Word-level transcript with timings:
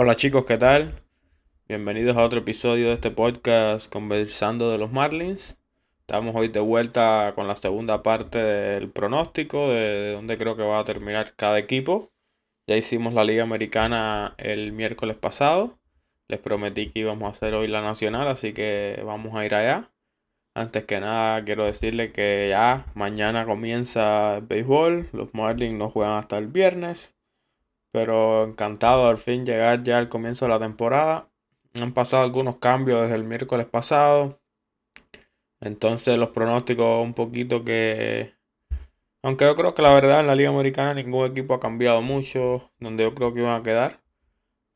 Hola 0.00 0.14
chicos, 0.14 0.44
¿qué 0.44 0.56
tal? 0.56 1.02
Bienvenidos 1.66 2.16
a 2.16 2.22
otro 2.22 2.38
episodio 2.38 2.86
de 2.86 2.94
este 2.94 3.10
podcast 3.10 3.92
conversando 3.92 4.70
de 4.70 4.78
los 4.78 4.92
Marlins. 4.92 5.58
Estamos 6.02 6.36
hoy 6.36 6.46
de 6.46 6.60
vuelta 6.60 7.32
con 7.34 7.48
la 7.48 7.56
segunda 7.56 8.04
parte 8.04 8.38
del 8.38 8.90
pronóstico 8.90 9.70
de 9.70 10.12
dónde 10.12 10.38
creo 10.38 10.56
que 10.56 10.62
va 10.62 10.78
a 10.78 10.84
terminar 10.84 11.34
cada 11.34 11.58
equipo. 11.58 12.12
Ya 12.68 12.76
hicimos 12.76 13.12
la 13.12 13.24
Liga 13.24 13.42
Americana 13.42 14.36
el 14.38 14.70
miércoles 14.70 15.16
pasado. 15.16 15.80
Les 16.28 16.38
prometí 16.38 16.92
que 16.92 17.00
íbamos 17.00 17.26
a 17.26 17.30
hacer 17.30 17.54
hoy 17.54 17.66
la 17.66 17.82
Nacional, 17.82 18.28
así 18.28 18.52
que 18.52 19.02
vamos 19.04 19.34
a 19.34 19.44
ir 19.44 19.56
allá. 19.56 19.90
Antes 20.54 20.84
que 20.84 21.00
nada, 21.00 21.42
quiero 21.42 21.64
decirle 21.64 22.12
que 22.12 22.46
ya 22.50 22.86
mañana 22.94 23.46
comienza 23.46 24.36
el 24.36 24.46
béisbol. 24.46 25.08
Los 25.12 25.34
Marlins 25.34 25.74
no 25.74 25.90
juegan 25.90 26.18
hasta 26.18 26.38
el 26.38 26.46
viernes. 26.46 27.17
Pero 27.92 28.44
encantado 28.44 29.08
al 29.08 29.18
fin 29.18 29.46
llegar 29.46 29.82
ya 29.82 29.98
al 29.98 30.08
comienzo 30.08 30.44
de 30.44 30.50
la 30.50 30.58
temporada. 30.58 31.30
Han 31.80 31.92
pasado 31.94 32.22
algunos 32.22 32.56
cambios 32.56 33.02
desde 33.02 33.16
el 33.16 33.24
miércoles 33.24 33.66
pasado. 33.66 34.40
Entonces 35.60 36.18
los 36.18 36.30
pronósticos 36.30 37.02
un 37.04 37.14
poquito 37.14 37.64
que... 37.64 38.34
Aunque 39.22 39.44
yo 39.44 39.56
creo 39.56 39.74
que 39.74 39.82
la 39.82 39.92
verdad 39.92 40.20
en 40.20 40.28
la 40.28 40.34
Liga 40.34 40.50
Americana 40.50 40.94
ningún 40.94 41.26
equipo 41.26 41.54
ha 41.54 41.60
cambiado 41.60 42.00
mucho 42.02 42.70
donde 42.78 43.04
yo 43.04 43.14
creo 43.14 43.34
que 43.34 43.40
iban 43.40 43.60
a 43.60 43.62
quedar. 43.62 44.00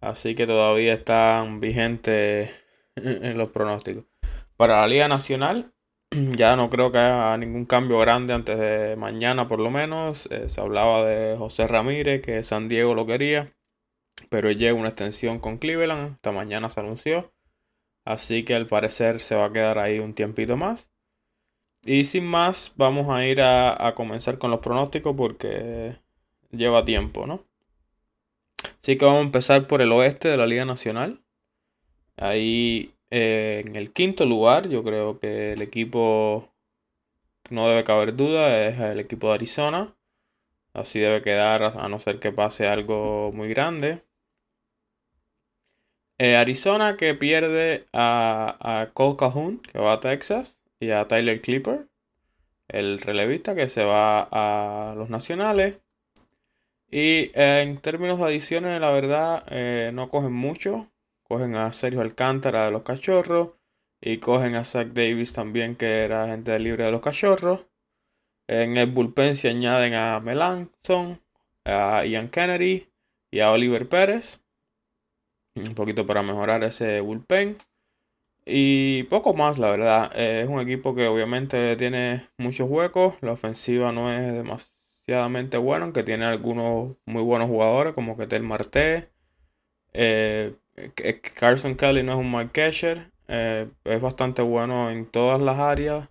Así 0.00 0.34
que 0.34 0.46
todavía 0.46 0.94
están 0.94 1.60
vigentes 1.60 2.60
en 2.96 3.38
los 3.38 3.50
pronósticos. 3.50 4.04
Para 4.56 4.80
la 4.80 4.88
Liga 4.88 5.08
Nacional 5.08 5.71
ya 6.36 6.56
no 6.56 6.68
creo 6.70 6.92
que 6.92 6.98
haya 6.98 7.36
ningún 7.38 7.64
cambio 7.64 7.98
grande 7.98 8.32
antes 8.34 8.58
de 8.58 8.96
mañana 8.96 9.48
por 9.48 9.60
lo 9.60 9.70
menos. 9.70 10.26
Eh, 10.30 10.48
se 10.48 10.60
hablaba 10.60 11.04
de 11.04 11.36
José 11.36 11.66
Ramírez, 11.66 12.22
que 12.22 12.44
San 12.44 12.68
Diego 12.68 12.94
lo 12.94 13.06
quería, 13.06 13.54
pero 14.30 14.50
llega 14.50 14.74
una 14.74 14.88
extensión 14.88 15.38
con 15.38 15.58
Cleveland, 15.58 16.14
esta 16.16 16.32
mañana 16.32 16.70
se 16.70 16.80
anunció. 16.80 17.32
Así 18.04 18.44
que 18.44 18.54
al 18.54 18.66
parecer 18.66 19.20
se 19.20 19.36
va 19.36 19.46
a 19.46 19.52
quedar 19.52 19.78
ahí 19.78 20.00
un 20.00 20.14
tiempito 20.14 20.56
más. 20.56 20.90
Y 21.84 22.04
sin 22.04 22.26
más, 22.26 22.72
vamos 22.76 23.08
a 23.10 23.26
ir 23.26 23.40
a, 23.42 23.86
a 23.86 23.94
comenzar 23.94 24.38
con 24.38 24.50
los 24.50 24.60
pronósticos 24.60 25.16
porque 25.16 25.96
lleva 26.50 26.84
tiempo, 26.84 27.26
¿no? 27.26 27.44
Así 28.82 28.96
que 28.98 29.04
vamos 29.04 29.20
a 29.20 29.26
empezar 29.26 29.66
por 29.66 29.82
el 29.82 29.92
oeste 29.92 30.28
de 30.28 30.36
la 30.36 30.46
Liga 30.46 30.64
Nacional. 30.64 31.22
Ahí 32.16 32.94
eh, 33.14 33.62
en 33.66 33.76
el 33.76 33.92
quinto 33.92 34.24
lugar, 34.24 34.70
yo 34.70 34.82
creo 34.82 35.18
que 35.20 35.52
el 35.52 35.60
equipo, 35.60 36.50
no 37.50 37.68
debe 37.68 37.84
caber 37.84 38.16
duda, 38.16 38.66
es 38.66 38.80
el 38.80 39.00
equipo 39.00 39.28
de 39.28 39.34
Arizona. 39.34 39.94
Así 40.72 40.98
debe 41.00 41.20
quedar 41.22 41.62
a 41.62 41.88
no 41.88 42.00
ser 42.00 42.20
que 42.20 42.32
pase 42.32 42.66
algo 42.68 43.30
muy 43.32 43.50
grande. 43.50 44.02
Eh, 46.18 46.36
Arizona 46.36 46.96
que 46.96 47.14
pierde 47.14 47.84
a, 47.92 48.56
a 48.60 48.92
Cole 48.94 49.16
Calhoun, 49.18 49.58
que 49.60 49.78
va 49.78 49.92
a 49.94 50.00
Texas, 50.00 50.62
y 50.80 50.90
a 50.92 51.06
Tyler 51.06 51.42
Clipper, 51.42 51.88
el 52.68 52.98
relevista 53.00 53.54
que 53.54 53.68
se 53.68 53.84
va 53.84 54.28
a 54.32 54.94
los 54.96 55.10
nacionales. 55.10 55.76
Y 56.90 57.30
eh, 57.34 57.62
en 57.62 57.78
términos 57.78 58.18
de 58.18 58.24
adiciones, 58.24 58.80
la 58.80 58.90
verdad, 58.90 59.44
no 59.92 60.08
cogen 60.08 60.32
mucho 60.32 60.91
cogen 61.32 61.56
a 61.56 61.72
Sergio 61.72 62.02
Alcántara 62.02 62.66
de 62.66 62.72
los 62.72 62.82
Cachorros 62.82 63.52
y 64.02 64.18
cogen 64.18 64.54
a 64.54 64.64
Zach 64.64 64.88
Davis 64.88 65.32
también, 65.32 65.76
que 65.76 66.04
era 66.04 66.24
agente 66.24 66.58
libre 66.58 66.84
de 66.84 66.90
los 66.90 67.00
Cachorros. 67.00 67.60
En 68.48 68.76
el 68.76 68.90
bullpen 68.90 69.34
se 69.34 69.48
añaden 69.48 69.94
a 69.94 70.20
Melanson, 70.20 71.22
a 71.64 72.04
Ian 72.04 72.28
Kennedy 72.28 72.86
y 73.30 73.40
a 73.40 73.50
Oliver 73.50 73.88
Pérez. 73.88 74.40
Un 75.54 75.74
poquito 75.74 76.06
para 76.06 76.22
mejorar 76.22 76.64
ese 76.64 77.00
bullpen. 77.00 77.56
Y 78.44 79.04
poco 79.04 79.32
más, 79.32 79.58
la 79.58 79.70
verdad. 79.70 80.12
es 80.14 80.46
un 80.46 80.60
equipo 80.60 80.94
que 80.94 81.06
obviamente 81.06 81.76
tiene 81.76 82.28
muchos 82.36 82.68
huecos. 82.68 83.14
La 83.22 83.32
ofensiva 83.32 83.90
no 83.90 84.12
es 84.12 84.34
demasiadamente 84.34 85.56
buena, 85.56 85.84
aunque 85.86 86.02
tiene 86.02 86.26
algunos 86.26 86.96
muy 87.06 87.22
buenos 87.22 87.48
jugadores 87.48 87.94
como 87.94 88.18
Ketel 88.18 88.42
Marte. 88.42 89.08
Eh, 89.94 90.54
Carson 91.34 91.76
Kelly 91.76 92.02
no 92.02 92.12
es 92.12 92.18
un 92.18 92.30
mal 92.30 92.50
catcher. 92.50 93.10
Eh, 93.28 93.68
es 93.84 94.00
bastante 94.00 94.42
bueno 94.42 94.90
en 94.90 95.06
todas 95.06 95.40
las 95.40 95.58
áreas 95.58 96.08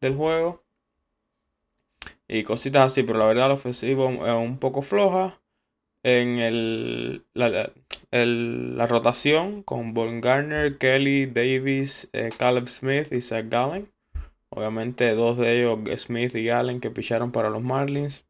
del 0.00 0.14
juego. 0.14 0.62
Y 2.28 2.44
cositas 2.44 2.92
así, 2.92 3.02
pero 3.02 3.18
la 3.18 3.26
verdad 3.26 3.48
la 3.48 3.54
ofensiva 3.54 4.08
es 4.10 4.34
un 4.34 4.58
poco 4.58 4.82
floja. 4.82 5.40
En 6.02 6.38
el, 6.38 7.24
la, 7.34 8.86
rotación 8.86 9.62
con 9.62 9.92
Von 9.92 10.22
Garner, 10.22 10.78
Kelly, 10.78 11.26
Davis, 11.26 12.08
eh, 12.12 12.30
Caleb 12.36 12.68
Smith 12.68 13.12
y 13.12 13.20
Zach 13.20 13.46
Gallen. 13.48 13.90
Obviamente 14.48 15.14
dos 15.14 15.38
de 15.38 15.58
ellos, 15.58 15.78
Smith 16.00 16.34
y 16.34 16.44
Gallen, 16.44 16.80
que 16.80 16.90
picharon 16.90 17.32
para 17.32 17.50
los 17.50 17.62
Marlins. 17.62 18.24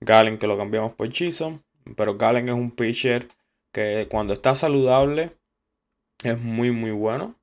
Gallen 0.00 0.38
que 0.38 0.46
lo 0.46 0.56
cambiamos 0.56 0.92
por 0.92 1.08
Chisholm. 1.08 1.62
Pero 1.96 2.16
Gallen 2.16 2.48
es 2.48 2.54
un 2.54 2.70
pitcher 2.70 3.26
que 3.72 4.08
cuando 4.10 4.32
está 4.32 4.54
saludable 4.54 5.36
es 6.24 6.38
muy 6.40 6.70
muy 6.70 6.90
bueno. 6.90 7.36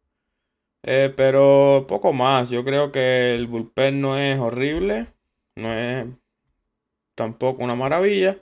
Eh, 0.83 1.11
pero 1.15 1.85
poco 1.88 2.13
más, 2.13 2.49
yo 2.49 2.63
creo 2.63 2.91
que 2.91 3.35
el 3.35 3.47
bullpen 3.47 3.99
no 3.99 4.17
es 4.17 4.39
horrible, 4.39 5.07
no 5.55 5.73
es 5.73 6.07
tampoco 7.16 7.63
una 7.63 7.75
maravilla. 7.75 8.41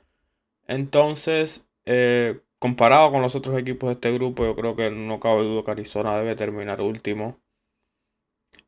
Entonces, 0.67 1.67
eh, 1.85 2.41
comparado 2.59 3.11
con 3.11 3.21
los 3.21 3.35
otros 3.35 3.57
equipos 3.57 3.89
de 3.89 3.93
este 3.93 4.11
grupo, 4.11 4.45
yo 4.45 4.55
creo 4.55 4.75
que 4.75 4.91
no 4.91 5.19
cabe 5.19 5.43
duda 5.43 5.63
que 5.63 5.71
Arizona 5.71 6.17
debe 6.17 6.35
terminar 6.35 6.81
último 6.81 7.39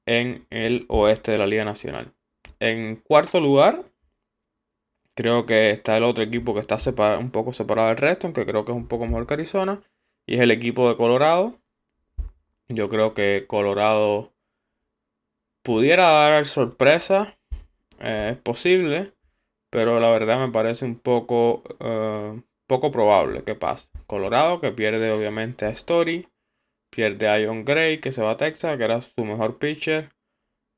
en 0.05 0.47
el 0.49 0.85
oeste 0.89 1.31
de 1.33 1.37
la 1.37 1.47
Liga 1.47 1.65
Nacional. 1.65 2.13
En 2.59 2.95
cuarto 2.95 3.39
lugar, 3.39 3.83
Creo 5.17 5.47
que 5.47 5.71
está 5.71 5.97
el 5.97 6.03
otro 6.03 6.23
equipo 6.23 6.53
que 6.53 6.59
está 6.59 6.77
un 7.17 7.31
poco 7.31 7.51
separado 7.51 7.87
del 7.87 7.97
resto, 7.97 8.27
aunque 8.27 8.45
creo 8.45 8.65
que 8.65 8.71
es 8.71 8.77
un 8.77 8.87
poco 8.87 9.07
mejor 9.07 9.25
que 9.25 9.33
Arizona. 9.33 9.81
Y 10.27 10.35
es 10.35 10.41
el 10.41 10.51
equipo 10.51 10.87
de 10.87 10.95
Colorado. 10.95 11.59
Yo 12.69 12.87
creo 12.87 13.15
que 13.15 13.45
Colorado 13.47 14.31
pudiera 15.63 16.07
dar 16.09 16.45
sorpresa. 16.45 17.35
Eh, 17.99 18.29
es 18.33 18.37
posible. 18.37 19.11
Pero 19.71 19.99
la 19.99 20.11
verdad 20.11 20.37
me 20.37 20.51
parece 20.51 20.85
un 20.85 20.99
poco, 20.99 21.63
eh, 21.79 22.39
poco 22.67 22.91
probable 22.91 23.43
que 23.43 23.55
pase. 23.55 23.89
Colorado 24.05 24.61
que 24.61 24.71
pierde 24.71 25.11
obviamente 25.11 25.65
a 25.65 25.69
Story. 25.69 26.27
Pierde 26.91 27.27
a 27.27 27.43
John 27.43 27.65
Gray 27.65 27.99
que 28.01 28.11
se 28.11 28.21
va 28.21 28.31
a 28.31 28.37
Texas, 28.37 28.77
que 28.77 28.83
era 28.83 29.01
su 29.01 29.25
mejor 29.25 29.57
pitcher. 29.57 30.11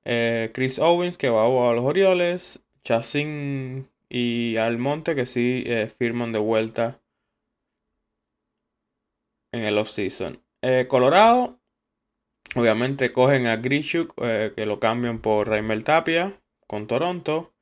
Eh, 0.06 0.50
Chris 0.54 0.80
Owens 0.80 1.18
que 1.18 1.28
va 1.28 1.44
a 1.44 1.74
los 1.74 1.84
Orioles. 1.84 2.62
Chassin 2.86 3.90
y 4.10 4.58
Almonte 4.58 5.16
que 5.16 5.26
sí 5.26 5.64
eh, 5.68 5.88
firman 5.88 6.32
de 6.32 6.40
vuelta 6.40 7.02
en 9.54 9.64
el 9.64 9.78
offseason. 9.78 10.44
Eh, 10.64 10.88
Colorado, 10.88 11.60
obviamente 12.56 13.12
cogen 13.12 13.48
a 13.48 13.58
Grishuk 13.58 14.14
eh, 14.22 14.54
que 14.56 14.66
lo 14.66 14.80
cambian 14.80 15.20
por 15.20 15.48
Raimel 15.48 15.84
Tapia 15.84 16.34
con 16.68 16.88
Toronto 16.88 17.54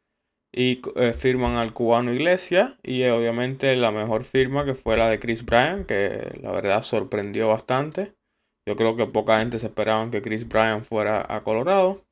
y 0.55 0.81
firman 1.13 1.57
al 1.57 1.73
cubano 1.73 2.13
Iglesia 2.13 2.79
y 2.81 3.03
obviamente 3.05 3.75
la 3.75 3.91
mejor 3.91 4.23
firma 4.23 4.65
que 4.65 4.73
fue 4.73 4.97
la 4.97 5.09
de 5.09 5.19
Chris 5.19 5.45
Bryan 5.45 5.85
que 5.85 6.39
la 6.41 6.51
verdad 6.51 6.81
sorprendió 6.81 7.49
bastante. 7.49 8.15
Yo 8.65 8.75
creo 8.75 8.95
que 8.95 9.05
poca 9.05 9.39
gente 9.39 9.59
se 9.59 9.67
esperaba 9.67 10.09
que 10.09 10.21
Chris 10.21 10.47
Bryan 10.47 10.83
fuera 10.83 11.25
a 11.29 11.41
Colorado. 11.41 12.06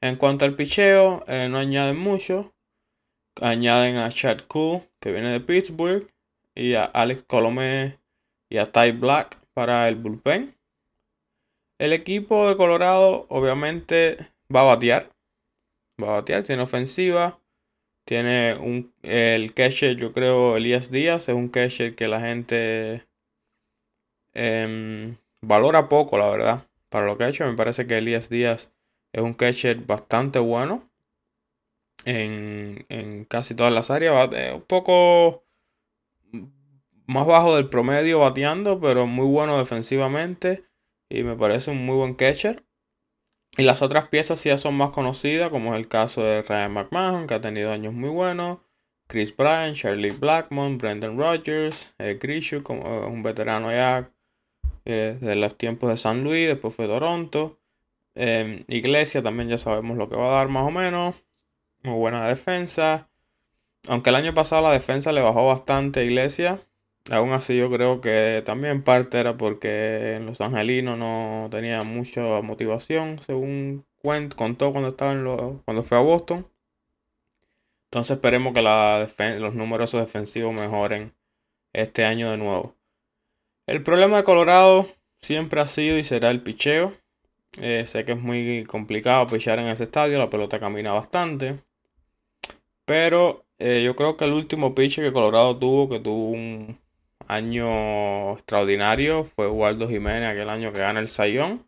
En 0.00 0.16
cuanto 0.16 0.44
al 0.44 0.54
picheo, 0.54 1.24
eh, 1.26 1.48
no 1.48 1.58
añaden 1.58 1.98
mucho. 1.98 2.52
Añaden 3.40 3.96
a 3.96 4.10
Chad 4.10 4.40
Cool, 4.46 4.82
que 5.00 5.12
viene 5.12 5.30
de 5.30 5.40
Pittsburgh, 5.40 6.08
y 6.54 6.74
a 6.74 6.84
Alex 6.84 7.24
Colomé 7.24 7.98
y 8.50 8.58
a 8.58 8.66
Ty 8.66 8.92
Black 8.92 9.38
para 9.54 9.88
el 9.88 9.96
bullpen. 9.96 10.56
El 11.80 11.92
equipo 11.92 12.48
de 12.48 12.56
Colorado 12.56 13.26
obviamente 13.28 14.16
va 14.54 14.60
a 14.60 14.74
batear. 14.74 15.10
Va 16.02 16.08
a 16.08 16.20
batear, 16.20 16.42
tiene 16.42 16.62
ofensiva. 16.62 17.40
Tiene 18.04 18.54
un, 18.54 18.92
el 19.02 19.52
catcher, 19.52 19.96
yo 19.96 20.12
creo, 20.12 20.56
Elías 20.56 20.90
Díaz. 20.90 21.28
Es 21.28 21.34
un 21.34 21.48
catcher 21.48 21.94
que 21.94 22.08
la 22.08 22.20
gente 22.20 23.06
em, 24.32 25.16
valora 25.42 25.88
poco, 25.88 26.18
la 26.18 26.28
verdad. 26.30 26.66
Para 26.88 27.06
lo 27.06 27.18
que 27.18 27.24
ha 27.24 27.28
hecho, 27.28 27.46
me 27.46 27.56
parece 27.56 27.86
que 27.86 27.98
Elías 27.98 28.28
Díaz 28.28 28.72
es 29.12 29.22
un 29.22 29.34
catcher 29.34 29.78
bastante 29.84 30.38
bueno 30.38 30.88
en, 32.04 33.26
casi 33.28 33.54
todas 33.54 33.72
las 33.72 33.90
áreas. 33.90 34.28
un 34.54 34.62
poco 34.62 35.44
más 37.06 37.26
bajo 37.26 37.56
del 37.56 37.68
promedio 37.68 38.20
bateando, 38.20 38.80
pero 38.80 39.06
muy 39.06 39.26
bueno 39.26 39.58
defensivamente. 39.58 40.64
Y 41.10 41.22
me 41.22 41.36
parece 41.36 41.70
un 41.70 41.84
muy 41.86 41.96
buen 41.96 42.14
catcher. 42.14 42.64
Y 43.56 43.62
las 43.62 43.82
otras 43.82 44.08
piezas 44.08 44.44
ya 44.44 44.58
son 44.58 44.74
más 44.76 44.92
conocidas, 44.92 45.50
como 45.50 45.74
es 45.74 45.80
el 45.80 45.88
caso 45.88 46.22
de 46.22 46.42
Ryan 46.42 46.72
McMahon, 46.72 47.26
que 47.26 47.34
ha 47.34 47.40
tenido 47.40 47.72
años 47.72 47.94
muy 47.94 48.10
buenos. 48.10 48.58
Chris 49.08 49.34
Bryant, 49.34 49.74
Charlie 49.74 50.10
Blackmon, 50.10 50.76
Brendan 50.76 51.18
Rodgers, 51.18 51.94
eh, 51.98 52.18
Grishu, 52.20 52.62
como 52.62 53.06
un 53.06 53.22
veterano 53.22 53.72
ya 53.72 54.12
eh, 54.84 55.16
de 55.18 55.34
los 55.34 55.56
tiempos 55.56 55.88
de 55.88 55.96
San 55.96 56.22
Luis, 56.22 56.46
después 56.46 56.74
fue 56.74 56.86
Toronto. 56.86 57.57
Em, 58.20 58.64
Iglesia 58.66 59.22
también 59.22 59.48
ya 59.48 59.58
sabemos 59.58 59.96
lo 59.96 60.08
que 60.08 60.16
va 60.16 60.26
a 60.26 60.38
dar 60.38 60.48
más 60.48 60.66
o 60.66 60.72
menos. 60.72 61.22
Muy 61.84 61.94
buena 61.94 62.26
defensa. 62.26 63.08
Aunque 63.88 64.10
el 64.10 64.16
año 64.16 64.34
pasado 64.34 64.62
la 64.62 64.72
defensa 64.72 65.12
le 65.12 65.20
bajó 65.22 65.46
bastante 65.46 66.00
a 66.00 66.02
Iglesia. 66.02 66.60
Aún 67.12 67.32
así 67.32 67.56
yo 67.56 67.70
creo 67.70 68.00
que 68.00 68.42
también 68.44 68.82
parte 68.82 69.20
era 69.20 69.36
porque 69.36 70.16
en 70.16 70.26
Los 70.26 70.40
Angelinos 70.40 70.98
no 70.98 71.48
tenía 71.50 71.82
mucha 71.84 72.42
motivación, 72.42 73.22
según 73.22 73.86
contó 74.34 74.72
cuando, 74.72 74.90
estaba 74.90 75.12
en 75.12 75.60
cuando 75.64 75.82
fue 75.84 75.98
a 75.98 76.00
Boston. 76.00 76.48
Entonces 77.84 78.16
esperemos 78.16 78.52
que 78.52 78.62
los 79.38 79.54
números 79.54 79.92
defensivos 79.92 80.52
mejoren 80.52 81.14
este 81.72 82.04
año 82.04 82.32
de 82.32 82.36
nuevo. 82.36 82.74
El 83.66 83.82
problema 83.84 84.16
de 84.18 84.24
Colorado 84.24 84.88
siempre 85.20 85.60
ha 85.60 85.68
sido 85.68 85.98
y 85.98 86.04
será 86.04 86.30
el 86.30 86.42
picheo. 86.42 86.94
Eh, 87.60 87.84
sé 87.86 88.04
que 88.04 88.12
es 88.12 88.20
muy 88.20 88.64
complicado 88.64 89.26
pichear 89.26 89.58
en 89.58 89.66
ese 89.68 89.84
estadio, 89.84 90.18
la 90.18 90.30
pelota 90.30 90.60
camina 90.60 90.92
bastante. 90.92 91.60
Pero 92.84 93.44
eh, 93.58 93.82
yo 93.84 93.96
creo 93.96 94.16
que 94.16 94.24
el 94.24 94.32
último 94.32 94.74
pitcher 94.74 95.04
que 95.04 95.12
Colorado 95.12 95.58
tuvo, 95.58 95.88
que 95.88 96.00
tuvo 96.00 96.30
un 96.30 96.78
año 97.26 98.32
extraordinario, 98.32 99.24
fue 99.24 99.48
Waldo 99.48 99.88
Jiménez, 99.88 100.30
aquel 100.30 100.48
año 100.48 100.72
que 100.72 100.78
gana 100.80 101.00
el 101.00 101.08
Sayón. 101.08 101.66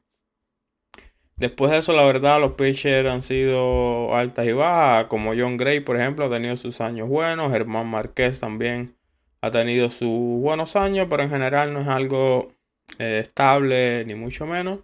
Después 1.37 1.71
de 1.73 1.79
eso, 1.79 1.95
la 1.95 2.05
verdad, 2.05 2.39
los 2.41 2.53
pitchers 2.53 3.09
han 3.09 3.23
sido 3.23 4.15
altas 4.15 4.47
y 4.47 4.53
bajas, 4.53 5.07
como 5.07 5.33
John 5.35 5.57
Gray, 5.57 5.81
por 5.81 5.97
ejemplo, 5.97 6.27
ha 6.27 6.31
tenido 6.31 6.57
sus 6.57 6.81
años 6.81 7.09
buenos, 7.09 7.51
Germán 7.51 7.87
Márquez 7.87 8.41
también 8.41 8.95
ha 9.41 9.51
tenido 9.51 9.91
sus 9.91 10.41
buenos 10.41 10.77
años, 10.77 11.07
pero 11.09 11.23
en 11.23 11.31
general 11.31 11.73
no 11.73 11.81
es 11.81 11.87
algo 11.89 12.53
eh, 12.99 13.21
estable, 13.23 14.05
ni 14.05 14.15
mucho 14.15 14.47
menos. 14.47 14.81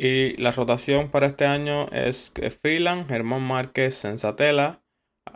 Y 0.00 0.36
la 0.36 0.52
rotación 0.52 1.10
para 1.10 1.26
este 1.26 1.44
año 1.44 1.88
es 1.88 2.32
Freeland, 2.62 3.08
Germán 3.08 3.42
Márquez, 3.42 3.94
Sensatela, 3.94 4.80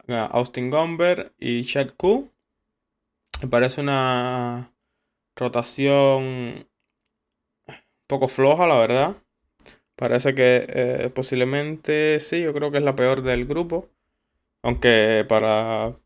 Austin 0.07 0.71
Gomber 0.71 1.33
y 1.37 1.65
Chad 1.65 1.91
Koo. 1.97 2.31
Me 3.43 3.49
parece 3.49 3.81
una 3.81 4.73
rotación 5.35 6.23
un 6.23 6.67
poco 8.07 8.29
floja, 8.29 8.69
la 8.69 8.77
verdad. 8.77 9.17
Parece 9.97 10.33
que 10.35 10.67
eh, 10.69 11.11
posiblemente 11.13 12.21
sí, 12.21 12.43
yo 12.43 12.55
creo 12.55 12.71
que 12.71 12.79
es 12.79 12.85
la 12.85 12.95
peor 12.95 13.23
del 13.23 13.47
grupo. 13.47 13.89
Aunque 14.63 15.27
para 15.29 15.97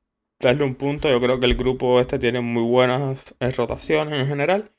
darle 0.40 0.64
un 0.64 0.76
punto, 0.76 1.10
yo 1.10 1.20
creo 1.20 1.38
que 1.40 1.46
el 1.46 1.56
grupo 1.56 2.00
este 2.00 2.18
tiene 2.18 2.40
muy 2.40 2.62
buenas 2.62 3.34
eh, 3.40 3.50
rotaciones 3.50 4.18
en 4.18 4.26
general. 4.26 4.72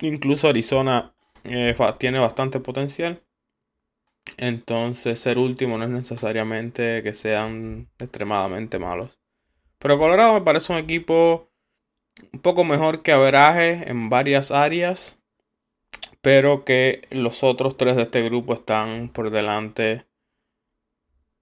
Incluso 0.00 0.48
Arizona 0.48 1.14
eh, 1.44 1.76
tiene 1.98 2.18
bastante 2.18 2.60
potencial. 2.60 3.22
Entonces 4.36 5.18
ser 5.18 5.38
último 5.38 5.78
no 5.78 5.84
es 5.84 5.90
necesariamente 5.90 7.02
que 7.02 7.14
sean 7.14 7.88
extremadamente 7.98 8.78
malos. 8.78 9.18
Pero 9.78 9.98
Colorado 9.98 10.34
me 10.34 10.42
parece 10.42 10.72
un 10.72 10.78
equipo 10.78 11.50
un 12.32 12.40
poco 12.40 12.64
mejor 12.64 13.02
que 13.02 13.12
Averaje 13.12 13.90
en 13.90 14.10
varias 14.10 14.50
áreas. 14.50 15.18
Pero 16.20 16.64
que 16.64 17.02
los 17.10 17.42
otros 17.42 17.76
tres 17.76 17.96
de 17.96 18.02
este 18.02 18.22
grupo 18.22 18.52
están 18.52 19.08
por 19.08 19.30
delante 19.30 20.06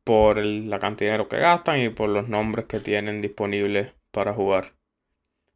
por 0.04 0.38
la 0.38 0.78
cantidad 0.78 1.10
de 1.10 1.12
dinero 1.12 1.28
que 1.28 1.36
gastan 1.36 1.80
y 1.80 1.90
por 1.90 2.08
los 2.08 2.28
nombres 2.28 2.64
que 2.66 2.80
tienen 2.80 3.20
disponibles 3.20 3.92
para 4.10 4.32
jugar. 4.32 4.72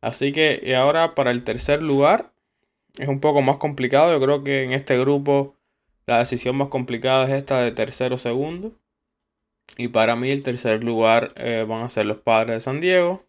Así 0.03 0.33
que 0.33 0.61
y 0.62 0.75
ahora 0.75 1.15
para 1.15 1.31
el 1.31 1.45
tercer 1.45 1.83
lugar 1.83 2.31
es 2.99 3.09
un 3.09 3.21
poco 3.21 3.43
más 3.43 3.59
complicado. 3.59 4.12
Yo 4.12 4.25
creo 4.25 4.44
que 4.44 4.65
en 4.65 4.73
este 4.73 4.99
grupo 4.99 5.56
la 6.06 6.19
decisión 6.19 6.56
más 6.56 6.69
complicada 6.69 7.25
es 7.27 7.33
esta 7.33 7.61
de 7.62 7.73
tercero 7.73 8.19
segundo. 8.19 8.73
Y 9.77 9.89
para 9.89 10.17
mí 10.17 10.31
el 10.31 10.44
tercer 10.44 10.85
lugar 10.85 11.29
eh, 11.37 11.65
van 11.69 11.83
a 11.83 11.91
ser 11.91 12.06
los 12.06 12.19
padres 12.19 12.56
de 12.56 12.61
San 12.61 12.81
Diego. 12.81 13.25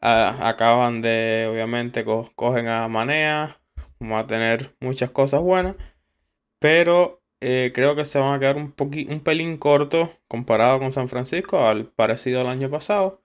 acaban 0.00 1.00
de, 1.02 1.48
obviamente, 1.50 2.04
cogen 2.34 2.68
a 2.68 2.88
Manea. 2.88 3.60
Vamos 3.98 4.22
a 4.22 4.26
tener 4.26 4.74
muchas 4.80 5.10
cosas 5.10 5.40
buenas. 5.40 5.76
Pero 6.58 7.22
eh, 7.40 7.72
creo 7.74 7.96
que 7.96 8.04
se 8.04 8.18
van 8.18 8.34
a 8.34 8.40
quedar 8.40 8.56
un, 8.56 8.74
un 8.76 9.20
pelín 9.20 9.56
corto 9.58 10.10
comparado 10.28 10.78
con 10.78 10.92
San 10.92 11.08
Francisco, 11.08 11.66
al 11.66 11.86
parecido 11.86 12.40
al 12.40 12.48
año 12.48 12.70
pasado. 12.70 13.22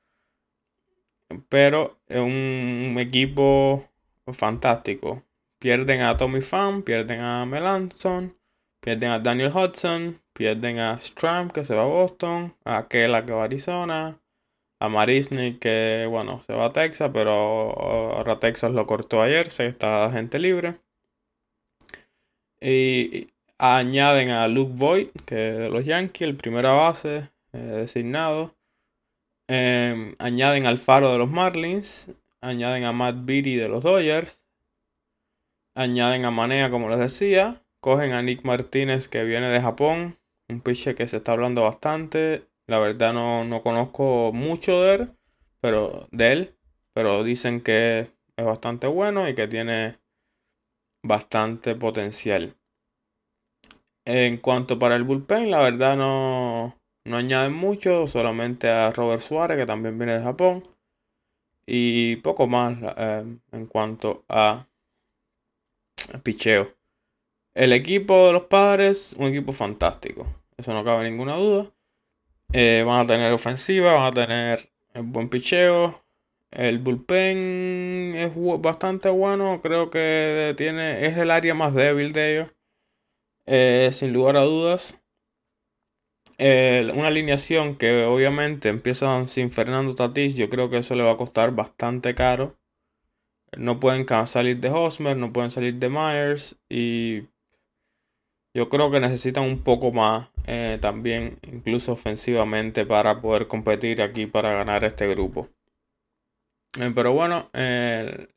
Pero 1.49 1.99
es 2.07 2.19
un 2.19 2.95
equipo 2.99 3.89
fantástico. 4.33 5.23
Pierden 5.59 6.01
a 6.01 6.17
Tommy 6.17 6.41
Pham, 6.41 6.83
pierden 6.83 7.21
a 7.21 7.45
Melanson, 7.45 8.37
pierden 8.81 9.11
a 9.11 9.19
Daniel 9.19 9.51
Hudson, 9.53 10.21
pierden 10.33 10.79
a 10.79 10.97
Stram 10.99 11.49
que 11.49 11.63
se 11.63 11.75
va 11.75 11.83
a 11.83 11.85
Boston, 11.85 12.55
a 12.65 12.87
Kela 12.87 13.25
que 13.25 13.33
va 13.33 13.41
a 13.41 13.45
Arizona, 13.45 14.19
a 14.79 14.89
Marisnik 14.89 15.59
que 15.59 16.05
bueno 16.09 16.41
se 16.43 16.53
va 16.53 16.65
a 16.65 16.69
Texas, 16.71 17.11
pero 17.13 17.31
ahora 17.31 18.39
Texas 18.39 18.71
lo 18.71 18.85
cortó 18.87 19.21
ayer, 19.21 19.51
se 19.51 19.67
está 19.67 20.09
gente 20.11 20.39
libre. 20.39 20.79
Y 22.61 23.27
añaden 23.57 24.31
a 24.31 24.47
Luke 24.47 24.73
Voigt, 24.75 25.15
que 25.25 25.35
de 25.35 25.69
los 25.69 25.85
Yankees, 25.85 26.27
el 26.27 26.35
primera 26.35 26.71
base 26.71 27.29
eh, 27.53 27.57
designado. 27.57 28.55
Em, 29.47 30.15
añaden 30.19 30.65
al 30.65 30.77
Faro 30.77 31.11
de 31.11 31.17
los 31.17 31.29
Marlins. 31.29 32.09
Añaden 32.41 32.85
a 32.85 32.93
Matt 32.93 33.25
Beatty 33.25 33.55
de 33.55 33.69
los 33.69 33.83
Dodgers 33.83 34.43
añaden 35.79 36.25
a 36.25 36.31
Manea, 36.31 36.69
como 36.69 36.89
les 36.89 36.99
decía. 36.99 37.63
Cogen 37.79 38.11
a 38.11 38.21
Nick 38.21 38.43
Martínez, 38.43 39.07
que 39.07 39.23
viene 39.23 39.47
de 39.47 39.61
Japón. 39.61 40.17
Un 40.49 40.61
pitcher 40.61 40.95
que 40.95 41.07
se 41.07 41.17
está 41.17 41.31
hablando 41.31 41.63
bastante. 41.63 42.47
La 42.67 42.79
verdad 42.79 43.13
no, 43.13 43.61
conozco 43.63 44.31
mucho 44.33 44.83
de 44.83 44.95
él, 44.95 45.11
pero, 45.61 46.07
de 46.11 46.31
él, 46.33 46.55
pero 46.93 47.23
dicen 47.23 47.61
que 47.61 48.11
es 48.35 48.45
bastante 48.45 48.87
bueno 48.87 49.27
y 49.27 49.35
que 49.35 49.47
tiene 49.47 49.97
bastante 51.03 51.75
potencial. 51.75 52.55
En 54.05 54.37
cuanto 54.37 54.77
para 54.77 54.95
el 54.95 55.03
bullpen, 55.03 55.49
la 55.49 55.61
verdad 55.61 55.95
no, 55.95 56.75
no 57.05 57.17
añaden 57.17 57.53
mucho, 57.53 58.07
solamente 58.07 58.69
a 58.69 58.91
Robert 58.91 59.21
Suárez, 59.21 59.57
que 59.57 59.65
también 59.65 59.97
viene 59.97 60.17
de 60.17 60.23
Japón. 60.23 60.61
Y 61.71 62.15
poco 62.17 62.47
más 62.47 62.77
eh, 62.97 63.23
en 63.51 63.65
cuanto 63.67 64.25
a 64.27 64.65
picheo. 66.23 66.67
El 67.53 67.73
equipo 67.73 68.27
de 68.27 68.33
los 68.33 68.43
padres, 68.45 69.15
un 69.19 69.27
equipo 69.27 69.53
fantástico. 69.53 70.25
Eso 70.57 70.73
no 70.73 70.83
cabe 70.83 71.03
ninguna 71.03 71.35
duda. 71.35 71.71
Eh, 72.53 72.83
van 72.85 73.01
a 73.01 73.07
tener 73.07 73.31
ofensiva, 73.31 73.93
van 73.93 74.05
a 74.05 74.13
tener 74.13 74.71
buen 74.95 75.29
picheo. 75.29 76.03
El 76.51 76.79
bullpen 76.79 78.13
es 78.15 78.31
bastante 78.59 79.09
bueno. 79.09 79.61
Creo 79.61 79.91
que 79.91 80.55
tiene, 80.57 81.05
es 81.05 81.17
el 81.17 81.29
área 81.29 81.53
más 81.53 81.75
débil 81.75 82.13
de 82.13 82.33
ellos. 82.33 82.51
Eh, 83.45 83.89
sin 83.91 84.11
lugar 84.11 84.37
a 84.37 84.41
dudas. 84.41 84.98
Una 86.39 87.07
alineación 87.07 87.75
que 87.75 88.03
obviamente 88.05 88.69
empiezan 88.69 89.27
sin 89.27 89.51
Fernando 89.51 89.93
Tatís. 89.95 90.35
Yo 90.35 90.49
creo 90.49 90.69
que 90.69 90.77
eso 90.77 90.95
le 90.95 91.03
va 91.03 91.11
a 91.11 91.17
costar 91.17 91.51
bastante 91.51 92.15
caro. 92.15 92.55
No 93.57 93.79
pueden 93.79 94.05
salir 94.27 94.59
de 94.59 94.69
Hosmer, 94.69 95.17
no 95.17 95.33
pueden 95.33 95.51
salir 95.51 95.75
de 95.75 95.89
Myers 95.89 96.55
y 96.69 97.23
yo 98.53 98.67
creo 98.69 98.89
que 98.91 98.99
necesitan 98.99 99.43
un 99.43 99.63
poco 99.63 99.91
más 99.91 100.31
eh, 100.47 100.79
también, 100.81 101.37
incluso 101.43 101.93
ofensivamente, 101.93 102.85
para 102.85 103.21
poder 103.21 103.47
competir 103.47 104.01
aquí 104.01 104.25
para 104.25 104.53
ganar 104.53 104.83
este 104.83 105.07
grupo. 105.07 105.49
Eh, 106.79 106.91
pero 106.93 107.13
bueno, 107.13 107.47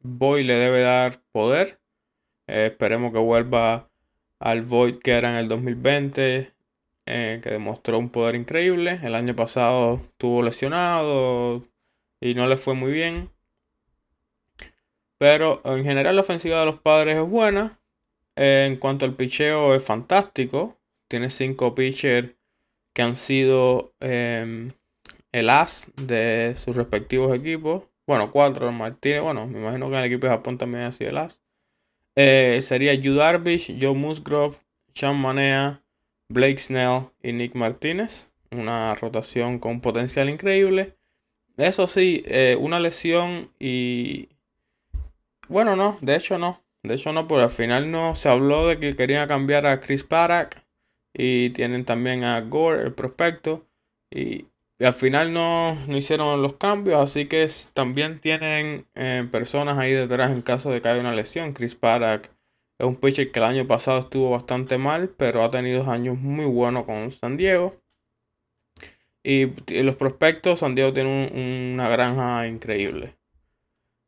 Boy 0.00 0.44
le 0.44 0.54
debe 0.54 0.80
dar 0.82 1.20
poder. 1.32 1.80
Eh, 2.46 2.66
esperemos 2.66 3.12
que 3.12 3.18
vuelva 3.18 3.88
al 4.38 4.62
Void 4.62 4.98
que 4.98 5.12
era 5.12 5.30
en 5.30 5.36
el 5.36 5.48
2020, 5.48 6.52
que 7.04 7.50
demostró 7.50 7.98
un 7.98 8.10
poder 8.10 8.34
increíble. 8.34 9.00
El 9.02 9.14
año 9.14 9.34
pasado 9.34 9.96
estuvo 9.96 10.42
lesionado 10.42 11.66
y 12.20 12.34
no 12.34 12.46
le 12.46 12.56
fue 12.56 12.74
muy 12.74 12.92
bien. 12.92 13.30
Pero 15.18 15.62
en 15.64 15.84
general 15.84 16.16
la 16.16 16.22
ofensiva 16.22 16.60
de 16.60 16.66
los 16.66 16.80
padres 16.80 17.16
es 17.16 17.28
buena. 17.28 17.78
en 18.36 18.76
cuanto 18.76 19.04
al 19.04 19.14
picheo 19.14 19.74
es 19.74 19.82
fantástico. 19.82 20.78
Tiene 21.08 21.30
cinco 21.30 21.74
pitchers 21.74 22.34
que 22.92 23.02
han 23.02 23.16
sido 23.16 23.94
em, 24.00 24.72
el 25.32 25.50
as 25.50 25.86
de 25.96 26.54
sus 26.56 26.76
respectivos 26.76 27.34
equipos. 27.36 27.84
Bueno, 28.06 28.30
cuatro 28.30 28.70
Martínez. 28.72 29.22
Bueno, 29.22 29.46
me 29.46 29.60
imagino 29.60 29.88
que 29.88 29.96
en 29.96 30.00
el 30.00 30.06
equipo 30.06 30.26
de 30.26 30.32
Japón 30.32 30.58
también 30.58 30.84
ha 30.84 30.92
sido 30.92 31.10
el 31.10 31.18
as. 31.18 31.42
Eh, 32.16 32.60
sería 32.62 32.94
Yu 32.94 33.14
Darvish, 33.14 33.78
Joe 33.80 33.94
Musgrove, 33.94 34.56
Sean 34.94 35.20
Manea, 35.20 35.81
Blake 36.32 36.58
Snell 36.58 37.10
y 37.22 37.32
Nick 37.32 37.54
Martínez. 37.54 38.32
Una 38.50 38.90
rotación 38.90 39.58
con 39.58 39.80
potencial 39.80 40.28
increíble. 40.28 40.96
Eso 41.56 41.86
sí, 41.86 42.22
eh, 42.26 42.56
una 42.58 42.80
lesión 42.80 43.50
y... 43.58 44.28
Bueno, 45.48 45.76
no, 45.76 45.98
de 46.00 46.16
hecho 46.16 46.38
no. 46.38 46.62
De 46.82 46.94
hecho 46.94 47.12
no, 47.12 47.28
porque 47.28 47.44
al 47.44 47.50
final 47.50 47.90
no 47.90 48.14
se 48.14 48.28
habló 48.28 48.66
de 48.66 48.78
que 48.80 48.96
querían 48.96 49.28
cambiar 49.28 49.66
a 49.66 49.80
Chris 49.80 50.02
Parak 50.02 50.64
y 51.14 51.50
tienen 51.50 51.84
también 51.84 52.24
a 52.24 52.40
Gore, 52.40 52.82
el 52.82 52.94
prospecto. 52.94 53.66
Y, 54.10 54.46
al 54.80 54.94
final 54.94 55.32
no, 55.32 55.76
hicieron 55.88 56.42
los 56.42 56.54
cambios, 56.54 57.00
así 57.00 57.26
que 57.26 57.46
también 57.72 58.20
tienen 58.20 58.86
eh, 58.96 59.28
personas 59.30 59.78
ahí 59.78 59.92
detrás 59.92 60.32
en 60.32 60.42
caso 60.42 60.72
de 60.72 60.80
que 60.80 60.88
haya 60.88 61.00
una 61.00 61.14
lesión. 61.14 61.52
Chris 61.52 61.76
Parak 61.76 62.30
es 62.82 62.88
un 62.88 62.96
pitcher 62.96 63.30
que 63.30 63.38
el 63.38 63.44
año 63.44 63.66
pasado 63.68 64.00
estuvo 64.00 64.30
bastante 64.30 64.76
mal, 64.76 65.08
pero 65.08 65.44
ha 65.44 65.50
tenido 65.50 65.88
años 65.88 66.18
muy 66.18 66.46
buenos 66.46 66.84
con 66.84 67.12
San 67.12 67.36
Diego. 67.36 67.76
Y, 69.22 69.46
los 69.82 69.94
prospectos, 69.94 70.58
San 70.58 70.74
Diego 70.74 70.92
tiene 70.92 71.70
una 71.74 71.88
granja 71.88 72.48
increíble. 72.48 73.14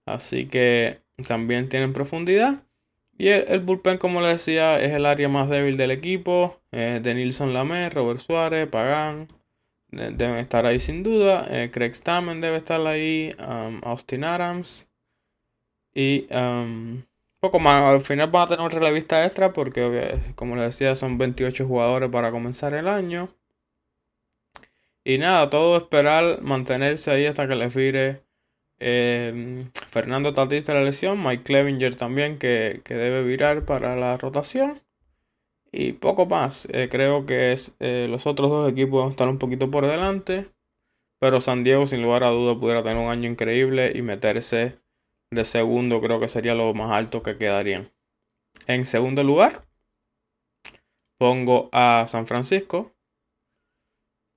Así 0.06 0.48
que 0.48 0.98
también 1.28 1.68
tienen 1.68 1.92
profundidad. 1.92 2.64
Y 3.16 3.28
el, 3.28 3.60
bullpen, 3.60 3.98
como 3.98 4.20
le 4.20 4.26
decía, 4.28 4.80
es 4.80 4.92
el 4.92 5.06
área 5.06 5.28
más 5.28 5.48
débil 5.48 5.76
del 5.76 5.92
equipo. 5.92 6.60
Eh, 6.72 6.98
de 7.00 7.14
Nilson 7.14 7.52
Lamé, 7.54 7.90
Robert 7.90 8.18
Suárez, 8.18 8.68
Pagan. 8.68 9.28
deben 9.90 10.38
estar 10.38 10.66
ahí 10.66 10.80
sin 10.80 11.04
duda. 11.04 11.46
Eh, 11.48 11.70
Craig 11.70 11.94
Stammen 11.94 12.40
debe 12.40 12.56
estar 12.56 12.84
ahí. 12.84 13.36
Um, 13.38 13.80
Austin 13.84 14.24
Adams. 14.24 14.90
Y 15.94 16.26
um, 16.34 17.04
poco 17.44 17.60
más. 17.60 17.82
Al 17.82 18.00
final 18.00 18.30
van 18.30 18.44
a 18.44 18.48
tener 18.48 18.64
un 18.64 18.70
relevista 18.70 19.24
extra 19.26 19.52
porque, 19.52 20.18
como 20.34 20.56
les 20.56 20.66
decía, 20.66 20.96
son 20.96 21.18
28 21.18 21.66
jugadores 21.66 22.10
para 22.10 22.30
comenzar 22.30 22.72
el 22.72 22.88
año. 22.88 23.28
Y 25.04 25.18
nada, 25.18 25.50
todo 25.50 25.76
esperar 25.76 26.40
mantenerse 26.40 27.10
ahí 27.10 27.26
hasta 27.26 27.46
que 27.46 27.54
le 27.54 27.68
fire 27.70 28.24
em, 28.78 29.70
Fernando 29.90 30.32
Tatis 30.32 30.64
de 30.64 30.72
la 30.74 30.82
lesión, 30.82 31.22
Mike 31.22 31.42
Clevinger 31.44 31.96
también 31.96 32.38
que, 32.38 32.80
debe 32.86 33.22
virar 33.22 33.66
para 33.66 33.94
la 33.94 34.16
rotación. 34.16 34.80
Y 35.72 35.92
poco 35.92 36.26
más. 36.26 36.66
Eh, 36.72 36.88
creo 36.90 37.26
que 37.26 37.52
es, 37.52 37.76
eh, 37.80 38.06
los 38.08 38.26
otros 38.26 38.50
dos 38.50 38.70
equipos 38.72 39.00
van 39.00 39.08
a 39.08 39.10
estar 39.10 39.28
un 39.28 39.38
poquito 39.38 39.70
por 39.70 39.86
delante. 39.86 40.46
Pero 41.20 41.40
San 41.40 41.64
Diego, 41.64 41.86
sin 41.86 42.02
lugar 42.02 42.24
a 42.24 42.30
duda, 42.30 42.58
pudiera 42.58 42.82
tener 42.82 42.98
un 42.98 43.10
año 43.10 43.28
increíble 43.28 43.92
y 43.94 44.02
meterse 44.02 44.78
de 45.34 45.44
segundo, 45.44 46.00
creo 46.00 46.20
que 46.20 46.28
sería 46.28 46.54
lo 46.54 46.72
más 46.74 46.90
alto 46.90 47.22
que 47.22 47.36
quedarían. 47.38 47.90
En 48.66 48.84
segundo 48.84 49.22
lugar, 49.24 49.66
pongo 51.18 51.68
a 51.72 52.06
San 52.08 52.26
Francisco 52.26 52.94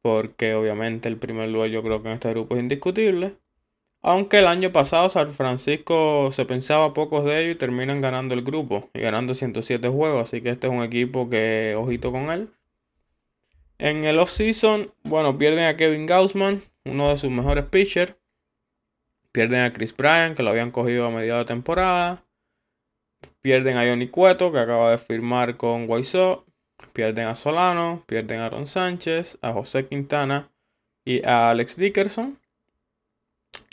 porque 0.08 0.54
obviamente 0.54 1.10
el 1.10 1.18
primer 1.18 1.50
lugar 1.50 1.70
yo 1.70 1.84
creo 1.84 2.02
que 2.02 2.08
en 2.08 2.14
este 2.14 2.30
grupo 2.30 2.56
es 2.56 2.62
indiscutible. 2.62 3.36
Aunque 4.02 4.40
el 4.40 4.48
año 4.48 4.72
pasado 4.72 5.10
San 5.10 5.34
Francisco 5.34 6.32
se 6.32 6.46
pensaba 6.46 6.94
pocos 6.94 7.26
de 7.26 7.42
ellos 7.42 7.52
y 7.54 7.56
terminan 7.56 8.00
ganando 8.00 8.34
el 8.34 8.44
grupo 8.44 8.90
y 8.94 9.02
ganando 9.02 9.34
107 9.34 9.90
juegos, 9.90 10.24
así 10.24 10.42
que 10.42 10.52
este 10.52 10.68
es 10.68 10.74
un 10.74 10.82
equipo 10.82 11.30
que 11.30 11.76
ojito 11.78 12.14
con 12.14 12.30
él. 12.30 12.50
En 13.80 14.06
el 14.06 14.18
off-season, 14.20 14.94
bueno, 15.04 15.38
pierden 15.38 15.66
a 15.66 15.76
Kevin 15.76 16.06
Gaussman, 16.06 16.62
uno 16.86 17.10
de 17.10 17.18
sus 17.18 17.30
mejores 17.30 17.66
pitchers. 17.66 18.16
Pierden 19.32 19.64
a 19.64 19.74
Chris 19.74 19.96
Bryan, 19.96 20.36
que 20.36 20.44
lo 20.44 20.50
habían 20.50 20.72
cogido 20.72 21.06
a 21.06 21.12
mediados 21.12 21.46
de 21.46 21.54
temporada. 21.54 22.24
Pierden 23.42 23.78
a 23.78 23.88
Johnny 23.88 24.08
Cueto, 24.08 24.52
que 24.52 24.60
acaba 24.60 24.92
de 24.92 24.98
firmar 24.98 25.58
con 25.58 25.90
Wiseau. 25.90 26.46
Pierden 26.94 27.28
a 27.28 27.36
Solano, 27.36 28.04
pierden 28.06 28.40
a 28.40 28.46
Aaron 28.46 28.68
Sánchez, 28.68 29.40
a 29.42 29.52
José 29.52 29.88
Quintana 29.88 30.52
y 31.06 31.26
a 31.28 31.50
Alex 31.50 31.76
Dickerson. 31.76 32.40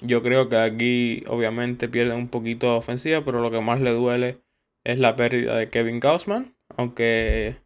Yo 0.00 0.22
creo 0.22 0.48
que 0.48 0.56
aquí 0.56 1.24
obviamente 1.26 1.88
pierden 1.88 2.16
un 2.16 2.28
poquito 2.28 2.66
de 2.66 2.78
ofensiva, 2.78 3.24
pero 3.24 3.40
lo 3.40 3.50
que 3.50 3.60
más 3.60 3.80
le 3.80 3.90
duele 3.90 4.38
es 4.84 4.98
la 4.98 5.16
pérdida 5.16 5.56
de 5.56 5.70
Kevin 5.70 6.00
Gaussman, 6.00 6.54
aunque 6.76 7.56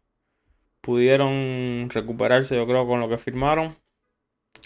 pudieron 0.81 1.89
recuperarse 1.89 2.55
yo 2.55 2.65
creo 2.65 2.87
con 2.87 2.99
lo 2.99 3.09
que 3.09 3.17
firmaron. 3.17 3.75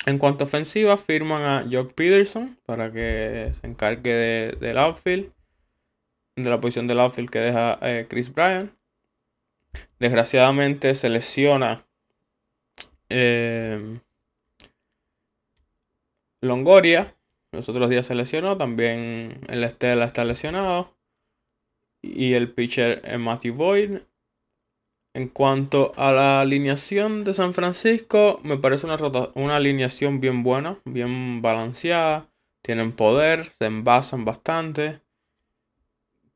En 0.05 0.17
cuanto 0.17 0.43
a 0.43 0.47
ofensiva, 0.47 0.97
firman 0.97 1.43
a 1.43 1.65
Jock 1.71 1.93
Peterson 1.93 2.57
para 2.65 2.91
que 2.91 3.53
se 3.59 3.67
encargue 3.67 4.57
del 4.59 4.77
outfield, 4.77 5.31
de 6.35 6.49
la 6.49 6.59
posición 6.59 6.87
del 6.87 6.99
outfield 6.99 7.29
que 7.29 7.39
deja 7.39 7.79
eh, 7.81 8.05
Chris 8.09 8.33
Bryan. 8.33 8.75
Desgraciadamente 9.99 10.95
se 10.95 11.09
lesiona 11.09 11.85
eh, 13.09 13.99
Longoria. 16.41 17.15
Los 17.51 17.69
otros 17.69 17.89
días 17.89 18.05
se 18.05 18.15
lesionó. 18.15 18.57
También 18.57 19.39
el 19.47 19.63
Estela 19.63 20.05
está 20.05 20.25
lesionado. 20.25 20.93
Y 22.01 22.33
el 22.33 22.51
pitcher 22.51 23.17
Matthew 23.17 23.53
Boyd. 23.55 23.99
En 25.13 25.27
cuanto 25.27 25.91
a 25.95 26.11
la 26.11 26.41
alineación 26.41 27.23
de 27.23 27.33
San 27.33 27.53
Francisco, 27.53 28.39
me 28.43 28.57
parece 28.57 28.87
una, 28.87 28.97
una 29.35 29.55
alineación 29.57 30.19
bien 30.19 30.43
buena, 30.43 30.79
bien 30.85 31.41
balanceada. 31.41 32.29
Tienen 32.63 32.93
poder, 32.93 33.45
se 33.45 33.65
envasan 33.65 34.25
bastante. 34.25 35.01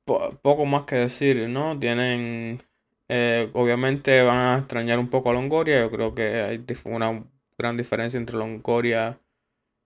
poco 0.06 0.66
más 0.66 0.84
que 0.86 0.96
decir, 0.96 1.50
¿no? 1.50 1.78
Tienen 1.80 2.62
eh, 3.10 3.50
obviamente 3.54 4.22
van 4.22 4.38
a 4.38 4.58
extrañar 4.58 5.00
un 5.00 5.10
poco 5.10 5.30
a 5.30 5.34
Longoria. 5.34 5.80
Yo 5.82 5.92
creo 5.92 6.16
que 6.16 6.42
hay 6.42 6.66
una 6.86 7.26
gran 7.58 7.78
diferencia 7.78 8.18
entre 8.18 8.38
Longoria 8.38 9.20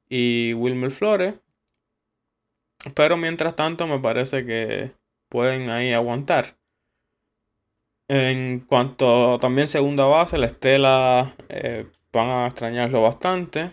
y 0.10 0.54
Wilmer 0.54 0.92
Flores. 0.92 1.36
Pero 2.96 3.18
mientras 3.18 3.56
tanto 3.56 3.86
me 3.88 4.00
parece 4.00 4.46
que 4.46 4.92
pueden 5.30 5.70
ahí 5.70 5.94
aguantar. 5.94 6.58
En 8.14 8.60
cuanto 8.60 9.40
también 9.40 9.70
segunda 9.70 10.04
base, 10.04 10.38
la 10.38 10.48
Estela 10.48 11.34
eh, 11.48 11.86
van 12.12 12.28
a 12.28 12.48
extrañarlo 12.48 13.02
bastante. 13.02 13.72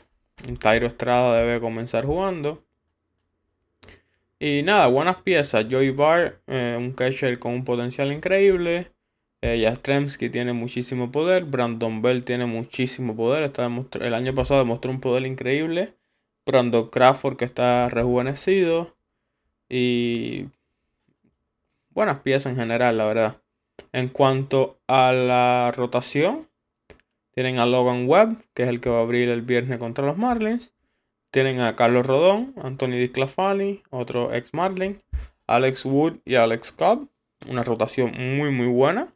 Tairo 0.61 0.87
Estrada 0.87 1.39
debe 1.39 1.61
comenzar 1.61 2.05
jugando. 2.05 2.63
Y 4.39 4.63
nada, 4.63 4.87
buenas 4.87 5.17
piezas. 5.23 5.67
Joey 5.69 5.91
Barr, 5.91 6.41
eh, 6.47 6.77
un 6.79 6.93
catcher 6.93 7.41
con 7.41 7.53
un 7.53 7.65
potencial 7.65 8.13
increíble. 8.13 8.93
Eh, 9.43 9.75
tiene 10.31 10.53
muchísimo 10.53 11.11
poder. 11.11 11.45
Brandon 11.45 12.01
Bell 12.01 12.23
tiene 12.23 12.47
muchísimo 12.47 13.17
poder. 13.17 13.43
Está 13.43 13.67
el 13.67 14.15
año 14.15 14.35
pasado 14.37 14.61
demostró 14.61 14.93
un 14.93 15.01
poder 15.01 15.27
increíble. 15.27 15.97
Brandon 16.47 16.89
Crawford 16.89 17.37
que 17.37 17.45
está 17.45 17.89
rejuvenecido. 17.89 18.97
Y 19.69 20.47
buenas 21.91 22.21
piezas 22.21 22.53
en 22.53 22.59
general, 22.61 22.99
la 22.99 23.05
verdad. 23.05 23.43
En 23.93 24.09
cuanto 24.09 24.79
a 24.87 25.13
la 25.13 25.73
rotación, 25.75 26.49
tienen 27.33 27.59
a 27.59 27.67
Logan 27.67 28.09
Webb, 28.09 28.45
que 28.55 28.65
es 28.65 28.69
el 28.69 28.81
que 28.81 28.91
va 28.91 28.99
a 28.99 29.03
abrir 29.03 29.29
el 29.29 29.43
viernes 29.43 29.79
contra 29.79 30.05
los 30.05 30.17
Marlins. 30.19 30.75
Tienen 31.31 31.61
a 31.61 31.77
Carlos 31.77 32.07
Rodón, 32.07 32.55
Anthony 32.63 32.93
Di 32.93 33.13
otro 33.91 34.33
ex 34.35 34.55
Marlin, 34.55 35.03
Alex 35.47 35.85
Wood 35.85 36.19
y 36.25 36.37
Alex 36.37 36.73
Cobb. 36.73 37.09
Una 37.49 37.63
rotación 37.63 38.13
muy 38.37 38.51
muy 38.51 38.67
buena 38.67 39.13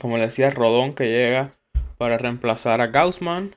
como 0.00 0.16
le 0.16 0.24
decía, 0.24 0.50
Rodón 0.50 0.94
que 0.94 1.06
llega 1.06 1.56
para 1.96 2.18
reemplazar 2.18 2.80
a 2.80 2.88
Gaussman. 2.88 3.56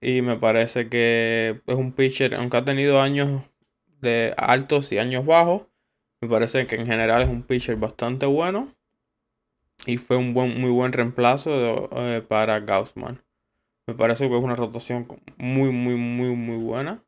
Y 0.00 0.22
me 0.22 0.36
parece 0.36 0.88
que 0.88 1.60
es 1.66 1.74
un 1.74 1.92
pitcher, 1.92 2.34
aunque 2.34 2.56
ha 2.56 2.62
tenido 2.62 3.00
años 3.00 3.42
de 4.00 4.34
altos 4.36 4.92
y 4.92 4.98
años 4.98 5.24
bajos, 5.24 5.62
me 6.20 6.28
parece 6.28 6.66
que 6.66 6.76
en 6.76 6.86
general 6.86 7.22
es 7.22 7.28
un 7.28 7.42
pitcher 7.42 7.76
bastante 7.76 8.26
bueno. 8.26 8.73
Y 9.86 9.98
fue 9.98 10.16
un 10.16 10.34
buen, 10.34 10.60
muy 10.60 10.70
buen 10.70 10.92
reemplazo 10.92 11.90
eh, 11.92 12.22
para 12.22 12.60
Gaussman. 12.60 13.22
Me 13.86 13.94
parece 13.94 14.28
que 14.28 14.36
es 14.36 14.42
una 14.42 14.56
rotación 14.56 15.06
muy, 15.36 15.70
muy, 15.72 15.96
muy, 15.96 16.34
muy 16.34 16.56
buena. 16.56 17.04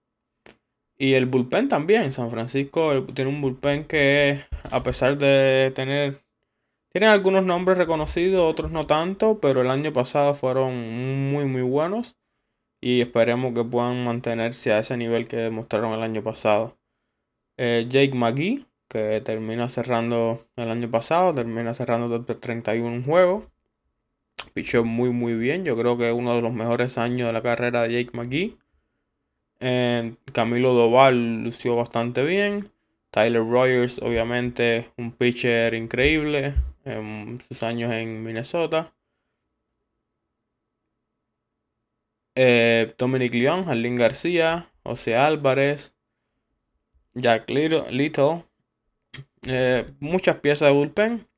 Y 0.99 1.15
el 1.15 1.27
bullpen 1.27 1.69
también. 1.69 2.13
San 2.13 2.31
Francisco 2.31 3.05
tiene 3.15 3.31
un 3.31 3.41
bullpen 3.41 3.85
que, 3.85 4.41
a 4.71 4.83
pesar 4.83 5.19
de 5.19 5.73
tener 5.75 6.27
tienen 6.97 7.11
algunos 7.11 7.45
nombres 7.45 7.77
reconocidos, 7.77 8.51
otros 8.51 8.71
no 8.71 8.87
tanto, 8.87 9.39
pero 9.39 9.61
el 9.61 9.71
año 9.71 9.93
pasado 9.93 10.35
fueron 10.35 11.31
muy 11.31 11.45
muy 11.45 11.61
buenos 11.61 12.17
y 12.81 13.03
esperemos 13.03 13.53
que 13.53 13.65
puedan 13.65 14.03
mantenerse 14.03 14.73
a 14.73 14.79
ese 14.79 14.97
nivel 14.97 15.29
que 15.29 15.37
demostraron 15.37 15.93
el 15.93 16.03
año 16.03 16.23
pasado. 16.23 16.79
Eh, 17.59 17.85
Jake 17.87 18.15
McGee, 18.15 18.65
termina 19.25 19.69
cerrando 19.69 20.47
el 20.57 20.71
año 20.71 20.91
pasado, 20.91 21.35
termina 21.35 21.75
cerrando 21.75 22.25
31 22.25 23.05
juegos. 23.05 23.45
Pichó 24.55 24.85
muy 24.85 25.11
muy 25.11 25.35
bien, 25.35 25.65
yo 25.65 25.77
creo 25.77 25.97
que 25.97 26.09
es 26.09 26.15
uno 26.15 26.35
de 26.35 26.43
los 26.43 26.53
mejores 26.53 26.99
años 26.99 27.29
de 27.29 27.33
la 27.33 27.43
carrera 27.43 27.83
de 27.83 27.93
Jake 28.03 28.17
McGee. 28.17 28.59
Eh, 29.61 30.17
Camilo 30.33 30.73
Doval 30.73 31.45
lució 31.45 31.77
bastante 31.77 32.25
bien. 32.25 32.71
Tyler 33.11 33.43
Rogers, 33.43 33.99
obviamente, 33.99 34.87
un 34.97 35.13
pitcher 35.13 35.75
increíble 35.75 36.55
en 36.85 37.39
sus 37.41 37.63
años 37.63 37.93
en 37.93 38.23
Minnesota. 38.23 38.95
eh, 42.37 42.95
Dominic 42.99 43.35
León, 43.35 43.69
Arlene 43.69 43.97
García, 43.99 44.71
José 44.85 45.17
Álvarez, 45.17 45.97
Jack 47.15 47.51
Little, 47.51 48.46
eh, 49.47 49.93
muchas 50.01 50.37
piezas 50.37 50.69
de 50.69 50.75
bullpen 50.75 51.29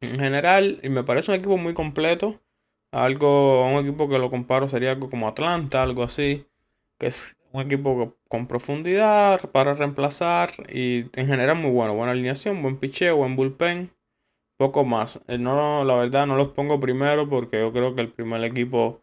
en 0.00 0.18
general 0.20 0.80
y 0.82 0.88
me 0.88 1.04
parece 1.04 1.30
un 1.30 1.36
equipo 1.36 1.56
muy 1.56 1.74
completo. 1.74 2.40
Algo, 2.92 3.66
un 3.66 3.84
equipo 3.84 4.08
que 4.08 4.18
lo 4.18 4.30
comparo 4.30 4.68
sería 4.68 4.98
como 4.98 5.28
Atlanta, 5.28 5.82
algo 5.82 6.02
así, 6.04 6.46
que 6.98 7.08
es 7.08 7.36
un 7.52 7.62
equipo 7.62 8.16
con 8.28 8.46
profundidad 8.46 9.50
para 9.50 9.74
reemplazar 9.74 10.50
y 10.72 11.06
en 11.18 11.26
general 11.26 11.56
muy 11.56 11.70
bueno, 11.70 11.94
buena 11.94 12.12
alineación, 12.12 12.62
buen 12.62 12.78
picheo, 12.78 13.16
buen 13.16 13.36
bullpen, 13.36 13.90
poco 14.58 14.84
más. 14.84 15.20
Eh, 15.28 15.38
no, 15.38 15.84
la 15.84 15.96
verdad 15.96 16.26
no 16.26 16.36
los 16.36 16.48
pongo 16.48 16.80
primero 16.80 17.28
porque 17.28 17.60
yo 17.60 17.72
creo 17.72 17.94
que 17.94 18.02
el 18.02 18.12
primer 18.12 18.42
equipo 18.44 19.02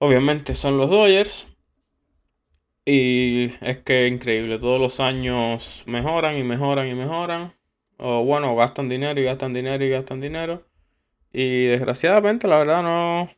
obviamente 0.00 0.54
son 0.54 0.76
los 0.76 0.90
Dodgers. 0.90 1.48
Y 2.84 3.44
es 3.60 3.78
que 3.78 4.08
increíble, 4.08 4.58
todos 4.58 4.80
los 4.80 4.98
años 5.00 5.84
mejoran 5.86 6.36
y 6.36 6.42
mejoran 6.42 6.88
y 6.88 6.94
mejoran. 6.94 7.52
O 7.98 8.24
bueno, 8.24 8.56
gastan 8.56 8.88
dinero 8.88 9.20
y 9.20 9.24
gastan 9.24 9.54
dinero 9.54 9.84
y 9.84 9.90
gastan 9.90 10.20
dinero. 10.20 10.64
Y 11.32 11.66
desgraciadamente, 11.66 12.48
la 12.48 12.58
verdad, 12.58 12.82
no. 12.82 13.30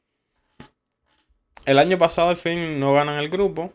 El 1.66 1.78
año 1.78 1.98
pasado, 1.98 2.30
al 2.30 2.36
fin, 2.36 2.80
no 2.80 2.94
ganan 2.94 3.18
el 3.22 3.28
grupo. 3.28 3.74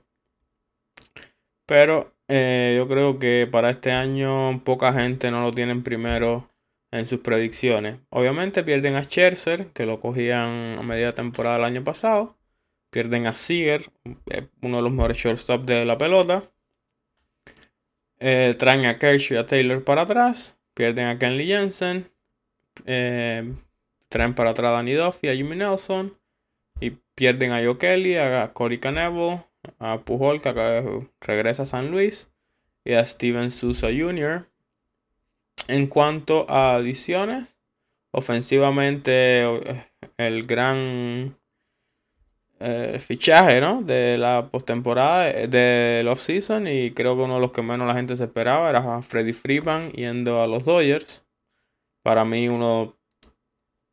Pero 1.67 2.15
eh, 2.27 2.73
yo 2.77 2.87
creo 2.87 3.19
que 3.19 3.47
para 3.51 3.69
este 3.69 3.91
año 3.91 4.63
poca 4.63 4.91
gente 4.93 5.29
no 5.31 5.41
lo 5.43 5.51
tienen 5.51 5.83
primero 5.83 6.49
en 6.91 7.05
sus 7.07 7.19
predicciones. 7.19 7.99
Obviamente 8.09 8.63
pierden 8.63 8.95
a 8.95 9.03
Scherzer, 9.03 9.67
que 9.73 9.85
lo 9.85 9.99
cogían 9.99 10.79
a 10.79 10.83
media 10.83 11.11
temporada 11.11 11.57
del 11.57 11.65
año 11.65 11.83
pasado. 11.83 12.38
Pierden 12.89 13.27
a 13.27 13.35
Seager, 13.35 13.91
eh, 14.31 14.47
uno 14.61 14.77
de 14.77 14.83
los 14.83 14.91
mejores 14.91 15.17
shortstop 15.17 15.65
de 15.65 15.85
la 15.85 15.97
pelota. 15.97 16.49
Eh, 18.19 18.55
traen 18.57 18.85
a 18.85 18.97
Kershaw 18.97 19.37
y 19.37 19.39
a 19.39 19.45
Taylor 19.45 19.83
para 19.83 20.01
atrás. 20.01 20.57
Pierden 20.73 21.07
a 21.07 21.19
Kenley 21.19 21.47
Jensen. 21.47 22.09
Eh, 22.85 23.53
traen 24.09 24.33
para 24.33 24.51
atrás 24.51 24.71
a 24.71 24.75
Danny 24.75 24.93
Duffy, 24.93 25.27
a 25.27 25.35
Jimmy 25.35 25.55
Nelson. 25.55 26.17
Y 26.79 26.91
pierden 27.15 27.51
a 27.51 27.63
Joe 27.63 27.77
Kelly, 27.77 28.15
a 28.15 28.51
Cory 28.53 28.79
Canevo, 28.79 29.45
a 29.77 29.99
Pujol, 29.99 30.41
que 30.41 31.05
regresa 31.21 31.63
a 31.63 31.67
San 31.67 31.91
Luis. 31.91 32.31
Y 32.83 32.93
a 32.93 33.05
Steven 33.05 33.51
Sousa 33.51 33.87
Jr. 33.87 34.47
En 35.67 35.87
cuanto 35.87 36.49
a 36.49 36.75
adiciones, 36.75 37.57
ofensivamente 38.11 39.43
el 40.17 40.47
gran 40.47 41.37
eh, 42.59 42.99
fichaje, 42.99 43.61
¿no? 43.61 43.81
De 43.81 44.17
la 44.17 44.49
postemporada, 44.51 45.31
eh, 45.31 45.47
del 45.47 46.07
off-season. 46.07 46.67
Y 46.67 46.91
creo 46.91 47.15
que 47.15 47.23
uno 47.23 47.35
de 47.35 47.41
los 47.41 47.51
que 47.51 47.61
menos 47.61 47.87
la 47.87 47.93
gente 47.93 48.15
se 48.15 48.25
esperaba 48.25 48.69
era 48.69 49.01
Freddy 49.01 49.33
Freeman 49.33 49.91
yendo 49.91 50.41
a 50.41 50.47
los 50.47 50.65
Dodgers. 50.65 51.25
Para 52.03 52.25
mí, 52.25 52.49
uno 52.49 52.97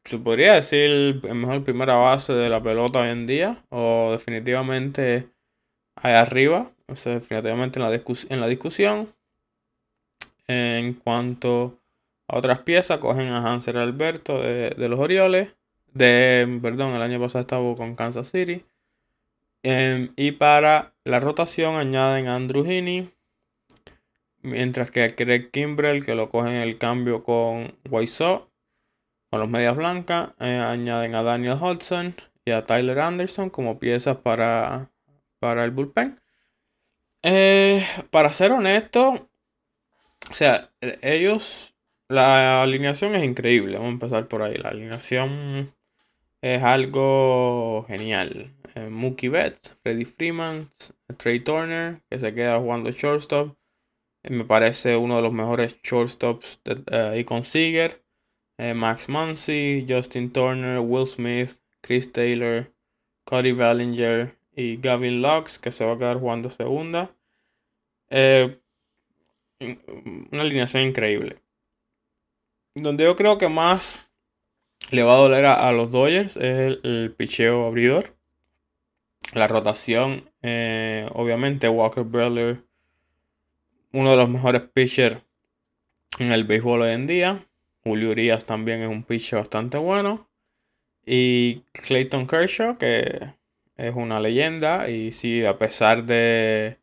se 0.05 0.19
podría 0.19 0.55
decir 0.55 0.91
el 1.23 1.35
mejor 1.35 1.65
primera 1.65 1.95
base 1.95 2.33
de 2.33 2.49
la 2.49 2.63
pelota 2.63 3.01
hoy 3.01 3.09
en 3.11 3.27
día. 3.27 3.65
O 3.71 4.11
definitivamente 4.13 5.29
ahí 5.97 6.15
arriba. 6.15 6.71
O 6.89 6.97
sea, 6.97 7.15
definitivamente 7.15 7.79
en 7.79 7.85
la, 7.85 7.95
en 7.95 8.41
la 8.41 8.49
discusión. 8.49 9.15
En 10.49 10.95
cuanto 10.95 11.79
a 12.29 12.39
otras 12.39 12.61
piezas, 12.61 12.99
cogen 12.99 13.29
a 13.29 13.53
Hanser 13.53 13.77
Alberto 13.77 14.41
de, 14.41 14.71
de 14.71 14.89
los 14.89 14.99
Orioles 15.01 15.56
de, 15.97 16.59
perdón, 16.63 16.95
el 16.95 17.03
año 17.03 17.21
pasado 17.21 17.41
estaba 17.43 17.75
con 17.77 17.95
Kansas 17.97 18.29
City. 18.29 18.65
Em, 19.63 20.13
y 20.17 20.33
para 20.33 20.95
la 21.05 21.21
rotación 21.21 21.77
añaden 21.77 22.29
a 22.29 22.37
Andrew 22.37 22.65
Heaney. 22.65 23.13
Mientras 24.43 24.91
que 24.91 25.03
a 25.03 25.17
Craig 25.17 25.51
Kimbrell, 25.51 26.05
que 26.05 26.15
lo 26.15 26.31
cogen 26.31 26.53
el 26.53 26.79
cambio 26.79 27.25
con 27.25 27.77
Waiso, 27.91 28.51
con 29.31 29.41
los 29.41 29.49
medias 29.49 29.77
blancas, 29.77 30.31
eh, 30.39 30.59
añaden 30.59 31.15
a 31.17 31.23
Daniel 31.23 31.59
Hudson 31.61 32.15
y 32.45 32.53
a 32.53 32.65
Tyler 32.65 33.01
Anderson 33.01 33.51
como 33.51 33.79
piezas 33.81 34.19
para, 34.19 34.93
para 35.41 35.65
el 35.65 35.73
bullpen. 35.73 36.21
Eh, 37.23 37.85
para 38.11 38.33
ser 38.33 38.53
honesto, 38.53 39.29
o 40.31 40.35
sea, 40.35 40.71
ellos, 41.03 41.75
la 42.09 42.63
alineación 42.63 43.15
es 43.17 43.25
increíble. 43.25 43.79
Vamos 43.79 43.89
a 43.89 43.93
empezar 43.93 44.29
por 44.29 44.43
ahí. 44.43 44.55
La 44.57 44.69
alineación 44.69 45.76
es 46.55 46.63
algo 46.63 47.85
genial. 47.89 48.53
Eh, 48.77 48.89
Mookie 48.89 49.29
Betts, 49.29 49.77
Freddie 49.83 50.05
Freeman, 50.05 50.71
Trey 51.17 51.41
Turner, 51.41 52.01
que 52.09 52.19
se 52.19 52.33
queda 52.35 52.59
jugando 52.59 52.91
shortstop. 52.91 53.57
Eh, 54.23 54.31
me 54.31 54.45
parece 54.45 54.97
uno 54.97 55.17
de 55.17 55.23
los 55.23 55.33
mejores 55.33 55.77
shortstops 55.83 56.61
de, 56.65 57.25
con 57.25 57.43
Seager. 57.43 58.03
Eh, 58.59 58.75
Max 58.75 59.09
Muncy, 59.09 59.87
Justin 59.89 60.33
Turner, 60.33 60.79
Will 60.79 61.07
Smith, 61.07 61.59
Chris 61.81 62.13
Taylor, 62.13 62.73
Cody 63.25 63.53
Ballinger 63.53 64.37
y 64.55 64.77
Gavin 64.77 65.21
Lux, 65.21 65.59
que 65.59 65.73
se 65.73 65.85
va 65.85 65.95
a 65.95 65.99
quedar 65.99 66.21
jugando 66.21 66.49
segunda. 66.51 67.11
una 68.09 68.53
alineación 70.43 70.85
increíble. 70.85 71.39
Donde 72.75 73.05
yo 73.05 73.17
creo 73.17 73.37
que 73.37 73.49
más 73.49 74.06
le 74.91 75.03
va 75.03 75.15
a 75.15 75.19
doler 75.19 75.45
a, 75.47 75.71
los 75.73 75.91
Dodgers 75.91 76.37
es 76.37 76.79
el, 76.83 77.15
picheo 77.17 77.67
abridor. 77.67 78.15
La 79.33 79.49
rotación, 79.49 80.31
eh, 80.43 81.09
obviamente 81.13 81.69
Walker 81.69 82.05
Buehler, 82.05 82.63
uno 83.93 84.11
de 84.11 84.17
los 84.17 84.29
mejores 84.29 84.63
pitchers 84.63 85.19
en 86.19 86.33
el 86.33 86.45
béisbol 86.45 86.83
hoy 86.83 86.93
en 86.93 87.07
día. 87.07 87.47
Julio 87.83 88.11
Urias 88.11 88.45
también 88.45 88.83
es 88.83 88.89
un 88.89 89.03
pitcher 89.03 89.39
bastante 89.39 89.79
bueno. 89.79 90.29
Y 91.05 91.63
Clayton 91.73 92.27
Kershaw, 92.27 92.79
que 92.79 93.33
es 93.77 93.95
una 93.95 94.21
leyenda. 94.21 94.89
Y 94.89 95.13
sí, 95.13 95.45
a 95.45 95.59
pesar 95.59 96.05
de, 96.05 96.79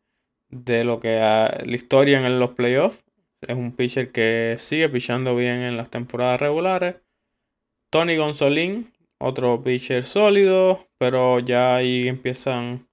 de 0.50 0.84
lo 0.84 1.00
que 1.00 1.20
ha, 1.20 1.62
la 1.64 1.76
historia 1.76 2.24
en 2.24 2.38
los 2.38 2.50
playoffs, 2.50 3.04
es 3.46 3.56
un 3.56 3.72
pitcher 3.72 4.12
que 4.12 4.56
sigue 4.58 4.88
pichando 4.88 5.36
bien 5.36 5.60
en 5.60 5.76
las 5.76 5.90
temporadas 5.90 6.40
regulares. 6.40 6.96
Tony 7.94 8.16
Gonzolín, 8.16 8.92
otro 9.20 9.62
pitcher 9.62 10.02
sólido, 10.02 10.88
pero 10.98 11.38
ya 11.38 11.76
ahí 11.76 12.08
empiezan 12.08 12.88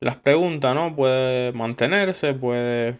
las 0.00 0.16
preguntas, 0.16 0.74
¿no? 0.74 0.96
Puede 0.96 1.52
mantenerse, 1.52 2.32
puede, 2.32 2.98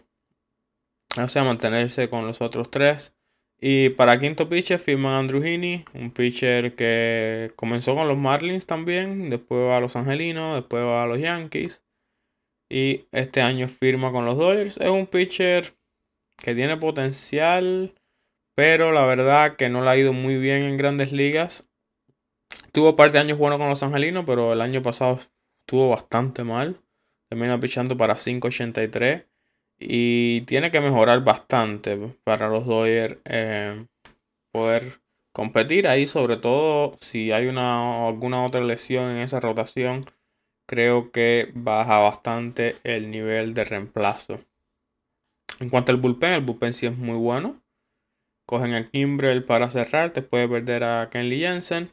o 1.17 1.27
sea, 1.27 1.43
mantenerse 1.43 2.07
con 2.07 2.27
los 2.27 2.41
otros 2.41 2.69
tres. 2.69 3.15
Y 3.59 3.89
para 3.89 4.15
quinto 4.17 4.47
pitcher 4.47 4.77
firman 4.77 5.15
Andrew 5.15 5.41
Heaney, 5.41 5.85
un 5.95 6.11
pitcher 6.11 6.75
que 6.75 7.51
comenzó 7.55 7.95
con 7.95 8.07
los 8.07 8.17
Marlins 8.19 8.67
también, 8.67 9.31
después 9.31 9.59
va 9.59 9.77
a 9.77 9.81
los 9.81 9.95
Angelinos, 9.95 10.53
después 10.53 10.83
va 10.83 11.01
a 11.01 11.07
los 11.07 11.17
Yankees. 11.17 11.83
Y 12.69 13.05
este 13.11 13.41
año 13.41 13.67
firma 13.67 14.11
con 14.11 14.23
los 14.23 14.37
Dodgers. 14.37 14.77
Es 14.77 14.89
un 14.89 15.07
pitcher 15.07 15.73
que 16.37 16.53
tiene 16.53 16.77
potencial 16.77 17.95
pero 18.59 18.91
la 18.91 19.05
verdad 19.05 19.55
que 19.55 19.69
no 19.69 19.81
le 19.81 19.89
ha 19.89 19.95
ido 19.95 20.11
muy 20.11 20.35
bien 20.35 20.63
en 20.63 20.75
grandes 20.75 21.13
ligas. 21.13 21.63
Tuvo 22.73 22.89
un 22.89 22.95
par 22.97 23.09
de 23.09 23.19
años 23.19 23.37
buenos 23.37 23.57
con 23.57 23.69
los 23.69 23.81
angelinos, 23.83 24.25
pero 24.25 24.51
el 24.51 24.59
año 24.59 24.81
pasado 24.81 25.17
estuvo 25.61 25.87
bastante 25.87 26.43
mal. 26.43 26.75
Termina 27.29 27.57
pichando 27.57 27.95
para 27.95 28.15
5.83. 28.15 29.23
Y 29.79 30.41
tiene 30.41 30.71
que 30.71 30.81
mejorar 30.81 31.23
bastante 31.23 31.97
para 32.25 32.49
los 32.49 32.65
Dodgers 32.65 33.19
eh, 33.23 33.85
poder 34.51 34.99
competir 35.31 35.87
ahí, 35.87 36.05
sobre 36.05 36.35
todo 36.35 36.97
si 36.99 37.31
hay 37.31 37.47
una, 37.47 38.09
alguna 38.09 38.43
otra 38.43 38.59
lesión 38.59 39.09
en 39.09 39.19
esa 39.19 39.39
rotación. 39.39 40.01
Creo 40.65 41.13
que 41.13 41.49
baja 41.53 41.99
bastante 41.99 42.75
el 42.83 43.09
nivel 43.09 43.53
de 43.53 43.63
reemplazo. 43.63 44.37
En 45.61 45.69
cuanto 45.69 45.93
al 45.93 45.97
bullpen, 45.97 46.33
el 46.33 46.41
bullpen 46.41 46.73
sí 46.73 46.87
es 46.87 46.97
muy 46.97 47.15
bueno. 47.15 47.61
Cogen 48.49 48.73
a 48.73 48.89
Kimbrel 48.89 49.43
para 49.43 49.69
cerrar. 49.69 50.11
Te 50.11 50.23
puede 50.23 50.49
perder 50.49 50.83
a 50.83 51.11
Kenley 51.11 51.41
Jensen. 51.41 51.91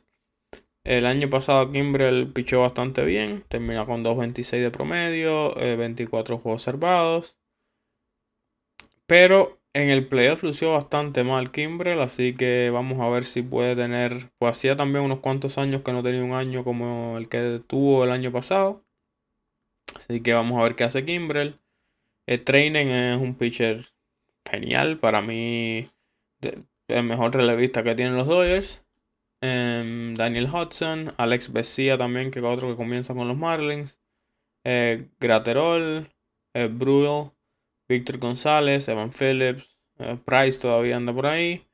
El 0.85 1.05
año 1.05 1.29
pasado 1.29 1.71
Kimbrel 1.71 2.33
pichó 2.33 2.63
bastante 2.63 3.05
bien. 3.05 3.45
Terminó 3.49 3.85
con 3.85 4.03
2.26 4.03 4.63
de 4.63 4.71
promedio. 4.71 5.55
24 5.55 6.35
eh, 6.35 6.39
juegos 6.41 6.63
observados. 6.63 7.37
Pero 9.07 9.61
en 9.75 9.91
el 9.91 10.09
playoff 10.09 10.45
lució 10.45 10.73
bastante 10.73 11.25
mal 11.25 11.51
Kimbrel. 11.51 12.01
Así 12.01 12.35
que 12.35 12.71
vamos 12.71 13.01
a 13.01 13.09
ver 13.11 13.25
si 13.25 13.43
puede 13.43 13.77
tener. 13.77 14.31
Pues 14.39 14.53
hacía 14.53 14.77
también 14.77 15.05
unos 15.05 15.21
cuantos 15.21 15.59
años 15.59 15.83
que 15.83 15.93
no 15.93 16.03
tenía 16.03 16.25
un 16.25 16.33
año 16.33 16.65
como 16.65 17.19
el 17.19 17.29
que 17.29 17.61
tuvo 17.67 18.03
el 18.05 18.13
año 18.13 18.33
pasado. 18.33 18.83
Así 19.95 20.23
que 20.23 20.33
vamos 20.33 20.59
a 20.59 20.63
ver 20.63 20.75
qué 20.75 20.85
hace 20.85 21.05
Kimbrel. 21.05 21.61
El 22.25 22.43
training 22.45 22.87
es 22.87 23.21
un 23.21 23.35
pitcher 23.35 23.85
genial. 24.51 24.99
Para 24.99 25.21
mí 25.21 25.91
el 26.89 27.05
mejor 27.05 27.35
relevista 27.35 27.83
que 27.83 27.95
tienen 27.95 28.17
los 28.17 28.27
Dodgers. 28.27 28.85
em, 29.43 30.15
Daniel 30.15 30.49
Hudson, 30.53 31.13
Alex 31.19 31.53
Bessia 31.53 31.99
también, 31.99 32.31
que 32.31 32.39
es 32.41 32.45
otro 32.45 32.69
que 32.69 32.77
comienza 32.77 33.15
con 33.15 33.29
los 33.29 33.37
Marlins, 33.37 34.01
eh, 34.65 35.09
Graterol, 35.21 36.09
eh, 36.55 36.69
Víctor 37.89 38.19
González, 38.19 38.89
Evan 38.89 39.11
Phillips, 39.13 39.79
eh, 39.99 40.19
Price 40.25 40.61
todavía 40.61 40.97
anda 40.97 41.13
por 41.13 41.27
ahí. 41.27 41.67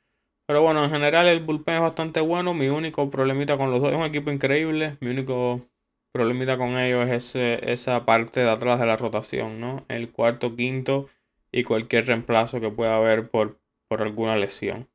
Pero 0.46 0.62
bueno, 0.62 0.85
en 0.85 0.90
general 0.90 1.27
el 1.29 1.40
bullpen 1.40 1.77
es 1.77 1.81
bastante 1.81 2.20
bueno. 2.20 2.53
Mi 2.55 2.68
único 2.68 3.11
problemita 3.11 3.57
con 3.57 3.70
los 3.70 3.81
dos 3.81 3.92
es 3.92 3.96
un 3.96 4.05
equipo 4.05 4.31
increíble. 4.31 4.98
Mi 5.01 5.11
único 5.11 5.66
problemita 6.12 6.59
con 6.59 6.77
ellos 6.79 7.09
es 7.09 7.35
esa 7.37 8.05
parte 8.05 8.40
de 8.40 8.51
atrás 8.51 8.79
de 8.81 8.87
la 8.87 8.96
rotación, 8.96 9.61
¿no? 9.61 9.87
El 9.88 10.12
cuarto, 10.12 10.55
quinto 10.57 11.09
y 11.53 11.64
cualquier 11.64 12.07
reemplazo 12.07 12.61
que 12.61 12.70
pueda 12.70 12.96
haber 12.96 13.31
por, 13.31 13.62
por 13.92 14.00
alguna 14.00 14.37
lesión. 14.37 14.88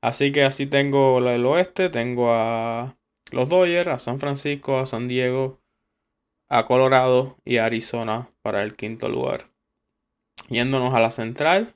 Así 0.00 0.30
que 0.30 0.44
así 0.44 0.66
tengo 0.66 1.18
la 1.18 1.32
del 1.32 1.44
oeste. 1.46 1.88
Tengo 1.88 2.32
a 2.32 2.96
los 3.32 3.48
Dodgers, 3.48 3.88
a 3.88 3.98
San 3.98 4.20
Francisco, 4.20 4.78
a 4.78 4.86
San 4.86 5.08
Diego, 5.08 5.60
a 6.48 6.64
Colorado 6.64 7.38
y 7.44 7.56
a 7.56 7.64
Arizona 7.64 8.28
para 8.40 8.62
el 8.62 8.76
quinto 8.76 9.08
lugar. 9.08 9.50
Yéndonos 10.48 10.94
a 10.94 11.00
la 11.00 11.10
central. 11.10 11.74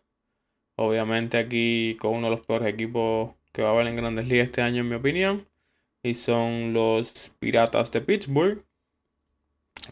Obviamente 0.77 1.39
aquí 1.39 1.97
con 1.99 2.15
uno 2.15 2.31
de 2.31 2.37
los 2.37 2.47
peores 2.47 2.73
equipos 2.73 3.35
que 3.51 3.63
va 3.63 3.71
a 3.71 3.73
haber 3.73 3.89
en 3.89 3.97
grandes 3.97 4.29
ligas 4.29 4.45
este 4.45 4.63
año 4.63 4.83
en 4.83 4.89
mi 4.89 4.95
opinión. 4.95 5.49
Y 6.05 6.15
son 6.15 6.73
los 6.73 7.33
Piratas 7.41 7.91
de 7.91 8.01
Pittsburgh. 8.01 8.65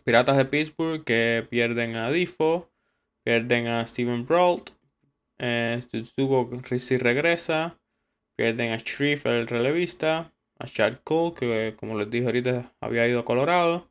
Piratas 0.05 0.37
de 0.37 0.45
Pittsburgh 0.45 1.03
que 1.03 1.45
pierden 1.51 1.97
a 1.97 2.09
Difo. 2.13 2.71
Pierden 3.25 3.67
a 3.67 3.85
Steven 3.85 4.25
Brault. 4.25 4.71
Eh, 5.39 5.81
Tetsugo 5.91 6.51
regresa. 6.51 7.79
Pierden 8.37 8.73
a 8.73 8.79
Shreve, 8.79 9.41
el 9.41 9.47
relevista. 9.47 10.33
A 10.59 10.67
Chad 10.67 10.95
Cole, 11.03 11.35
que 11.35 11.77
como 11.79 11.99
les 11.99 12.11
dije 12.11 12.27
ahorita 12.27 12.73
había 12.81 13.07
ido 13.09 13.21
a 13.21 13.25
Colorado. 13.25 13.91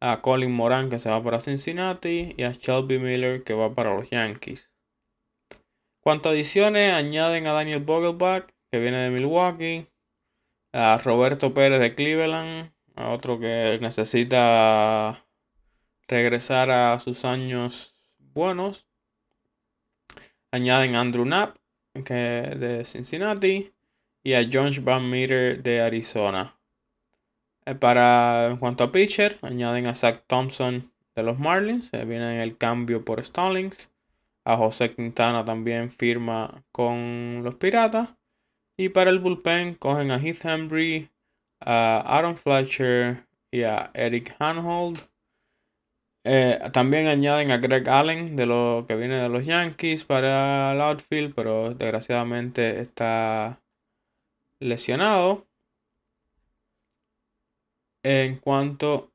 A 0.00 0.20
Colin 0.20 0.52
Moran, 0.52 0.90
que 0.90 0.98
se 0.98 1.10
va 1.10 1.22
para 1.22 1.40
Cincinnati. 1.40 2.34
Y 2.36 2.42
a 2.42 2.52
Shelby 2.52 2.98
Miller, 2.98 3.42
que 3.42 3.54
va 3.54 3.74
para 3.74 3.94
los 3.94 4.08
Yankees. 4.10 4.72
Cuanto 6.00 6.30
adiciones, 6.30 6.92
añaden 6.92 7.46
a 7.46 7.52
Daniel 7.52 7.80
Vogelbach, 7.80 8.46
que 8.70 8.78
viene 8.78 8.98
de 8.98 9.10
Milwaukee. 9.10 9.88
A 10.72 10.98
Roberto 10.98 11.52
Pérez 11.54 11.80
de 11.80 11.94
Cleveland. 11.94 12.72
A 12.94 13.10
otro 13.10 13.38
que 13.38 13.78
necesita 13.80 15.24
regresar 16.08 16.70
a 16.70 16.98
sus 16.98 17.24
años 17.24 17.94
buenos. 18.18 18.87
Añaden 20.52 20.96
a 20.96 21.00
Andrew 21.00 21.24
Knapp, 21.24 21.56
que 22.04 22.14
de 22.14 22.84
Cincinnati, 22.84 23.72
y 24.24 24.34
a 24.34 24.48
Josh 24.50 24.80
Van 24.80 25.08
Meter 25.08 25.62
de 25.62 25.80
Arizona. 25.80 26.58
Eh, 27.66 27.74
para 27.74 28.48
en 28.48 28.56
cuanto 28.56 28.84
a 28.84 28.92
pitcher, 28.92 29.38
añaden 29.42 29.86
a 29.86 29.94
Zach 29.94 30.24
Thompson 30.26 30.90
de 31.14 31.22
los 31.22 31.38
Marlins, 31.38 31.90
viene 31.90 32.36
en 32.36 32.40
el 32.40 32.56
cambio 32.56 33.04
por 33.04 33.22
Stallings. 33.22 33.90
A 34.46 34.56
José 34.56 34.94
Quintana 34.94 35.44
también 35.44 35.90
firma 35.90 36.64
con 36.72 37.42
los 37.44 37.56
Piratas. 37.56 38.08
Y 38.78 38.88
para 38.88 39.10
el 39.10 39.18
bullpen 39.18 39.74
cogen 39.74 40.10
a 40.10 40.18
Heath 40.18 40.44
Henry, 40.44 41.10
a 41.60 41.98
Aaron 42.06 42.36
Fletcher 42.36 43.26
y 43.50 43.64
a 43.64 43.90
Eric 43.92 44.34
Hanhold. 44.38 45.00
Eh, 46.30 46.60
también 46.74 47.06
añaden 47.06 47.50
a 47.52 47.56
Greg 47.56 47.88
Allen, 47.88 48.36
de 48.36 48.44
lo 48.44 48.84
que 48.86 48.96
viene 48.96 49.16
de 49.16 49.30
los 49.30 49.46
Yankees, 49.46 50.04
para 50.04 50.72
el 50.72 50.80
outfield, 50.82 51.34
pero 51.34 51.72
desgraciadamente 51.72 52.80
está 52.80 53.62
lesionado. 54.60 55.46
En 58.02 58.36
cuanto. 58.38 59.12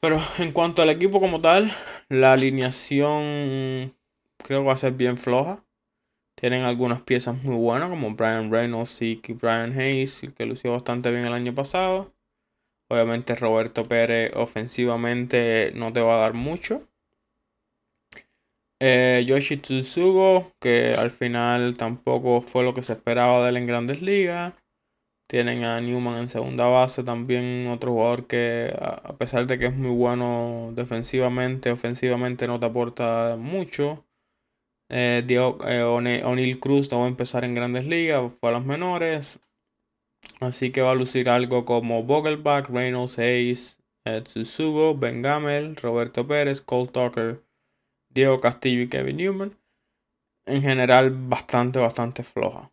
Pero 0.00 0.20
en 0.38 0.52
cuanto 0.52 0.82
al 0.82 0.90
equipo 0.90 1.20
como 1.20 1.40
tal, 1.40 1.70
la 2.08 2.32
alineación 2.34 3.94
creo 4.38 4.60
que 4.60 4.66
va 4.66 4.72
a 4.74 4.76
ser 4.76 4.92
bien 4.92 5.18
floja. 5.18 5.64
Tienen 6.36 6.64
algunas 6.64 7.02
piezas 7.02 7.42
muy 7.42 7.56
buenas, 7.56 7.90
como 7.90 8.14
Brian 8.16 8.50
Reynolds 8.52 9.02
y 9.02 9.20
Brian 9.40 9.78
Hayes, 9.78 10.22
que 10.36 10.46
lució 10.46 10.72
bastante 10.72 11.10
bien 11.10 11.26
el 11.26 11.34
año 11.34 11.54
pasado. 11.54 12.15
Obviamente 12.88 13.34
Roberto 13.34 13.84
Pérez 13.84 14.32
ofensivamente 14.34 15.72
no 15.74 15.92
te 15.92 16.00
va 16.00 16.16
a 16.16 16.20
dar 16.20 16.34
mucho. 16.34 16.86
Eh, 18.80 19.24
Yoshi 19.26 19.56
Tsugo, 19.56 20.52
que 20.60 20.94
al 20.94 21.10
final 21.10 21.76
tampoco 21.76 22.42
fue 22.42 22.62
lo 22.62 22.74
que 22.74 22.82
se 22.82 22.92
esperaba 22.92 23.42
de 23.42 23.48
él 23.50 23.56
en 23.56 23.66
grandes 23.66 24.02
ligas. 24.02 24.54
Tienen 25.28 25.64
a 25.64 25.80
Newman 25.80 26.18
en 26.18 26.28
segunda 26.28 26.66
base, 26.66 27.02
también 27.04 27.66
otro 27.68 27.92
jugador 27.92 28.26
que 28.28 28.72
a 28.78 29.16
pesar 29.16 29.46
de 29.46 29.58
que 29.58 29.66
es 29.66 29.74
muy 29.74 29.90
bueno 29.90 30.72
defensivamente, 30.74 31.72
ofensivamente 31.72 32.46
no 32.46 32.60
te 32.60 32.66
aporta 32.66 33.36
mucho. 33.38 34.04
Eh, 34.90 35.24
eh 35.28 36.22
O'Neill 36.24 36.60
Cruz 36.60 36.90
no 36.92 37.00
va 37.00 37.06
a 37.06 37.08
empezar 37.08 37.44
en 37.44 37.54
grandes 37.54 37.86
ligas, 37.86 38.32
fue 38.40 38.50
a 38.50 38.52
las 38.52 38.64
menores. 38.64 39.40
Así 40.40 40.70
que 40.70 40.82
va 40.82 40.92
a 40.92 40.94
lucir 40.94 41.28
algo 41.28 41.64
como 41.64 42.02
Vogelbach, 42.02 42.68
Reynolds, 42.68 43.18
Hayes, 43.18 43.78
Tsusugo, 44.04 44.96
Ben 44.96 45.22
Gamel, 45.22 45.76
Roberto 45.76 46.26
Pérez, 46.26 46.60
Cole 46.60 46.88
Tucker, 46.88 47.42
Diego 48.10 48.40
Castillo 48.40 48.82
y 48.82 48.88
Kevin 48.88 49.16
Newman. 49.16 49.56
En 50.46 50.62
general, 50.62 51.10
bastante, 51.10 51.78
bastante 51.78 52.22
floja. 52.22 52.70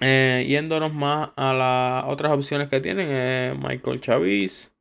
Eh, 0.00 0.46
yéndonos 0.48 0.92
más 0.94 1.30
a 1.36 1.52
las 1.52 2.04
otras 2.06 2.32
opciones 2.32 2.68
que 2.68 2.80
tienen, 2.80 3.08
eh, 3.10 3.54
Michael 3.58 4.00
Chavis, 4.00 4.72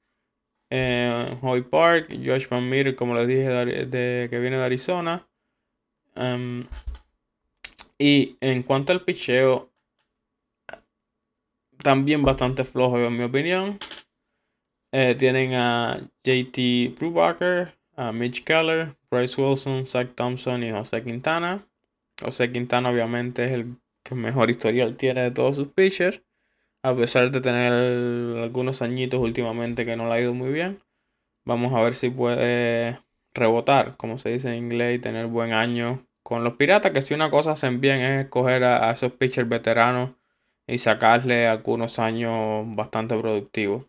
eh, 0.69 1.35
Hoy 1.41 1.61
Park, 1.61 2.09
Josh 2.23 2.47
Van 2.47 2.67
Meter, 2.67 2.95
como 2.95 3.15
les 3.15 3.27
dije, 3.27 3.47
de, 3.49 4.27
que 4.29 4.39
viene 4.39 4.57
de 4.57 4.65
Arizona. 4.65 5.27
Em, 6.15 6.67
y 7.97 8.37
en 8.41 8.63
cuanto 8.63 8.93
al 8.93 9.03
picheo, 9.03 9.71
también 11.87 12.21
bastante 12.21 12.65
flojo 12.65 12.99
en 12.99 13.15
mi 13.15 13.23
opinión. 13.23 13.79
Eh, 14.91 15.15
tienen 15.15 15.53
a 15.53 16.01
JT 16.21 16.95
Brubaker, 16.99 17.77
a 17.95 18.11
Mitch 18.11 18.43
Keller, 18.43 18.97
Bryce 19.09 19.41
Wilson, 19.41 19.85
Zach 19.85 20.09
Thompson 20.13 20.65
y 20.65 20.71
José 20.71 21.01
Quintana. 21.01 21.65
José 22.21 22.51
Quintana 22.51 22.89
obviamente 22.89 23.45
es 23.45 23.51
el 23.53 23.77
que 24.03 24.15
mejor 24.15 24.49
historial 24.49 24.97
tiene 24.97 25.21
de 25.21 25.31
todos 25.31 25.55
sus 25.55 25.69
pitchers. 25.69 26.21
A 26.83 26.93
pesar 26.93 27.31
de 27.31 27.39
tener 27.39 27.71
algunos 27.71 28.81
añitos 28.81 29.21
últimamente 29.21 29.85
que 29.85 29.95
no 29.95 30.09
le 30.09 30.15
ha 30.15 30.19
ido 30.19 30.33
muy 30.33 30.51
bien. 30.51 30.79
Vamos 31.45 31.71
a 31.71 31.79
ver 31.79 31.93
si 31.93 32.09
puede 32.09 32.99
rebotar, 33.33 33.95
como 33.95 34.17
se 34.17 34.27
dice 34.27 34.49
en 34.49 34.61
inglés, 34.61 34.97
y 34.97 34.99
tener 34.99 35.27
buen 35.27 35.53
año 35.53 36.05
con 36.21 36.43
los 36.43 36.55
Piratas. 36.55 36.91
Que 36.91 37.01
si 37.01 37.13
una 37.13 37.31
cosa 37.31 37.51
hacen 37.51 37.79
bien 37.79 38.01
es 38.01 38.25
escoger 38.25 38.65
a 38.65 38.91
esos 38.91 39.13
pitchers 39.13 39.47
veteranos 39.47 40.16
y 40.67 40.77
sacarle 40.79 41.47
algunos 41.47 41.97
años 41.97 42.65
bastante 42.75 43.17
productivos. 43.17 43.87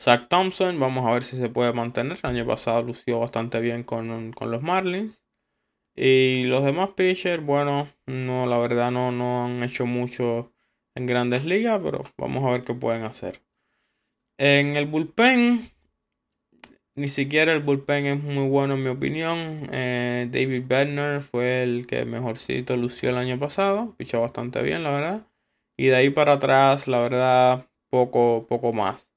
Zach 0.00 0.28
Thompson, 0.28 0.80
vamos 0.80 1.06
a 1.06 1.12
ver 1.12 1.22
si 1.22 1.36
se 1.36 1.48
puede 1.48 1.72
mantener. 1.72 2.18
El 2.22 2.30
año 2.30 2.46
pasado 2.46 2.82
lució 2.82 3.20
bastante 3.20 3.60
bien 3.60 3.82
con, 3.82 4.32
los 4.40 4.62
Marlins. 4.62 5.22
Y 5.94 6.44
los 6.44 6.64
demás 6.64 6.90
pitchers, 6.96 7.44
bueno, 7.44 7.88
no, 8.06 8.46
la 8.46 8.58
verdad 8.58 8.90
no, 8.90 9.12
no 9.12 9.44
han 9.44 9.62
hecho 9.62 9.84
mucho 9.84 10.52
en 10.94 11.06
grandes 11.06 11.44
ligas, 11.44 11.80
pero 11.84 12.04
vamos 12.16 12.44
a 12.44 12.50
ver 12.50 12.64
qué 12.64 12.74
pueden 12.74 13.02
hacer. 13.02 13.42
En 14.38 14.76
el 14.76 14.86
bullpen, 14.86 15.60
ni 16.94 17.08
siquiera 17.08 17.52
el 17.52 17.62
bullpen 17.62 18.06
es 18.06 18.22
muy 18.22 18.48
bueno 18.48 18.74
en 18.74 18.82
mi 18.82 18.88
opinión. 18.88 19.68
Eh, 19.72 20.28
David 20.30 20.64
Bednar 20.66 21.22
fue 21.22 21.62
el 21.62 21.86
que 21.86 22.04
mejorcito 22.04 22.76
lució 22.76 23.10
el 23.10 23.18
año 23.18 23.38
pasado. 23.38 23.94
Pichó 23.96 24.20
bastante 24.20 24.62
bien, 24.62 24.82
la 24.82 24.90
verdad. 24.90 25.26
Y 25.82 25.88
de 25.88 25.96
ahí 25.96 26.10
para 26.10 26.34
atrás, 26.34 26.86
la 26.86 27.00
verdad, 27.00 27.66
poco, 27.90 28.46
poco 28.48 28.72
más. 28.72 29.12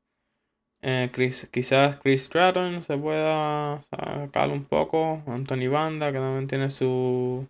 Eh, 0.81 1.11
quizás 1.51 1.97
Chris 1.97 2.23
Stratton 2.23 2.81
se 2.81 2.97
pueda 2.97 3.83
sacar 3.83 4.49
un 4.49 4.65
poco. 4.65 5.21
Anthony 5.27 5.69
Banda, 5.69 6.11
que 6.11 6.17
también 6.17 6.47
tiene 6.47 6.71
su 6.71 7.47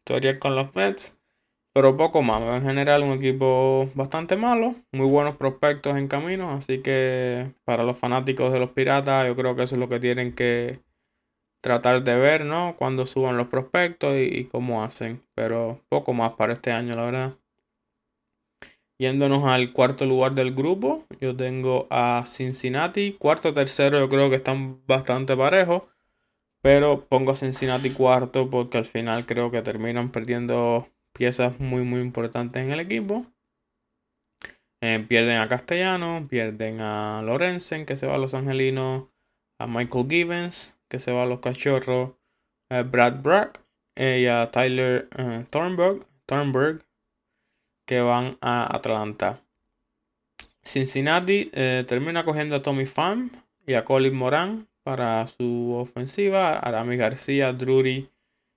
historia 0.00 0.40
con 0.40 0.56
los 0.56 0.74
Mets. 0.74 1.16
Pero 1.72 1.96
poco 1.96 2.20
más. 2.22 2.42
En 2.42 2.64
general, 2.64 3.04
un 3.04 3.12
equipo 3.12 3.88
bastante 3.94 4.36
malo. 4.36 4.74
Muy 4.90 5.06
buenos 5.06 5.36
prospectos 5.36 5.96
en 5.96 6.08
camino. 6.08 6.50
Así 6.50 6.82
que 6.82 7.52
para 7.64 7.84
los 7.84 7.96
fanáticos 7.96 8.52
de 8.52 8.58
los 8.58 8.70
Piratas, 8.70 9.28
yo 9.28 9.36
creo 9.36 9.54
que 9.54 9.62
eso 9.62 9.76
es 9.76 9.80
lo 9.80 9.88
que 9.88 10.00
tienen 10.00 10.34
que 10.34 10.80
tratar 11.62 12.02
de 12.02 12.16
ver, 12.16 12.44
¿no? 12.44 12.74
Cuando 12.76 13.06
suban 13.06 13.36
los 13.36 13.46
prospectos 13.46 14.16
y 14.16 14.46
cómo 14.46 14.82
hacen. 14.82 15.22
Pero 15.36 15.80
poco 15.88 16.12
más 16.12 16.32
para 16.32 16.54
este 16.54 16.72
año, 16.72 16.94
la 16.94 17.04
verdad. 17.04 17.38
Yéndonos 18.98 19.44
al 19.44 19.72
cuarto 19.72 20.04
lugar 20.06 20.34
del 20.34 20.54
grupo, 20.54 21.06
yo 21.20 21.36
tengo 21.36 21.86
a 21.90 22.24
Cincinnati. 22.26 23.12
Cuarto, 23.12 23.54
tercero, 23.54 23.98
yo 24.00 24.08
creo 24.08 24.28
que 24.28 24.36
están 24.36 24.80
bastante 24.86 25.36
parejos. 25.36 25.82
Pero 26.62 27.06
pongo 27.08 27.32
a 27.32 27.36
Cincinnati 27.36 27.90
cuarto 27.90 28.50
porque 28.50 28.78
al 28.78 28.84
final 28.84 29.26
creo 29.26 29.50
que 29.52 29.62
terminan 29.62 30.10
perdiendo 30.10 30.88
piezas 31.12 31.60
muy 31.60 31.82
muy 31.82 32.00
importantes 32.00 32.64
en 32.64 32.72
el 32.72 32.80
equipo. 32.80 33.26
Eh, 34.80 35.04
pierden 35.08 35.38
a 35.38 35.48
Castellano, 35.48 36.26
pierden 36.28 36.80
a 36.82 37.20
Lorenzen 37.22 37.86
que 37.86 37.96
se 37.96 38.06
va 38.06 38.14
a 38.14 38.18
Los 38.18 38.34
Angelinos, 38.34 39.08
a 39.58 39.66
Michael 39.66 40.06
Gibbons 40.08 40.78
que 40.88 40.98
se 40.98 41.12
va 41.12 41.24
a 41.24 41.26
los 41.26 41.40
Cachorros, 41.40 42.12
Brad 42.68 43.22
Brack 43.22 43.60
eh, 43.96 44.20
y 44.22 44.26
a 44.26 44.50
Tyler 44.50 45.08
eh, 45.16 45.44
Thornburg 45.50 46.84
que 47.88 48.02
van 48.02 48.36
a 48.42 48.76
Atlanta. 48.76 49.40
Cincinnati 50.62 51.50
termina 51.86 52.26
cogiendo 52.26 52.56
a 52.56 52.62
Tommy 52.62 52.84
Pham 52.84 53.30
y 53.66 53.72
a 53.72 53.84
Colin 53.84 54.14
Moran 54.14 54.68
para 54.82 55.26
su 55.26 55.74
ofensiva. 55.74 56.58
Arami 56.58 56.98
García, 56.98 57.54
Drury 57.54 58.10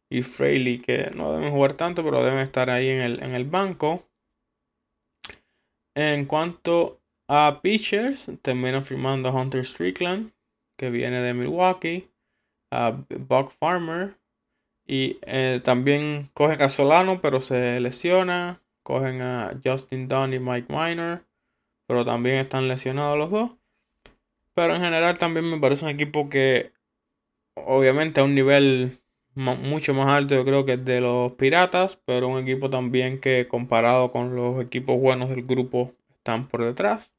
y 0.10 0.22
Fraley, 0.24 0.80
que 0.80 1.10
no 1.16 1.32
deben 1.32 1.52
jugar 1.52 1.74
tanto, 1.74 2.04
pero 2.04 2.24
deben 2.24 2.40
estar 2.40 2.70
ahí 2.70 2.90
en 2.90 3.02
el, 3.02 3.24
en 3.24 3.34
el 3.34 3.46
banco. 3.46 4.04
En 5.96 6.26
cuanto 6.26 7.00
a 7.30 7.62
pitchers, 7.62 8.30
terminan 8.42 8.84
firmando 8.84 9.30
a 9.30 9.32
Hunter 9.32 9.66
Strickland, 9.66 10.34
que 10.78 10.90
viene 10.90 11.22
de 11.22 11.34
Milwaukee, 11.34 12.10
a 12.72 12.92
Buck 12.92 13.52
Farmer, 13.52 14.16
y 14.86 15.20
eh, 15.22 15.62
también 15.64 16.30
cogen 16.34 16.62
a 16.62 16.68
Solano, 16.68 17.22
pero 17.22 17.40
se 17.40 17.80
lesiona. 17.80 18.62
Cogen 18.84 19.22
a 19.22 19.60
Justin 19.64 20.08
Dunn 20.08 20.34
y 20.34 20.40
Mike 20.40 20.74
Miner, 20.74 21.26
pero 21.88 22.06
también 22.06 22.38
están 22.38 22.68
lesionados 22.68 23.18
los 23.18 23.32
dos. 23.32 23.56
Pero 24.54 24.76
en 24.76 24.82
general 24.82 25.18
también 25.18 25.50
me 25.50 25.60
parece 25.60 25.86
un 25.86 25.92
equipo 25.92 26.30
que 26.30 26.74
obviamente 27.56 28.22
a 28.22 28.24
un 28.24 28.36
nivel 28.36 29.00
mucho 29.34 29.94
más 29.94 30.08
alto 30.08 30.36
yo 30.36 30.44
creo 30.44 30.66
que 30.66 30.78
de 30.78 31.02
los 31.02 31.34
Piratas, 31.34 31.96
pero 32.06 32.28
un 32.28 32.40
equipo 32.40 32.70
también 32.70 33.20
que 33.20 33.48
comparado 33.48 34.12
con 34.12 34.36
los 34.36 34.62
equipos 34.62 35.00
buenos 35.00 35.30
del 35.30 35.44
grupo 35.44 35.94
están 36.18 36.48
por 36.48 36.64
detrás. 36.64 37.14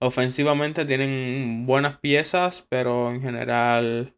Ofensivamente 0.00 0.84
tienen 0.84 1.66
buenas 1.66 1.98
piezas, 1.98 2.64
pero 2.68 3.10
en 3.10 3.20
general 3.20 4.14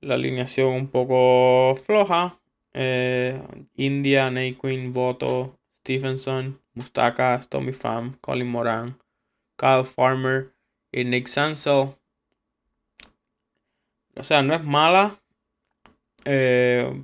la 0.00 0.14
alineación 0.14 0.72
un 0.72 0.88
poco 0.88 1.76
floja. 1.76 2.40
Eh, 2.78 3.40
India, 3.76 4.30
Queen, 4.60 4.92
Voto, 4.92 5.58
Stevenson, 5.80 6.60
Mustakas, 6.74 7.48
Tommy 7.48 7.72
Pham, 7.72 8.18
Colin 8.20 8.46
Moran, 8.46 8.98
Kyle 9.56 9.82
Farmer 9.82 10.52
y 10.92 11.04
Nick 11.04 11.26
Sansel. 11.26 11.96
O 14.14 14.22
sea, 14.22 14.42
no 14.42 14.54
es 14.54 14.62
mala. 14.62 15.18
Eh, 16.26 17.02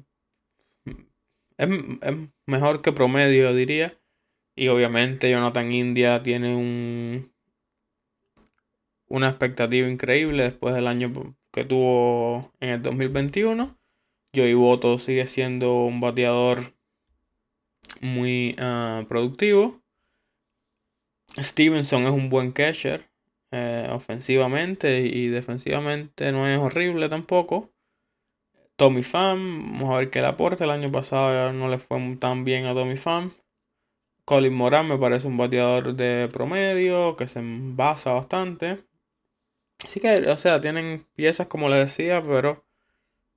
es, 1.57 1.69
mejor 2.45 2.83
que 2.83 2.93
promedio, 2.93 3.55
diría. 3.55 3.95
Y 4.55 4.69
obviamente 4.69 5.31
Jonathan 5.31 5.73
India 5.73 6.23
tiene 6.23 6.55
un, 6.55 7.33
una 9.09 9.31
expectativa 9.31 9.89
increíble 9.89 10.43
después 10.43 10.75
del 10.75 10.87
año 10.87 11.35
que 11.51 11.65
tuvo 11.65 12.53
en 12.61 12.69
el 12.69 12.83
2021. 12.83 13.82
Joey 14.35 14.55
Boto 14.55 14.99
sigue 14.99 15.27
siendo 15.27 15.85
un 15.85 16.01
bateador 16.01 16.75
muy 18.01 18.57
ah, 18.59 19.05
productivo. 19.09 19.83
Stevenson 21.37 22.05
es 22.05 22.11
un 22.11 22.31
buen 22.31 22.53
catcher. 22.53 23.11
Eh, 23.55 23.87
ofensivamente 23.93 25.01
y 25.01 25.29
defensivamente 25.29 26.33
no 26.33 26.49
es 26.49 26.59
horrible 26.59 27.11
tampoco. 27.11 27.71
Tommy 28.77 29.03
Pham, 29.03 29.51
vamos 29.73 29.95
a 29.95 29.99
ver 29.99 30.11
qué 30.11 30.23
le 30.23 30.29
aporta. 30.29 30.65
El 30.65 30.71
año 30.71 30.91
pasado 30.91 31.53
no 31.53 31.69
le 31.69 31.77
fue 31.79 32.17
tan 32.19 32.45
bien 32.45 32.65
a 32.65 32.73
Tommy 32.73 32.97
Pham. 32.97 33.33
Colin 34.25 34.55
Moran 34.55 34.89
me 34.89 34.97
parece 34.97 35.27
un 35.27 35.37
bateador 35.37 35.95
de 35.95 36.29
promedio 36.33 37.17
que 37.17 37.29
se 37.29 37.41
basa 37.43 38.13
bastante. 38.13 38.79
Así 39.85 40.01
que, 40.01 40.31
o 40.31 40.37
sea, 40.39 40.61
tienen 40.61 41.07
piezas 41.15 41.49
como 41.49 41.69
le 41.69 41.77
decía, 41.77 42.23
pero 42.23 42.65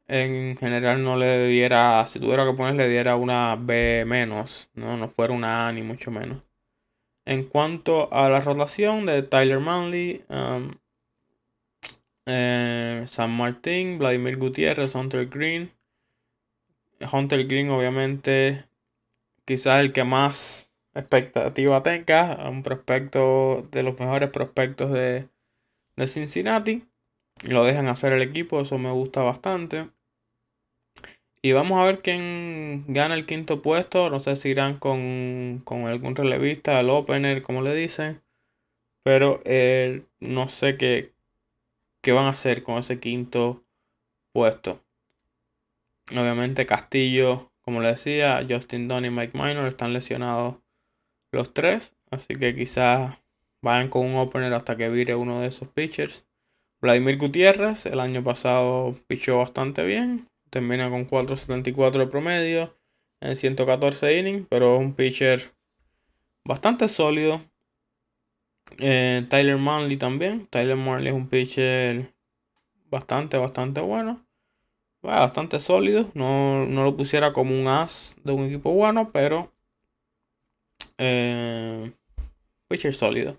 en 0.07 0.55
general 0.57 1.03
no 1.03 1.17
le 1.17 1.47
diera, 1.47 2.05
si 2.07 2.19
tuviera 2.19 2.45
que 2.45 2.53
ponerle, 2.53 2.87
diera 2.89 3.15
una 3.15 3.55
B 3.55 4.03
menos, 4.05 4.69
no, 4.75 4.97
no 4.97 5.07
fuera 5.07 5.33
una 5.33 5.67
A 5.67 5.71
ni 5.71 5.81
mucho 5.81 6.11
menos. 6.11 6.43
En 7.25 7.43
cuanto 7.43 8.13
a 8.13 8.29
la 8.29 8.41
rotación 8.41 9.05
de 9.05 9.23
Tyler 9.23 9.59
Manley, 9.59 10.23
um, 10.29 10.75
eh, 12.27 13.03
San 13.07 13.31
Martín, 13.31 13.97
Vladimir 13.97 14.37
Gutiérrez, 14.37 14.93
Hunter 14.95 15.27
Green. 15.27 15.71
Hunter 17.11 17.45
Green 17.47 17.69
obviamente 17.69 18.65
quizás 19.45 19.79
el 19.79 19.91
que 19.91 20.03
más 20.03 20.71
expectativa 20.93 21.83
tenga, 21.83 22.49
un 22.49 22.63
prospecto 22.63 23.67
de 23.71 23.83
los 23.83 23.99
mejores 23.99 24.29
prospectos 24.29 24.91
de, 24.91 25.27
de 25.95 26.07
Cincinnati. 26.07 26.87
Lo 27.43 27.63
dejan 27.63 27.87
hacer 27.87 28.13
el 28.13 28.21
equipo, 28.21 28.61
eso 28.61 28.77
me 28.77 28.91
gusta 28.91 29.21
bastante. 29.21 29.89
Y 31.41 31.51
vamos 31.51 31.79
a 31.79 31.83
ver 31.83 32.01
quién 32.01 32.85
gana 32.87 33.13
el 33.13 33.27
quinto 33.27 33.61
puesto. 33.61 34.09
No 34.09 34.19
sé 34.19 34.35
si 34.35 34.49
irán 34.49 34.79
con, 34.79 35.61
con 35.63 35.87
algún 35.87 36.15
relevista, 36.15 36.79
el 36.79 36.89
opener, 36.89 37.43
como 37.43 37.61
le 37.61 37.75
dicen. 37.75 38.23
Pero 39.03 39.41
eh, 39.45 40.05
no 40.19 40.49
sé 40.49 40.77
qué, 40.77 41.13
qué 42.01 42.13
van 42.13 42.25
a 42.25 42.29
hacer 42.29 42.63
con 42.63 42.79
ese 42.79 42.99
quinto 42.99 43.63
puesto. 44.31 44.81
Obviamente 46.11 46.65
Castillo, 46.65 47.51
como 47.61 47.79
le 47.81 47.89
decía, 47.89 48.43
Justin 48.49 48.87
Dunn 48.87 49.05
y 49.05 49.11
Mike 49.11 49.37
Minor 49.37 49.67
están 49.67 49.93
lesionados 49.93 50.57
los 51.31 51.53
tres. 51.53 51.95
Así 52.09 52.33
que 52.33 52.55
quizás 52.55 53.21
vayan 53.61 53.89
con 53.89 54.05
un 54.05 54.15
opener 54.15 54.53
hasta 54.53 54.75
que 54.77 54.89
vire 54.89 55.13
uno 55.13 55.41
de 55.41 55.47
esos 55.47 55.67
pitchers. 55.67 56.25
Vladimir 56.85 57.17
Gutiérrez 57.17 57.85
el 57.85 57.99
año 57.99 58.23
pasado 58.23 58.95
pichó 59.07 59.39
bastante 59.39 59.83
bien 59.83 60.29
termina 60.55 60.89
con 60.89 61.05
4.74 61.05 61.97
de 61.97 62.07
promedio 62.07 62.77
en 63.19 63.35
114 63.35 64.17
innings, 64.17 64.47
pero 64.49 64.75
es 64.75 64.79
un 64.79 64.93
pitcher 64.93 65.51
bastante 66.45 66.87
sólido. 66.87 67.41
Eh, 68.79 69.25
Tyler 69.29 69.57
Manley 69.57 69.97
también. 69.97 70.47
Tyler 70.47 70.77
Manley 70.77 71.09
es 71.09 71.13
un 71.13 71.27
pitcher 71.27 72.13
bastante, 72.89 73.37
bastante 73.37 73.81
bueno. 73.81 74.25
Bastante 75.01 75.59
sólido. 75.59 76.09
No, 76.13 76.65
lo 76.65 76.95
pusiera 76.95 77.33
como 77.33 77.53
un 77.53 77.67
as 77.67 78.15
de 78.23 78.31
un 78.31 78.45
equipo 78.45 78.71
bueno, 78.71 79.11
pero 79.11 79.51
eh, 80.97 81.91
pitcher 82.69 82.93
sólido. 82.93 83.37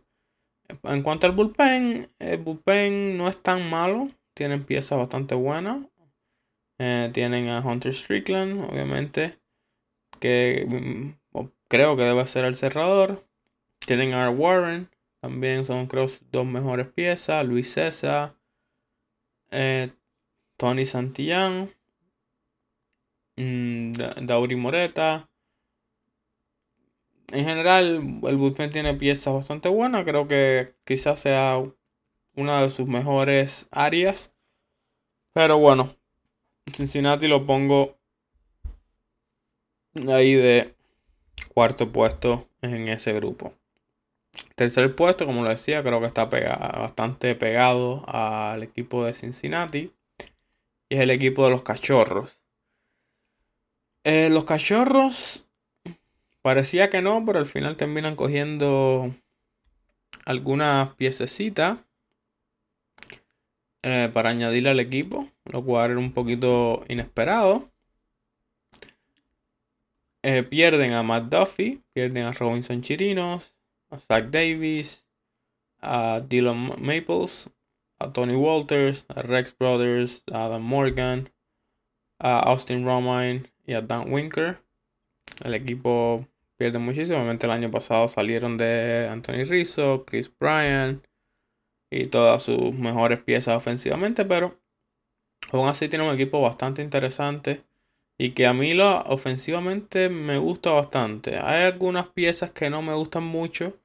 En 0.83 1.03
cuanto 1.03 1.27
al 1.27 1.33
bullpen, 1.33 2.09
el 2.19 2.39
bullpen 2.39 3.17
no 3.17 3.29
es 3.29 3.43
tan 3.43 3.69
malo. 3.69 4.07
Tienen 4.35 4.65
piezas 4.65 4.99
bastante 4.99 5.35
buenas. 5.35 5.87
Eh, 6.79 7.11
tienen 7.13 7.49
a 7.49 7.61
Hunter 7.61 7.93
Strickland, 7.93 8.71
obviamente, 8.71 9.39
que 10.21 10.67
mm, 10.69 11.41
creo 11.69 11.97
que 11.97 12.03
debe 12.03 12.27
ser 12.27 12.45
el 12.45 12.57
cerrador. 12.57 13.27
Tienen 13.79 14.13
a 14.13 14.29
Warren, 14.31 14.91
también 15.21 15.65
son 15.65 15.87
creo 15.87 16.07
dos 16.31 16.47
mejores 16.47 16.89
piezas. 16.89 17.47
Luis 17.47 17.73
César, 17.73 18.35
eh, 19.51 19.91
Tony 20.57 20.85
Santillán, 20.85 21.71
mm, 23.37 23.93
Dauri 24.23 24.57
Moreta. 24.57 25.29
En 27.33 27.45
general, 27.45 28.21
el 28.23 28.37
bullpen 28.37 28.71
tiene 28.71 28.95
piezas 28.95 29.35
bastante 29.35 29.69
buenas. 29.69 30.05
Creo 30.05 30.29
que 30.29 30.75
quizás 30.85 31.21
sea 31.21 31.61
una 32.35 32.63
de 32.63 32.71
sus 32.71 32.87
mejores 32.87 33.67
áreas. 33.71 34.33
Pero 35.33 35.59
bueno, 35.59 35.97
Cincinnati 36.73 37.27
lo 37.27 37.45
pongo 37.45 37.97
ahí 40.09 40.35
de 40.35 40.75
cuarto 41.53 41.91
puesto 41.91 42.49
en 42.63 42.89
ese 42.89 43.13
grupo. 43.13 43.55
Tercer 44.55 44.95
puesto, 44.95 45.27
como 45.27 45.43
lo 45.43 45.51
decía, 45.51 45.83
creo 45.83 46.01
que 46.01 46.07
está 46.07 46.27
bastante 46.27 47.35
pegado 47.35 48.05
al 48.07 48.63
equipo 48.63 49.05
de 49.05 49.15
Cincinnati. 49.15 49.93
Y 50.89 50.95
es 50.95 51.01
el 51.01 51.11
equipo 51.11 51.45
de 51.45 51.51
los 51.51 51.63
cachorros. 51.63 52.39
Eh, 54.05 54.29
los 54.31 54.45
cachorros 54.45 55.46
parecía 56.47 56.91
que 56.91 57.03
no, 57.03 57.25
pero 57.25 57.41
al 57.41 57.47
final 57.47 57.77
terminan 57.77 58.15
cogiendo 58.15 59.13
algunas 60.27 60.95
piececitas 60.95 61.81
eh, 63.83 64.09
para 64.13 64.31
añadirle 64.31 64.71
al 64.71 64.79
equipo, 64.79 65.29
lo 65.45 65.65
cual 65.65 65.91
era 65.91 65.99
un 65.99 66.13
poquito 66.13 66.85
inesperado. 66.87 67.69
Eh, 70.23 70.45
pierden 70.45 70.93
a 70.93 71.03
Matt 71.03 71.25
Duffy, 71.25 71.83
pierden 71.93 72.27
a 72.27 72.33
Robinson 72.33 72.81
Chirinos, 72.81 73.57
a 73.91 73.99
Zach 73.99 74.31
Davis, 74.31 75.09
a 75.81 76.21
Dylan 76.21 76.81
Maples 76.81 77.51
a 77.99 78.13
Tony 78.13 78.37
Walters, 78.37 79.05
a 79.09 79.23
Rex 79.23 79.53
Brothers, 79.59 80.23
a 80.31 80.45
Adam 80.45 80.63
Morgan, 80.63 81.33
a 82.21 82.39
Austin 82.39 82.85
Romine 82.85 83.51
y 83.67 83.73
a 83.73 83.81
Dan 83.81 84.13
Winker. 84.13 84.63
El 85.43 85.55
equipo 85.55 86.29
pierde 86.57 86.79
muchísimo. 86.79 87.19
Obviamente 87.19 87.47
el 87.47 87.53
año 87.53 87.71
pasado 87.71 88.09
salieron 88.09 88.57
de 88.57 89.09
Anthony 89.11 89.45
Rizzo, 89.45 90.05
Chris 90.07 90.31
Bryan 90.39 91.03
y 91.91 92.07
todas 92.07 92.43
sus 92.43 92.75
mejores 92.75 93.21
piezas 93.21 93.57
ofensivamente, 93.57 94.25
pero 94.25 94.59
aún 95.53 95.69
así 95.69 95.89
tiene 95.89 96.09
un 96.09 96.15
equipo 96.15 96.41
bastante 96.41 96.83
interesante 96.83 97.65
y 98.19 98.31
que 98.31 98.47
a 98.47 98.55
mí 98.55 98.75
lo, 98.75 99.03
ofensivamente 99.03 100.09
me 100.09 100.39
gusta 100.39 100.71
bastante. 100.71 101.39
Hay 101.39 101.65
algunas 101.65 102.09
piezas 102.09 102.51
que 102.51 102.71
no 102.71 102.83
me 102.83 102.95
gustan 102.95 103.25
mucho, 103.25 103.79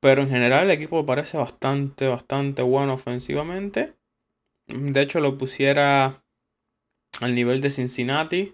pero 0.00 0.22
en 0.22 0.28
general 0.28 0.64
el 0.64 0.72
equipo 0.72 1.06
parece 1.06 1.38
bastante, 1.38 2.08
bastante 2.08 2.62
bueno 2.62 2.94
ofensivamente. 2.94 3.94
De 4.66 5.00
hecho 5.00 5.20
lo 5.20 5.38
pusiera 5.38 6.22
al 7.20 7.34
nivel 7.34 7.60
de 7.60 7.70
Cincinnati, 7.70 8.53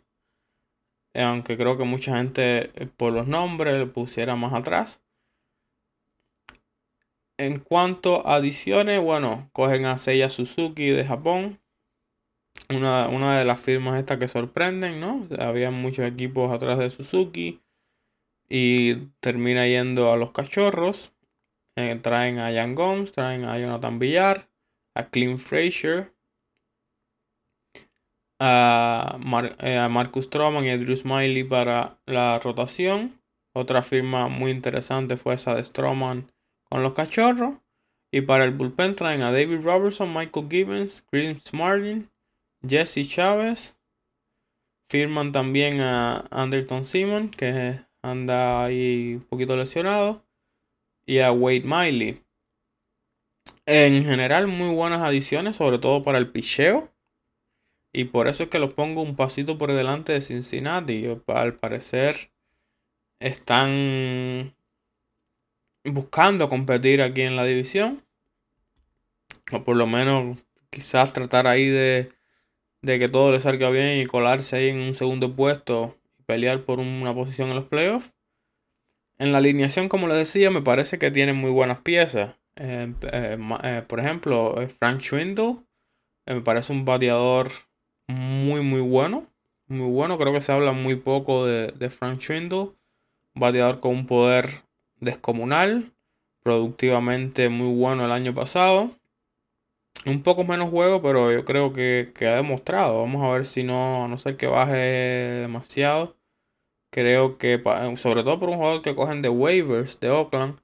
aunque 1.14 1.56
creo 1.56 1.76
que 1.76 1.84
mucha 1.84 2.16
gente 2.16 2.70
eh, 2.74 2.88
por 2.96 3.12
los 3.12 3.26
nombres 3.26 3.78
lo 3.78 3.92
pusiera 3.92 4.36
más 4.36 4.52
atrás. 4.52 5.02
En 7.38 7.58
cuanto 7.58 8.26
a 8.26 8.36
adiciones, 8.36 9.00
bueno, 9.00 9.48
cogen 9.52 9.86
a 9.86 9.98
Seiya 9.98 10.28
Suzuki 10.28 10.90
de 10.90 11.04
Japón. 11.04 11.58
Una, 12.68 13.38
de 13.38 13.44
las 13.44 13.60
firmas 13.60 13.98
estas 13.98 14.18
que 14.18 14.28
sorprenden, 14.28 15.00
¿no? 15.00 15.26
Había 15.38 15.70
muchos 15.70 16.04
equipos 16.06 16.52
atrás 16.52 16.78
de 16.78 16.90
Suzuki. 16.90 17.60
Y 18.48 19.06
termina 19.20 19.66
yendo 19.66 20.12
a 20.12 20.16
los 20.16 20.32
cachorros. 20.32 21.14
Eh, 21.76 21.98
traen 22.02 22.38
a 22.38 22.52
Jan 22.52 22.74
Gomes, 22.74 23.12
traen 23.12 23.44
a 23.44 23.58
Jonathan 23.58 23.98
Villar, 23.98 24.48
a 24.94 25.08
Clint 25.08 25.38
Frazier, 25.38 26.12
a, 28.40 29.18
eh, 29.58 29.76
a 29.76 29.88
Marcus 29.88 30.24
Stroman 30.24 30.64
y 30.64 30.70
a 30.70 30.78
Drew 30.78 30.96
Smiley 30.96 31.44
para 31.44 31.98
la 32.06 32.38
rotación. 32.38 33.20
Otra 33.54 33.82
firma 33.82 34.28
muy 34.28 34.50
interesante 34.50 35.16
fue 35.16 35.34
esa 35.34 35.54
de 35.54 35.62
Stroman 35.62 36.32
con 36.68 36.82
los 36.82 36.94
cachorros. 36.94 37.54
Y 38.12 38.22
para 38.22 38.44
el 38.44 38.52
bullpen 38.52 38.96
traen 38.96 39.22
a 39.22 39.30
David 39.30 39.60
Robertson, 39.62 40.12
Michael 40.12 40.48
Gibbons, 40.50 41.02
Chris 41.10 41.52
Martin, 41.52 42.10
Jesse 42.66 43.06
Chávez. 43.06 43.78
Firman 44.88 45.30
también 45.30 45.80
a 45.80 46.26
Anderton 46.30 46.84
Simon, 46.84 47.28
que 47.28 47.78
anda 48.02 48.64
ahí 48.64 49.14
un 49.16 49.24
poquito 49.26 49.56
lesionado. 49.56 50.24
Y 51.06 51.18
a 51.18 51.30
Wade 51.30 51.62
Miley. 51.64 52.22
En 53.66 54.02
general, 54.02 54.48
muy 54.48 54.74
buenas 54.74 55.02
adiciones, 55.02 55.56
sobre 55.56 55.78
todo 55.78 56.02
para 56.02 56.18
el 56.18 56.30
picheo. 56.30 56.90
Y 57.92 58.04
por 58.04 58.28
eso 58.28 58.44
es 58.44 58.48
que 58.48 58.58
los 58.58 58.74
pongo 58.74 59.02
un 59.02 59.16
pasito 59.16 59.58
por 59.58 59.72
delante 59.72 60.12
de 60.12 60.20
Cincinnati. 60.20 61.06
Al 61.26 61.54
parecer 61.54 62.30
están 63.18 64.54
buscando 65.84 66.48
competir 66.48 67.02
aquí 67.02 67.22
en 67.22 67.36
la 67.36 67.44
división. 67.44 68.04
O 69.52 69.64
por 69.64 69.76
lo 69.76 69.86
menos 69.86 70.38
quizás 70.70 71.12
tratar 71.12 71.46
ahí 71.46 71.66
de, 71.66 72.08
de 72.82 72.98
que 72.98 73.08
todo 73.08 73.32
le 73.32 73.40
salga 73.40 73.70
bien 73.70 73.98
y 73.98 74.06
colarse 74.06 74.56
ahí 74.56 74.68
en 74.68 74.78
un 74.78 74.94
segundo 74.94 75.34
puesto 75.34 75.96
y 76.18 76.22
pelear 76.22 76.64
por 76.64 76.78
una 76.78 77.12
posición 77.12 77.48
en 77.48 77.56
los 77.56 77.64
playoffs. 77.64 78.12
En 79.18 79.32
la 79.32 79.38
alineación, 79.38 79.88
como 79.88 80.06
les 80.06 80.16
decía, 80.16 80.50
me 80.50 80.62
parece 80.62 80.98
que 80.98 81.10
tienen 81.10 81.36
muy 81.36 81.50
buenas 81.50 81.80
piezas. 81.80 82.38
Eh, 82.56 82.92
eh, 83.12 83.38
eh, 83.64 83.82
por 83.86 84.00
ejemplo, 84.00 84.56
Frank 84.68 85.00
Schwindel 85.00 85.58
me 86.26 86.40
parece 86.40 86.72
un 86.72 86.84
bateador 86.84 87.50
muy, 88.10 88.62
muy 88.62 88.80
bueno. 88.80 89.26
Muy 89.68 89.90
bueno, 89.90 90.18
creo 90.18 90.32
que 90.32 90.40
se 90.40 90.52
habla 90.52 90.72
muy 90.72 90.96
poco 90.96 91.46
de, 91.46 91.68
de 91.68 91.90
Frank 91.90 92.20
Schwindel. 92.20 92.72
Un 93.34 93.40
bateador 93.40 93.80
con 93.80 93.92
un 93.92 94.06
poder 94.06 94.48
descomunal, 95.00 95.92
productivamente 96.42 97.48
muy 97.48 97.74
bueno 97.74 98.04
el 98.04 98.12
año 98.12 98.34
pasado. 98.34 98.90
Un 100.06 100.22
poco 100.22 100.44
menos 100.44 100.70
juego, 100.70 101.02
pero 101.02 101.30
yo 101.32 101.44
creo 101.44 101.72
que, 101.72 102.12
ha 102.22 102.36
demostrado. 102.36 103.00
Vamos 103.00 103.22
a 103.22 103.32
ver 103.34 103.44
si 103.46 103.64
no, 103.64 104.04
a 104.04 104.08
no 104.08 104.16
ser 104.18 104.36
que 104.36 104.46
baje 104.46 104.74
demasiado. 104.74 106.16
Creo 106.90 107.38
que, 107.38 107.62
sobre 107.96 108.24
todo 108.24 108.40
por 108.40 108.50
un 108.50 108.56
jugador 108.56 108.82
que 108.82 108.94
cogen 108.96 109.22
de 109.22 109.28
waivers 109.28 110.00
de 110.00 110.10
Oakland, 110.10 110.60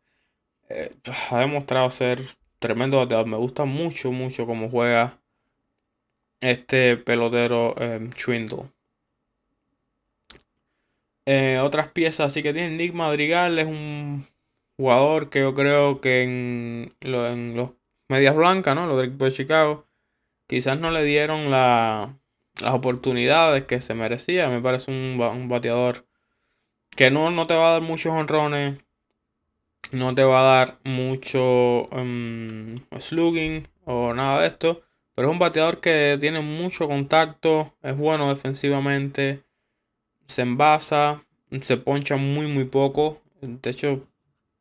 eh, 0.69 0.95
ha 1.31 1.41
demostrado 1.41 1.91
ser 1.91 2.21
tremendo 2.59 2.99
bateador. 2.99 3.27
Me 3.27 3.37
gusta 3.37 3.65
mucho, 3.65 4.11
mucho 4.13 4.47
cómo 4.47 4.71
juega 4.71 5.21
este 6.41 6.97
pelotero 6.97 7.75
eh, 7.79 8.11
eh, 11.27 11.59
otras 11.63 11.89
piezas 11.89 12.27
así 12.27 12.43
que 12.43 12.53
tiene 12.53 12.77
Nick 12.77 12.95
Madrigal, 12.95 13.59
es 13.59 13.67
un 13.67 14.27
jugador 14.77 15.31
que 15.31 15.41
yo 15.41 15.55
creo 15.55 16.01
que 16.01 16.23
en, 16.23 16.91
los 17.01 17.73
medias 18.09 18.37
blancas, 18.37 18.75
¿no? 18.77 18.87
Los 18.87 18.97
del 18.97 19.07
equipo 19.07 19.25
de 19.25 19.33
Chicago, 19.33 19.87
quizás 20.47 20.79
no 20.79 20.91
le 20.91 21.03
dieron 21.05 21.51
las 21.51 22.11
oportunidades 22.65 23.65
que 23.65 23.81
se 23.81 23.95
merecía. 23.95 24.49
Me 24.49 24.61
parece 24.61 24.91
un, 24.91 25.49
bateador 25.49 26.07
que 26.91 27.11
no, 27.11 27.31
no, 27.31 27.47
te 27.47 27.55
va 27.55 27.71
a 27.71 27.73
dar 27.73 27.83
muchos 27.83 28.13
honrones, 28.13 28.79
no 29.93 30.15
te 30.15 30.25
va 30.25 30.41
a 30.41 30.57
dar 30.59 30.79
mucho 30.85 31.87
um, 31.87 32.77
slugging 32.99 33.67
o 33.85 34.15
nada 34.15 34.43
de 34.43 34.49
esto. 34.49 34.86
Pero 35.17 35.29
es 35.29 35.33
un 35.33 35.39
bateador 35.39 35.81
que 35.81 36.19
tiene 36.21 36.43
mucho 36.43 36.87
contacto, 36.87 37.75
es 37.83 37.97
bueno 37.97 38.29
defensivamente, 38.29 39.43
se 40.27 40.43
envasa, 40.43 41.25
se 41.59 41.79
poncha 41.79 42.17
muy, 42.17 42.49
muy 42.49 42.67
poco. 42.67 43.23
De 43.41 43.71
hecho, 43.71 44.07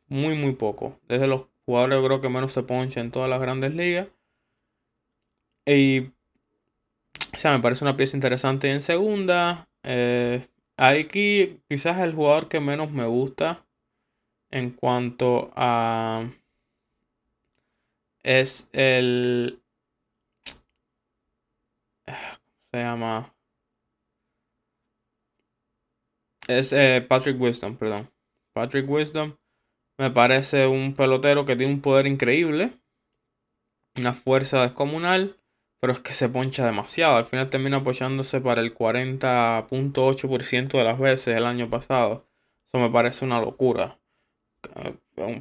muy, 0.07 0.33
muy 0.35 0.53
poco. 0.53 0.97
Desde 1.09 1.27
los 1.27 1.43
jugadores 1.65 1.99
creo 2.01 2.21
que 2.21 2.29
menos 2.29 2.53
se 2.53 2.63
poncha 2.63 3.01
en 3.01 3.11
todas 3.11 3.29
las 3.29 3.41
grandes 3.41 3.75
ligas. 3.75 4.07
Y, 5.65 6.05
o 7.33 7.37
sea, 7.37 7.51
me 7.51 7.59
parece 7.59 7.83
una 7.83 7.97
pieza 7.97 8.15
interesante 8.15 8.71
en 8.71 8.81
segunda. 8.81 9.67
Eh, 9.83 10.47
aquí 10.77 11.59
quizás 11.67 11.99
el 11.99 12.13
jugador 12.13 12.47
que 12.47 12.61
menos 12.61 12.91
me 12.91 13.05
gusta 13.05 13.65
en 14.51 14.71
cuanto 14.71 15.51
a... 15.53 16.29
Es 18.23 18.69
el... 18.71 19.59
¿Cómo 22.05 22.17
se 22.71 22.79
llama? 22.79 23.35
Es 26.47 26.73
eh, 26.73 27.05
Patrick 27.07 27.39
Wisdom, 27.39 27.75
perdón. 27.75 28.11
Patrick 28.53 28.89
Wisdom 28.89 29.35
me 29.97 30.11
parece 30.11 30.67
un 30.67 30.93
pelotero 30.93 31.45
que 31.45 31.55
tiene 31.55 31.73
un 31.73 31.81
poder 31.81 32.05
increíble. 32.07 32.73
Una 33.97 34.13
fuerza 34.13 34.61
descomunal. 34.61 35.37
Pero 35.79 35.93
es 35.93 36.01
que 36.01 36.13
se 36.13 36.29
poncha 36.29 36.65
demasiado. 36.65 37.17
Al 37.17 37.25
final 37.25 37.49
termina 37.49 37.77
apoyándose 37.77 38.41
para 38.41 38.61
el 38.61 38.73
40.8% 38.73 40.77
de 40.77 40.83
las 40.83 40.99
veces 40.99 41.37
el 41.37 41.45
año 41.45 41.69
pasado. 41.69 42.27
Eso 42.65 42.79
me 42.79 42.89
parece 42.89 43.25
una 43.25 43.39
locura. 43.39 43.99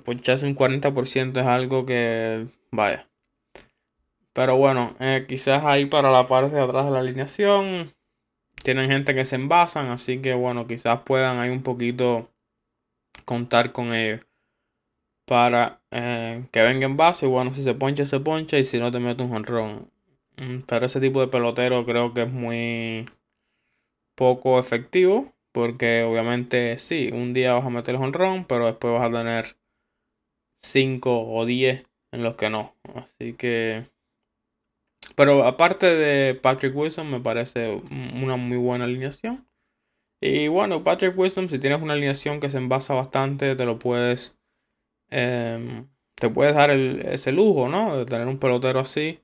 Poncharse 0.05 0.47
un 0.47 0.55
40% 0.55 1.41
es 1.41 1.47
algo 1.47 1.87
que. 1.87 2.47
Vaya. 2.71 3.09
Pero 4.35 4.57
bueno, 4.57 4.97
eh, 5.01 5.25
quizás 5.27 5.65
ahí 5.65 5.87
para 5.87 6.11
la 6.11 6.27
parte 6.27 6.55
de 6.57 6.63
atrás 6.63 6.85
de 6.85 6.91
la 6.91 6.99
alineación 6.99 7.95
tienen 8.63 8.91
gente 8.91 9.15
que 9.15 9.25
se 9.25 9.37
envasan, 9.37 9.89
así 9.89 10.21
que 10.21 10.35
bueno, 10.35 10.67
quizás 10.67 11.01
puedan 11.05 11.39
ahí 11.39 11.51
un 11.51 11.63
poquito 11.63 12.31
contar 13.25 13.73
con 13.73 13.95
ellos 13.95 14.21
para 15.27 15.81
eh, 15.91 16.47
que 16.53 16.63
venga 16.63 16.87
en 16.87 16.97
base. 16.97 17.27
Y 17.27 17.29
bueno, 17.29 17.55
si 17.55 17.63
se 17.63 17.75
poncha, 17.75 18.05
se 18.05 18.21
poncha 18.21 18.59
y 18.59 18.65
si 18.65 18.79
no 18.79 18.91
te 18.91 19.01
mete 19.01 19.23
un 19.23 19.31
jonrón. 19.31 19.91
Mm, 20.37 20.61
pero 20.67 20.87
ese 20.87 21.01
tipo 21.01 21.21
de 21.21 21.29
pelotero 21.29 21.85
creo 21.85 22.13
que 22.13 22.23
es 22.23 22.31
muy 22.31 23.07
poco 24.17 24.59
efectivo. 24.59 25.33
Porque 25.53 26.03
obviamente 26.03 26.79
sí, 26.79 27.11
un 27.13 27.33
día 27.33 27.55
vas 27.55 27.65
a 27.65 27.71
meter 27.71 27.95
el 27.95 28.03
honrón, 28.03 28.45
pero 28.45 28.67
después 28.67 28.93
vas 28.93 29.09
a 29.09 29.13
tener 29.13 29.57
5 30.63 31.29
o 31.29 31.45
10 31.47 31.85
en 32.11 32.25
los 32.25 32.35
que 32.35 32.51
no. 32.51 32.75
Así 32.95 33.35
que 33.35 33.85
pero 35.15 35.45
aparte 35.45 35.87
de 35.87 36.35
Patrick 36.35 36.75
Wilson, 36.75 37.11
me 37.11 37.21
parece 37.21 37.83
una 38.23 38.37
muy 38.37 38.57
buena 38.57 38.85
alineación. 38.85 39.47
Y 40.21 40.49
bueno, 40.49 40.83
Patrick 40.85 41.19
Wilson, 41.19 41.49
si 41.49 41.59
tienes 41.59 41.83
una 41.83 41.95
alineación 41.95 42.41
que 42.41 42.51
se 42.51 42.59
envasa 42.59 42.95
bastante, 42.95 43.57
te 43.57 43.65
lo 43.67 43.79
puedes. 43.79 44.37
Em, 45.11 45.89
te 46.17 46.31
puedes 46.31 46.55
dar 46.55 46.71
ese 46.73 47.33
lujo, 47.33 47.69
¿no? 47.69 47.99
De 47.99 48.07
tener 48.07 48.27
un 48.29 48.39
pelotero 48.39 48.81
así. 48.81 49.21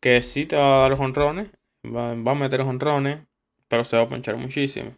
Que 0.00 0.22
sí 0.22 0.46
te 0.46 0.56
va 0.56 0.86
a 0.86 0.88
dar 0.90 1.00
honrones. 1.00 1.50
Va, 1.84 2.14
va 2.14 2.32
a 2.32 2.34
meter 2.34 2.60
honrones. 2.62 3.20
Pero 3.68 3.84
se 3.84 3.96
va 3.96 4.04
a 4.04 4.08
ponchar 4.08 4.36
muchísimo. 4.36 4.96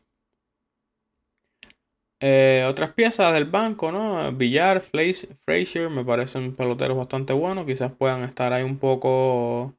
Eh, 2.21 2.65
otras 2.69 2.93
piezas 2.95 3.33
del 3.33 3.45
banco, 3.45 3.93
¿no? 3.93 4.33
Villar, 4.33 4.81
Frazier, 4.81 5.91
me 5.91 6.05
parecen 6.05 6.55
peloteros 6.57 6.97
bastante 6.97 7.33
buenos. 7.33 7.67
Quizás 7.67 7.93
puedan 7.93 8.25
estar 8.25 8.53
ahí 8.53 8.65
un 8.65 8.79
poco 8.79 9.78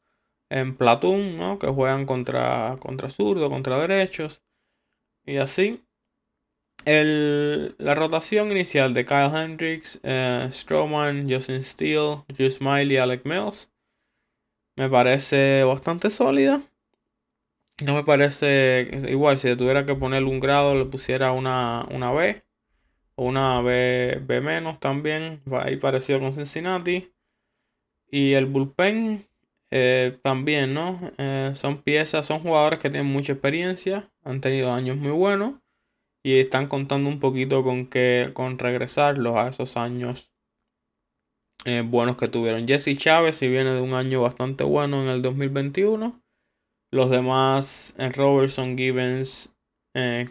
en 0.50 0.76
Platoon, 0.76 1.38
¿no? 1.38 1.60
Que 1.60 1.68
juegan 1.68 2.06
contra, 2.06 2.78
contra 2.80 3.10
zurdo, 3.10 3.50
contra 3.50 3.80
derechos. 3.80 4.44
Y 5.26 5.38
así. 5.38 5.84
la 6.86 7.96
rotación 7.96 8.52
inicial 8.52 8.94
de 8.94 9.06
Kyle 9.06 9.32
Hendricks, 9.34 10.00
eh, 10.04 10.50
Stroman, 10.52 11.30
Justin 11.30 11.64
Steele, 11.64 12.24
Drew 12.28 12.50
Smiley, 12.50 12.98
Alec 12.98 13.26
Mills. 13.26 13.72
Me 14.76 14.90
parece 14.90 15.64
bastante 15.64 16.10
sólida. 16.10 16.62
No 17.84 17.94
me 17.96 18.04
parece 18.04 18.90
igual, 19.10 19.38
si 19.38 19.56
tuviera 19.56 19.86
que 19.86 19.96
ponerle 19.96 20.30
un 20.30 20.40
grado, 20.40 20.76
le 20.76 20.86
pusiera 20.86 21.32
una, 21.32 21.88
una 21.92 22.12
B 22.12 22.42
o 23.16 23.26
una 23.26 23.62
B, 23.62 24.22
B 24.26 24.42
menos 24.42 24.80
también, 24.80 25.42
ahí 25.52 25.78
parecido 25.78 26.20
con 26.20 26.34
Cincinnati. 26.34 27.14
Y 28.12 28.34
el 28.34 28.48
bullpen 28.48 29.29
eh, 29.72 30.18
también, 30.24 30.74
¿no? 30.74 31.00
Eh, 31.18 31.52
son 31.54 31.82
piezas, 31.82 32.26
son 32.26 32.40
jugadores 32.42 32.80
que 32.80 32.90
tienen 32.90 33.12
mucha 33.12 33.34
experiencia, 33.34 34.12
han 34.24 34.42
tenido 34.42 34.72
años 34.72 34.98
muy 34.98 35.12
buenos 35.12 35.56
y 36.24 36.40
están 36.40 36.68
contando 36.68 37.10
un 37.10 37.20
poquito 37.20 37.64
con 37.64 37.88
que 37.88 38.32
con 38.34 38.58
regresarlos 38.58 39.36
a 39.36 39.48
esos 39.48 39.78
años 39.78 40.32
eh, 41.66 41.84
buenos 41.86 42.18
que 42.18 42.28
tuvieron. 42.28 42.68
Jesse 42.68 42.98
Chávez, 42.98 43.36
si 43.38 43.48
viene 43.48 43.74
de 43.74 43.82
un 43.82 43.94
año 43.94 44.22
bastante 44.22 44.64
bueno 44.64 45.04
en 45.04 45.10
el 45.10 45.22
2021. 45.22 46.22
Los 46.92 47.10
demás, 47.12 47.96
Robertson, 48.16 48.76
Gibbons, 48.76 49.54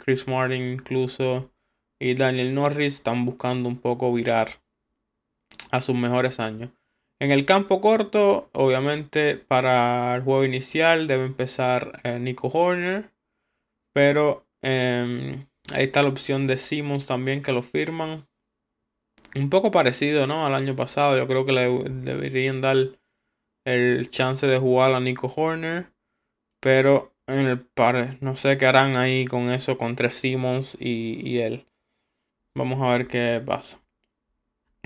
Chris 0.03 0.27
Martin 0.27 0.73
incluso 0.73 1.53
y 2.01 2.15
Daniel 2.15 2.55
Norris 2.55 2.95
están 2.95 3.25
buscando 3.25 3.69
un 3.69 3.79
poco 3.79 4.13
virar 4.13 4.61
a 5.71 5.81
sus 5.81 5.95
mejores 5.95 6.41
años. 6.41 6.71
En 7.21 7.33
el 7.33 7.45
campo 7.45 7.81
corto, 7.81 8.49
obviamente 8.53 9.37
para 9.37 10.15
el 10.15 10.23
juego 10.23 10.45
inicial 10.45 11.09
debe 11.09 11.25
empezar 11.25 12.01
eh, 12.05 12.21
Nico 12.21 12.47
Horner, 12.47 13.11
pero 13.93 14.47
em, 14.63 15.47
ahí 15.73 15.85
está 15.85 16.03
la 16.05 16.11
opción 16.11 16.47
de 16.47 16.59
Simmons 16.59 17.07
también 17.07 17.43
que 17.43 17.53
lo 17.53 17.63
firman. 17.63 18.29
Un 19.35 19.51
poco 19.51 19.73
parecido 19.73 20.27
¿no? 20.29 20.47
al 20.47 20.55
año 20.55 20.77
pasado, 20.77 21.19
yo 21.19 21.27
creo 21.27 21.45
que 21.45 21.53
le 21.53 21.69
deberían 21.89 22.61
dar 22.61 22.77
el 23.67 24.09
chance 24.11 24.47
de 24.47 24.59
jugar 24.59 24.93
a 24.93 25.01
Nico 25.01 25.33
Horner, 25.35 25.93
pero 26.61 27.13
en 27.27 27.41
el 27.41 27.61
par, 27.61 28.17
no 28.23 28.37
sé 28.37 28.57
qué 28.57 28.67
harán 28.67 28.97
ahí 28.97 29.25
con 29.27 29.51
eso, 29.51 29.77
con 29.77 29.97
tres 29.97 30.15
Simmons 30.15 30.77
y, 30.81 31.21
y 31.29 31.41
él. 31.41 31.67
Vamos 32.57 32.81
a 32.81 32.93
ver 32.93 33.09
qué 33.09 33.43
pasa. 33.45 33.81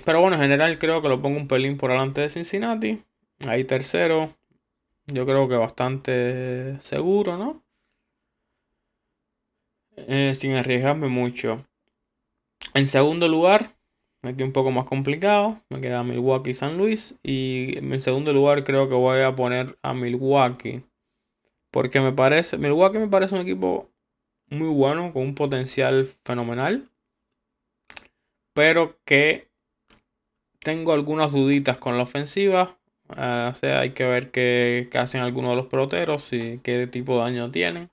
Pero 0.04 0.20
bueno, 0.20 0.36
en 0.36 0.42
general 0.42 0.78
creo 0.78 1.02
que 1.02 1.08
lo 1.08 1.20
pongo 1.20 1.38
un 1.38 1.48
pelín 1.48 1.76
por 1.76 1.90
delante 1.90 2.20
de 2.22 2.30
Cincinnati. 2.30 3.02
Ahí 3.46 3.64
tercero. 3.64 4.34
Yo 5.06 5.26
creo 5.26 5.48
que 5.48 5.56
bastante 5.56 6.78
seguro, 6.80 7.36
¿no? 7.36 7.62
Eh, 9.96 10.34
sin 10.34 10.52
arriesgarme 10.54 11.08
mucho. 11.08 11.64
En 12.74 12.88
segundo 12.88 13.28
lugar, 13.28 13.70
aquí 14.22 14.42
un 14.42 14.52
poco 14.52 14.70
más 14.70 14.86
complicado. 14.86 15.60
Me 15.68 15.80
queda 15.80 16.02
Milwaukee 16.02 16.50
y 16.50 16.54
San 16.54 16.78
Luis. 16.78 17.18
Y 17.22 17.78
en 17.78 18.00
segundo 18.00 18.32
lugar 18.32 18.64
creo 18.64 18.88
que 18.88 18.94
voy 18.94 19.20
a 19.20 19.34
poner 19.34 19.76
a 19.82 19.92
Milwaukee. 19.94 20.82
Porque 21.70 22.00
me 22.00 22.12
parece, 22.12 22.58
Milwaukee 22.58 22.98
me 22.98 23.08
parece 23.08 23.34
un 23.34 23.40
equipo 23.40 23.90
muy 24.48 24.68
bueno, 24.68 25.12
con 25.12 25.22
un 25.22 25.34
potencial 25.34 26.06
fenomenal. 26.24 26.88
Pero 28.54 28.98
que 29.04 29.51
tengo 30.62 30.92
algunas 30.92 31.32
duditas 31.32 31.78
con 31.78 31.96
la 31.96 32.04
ofensiva. 32.04 32.78
Ah, 33.16 33.50
o 33.52 33.54
sea, 33.54 33.80
hay 33.80 33.90
que 33.90 34.04
ver 34.04 34.30
qué, 34.30 34.88
hacen 34.94 35.20
algunos 35.20 35.50
de 35.50 35.56
los 35.56 35.66
peloteros 35.66 36.32
y 36.32 36.58
qué 36.62 36.86
tipo 36.86 37.14
de 37.16 37.24
daño 37.24 37.50
tienen. 37.50 37.90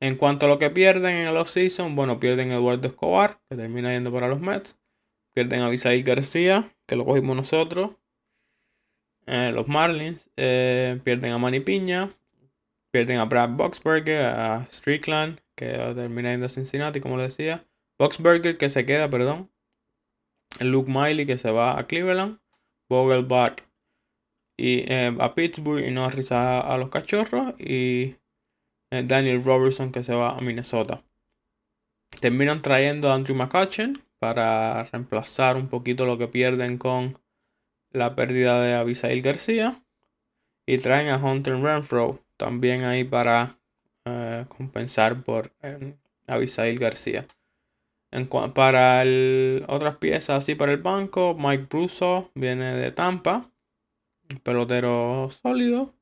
En 0.00 0.16
cuanto 0.16 0.46
a 0.46 0.48
lo 0.48 0.58
que 0.58 0.70
pierden 0.70 1.16
en 1.16 1.28
el 1.28 1.36
offseason, 1.36 1.96
bueno, 1.96 2.20
pierden 2.20 2.52
a 2.52 2.54
Eduardo 2.54 2.86
Escobar, 2.86 3.40
que 3.48 3.56
termina 3.56 3.92
yendo 3.92 4.12
para 4.12 4.28
los 4.28 4.40
Mets. 4.40 4.78
Pierden 5.34 5.62
a 5.62 5.68
Visaí 5.68 6.02
García, 6.02 6.70
que 6.86 6.96
lo 6.96 7.04
cogimos 7.04 7.36
nosotros. 7.36 7.90
Eh, 9.26 9.50
los 9.52 9.66
Marlins. 9.68 10.30
Eh, 10.36 11.00
pierden 11.02 11.32
a 11.32 11.38
Manny 11.38 11.60
Piña. 11.60 12.10
Pierden 12.92 13.18
a 13.18 13.24
Brad 13.24 13.50
Boxberger, 13.50 14.24
a 14.24 14.66
Strickland, 14.70 15.40
que 15.54 15.66
termina 15.66 16.30
yendo 16.30 16.46
a 16.46 16.48
Cincinnati, 16.48 17.00
como 17.00 17.16
le 17.16 17.24
decía. 17.24 17.64
Boxberger, 17.98 18.56
que 18.56 18.70
se 18.70 18.86
queda, 18.86 19.10
perdón. 19.10 19.50
Luke 20.60 20.90
Miley 20.90 21.26
que 21.26 21.38
se 21.38 21.50
va 21.50 21.78
a 21.78 21.84
Cleveland, 21.84 22.38
Vogelbach 22.88 23.62
y, 24.56 24.84
eh, 24.92 25.16
a 25.18 25.34
Pittsburgh 25.34 25.84
y 25.84 25.90
Norris 25.90 26.32
a, 26.32 26.76
los 26.78 26.88
Cachorros 26.88 27.54
y 27.60 28.16
eh, 28.90 29.02
Daniel 29.04 29.44
Robertson 29.44 29.92
que 29.92 30.02
se 30.02 30.14
va 30.14 30.30
a 30.30 30.40
Minnesota. 30.40 31.02
Terminan 32.20 32.62
trayendo 32.62 33.10
a 33.10 33.14
Andrew 33.14 33.36
McCutcheon 33.36 34.02
para 34.18 34.82
reemplazar 34.84 35.56
un 35.56 35.68
poquito 35.68 36.04
lo 36.06 36.18
que 36.18 36.26
pierden 36.26 36.78
con 36.78 37.18
la 37.92 38.16
pérdida 38.16 38.60
de 38.60 38.74
Abisail 38.74 39.22
García 39.22 39.82
y 40.66 40.78
traen 40.78 41.08
a 41.08 41.16
Hunter 41.16 41.56
Renfro 41.60 42.20
también 42.36 42.84
ahí 42.84 43.04
para 43.04 43.58
eh, 44.04 44.44
compensar 44.48 45.22
por 45.22 45.52
Abisail 46.26 46.78
García 46.78 47.26
para 48.54 49.04
otras 49.66 49.96
piezas 49.96 50.38
así 50.38 50.54
para 50.54 50.72
el 50.72 50.78
banco, 50.78 51.36
Mike 51.38 51.66
Brusso 51.68 52.30
viene 52.34 52.74
de 52.74 52.90
Tampa, 52.90 53.50
pelotero 54.42 55.28
sólido. 55.30 55.94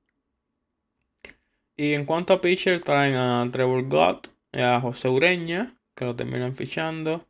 Y 1.77 1.93
en 1.95 2.07
cuanto 2.07 2.33
a 2.33 2.41
pitcher, 2.41 2.81
traen 2.81 3.17
a 3.17 3.47
Trevor 3.51 3.89
Gott 3.89 4.29
y 4.53 4.61
a 4.61 4.81
José 4.81 5.09
Ureña, 5.09 5.77
que 5.95 6.05
lo 6.05 6.17
terminan 6.17 6.57
fichando. 6.57 7.27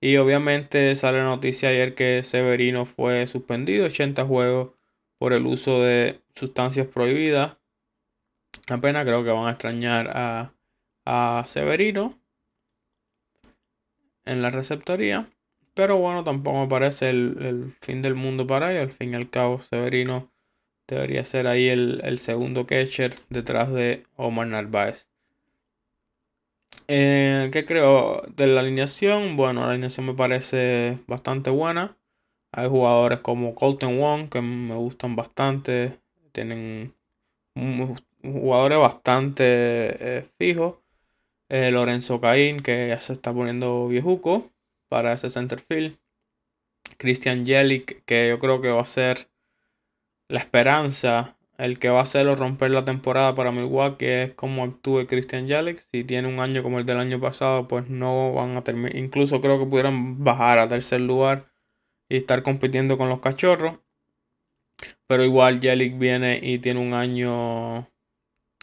Y 0.00 0.16
obviamente 0.16 0.94
sale 0.96 1.18
la 1.18 1.24
noticia 1.24 1.70
ayer 1.70 1.94
que 1.94 2.22
Severino 2.22 2.86
fue 2.86 3.26
suspendido 3.26 3.86
80 3.86 4.24
juegos 4.24 4.70
por 5.18 5.32
el 5.32 5.46
uso 5.46 5.82
de 5.82 6.20
sustancias 6.34 6.86
prohibidas. 6.86 7.58
Apenas 8.68 9.04
creo 9.04 9.24
que 9.24 9.30
van 9.30 9.48
a 9.48 9.50
extrañar 9.50 10.08
a, 10.14 10.54
a 11.04 11.44
Severino 11.46 12.19
en 14.30 14.42
la 14.42 14.50
receptoría. 14.50 15.28
Pero 15.74 15.96
bueno, 15.98 16.24
tampoco 16.24 16.60
me 16.60 16.68
parece 16.68 17.10
el, 17.10 17.74
fin 17.80 18.02
del 18.02 18.14
mundo 18.14 18.46
para 18.46 18.72
ellos. 18.72 18.82
Al 18.82 18.90
fin 18.90 19.12
y 19.12 19.16
al 19.16 19.30
cabo, 19.30 19.60
Severino 19.60 20.30
debería 20.88 21.24
ser 21.24 21.46
ahí 21.46 21.68
el, 21.68 22.18
segundo 22.18 22.66
catcher 22.66 23.14
detrás 23.28 23.72
de 23.72 24.04
Omar 24.16 24.46
Narváez. 24.46 25.08
Eh, 26.88 27.50
¿Qué 27.52 27.64
creo 27.64 28.22
de 28.36 28.48
la 28.48 28.60
alineación? 28.60 29.36
Bueno, 29.36 29.62
la 29.62 29.70
alineación 29.70 30.06
me 30.06 30.14
parece 30.14 30.98
bastante 31.06 31.50
buena. 31.50 31.96
Hay 32.52 32.68
jugadores 32.68 33.20
como 33.20 33.54
Colton 33.54 33.98
Wong 33.98 34.28
que 34.28 34.40
me 34.40 34.74
gustan 34.74 35.14
bastante. 35.14 36.00
Tienen 36.32 36.94
jugadores 38.22 38.78
bastante 38.78 39.44
eh, 39.44 40.26
fijos. 40.38 40.79
Eh, 41.50 41.72
Lorenzo 41.72 42.20
Caín, 42.20 42.60
que 42.60 42.88
ya 42.88 43.00
se 43.00 43.12
está 43.12 43.34
poniendo 43.34 43.88
viejuco 43.88 44.52
para 44.88 45.12
ese 45.12 45.30
centerfield. 45.30 45.98
Christian 46.96 47.44
Jelic, 47.44 48.04
que 48.04 48.28
yo 48.28 48.38
creo 48.38 48.60
que 48.60 48.68
va 48.68 48.82
a 48.82 48.84
ser 48.84 49.28
la 50.28 50.38
esperanza, 50.38 51.36
el 51.58 51.80
que 51.80 51.88
va 51.90 51.98
a 51.98 52.02
hacerlo 52.02 52.36
romper 52.36 52.70
la 52.70 52.84
temporada 52.84 53.34
para 53.34 53.50
Milwaukee 53.50 54.06
es 54.06 54.32
como 54.32 54.62
actúe 54.62 55.06
Christian 55.08 55.48
Jelic. 55.48 55.80
Si 55.80 56.04
tiene 56.04 56.28
un 56.28 56.38
año 56.38 56.62
como 56.62 56.78
el 56.78 56.86
del 56.86 57.00
año 57.00 57.20
pasado, 57.20 57.66
pues 57.66 57.88
no 57.90 58.32
van 58.32 58.56
a 58.56 58.62
terminar. 58.62 58.94
Incluso 58.96 59.40
creo 59.40 59.58
que 59.58 59.66
pudieran 59.66 60.22
bajar 60.22 60.60
a 60.60 60.68
tercer 60.68 61.00
lugar 61.00 61.50
y 62.08 62.16
estar 62.16 62.44
compitiendo 62.44 62.96
con 62.96 63.08
los 63.08 63.18
cachorros. 63.20 63.80
Pero 65.08 65.24
igual 65.24 65.60
Jelic 65.60 65.98
viene 65.98 66.38
y 66.40 66.60
tiene 66.60 66.80
un 66.80 66.94
año 66.94 67.89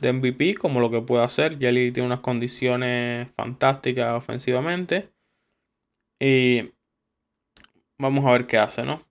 de 0.02 0.14
MVP, 0.14 0.56
como 0.56 0.80
lo 0.80 0.92
que 0.92 1.02
puede 1.02 1.24
hacer. 1.24 1.58
Jelly 1.58 1.92
tiene 1.92 2.08
unas 2.08 2.20
condiciones 2.20 3.30
fantásticas 3.36 4.16
ofensivamente. 4.16 5.10
Y 6.20 6.72
vamos 8.00 8.26
a 8.26 8.32
ver 8.32 8.48
qué 8.48 8.58
hace, 8.58 8.84
¿no? 8.84 9.02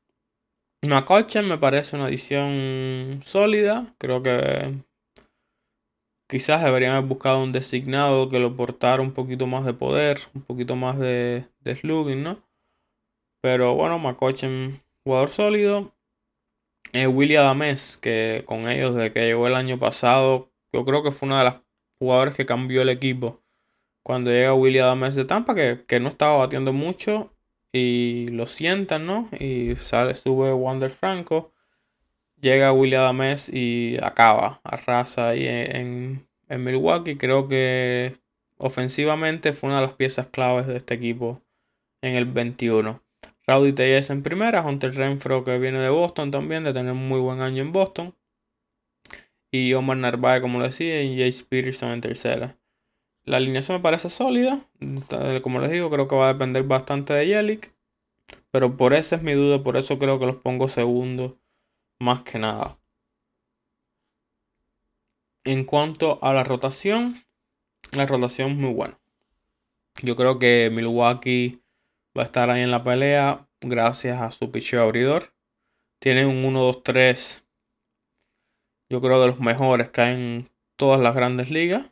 McCutcheon 0.82 1.48
me 1.48 1.58
parece 1.58 1.96
una 1.96 2.08
edición 2.08 3.20
sólida. 3.22 3.94
Creo 3.98 4.22
que 4.22 4.74
quizás 6.28 6.62
deberían 6.62 6.92
haber 6.92 7.08
buscado 7.08 7.42
un 7.42 7.52
designado 7.52 8.28
que 8.28 8.38
lo 8.38 8.56
portara 8.56 9.02
un 9.02 9.12
poquito 9.12 9.46
más 9.46 9.64
de 9.64 9.74
poder, 9.74 10.18
un 10.34 10.42
poquito 10.42 10.76
más 10.76 10.98
de, 10.98 11.46
de 11.60 11.76
slugging, 11.76 12.22
¿no? 12.22 12.42
Pero 13.42 13.74
bueno, 13.74 13.98
McCutcheon, 13.98 14.80
jugador 15.04 15.30
sólido. 15.30 15.92
Eh, 16.92 17.06
William 17.06 17.44
Adames, 17.44 17.96
que 17.96 18.42
con 18.46 18.68
ellos 18.68 18.94
desde 18.94 19.12
que 19.12 19.26
llegó 19.26 19.46
el 19.48 19.56
año 19.56 19.78
pasado 19.78 20.50
yo 20.72 20.84
creo 20.84 21.02
que 21.02 21.12
fue 21.12 21.28
una 21.28 21.38
de 21.38 21.44
las 21.44 21.56
jugadores 21.98 22.34
que 22.34 22.46
cambió 22.46 22.82
el 22.82 22.88
equipo 22.88 23.42
cuando 24.02 24.30
llega 24.30 24.54
Willie 24.54 24.80
Adams 24.80 25.16
de 25.16 25.24
Tampa, 25.24 25.54
que, 25.54 25.84
que 25.86 25.98
no 25.98 26.08
estaba 26.08 26.36
batiendo 26.36 26.72
mucho, 26.72 27.36
y 27.76 28.28
lo 28.28 28.46
sientan, 28.46 29.06
¿no? 29.06 29.28
Y 29.38 29.76
sale, 29.76 30.14
sube 30.14 30.52
Wander 30.52 30.90
Franco. 30.90 31.52
Llega 32.40 32.72
William 32.72 33.02
Adames 33.02 33.48
y 33.52 33.96
acaba, 34.02 34.60
arrasa 34.64 35.30
ahí 35.30 35.46
en, 35.46 36.26
en, 36.48 36.64
Milwaukee. 36.64 37.16
Creo 37.16 37.48
que 37.48 38.16
ofensivamente 38.58 39.52
fue 39.52 39.68
una 39.68 39.80
de 39.80 39.86
las 39.86 39.94
piezas 39.94 40.26
claves 40.28 40.66
de 40.66 40.76
este 40.76 40.94
equipo 40.94 41.42
en 42.02 42.14
el 42.14 42.26
21. 42.26 43.02
Rowdy 43.46 43.72
Tellez 43.72 44.10
en 44.10 44.22
primera, 44.22 44.62
Hunter 44.62 44.94
Renfro 44.94 45.44
que 45.44 45.58
viene 45.58 45.78
de 45.80 45.88
Boston 45.88 46.30
también, 46.30 46.64
de 46.64 46.72
tener 46.72 46.92
un 46.92 47.08
muy 47.08 47.20
buen 47.20 47.40
año 47.40 47.62
en 47.62 47.72
Boston. 47.72 48.14
Y 49.50 49.72
Omar 49.74 49.96
Narváez, 49.96 50.40
como 50.40 50.58
lo 50.58 50.64
decía, 50.64 51.02
y 51.02 51.18
Jace 51.18 51.44
Peterson 51.44 51.90
en 51.90 52.00
tercera. 52.00 52.58
La 53.24 53.38
alineación 53.38 53.78
me 53.78 53.82
parece 53.82 54.10
sólida. 54.10 54.68
Como 55.42 55.60
les 55.60 55.70
digo, 55.70 55.90
creo 55.90 56.08
que 56.08 56.16
va 56.16 56.28
a 56.28 56.32
depender 56.32 56.62
bastante 56.64 57.12
de 57.12 57.26
Yelich. 57.26 57.72
Pero 58.50 58.76
por 58.76 58.94
esa 58.94 59.16
es 59.16 59.22
mi 59.22 59.32
duda, 59.32 59.62
por 59.62 59.76
eso 59.76 59.98
creo 59.98 60.18
que 60.18 60.26
los 60.26 60.36
pongo 60.36 60.68
segundo. 60.68 61.38
Más 61.98 62.20
que 62.22 62.38
nada. 62.38 62.78
En 65.44 65.64
cuanto 65.64 66.18
a 66.22 66.34
la 66.34 66.44
rotación, 66.44 67.24
la 67.92 68.06
rotación 68.06 68.50
es 68.50 68.56
muy 68.56 68.72
buena. 68.72 68.98
Yo 70.02 70.16
creo 70.16 70.38
que 70.38 70.70
Milwaukee 70.72 71.62
va 72.16 72.22
a 72.22 72.26
estar 72.26 72.50
ahí 72.50 72.62
en 72.62 72.70
la 72.70 72.84
pelea 72.84 73.48
gracias 73.60 74.20
a 74.20 74.30
su 74.30 74.50
picheo 74.50 74.82
abridor. 74.82 75.32
Tiene 75.98 76.26
un 76.26 76.44
1-2-3. 76.44 77.45
Yo 78.88 79.00
creo 79.00 79.20
de 79.20 79.26
los 79.28 79.40
mejores 79.40 79.88
que 79.88 80.00
hay 80.00 80.14
en 80.14 80.50
todas 80.76 81.00
las 81.00 81.14
grandes 81.14 81.50
ligas 81.50 81.86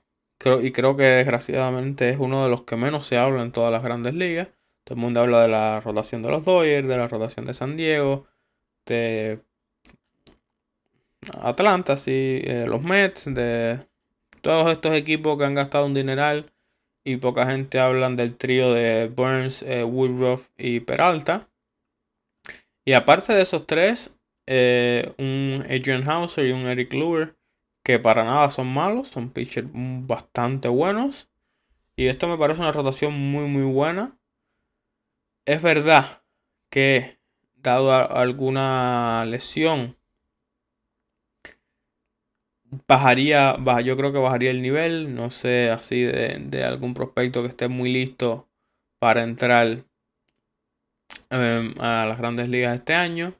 y 0.60 0.72
creo 0.72 0.96
que 0.96 1.04
desgraciadamente 1.04 2.10
es 2.10 2.18
uno 2.18 2.44
de 2.44 2.50
los 2.50 2.64
que 2.64 2.76
menos 2.76 3.06
se 3.06 3.16
habla 3.16 3.42
en 3.42 3.52
todas 3.52 3.72
las 3.72 3.82
grandes 3.82 4.14
ligas. 4.14 4.48
Todo 4.84 4.96
el 4.96 5.00
mundo 5.00 5.20
habla 5.20 5.40
de 5.42 5.48
la 5.48 5.80
rotación 5.80 6.22
de 6.22 6.28
los 6.28 6.44
Dodgers, 6.44 6.86
de 6.86 6.96
la 6.96 7.08
rotación 7.08 7.46
de 7.46 7.54
San 7.54 7.76
Diego, 7.76 8.26
de 8.84 9.40
Atlanta, 11.40 11.96
sí, 11.96 12.42
eh, 12.44 12.66
los 12.68 12.82
Mets, 12.82 13.32
de 13.32 13.86
todos 14.42 14.70
estos 14.70 14.94
equipos 14.94 15.38
que 15.38 15.44
han 15.44 15.54
gastado 15.54 15.86
un 15.86 15.94
dineral 15.94 16.52
y 17.04 17.16
poca 17.16 17.46
gente 17.46 17.80
hablan 17.80 18.16
del 18.16 18.36
trío 18.36 18.74
de 18.74 19.08
Burns, 19.08 19.62
eh, 19.62 19.84
Woodruff 19.84 20.50
y 20.58 20.80
Peralta. 20.80 21.48
Y 22.84 22.92
aparte 22.92 23.32
de 23.32 23.42
esos 23.42 23.66
tres, 23.66 24.14
eh, 24.46 25.14
un 25.18 25.64
Adrian 25.66 26.08
Hauser 26.08 26.46
y 26.46 26.52
un 26.52 26.62
Eric 26.62 26.92
Luer 26.92 27.36
que 27.84 27.98
para 27.98 28.24
nada 28.24 28.50
son 28.50 28.68
malos, 28.68 29.08
son 29.08 29.30
pitchers 29.30 29.68
bastante 29.72 30.68
buenos. 30.68 31.28
Y 31.96 32.06
esto 32.06 32.28
me 32.28 32.38
parece 32.38 32.60
una 32.60 32.72
rotación 32.72 33.14
muy 33.14 33.46
muy 33.48 33.64
buena. 33.64 34.18
Es 35.46 35.62
verdad 35.62 36.22
que 36.70 37.18
dado 37.56 37.92
alguna 37.92 39.24
lesión 39.26 39.96
bajaría, 42.88 43.56
yo 43.84 43.96
creo 43.96 44.12
que 44.12 44.18
bajaría 44.18 44.50
el 44.50 44.62
nivel, 44.62 45.14
no 45.14 45.30
sé, 45.30 45.70
así 45.70 46.02
de, 46.02 46.38
de 46.40 46.64
algún 46.64 46.94
prospecto 46.94 47.42
que 47.42 47.48
esté 47.48 47.68
muy 47.68 47.92
listo 47.92 48.48
para 48.98 49.22
entrar 49.22 49.84
em, 51.30 51.74
a 51.80 52.06
las 52.06 52.18
grandes 52.18 52.48
ligas 52.48 52.74
este 52.74 52.94
año. 52.94 53.34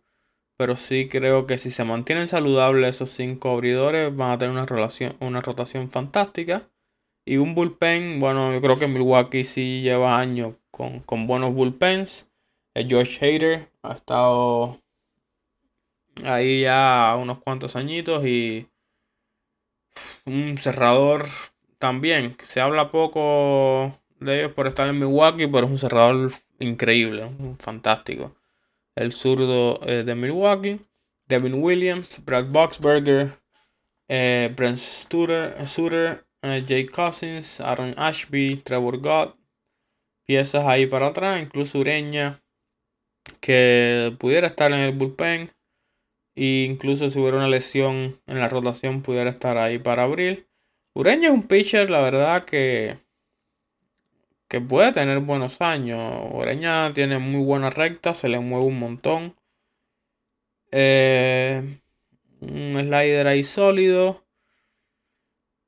Pero 0.57 0.77
sí 0.77 1.09
creo 1.09 1.47
que 1.47 1.59
si 1.59 1.71
se 1.71 1.85
mantienen 1.85 2.29
saludables 2.29 2.97
esos 2.97 3.11
cinco 3.11 3.51
abridores 3.51 4.15
van 4.15 4.33
a 4.33 4.39
tener 4.39 4.53
una, 4.53 4.67
relación, 4.67 5.17
una 5.21 5.41
rotación 5.41 5.91
fantástica. 5.91 6.69
Y 7.27 7.39
un 7.39 7.55
bullpen, 7.55 8.21
bueno, 8.21 8.53
yo 8.53 8.61
creo 8.61 8.79
que 8.79 8.87
Milwaukee 8.87 9.45
sí 9.45 9.83
lleva 9.83 10.19
años 10.19 10.55
con, 10.71 11.27
buenos 11.27 11.55
bullpens. 11.55 12.31
El 12.75 12.89
George 12.89 13.19
Hader 13.25 13.71
ha 13.83 13.95
estado 13.95 14.81
ahí 16.25 16.63
ya 16.63 17.17
unos 17.19 17.39
cuantos 17.39 17.77
añitos 17.77 18.25
y 18.27 18.69
un 20.27 20.59
cerrador 20.59 21.27
también. 21.79 22.37
Se 22.45 22.61
habla 22.61 22.91
poco 22.91 23.99
de 24.21 24.41
ellos 24.41 24.53
por 24.53 24.67
estar 24.67 24.89
en 24.89 24.99
Milwaukee, 24.99 25.47
pero 25.47 25.67
es 25.67 25.73
un 25.73 25.79
cerrador 25.79 26.33
increíble, 26.61 27.31
fantástico 27.59 28.35
el 28.97 29.13
zurdo 29.13 29.81
eh, 29.87 30.05
de 30.05 30.15
Milwaukee, 30.15 30.81
Devin 31.27 31.63
Williams, 31.63 32.25
Brad 32.25 32.47
Boxberger, 32.47 33.39
eh, 34.09 34.53
Brent 34.55 34.79
Suter, 34.79 36.27
eh, 36.43 36.65
Jake 36.67 36.89
Cousins, 36.89 37.61
Aaron 37.61 37.95
Ashby, 37.97 38.57
Trevor 38.57 38.99
Gott, 38.99 39.37
piezas 40.27 40.67
ahí 40.67 40.87
para 40.87 41.09
atrás, 41.09 41.41
incluso 41.41 41.79
Ureña, 41.79 42.43
que 43.41 44.15
pudiera 44.19 44.47
estar 44.47 44.73
en 44.73 44.81
el 44.81 44.93
bullpen, 44.93 45.51
e 46.37 46.65
incluso 46.65 47.09
si 47.09 47.19
hubiera 47.19 47.39
una 47.39 47.49
lesión 47.49 48.21
en 48.27 48.41
la 48.41 48.49
rotación, 48.49 49.03
pudiera 49.03 49.31
estar 49.31 49.57
ahí 49.57 49.79
para 49.79 50.03
abrir. 50.03 50.49
Ureña 50.95 51.29
es 51.29 51.35
un 51.35 51.45
pitcher, 51.45 51.91
la 51.91 52.01
verdad 52.01 52.45
que 52.45 52.99
que 54.55 54.61
puede 54.61 54.93
tener 54.93 55.19
buenos 55.19 55.61
años. 55.61 55.99
Oreña 56.31 56.93
tiene 56.93 57.19
muy 57.19 57.45
buena 57.45 57.71
recta, 57.71 58.15
se 58.15 58.29
le 58.29 58.39
mueve 58.39 58.67
un 58.67 58.79
montón. 58.79 59.35
Eh, 60.71 61.81
un 62.41 62.71
slider 62.71 63.27
ahí 63.27 63.43
sólido. 63.43 64.25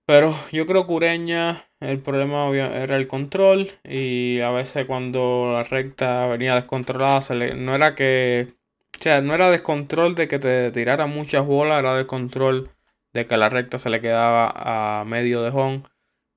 Pero 0.06 0.32
yo 0.52 0.66
creo 0.66 0.86
que 0.86 0.92
Ureña, 0.92 1.64
el 1.80 2.00
problema 2.00 2.48
era 2.50 2.96
el 2.96 3.08
control. 3.08 3.72
Y 3.82 4.38
a 4.38 4.50
veces 4.52 4.86
cuando 4.86 5.50
la 5.52 5.64
recta 5.64 6.28
venía 6.28 6.54
descontrolada, 6.54 7.22
se 7.22 7.34
le, 7.34 7.56
no 7.56 7.74
era 7.74 7.96
que. 7.96 8.54
O 9.00 9.02
sea, 9.02 9.20
no 9.20 9.34
era 9.34 9.50
descontrol 9.50 10.14
de 10.14 10.28
que 10.28 10.38
te 10.38 10.70
tirara 10.70 11.06
muchas 11.06 11.44
bolas, 11.44 11.80
era 11.80 11.96
descontrol 11.96 12.70
de 13.12 13.26
que 13.26 13.36
la 13.36 13.48
recta 13.48 13.80
se 13.80 13.90
le 13.90 14.00
quedaba 14.00 15.00
a 15.00 15.04
medio 15.04 15.42
de 15.42 15.50
home. 15.50 15.82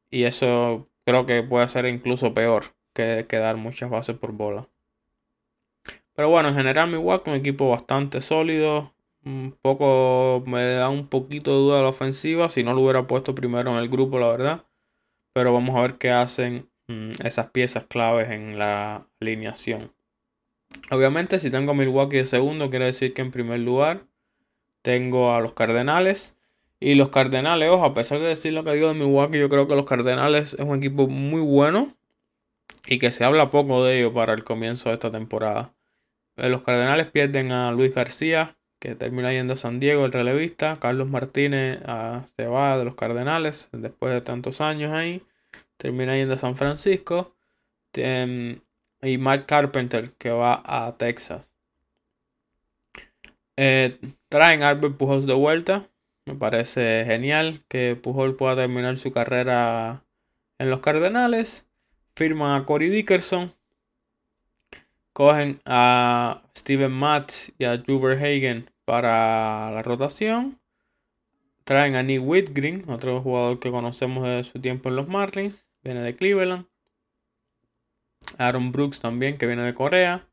Y 0.10 0.24
eso 0.24 0.89
creo 1.10 1.26
que 1.26 1.42
puede 1.42 1.68
ser 1.68 1.88
incluso 1.88 2.36
peor 2.36 2.66
que, 2.94 3.26
dar 3.32 3.58
muchas 3.58 3.90
bases 3.90 4.16
por 4.16 4.32
bola. 4.32 4.68
Pero 6.16 6.30
bueno, 6.30 6.50
en 6.50 6.56
general 6.56 6.90
Milwaukee 6.90 7.32
un 7.32 7.36
equipo 7.36 7.70
bastante 7.70 8.22
sólido. 8.22 8.94
Un 9.26 9.58
poco 9.60 10.44
me 10.46 10.64
da 10.76 10.90
un 10.90 11.08
poquito 11.08 11.52
de 11.52 11.58
duda 11.58 11.78
de 11.78 11.84
la 11.84 11.90
ofensiva. 11.90 12.50
Si 12.50 12.64
no 12.64 12.74
lo 12.74 12.82
hubiera 12.82 13.08
puesto 13.08 13.34
primero 13.34 13.72
en 13.72 13.78
el 13.78 13.90
grupo, 13.90 14.20
la 14.20 14.28
verdad. 14.28 14.66
Pero 15.34 15.52
vamos 15.52 15.76
a 15.76 15.82
ver 15.82 15.98
qué 15.98 16.12
hacen 16.12 16.70
mm, 16.88 17.12
esas 17.24 17.48
piezas 17.48 17.86
claves 17.86 18.30
en 18.30 18.60
la 18.60 19.08
alineación. 19.20 19.92
Obviamente, 20.92 21.40
si 21.40 21.50
tengo 21.50 21.72
a 21.72 21.76
Milwaukee 21.76 22.18
de 22.18 22.26
segundo, 22.26 22.70
quiere 22.70 22.86
decir 22.86 23.16
que 23.16 23.24
en 23.24 23.32
primer 23.32 23.62
lugar 23.62 24.04
tengo 24.84 25.34
a 25.34 25.42
los 25.42 25.54
Cardenales. 25.54 26.36
Y 26.80 26.96
los 26.96 27.10
Cardenales, 27.10 27.70
ojo, 27.70 27.86
a 27.86 27.94
pesar 27.94 28.20
de 28.20 28.28
decir 28.28 28.54
lo 28.54 28.64
que 28.64 28.74
digo 28.74 28.88
de 28.88 28.94
Milwaukee, 28.94 29.40
yo 29.40 29.50
creo 29.50 29.68
que 29.68 29.76
los 29.76 29.86
Cardenales 29.86 30.54
es 30.54 30.60
un 30.62 30.78
equipo 30.78 31.08
muy 31.08 31.42
bueno 31.42 31.96
y 32.88 33.00
que 33.00 33.12
se 33.12 33.26
habla 33.26 33.50
poco 33.50 33.84
de 33.84 34.00
ellos 34.00 34.14
para 34.14 34.34
el 34.34 34.44
comienzo 34.44 34.90
de 34.90 34.96
esta 34.96 35.12
temporada. 35.12 35.74
Eh, 36.38 36.50
los 36.50 36.62
Cardenales 36.62 37.08
pierden 37.08 37.52
a 37.52 37.72
Luis 37.72 37.94
García, 37.94 38.58
que 38.80 38.96
termina 38.96 39.34
yendo 39.34 39.56
a 39.56 39.58
San 39.58 39.80
Diego, 39.80 40.06
el 40.06 40.14
relevista. 40.14 40.78
Carlos 40.78 41.10
Martínez 41.10 41.80
ah, 41.86 42.26
se 42.38 42.48
va 42.48 42.78
de 42.78 42.86
los 42.86 42.96
Cardenales 42.96 43.70
después 43.74 44.14
de 44.14 44.22
tantos 44.22 44.62
años 44.62 44.94
ahí. 44.94 45.22
Termina 45.78 46.16
yendo 46.16 46.36
a 46.36 46.38
San 46.38 46.56
Francisco. 46.56 47.36
y 47.94 49.18
Mike 49.18 49.46
Carpenter, 49.46 50.14
que 50.14 50.30
va 50.32 50.62
a 50.66 50.98
Texas. 50.98 51.54
Eh, 53.58 54.00
traen 54.30 54.64
a 54.64 54.70
Albert 54.70 54.96
Pujols 54.98 55.26
de 55.26 55.34
vuelta. 55.34 55.89
Me 56.30 56.36
parece 56.36 57.06
genial 57.08 57.64
que 57.68 57.96
Pujol 57.96 58.36
pueda 58.36 58.56
terminar 58.56 58.98
su 58.98 59.12
carrera 59.12 60.06
en 60.60 60.70
los 60.70 60.80
Cardenales. 60.80 61.66
Firman 62.16 62.62
a 62.62 62.66
Corey 62.66 62.90
Dickerson. 62.90 63.52
Cogen 65.12 65.60
a 65.66 66.44
Steven 66.56 66.92
Matz 66.92 67.52
y 67.58 67.64
a 67.64 67.78
Drew 67.78 68.00
Hagen 68.10 68.70
para 68.86 69.72
la 69.72 69.82
rotación. 69.82 70.60
Traen 71.64 71.96
a 71.96 72.04
Nick 72.04 72.22
Whitgreen, 72.24 72.84
otro 72.92 73.24
jugador 73.24 73.60
que 73.60 73.72
conocemos 73.72 74.24
de 74.24 74.44
su 74.44 74.62
tiempo 74.62 74.90
en 74.90 74.98
los 74.98 75.08
Marlins. 75.08 75.68
Viene 75.82 76.02
de 76.02 76.16
Cleveland. 76.16 76.68
Aaron 78.38 78.72
Brooks 78.72 79.00
también, 79.00 79.40
que 79.40 79.48
viene 79.48 79.64
de 79.64 79.74
Corea. 79.74 80.29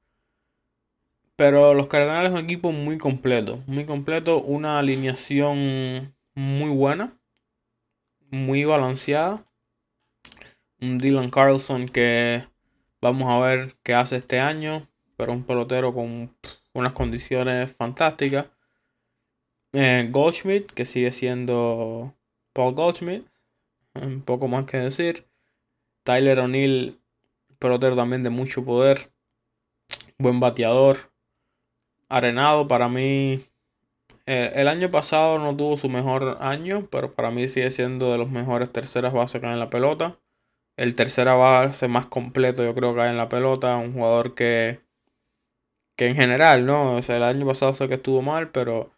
Pero 1.37 1.75
los 1.75 1.87
Cardenales 1.87 2.31
son 2.31 2.39
un 2.39 2.45
equipo 2.45 2.73
muy 2.73 2.97
completo. 2.97 3.63
Muy 3.67 3.85
completo. 3.85 4.41
Una 4.41 4.79
alineación 4.79 6.15
muy 6.35 6.71
buena. 6.71 7.19
Muy 8.31 8.65
balanceada. 8.65 9.47
Un 10.81 10.99
Dylan 10.99 11.31
Carlson 11.31 11.89
que 11.89 12.43
vamos 13.03 13.31
a 13.31 13.39
ver 13.39 13.77
qué 13.83 13.95
hace 13.95 14.17
este 14.17 14.41
año. 14.41 14.89
Pero 15.19 15.33
un 15.33 15.45
pelotero 15.45 15.93
con 15.93 16.35
unas 16.73 16.93
condiciones 16.95 17.75
fantásticas. 17.75 18.47
Eh, 19.73 20.09
Goldschmidt, 20.11 20.73
que 20.73 20.87
sigue 20.87 21.13
siendo 21.13 22.15
Paul 22.55 22.75
Goldschmidt. 22.75 23.27
Un 23.95 24.23
poco 24.23 24.49
más 24.49 24.65
que 24.65 24.79
decir. 24.79 25.27
Tyler 26.03 26.41
O'Neill, 26.41 26.99
pelotero 27.59 27.95
también 27.95 28.23
de 28.23 28.31
mucho 28.31 28.65
poder. 28.65 29.11
Buen 30.19 30.41
bateador. 30.41 31.16
Arenado, 32.09 32.69
para 32.69 32.89
mí. 32.89 33.45
Eh, 34.27 34.53
el 34.57 34.69
año 34.69 34.91
pasado 34.91 35.39
no 35.39 35.57
tuvo 35.57 35.77
su 35.77 35.89
mejor 35.89 36.39
año, 36.41 36.89
pero 36.91 37.15
para 37.15 37.31
mí 37.31 37.47
sigue 37.49 37.71
siendo 37.71 38.13
de 38.13 38.19
los 38.19 38.31
mejores 38.31 38.73
terceras 38.73 39.13
bases 39.13 39.41
que 39.41 39.47
hay 39.47 39.55
en 39.55 39.61
la 39.61 39.71
pelota. 39.71 40.19
El 40.77 40.95
tercera 40.95 41.35
base 41.35 41.89
más 41.89 42.07
completo, 42.07 42.65
yo 42.65 42.75
creo 42.75 42.95
que 42.95 43.03
hay 43.03 43.11
en 43.11 43.17
la 43.17 43.29
pelota. 43.29 43.77
Un 43.77 43.93
jugador 43.95 44.35
que. 44.35 44.81
que 45.97 46.07
en 46.07 46.17
general, 46.17 46.67
¿no? 46.67 46.99
El 46.99 47.23
año 47.23 47.47
pasado 47.47 47.75
sé 47.75 47.89
que 47.89 47.95
estuvo 47.95 48.23
mal, 48.23 48.51
pero. 48.51 48.93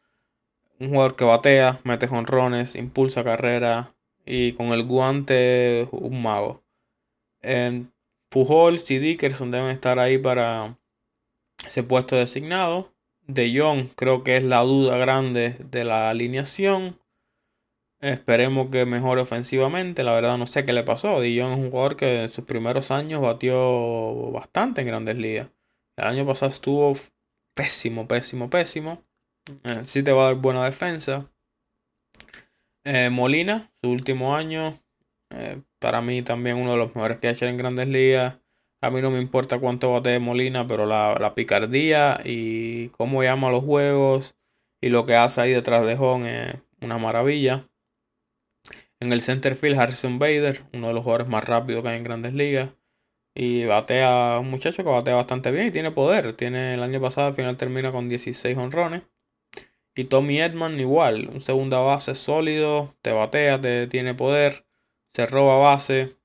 Un 0.81 0.91
jugador 0.91 1.17
que 1.17 1.25
batea, 1.25 1.81
mete 1.85 2.07
jonrones, 2.07 2.77
impulsa 2.77 3.25
carrera 3.25 3.95
y 4.25 4.53
con 4.53 4.69
el 4.69 4.85
guante 4.85 5.89
un 5.91 6.23
mago. 6.23 6.63
Pujols 8.29 8.91
y 8.91 8.99
Dickerson 8.99 9.51
deben 9.51 9.71
estar 9.71 9.99
ahí 9.99 10.19
para 10.19 10.79
ese 11.67 11.83
puesto 11.83 12.17
designado. 12.17 12.93
De 13.29 13.53
Jong 13.55 13.89
creo 13.95 14.25
que 14.25 14.39
es 14.39 14.43
la 14.43 14.61
duda 14.61 14.97
grande 14.97 15.57
de 15.59 15.85
la 15.85 16.09
alineación. 16.09 16.99
Esperemos 18.01 18.71
que 18.71 18.87
mejore 18.87 19.21
ofensivamente. 19.21 20.03
La 20.03 20.13
verdad 20.13 20.39
no 20.39 20.47
sé 20.47 20.65
qué 20.65 20.73
le 20.73 20.83
pasó. 20.83 21.21
De 21.21 21.39
Jong 21.39 21.53
es 21.53 21.59
un 21.59 21.71
jugador 21.71 21.97
que 21.97 22.23
en 22.23 22.29
sus 22.31 22.47
primeros 22.47 22.91
años 22.91 23.21
batió 23.21 24.31
bastante 24.33 24.81
en 24.81 24.87
grandes 24.87 25.17
ligas. 25.17 25.49
El 25.97 26.07
año 26.07 26.27
pasado 26.27 26.51
estuvo 26.51 26.95
pésimo, 27.55 28.09
pésimo, 28.09 28.49
pésimo. 28.49 29.03
Eh, 29.65 29.85
sí 29.85 30.03
te 30.03 30.13
va 30.13 30.23
a 30.23 30.27
dar 30.27 30.37
buena 30.37 30.65
defensa. 30.65 31.31
Eh, 32.85 33.11
Molina, 33.11 33.71
su 33.75 33.91
último 33.91 34.37
año, 34.37 34.79
eh, 35.31 35.61
para 35.79 36.01
mí 36.01 36.23
también 36.23 36.57
uno 36.57 36.73
de 36.73 36.79
los 36.79 36.95
mejores 36.95 37.19
hecho 37.21 37.45
en 37.45 37.59
grandes 37.59 37.89
ligas. 37.89 38.39
A 38.81 38.91
mí 38.91 39.03
no 39.03 39.11
me 39.11 39.21
importa 39.21 39.59
cuánto 39.59 39.93
bate 39.93 40.19
Molina, 40.21 40.67
pero 40.67 40.87
la, 40.87 41.33
picardía 41.35 42.21
y 42.25 42.89
cómo 42.91 43.23
llama 43.23 43.51
los 43.51 43.65
juegos 43.65 44.37
y 44.81 44.91
lo 44.91 45.05
que 45.07 45.17
hace 45.17 45.41
ahí 45.41 45.53
detrás 45.53 45.85
de 45.85 45.95
Home 45.95 46.51
es 46.51 46.55
una 46.81 46.99
maravilla. 46.99 47.69
En 49.01 49.13
el 49.13 49.21
center 49.21 49.55
field, 49.55 49.79
Harrison 49.79 50.19
Bader, 50.19 50.65
uno 50.73 50.89
de 50.89 50.95
los 50.95 51.03
jugadores 51.03 51.29
más 51.29 51.45
rápidos 51.45 51.83
que 51.83 51.89
hay 51.91 51.99
en 51.99 52.05
grandes 52.05 52.35
ligas. 52.35 52.71
Y 53.35 53.65
batea, 53.67 54.39
un 54.41 54.51
muchacho 54.51 54.83
que 54.83 54.91
batea 54.91 55.15
bastante 55.15 55.51
bien 55.53 55.67
y 55.69 55.71
tiene 55.71 55.93
poder. 55.93 56.35
Tiene 56.35 56.75
el 56.75 56.83
año 56.83 57.01
pasado 57.01 57.29
al 57.29 57.35
final 57.35 57.57
termina 57.57 57.93
con 57.93 58.09
16 58.09 58.57
honrones. 58.57 59.03
Y 59.95 60.05
Tommy 60.05 60.41
Edman 60.41 60.79
igual, 60.79 61.29
un 61.29 61.41
segunda 61.41 61.81
base 61.81 62.15
sólido, 62.15 62.95
te 63.03 63.13
batea, 63.13 63.61
te 63.61 63.89
tiene 63.89 64.15
poder, 64.15 64.65
se 65.13 65.27
roba 65.27 65.57
base. 65.59 66.18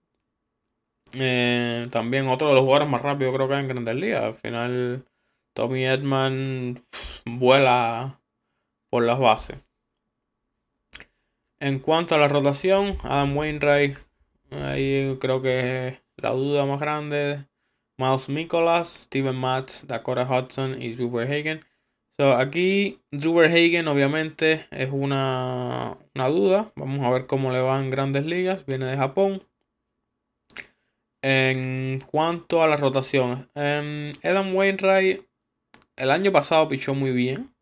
Eh, 1.20 1.88
también 1.92 2.28
otro 2.28 2.50
de 2.50 2.56
los 2.56 2.64
jugadores 2.64 2.90
más 2.90 3.02
rápidos 3.02 3.36
creo 3.36 3.48
que 3.48 3.56
en 3.56 3.68
Grandes 3.68 3.96
Ligas. 3.96 4.24
Al 4.24 4.36
final 4.36 5.06
Tommy 5.54 5.86
Edman 5.86 6.84
vuela 7.26 8.20
por 8.90 9.04
las 9.04 9.20
bases. 9.20 9.58
En 11.60 11.80
cuanto 11.80 12.16
a 12.16 12.18
la 12.18 12.28
rotación, 12.28 12.98
Adam 13.04 13.38
Wainwright, 13.38 13.98
ahí 14.52 15.18
creo 15.22 15.42
que 15.42 15.88
es 15.88 16.04
la 16.18 16.32
duda 16.32 16.66
más 16.66 16.80
grande. 16.80 17.46
Miles 17.98 18.28
Nicholas, 18.28 19.06
Steven 19.06 19.36
Matt, 19.36 19.84
Dakota 19.84 20.28
Hudson 20.30 20.82
y 20.82 20.94
Drew 20.94 21.20
Hagen. 21.20 21.64
So, 22.20 22.34
aquí 22.34 23.02
Drew 23.12 23.40
Hagen 23.42 23.88
obviamente 23.88 24.66
es 24.72 24.90
una, 24.92 25.98
duda. 26.14 26.72
Vamos 26.76 27.06
a 27.06 27.12
ver 27.12 27.28
cómo 27.28 27.52
le 27.52 27.62
va 27.62 27.80
en 27.80 27.92
grandes 27.92 28.26
ligas. 28.26 28.66
Viene 28.66 28.86
de 28.86 28.98
Japón. 28.98 29.40
En 31.24 32.02
cuanto 32.02 32.62
a 32.62 32.68
la 32.68 32.76
rotación, 32.76 33.50
um, 33.56 34.12
Adam 34.24 34.54
Wainwright 34.54 35.26
el 35.96 36.12
año 36.12 36.32
pasado 36.32 36.68
pichó 36.68 36.94
muy 36.94 37.12
bien. 37.12 37.56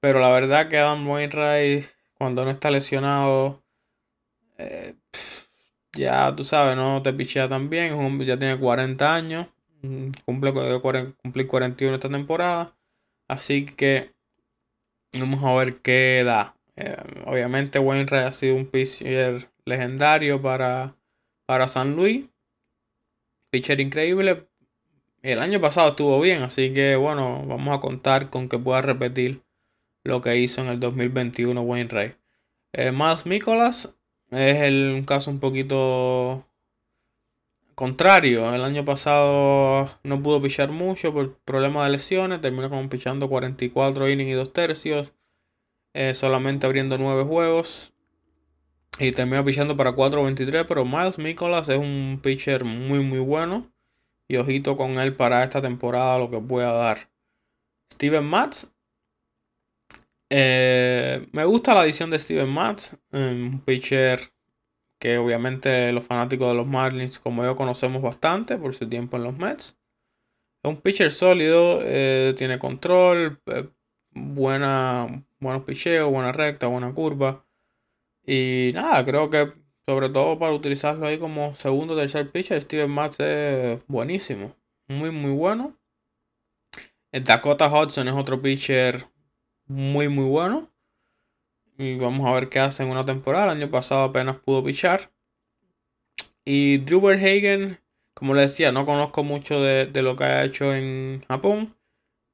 Pero 0.00 0.20
la 0.20 0.30
verdad 0.30 0.68
que 0.68 0.78
Adam 0.78 1.08
Wainwright 1.08 1.84
cuando 2.14 2.44
no 2.44 2.50
está 2.50 2.70
lesionado, 2.70 3.62
eh, 4.58 4.94
ya 5.96 6.34
tú 6.36 6.44
sabes, 6.44 6.76
no 6.76 7.02
te 7.02 7.12
pichea 7.12 7.48
tan 7.48 7.70
bien. 7.70 8.20
Ya 8.26 8.38
tiene 8.38 8.58
40 8.58 9.14
años. 9.14 9.48
Mm, 9.82 10.10
cumple, 10.24 10.52
cumplir 11.22 11.46
41 11.46 11.94
esta 11.96 12.08
temporada. 12.08 12.76
Así 13.28 13.64
que 13.66 14.12
vamos 15.18 15.42
a 15.42 15.54
ver 15.54 15.80
qué 15.80 16.22
da. 16.24 16.54
Eh, 16.76 16.96
obviamente 17.26 17.78
Wainwright 17.78 18.26
ha 18.26 18.32
sido 18.32 18.56
un 18.56 18.66
pitcher 18.66 19.50
legendario 19.64 20.40
para, 20.40 20.94
para 21.50 21.66
San 21.66 21.96
Luis. 21.96 22.26
Pitcher 23.50 23.80
increíble. 23.80 24.46
El 25.20 25.40
año 25.40 25.60
pasado 25.60 25.88
estuvo 25.88 26.20
bien, 26.20 26.44
así 26.44 26.72
que 26.72 26.94
bueno, 26.94 27.44
vamos 27.44 27.76
a 27.76 27.80
contar 27.80 28.30
con 28.30 28.48
que 28.48 28.56
pueda 28.56 28.82
repetir 28.82 29.42
lo 30.04 30.20
que 30.20 30.36
hizo 30.36 30.60
en 30.60 30.68
el 30.68 30.78
2021 30.78 31.60
Wainwright. 31.60 32.14
Eh, 32.72 32.92
Miles 32.92 33.26
Nicholas 33.26 33.98
es 34.30 34.58
el, 34.58 34.92
un 34.94 35.02
caso 35.02 35.32
un 35.32 35.40
poquito 35.40 36.46
contrario, 37.74 38.54
el 38.54 38.62
año 38.62 38.84
pasado 38.84 39.90
no 40.04 40.22
pudo 40.22 40.40
pichar 40.40 40.70
mucho 40.70 41.12
por 41.12 41.36
problemas 41.38 41.86
de 41.86 41.90
lesiones, 41.96 42.40
terminó 42.40 42.70
como 42.70 42.88
pichando 42.88 43.28
44 43.28 44.08
innings 44.08 44.30
y 44.30 44.34
2 44.34 44.52
tercios, 44.52 45.14
eh, 45.94 46.14
solamente 46.14 46.66
abriendo 46.66 46.96
9 46.96 47.24
juegos 47.24 47.92
y 48.98 49.12
terminó 49.12 49.44
pichando 49.44 49.76
para 49.76 49.94
4.23, 49.94 50.66
pero 50.66 50.84
Miles 50.84 51.18
Nicholas 51.18 51.68
es 51.68 51.78
un 51.78 52.20
pitcher 52.22 52.64
muy 52.64 53.00
muy 53.00 53.18
bueno 53.18 53.70
y 54.28 54.36
ojito 54.36 54.76
con 54.76 54.98
él 54.98 55.16
para 55.16 55.42
esta 55.42 55.60
temporada 55.60 56.18
lo 56.18 56.30
que 56.30 56.38
pueda 56.38 56.72
dar. 56.72 57.10
Steven 57.92 58.24
Matz. 58.24 58.70
Eh, 60.32 61.26
me 61.32 61.44
gusta 61.44 61.74
la 61.74 61.80
adición 61.80 62.10
de 62.10 62.18
Steven 62.18 62.48
Matz, 62.48 62.96
un 63.10 63.62
pitcher 63.64 64.20
que 65.00 65.18
obviamente 65.18 65.90
los 65.92 66.04
fanáticos 66.04 66.48
de 66.50 66.54
los 66.54 66.66
Marlins, 66.66 67.18
como 67.18 67.42
yo, 67.42 67.56
conocemos 67.56 68.02
bastante 68.02 68.58
por 68.58 68.74
su 68.74 68.88
tiempo 68.88 69.16
en 69.16 69.24
los 69.24 69.36
Mets. 69.36 69.78
Es 70.62 70.68
un 70.68 70.76
pitcher 70.76 71.10
sólido, 71.10 71.80
eh, 71.82 72.34
tiene 72.36 72.58
control, 72.58 73.40
eh, 73.46 73.68
buena, 74.10 75.24
buenos 75.40 75.64
picheos, 75.64 76.10
buena 76.10 76.32
recta, 76.32 76.66
buena 76.66 76.92
curva. 76.92 77.46
Y 78.32 78.70
nada, 78.74 79.04
creo 79.04 79.28
que 79.28 79.52
sobre 79.88 80.08
todo 80.08 80.38
para 80.38 80.52
utilizarlo 80.52 81.04
ahí 81.04 81.18
como 81.18 81.52
segundo 81.56 81.94
o 81.94 81.96
tercer 81.96 82.30
pitcher, 82.30 82.62
Steven 82.62 82.88
Matz 82.88 83.18
es 83.18 83.80
buenísimo. 83.88 84.54
Muy, 84.86 85.10
muy 85.10 85.32
bueno. 85.32 85.76
Dakota 87.10 87.66
Hudson 87.66 88.06
es 88.06 88.14
otro 88.14 88.40
pitcher 88.40 89.08
muy, 89.66 90.08
muy 90.08 90.26
bueno. 90.26 90.70
Y 91.76 91.96
vamos 91.96 92.24
a 92.24 92.32
ver 92.32 92.48
qué 92.48 92.60
hace 92.60 92.84
en 92.84 92.90
una 92.90 93.04
temporada. 93.04 93.46
El 93.46 93.62
año 93.62 93.70
pasado 93.72 94.04
apenas 94.04 94.36
pudo 94.38 94.62
pichar. 94.62 95.10
Y 96.44 96.78
Drew 96.78 97.08
Hagen, 97.08 97.80
como 98.14 98.34
le 98.34 98.42
decía, 98.42 98.70
no 98.70 98.86
conozco 98.86 99.24
mucho 99.24 99.60
de, 99.60 99.90
lo 100.02 100.14
que 100.14 100.22
ha 100.22 100.44
hecho 100.44 100.72
en 100.72 101.24
Japón. 101.26 101.74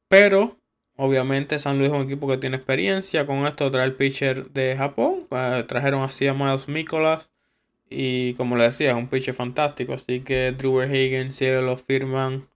Pero 0.08 0.60
obviamente 0.96 1.58
San 1.58 1.78
Luis 1.78 1.90
es 1.90 1.96
un 1.96 2.06
equipo 2.06 2.28
que 2.28 2.38
tiene 2.38 2.56
experiencia. 2.56 3.26
Con 3.26 3.46
esto 3.46 3.70
trae 3.70 3.84
el 3.86 3.94
pitcher 3.94 4.50
de 4.50 4.76
Japón. 4.76 5.26
Eh, 5.30 5.64
trajeron 5.66 6.02
así 6.02 6.26
a 6.26 6.34
Miles 6.34 6.68
Nicholas. 6.68 7.32
Y 7.88 8.34
como 8.34 8.56
le 8.56 8.64
decía, 8.64 8.90
es 8.90 8.96
un 8.96 9.08
pitcher 9.08 9.34
fantástico. 9.34 9.94
Así 9.94 10.20
que 10.20 10.52
Drew 10.52 10.80
Hagen, 10.80 11.32
si 11.32 11.48
lo 11.50 11.76
firman, 11.76 12.48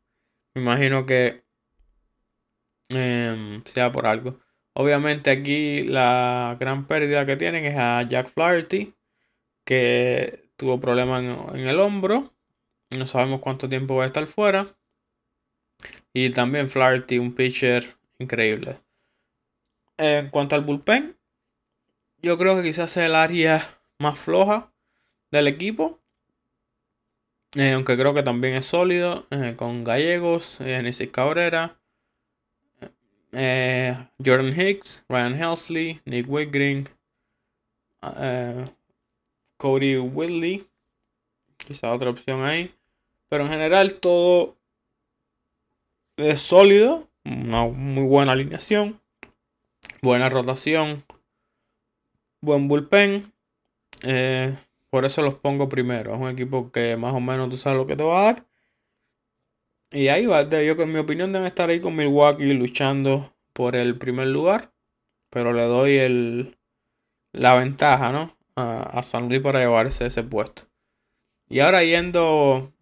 me 0.55 0.63
imagino 0.63 1.07
que 1.07 1.45
em, 2.89 3.63
sea 3.65 3.93
por 3.93 4.07
algo. 4.07 4.39
Obviamente 4.75 5.31
aquí 5.31 5.83
la 5.83 6.57
gran 6.59 6.87
pérdida 6.87 7.27
que 7.27 7.37
tienen 7.37 7.65
es 7.67 7.77
a 7.77 8.03
Jack 8.09 8.29
Flaherty, 8.31 8.95
que 9.65 10.51
tuvo 10.57 10.81
problemas 10.81 11.23
en, 11.55 11.67
el 11.67 11.81
hombro. 11.81 12.33
No 12.97 13.07
sabemos 13.07 13.41
cuánto 13.41 13.69
tiempo 13.69 13.97
va 13.97 14.05
a 14.05 14.07
estar 14.07 14.27
fuera. 14.27 14.77
Y 16.13 16.31
también 16.31 16.69
Flaherty, 16.69 17.19
un 17.19 17.35
pitcher 17.35 17.97
increíble. 18.21 18.79
En 19.97 20.31
cuanto 20.31 20.55
al 20.55 20.63
bullpen, 20.63 21.17
yo 22.23 22.39
creo 22.39 22.57
que 22.57 22.63
quizás 22.63 22.91
sea 22.91 23.07
el 23.07 23.17
área 23.17 23.81
más 23.99 24.19
floja 24.19 24.73
del 25.33 25.49
equipo. 25.49 25.99
Eh, 27.57 27.73
aunque 27.73 27.97
creo 27.97 28.15
que 28.15 28.23
también 28.23 28.55
es 28.55 28.67
sólido. 28.67 29.27
Eh, 29.31 29.55
con 29.57 29.83
Gallegos, 29.83 30.59
Genesis 30.59 31.11
Cabrera, 31.11 31.81
eh, 33.33 34.09
Jordan 34.25 34.59
Hicks, 34.59 35.05
Ryan 35.09 35.35
Helsley, 35.35 36.01
Nick 36.05 36.29
Wiggring, 36.29 36.89
eh, 38.17 38.67
Cody 39.57 39.99
Whitley, 39.99 40.67
quizá 41.57 41.93
otra 41.93 42.11
opción 42.11 42.43
ahí. 42.45 42.75
Pero 43.29 43.45
en 43.45 43.51
general 43.51 43.95
todo 43.95 44.57
es 46.17 46.41
sólido, 46.41 47.10
una 47.25 47.67
muy 47.67 48.05
buena 48.05 48.33
alineación, 48.33 49.01
buena 50.03 50.29
rotación, 50.29 51.05
buen 52.41 52.69
bullpen. 52.69 53.33
Eh, 54.03 54.57
por 54.91 55.05
eso 55.05 55.23
los 55.23 55.35
pongo 55.35 55.69
primero. 55.69 56.15
Es 56.15 56.21
un 56.21 56.29
equipo 56.29 56.73
que 56.73 56.97
más 56.97 57.15
o 57.15 57.21
menos 57.21 57.49
tú 57.51 57.57
sabes 57.57 57.79
lo 57.79 57.87
que 57.87 57.97
te 57.97 58.05
va 58.05 58.21
a 58.21 58.25
dar. 58.25 58.47
Y 59.93 60.09
ahí 60.09 60.27
va, 60.27 60.49
yo 60.49 60.73
en 60.81 60.93
mi 60.93 60.99
opinión 60.99 61.33
deben 61.33 61.47
estar 61.47 61.69
ahí 61.69 61.81
con 61.81 61.97
Milwaukee 61.97 62.53
luchando 62.55 63.35
por 63.53 63.77
el 63.77 63.99
primer 63.99 64.29
lugar. 64.29 64.73
Pero 65.31 65.53
le 65.53 65.63
doy 65.63 65.97
el, 65.97 66.59
la 67.33 67.55
ventaja, 67.55 68.13
¿no? 68.13 68.37
A, 68.57 68.83
a 68.99 69.03
San 69.03 69.29
Luis 69.29 69.41
para 69.41 69.61
llevarse 69.61 70.07
ese 70.07 70.23
puesto. 70.23 70.63
Y 71.49 71.61
ahora 71.61 71.83
yendo 71.83 72.73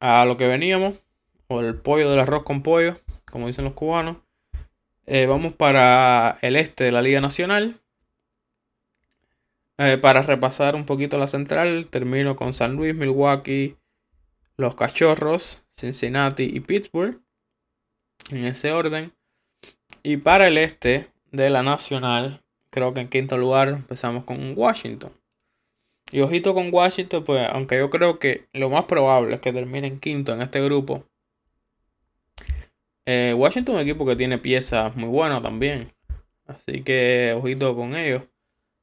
a 0.00 0.24
lo 0.24 0.36
que 0.36 0.46
veníamos, 0.46 1.02
o 1.48 1.60
el 1.60 1.74
pollo 1.74 2.10
del 2.10 2.20
arroz 2.20 2.44
con 2.44 2.62
pollo, 2.62 2.96
como 3.30 3.46
dicen 3.46 3.64
los 3.64 3.72
cubanos. 3.72 4.18
Eh, 5.06 5.26
vamos 5.26 5.54
para 5.54 6.38
el 6.42 6.54
este 6.56 6.84
de 6.84 6.92
la 6.92 7.02
Liga 7.02 7.20
Nacional. 7.20 7.80
Eh, 9.78 9.96
para 9.96 10.22
repasar 10.22 10.76
un 10.76 10.84
poquito 10.84 11.18
la 11.18 11.26
central, 11.26 11.86
termino 11.86 12.36
con 12.36 12.52
San 12.52 12.74
Luis, 12.74 12.94
Milwaukee, 12.94 13.76
los 14.56 14.74
Cachorros, 14.74 15.62
Cincinnati 15.76 16.50
y 16.52 16.60
Pittsburgh. 16.60 17.20
En 18.30 18.44
ese 18.44 18.72
orden. 18.72 19.12
Y 20.02 20.18
para 20.18 20.48
el 20.48 20.58
este 20.58 21.08
de 21.30 21.48
la 21.48 21.62
Nacional, 21.62 22.42
creo 22.70 22.92
que 22.92 23.00
en 23.00 23.08
quinto 23.08 23.38
lugar 23.38 23.68
empezamos 23.68 24.24
con 24.24 24.52
Washington. 24.56 25.12
Y 26.10 26.20
ojito 26.20 26.54
con 26.54 26.72
Washington, 26.72 27.24
pues 27.24 27.48
aunque 27.50 27.78
yo 27.78 27.88
creo 27.88 28.18
que 28.18 28.48
lo 28.52 28.70
más 28.70 28.84
probable 28.84 29.36
es 29.36 29.40
que 29.40 29.52
termine 29.52 29.86
en 29.86 30.00
quinto 30.00 30.32
en 30.32 30.42
este 30.42 30.62
grupo. 30.62 31.04
Eh, 33.10 33.32
Washington 33.32 33.76
es 33.76 33.80
un 33.80 33.88
equipo 33.88 34.04
que 34.04 34.16
tiene 34.16 34.36
piezas 34.36 34.94
muy 34.94 35.08
buenas 35.08 35.40
también. 35.40 35.88
Así 36.46 36.82
que 36.82 37.34
ojito 37.34 37.74
con 37.74 37.96
ellos 37.96 38.28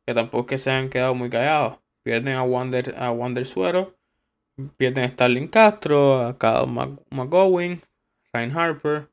que 0.03 0.15
tampoco 0.15 0.41
es 0.41 0.47
que 0.47 0.57
se 0.57 0.71
han 0.71 0.89
quedado 0.89 1.13
muy 1.13 1.29
callados. 1.29 1.79
Pierden 2.01 2.35
a 2.35 2.41
Wander, 2.41 2.95
a 2.97 3.11
Wander 3.11 3.45
Suero, 3.45 3.95
pierden 4.77 5.03
a 5.03 5.09
Starling 5.09 5.47
Castro, 5.47 6.25
a 6.25 6.39
Kyle 6.39 6.65
McGowan, 7.11 7.81
Ryan 8.33 8.57
Harper, 8.57 9.09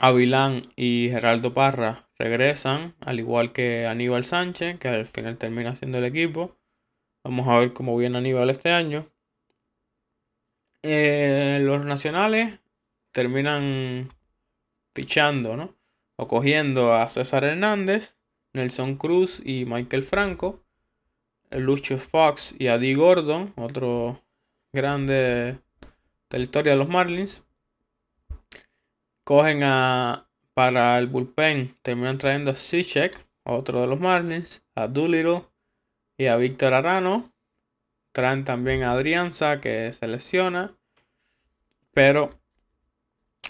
Avilán 0.00 0.62
y 0.74 1.08
Geraldo 1.10 1.54
Parra 1.54 2.08
regresan, 2.18 2.96
al 3.00 3.20
igual 3.20 3.52
que 3.52 3.86
Aníbal 3.86 4.24
Sánchez, 4.24 4.80
que 4.80 4.88
al 4.88 5.06
final 5.06 5.38
termina 5.38 5.76
siendo 5.76 5.98
el 5.98 6.04
equipo. 6.04 6.56
Vamos 7.22 7.46
a 7.46 7.58
ver 7.58 7.72
cómo 7.72 7.96
viene 7.96 8.18
Aníbal 8.18 8.50
este 8.50 8.70
año. 8.72 9.06
Eh, 10.82 11.60
los 11.62 11.84
nacionales 11.84 12.58
terminan 13.12 14.10
fichando, 14.94 15.56
¿no? 15.56 15.76
O 16.16 16.28
cogiendo 16.28 16.94
a 16.94 17.08
César 17.10 17.44
Hernández 17.44 18.18
Nelson 18.52 18.96
Cruz 18.96 19.40
y 19.44 19.64
Michael 19.66 20.02
Franco, 20.02 20.64
Lucio 21.50 21.98
Fox 21.98 22.54
y 22.58 22.68
Adi 22.68 22.94
Gordon, 22.94 23.52
otro 23.56 24.20
grande 24.72 25.58
de 26.30 26.38
la 26.38 26.42
historia 26.42 26.72
de 26.72 26.78
los 26.78 26.88
Marlins. 26.88 27.42
Cogen 29.24 29.62
a 29.62 30.28
para 30.54 30.98
el 30.98 31.06
bullpen, 31.06 31.76
terminan 31.82 32.18
trayendo 32.18 32.50
a 32.50 32.56
Sichek, 32.56 33.24
otro 33.44 33.82
de 33.82 33.86
los 33.86 34.00
Marlins, 34.00 34.64
a 34.74 34.88
Doolittle 34.88 35.44
y 36.16 36.26
a 36.26 36.36
Víctor 36.36 36.74
Arano. 36.74 37.32
Traen 38.12 38.44
también 38.44 38.82
a 38.82 38.92
Adrianza 38.92 39.60
que 39.60 39.92
se 39.92 40.08
lesiona. 40.08 40.76
Pero 41.92 42.30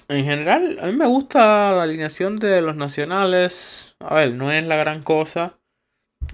en 0.09 0.25
general, 0.25 0.79
a 0.81 0.87
mí 0.87 0.93
me 0.93 1.07
gusta 1.07 1.73
la 1.73 1.83
alineación 1.83 2.37
de 2.37 2.63
los 2.63 2.77
nacionales. 2.77 3.95
A 4.01 4.15
ver, 4.15 4.35
no 4.35 4.51
es 4.51 4.65
la 4.67 4.77
gran 4.77 5.03
cosa. 5.03 5.59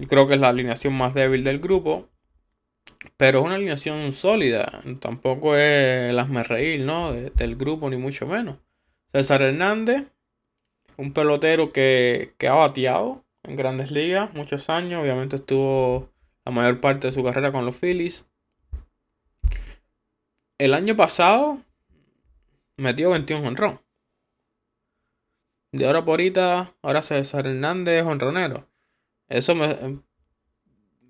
Creo 0.07 0.27
que 0.27 0.35
es 0.35 0.39
la 0.39 0.49
alineación 0.49 0.93
más 0.93 1.13
débil 1.13 1.43
del 1.43 1.59
grupo. 1.59 2.07
Pero 3.17 3.39
es 3.39 3.45
una 3.45 3.55
alineación 3.55 4.13
sólida. 4.13 4.81
Tampoco 5.01 5.55
es 5.57 6.09
el 6.09 6.19
asme 6.19 6.43
reír, 6.43 6.85
¿no? 6.85 7.11
del 7.11 7.55
grupo, 7.57 7.89
ni 7.89 7.97
mucho 7.97 8.25
menos. 8.25 8.57
César 9.11 9.41
Hernández, 9.41 10.05
un 10.97 11.13
pelotero 11.13 11.73
que, 11.73 12.33
que 12.37 12.47
ha 12.47 12.53
bateado 12.53 13.25
en 13.43 13.57
grandes 13.57 13.91
ligas 13.91 14.33
muchos 14.33 14.69
años. 14.69 15.01
Obviamente 15.01 15.35
estuvo 15.35 16.09
la 16.45 16.51
mayor 16.53 16.79
parte 16.79 17.07
de 17.07 17.11
su 17.11 17.23
carrera 17.23 17.51
con 17.51 17.65
los 17.65 17.77
Phillies. 17.77 18.25
El 20.57 20.73
año 20.73 20.95
pasado 20.95 21.59
metió 22.77 23.11
21 23.11 23.47
honrón. 23.47 23.81
De 25.71 25.85
ahora 25.85 26.05
por 26.05 26.13
ahorita, 26.13 26.73
ahora 26.81 27.01
César 27.01 27.47
Hernández 27.47 28.05
honronero. 28.05 28.61
Eso 29.27 29.55
me. 29.55 29.99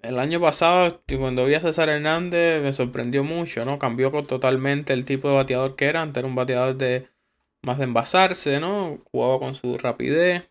El 0.01 0.20
año 0.20 0.39
pasado, 0.39 1.03
cuando 1.20 1.45
vi 1.45 1.55
a 1.55 1.61
César 1.61 1.89
Hernández, 1.89 2.61
me 2.61 2.74
sorprendió 2.74 3.24
mucho, 3.24 3.66
¿no? 3.66 3.80
Cambió 3.80 4.11
totalmente 4.24 4.93
el 4.93 5.05
tipo 5.05 5.30
de 5.30 5.36
bateador 5.36 5.76
que 5.76 5.86
era. 5.86 6.01
Antes 6.01 6.22
era 6.22 6.28
un 6.28 6.36
bateador 6.36 6.78
de 6.78 7.09
más 7.61 7.78
de 7.80 7.86
envasarse, 7.86 8.59
¿no? 8.59 9.01
Jugaba 9.11 9.39
con 9.39 9.55
su 9.55 9.78
rapidez 9.78 10.49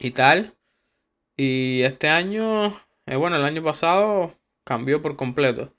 y 0.00 0.10
tal. 0.12 0.54
Y 1.36 1.82
este 1.82 2.08
año, 2.08 2.68
eh, 3.06 3.16
bueno, 3.16 3.36
el 3.36 3.44
año 3.44 3.62
pasado 3.62 4.34
cambió 4.64 5.02
por 5.02 5.16
completo. 5.16 5.74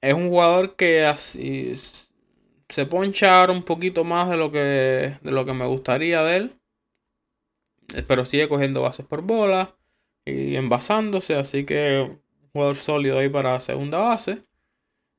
Es 0.00 0.14
un 0.14 0.28
jugador 0.28 0.76
que 0.76 1.04
así 1.04 1.74
se 2.68 2.86
poncha 2.86 3.40
ahora 3.40 3.52
un 3.52 3.62
poquito 3.62 4.04
más 4.04 4.28
de 4.28 4.36
lo 4.36 4.50
que, 4.50 5.18
de 5.20 5.30
lo 5.30 5.44
que 5.44 5.52
me 5.52 5.66
gustaría 5.66 6.22
de 6.22 6.36
él. 6.36 6.60
Eh, 7.94 8.02
pero 8.06 8.24
sigue 8.24 8.48
cogiendo 8.48 8.82
bases 8.82 9.06
por 9.06 9.22
bola 9.22 9.76
y 10.24 10.56
envasándose. 10.56 11.36
Así 11.36 11.64
que 11.64 12.00
un 12.00 12.20
jugador 12.52 12.76
sólido 12.76 13.18
ahí 13.18 13.28
para 13.28 13.60
segunda 13.60 13.98
base. 13.98 14.42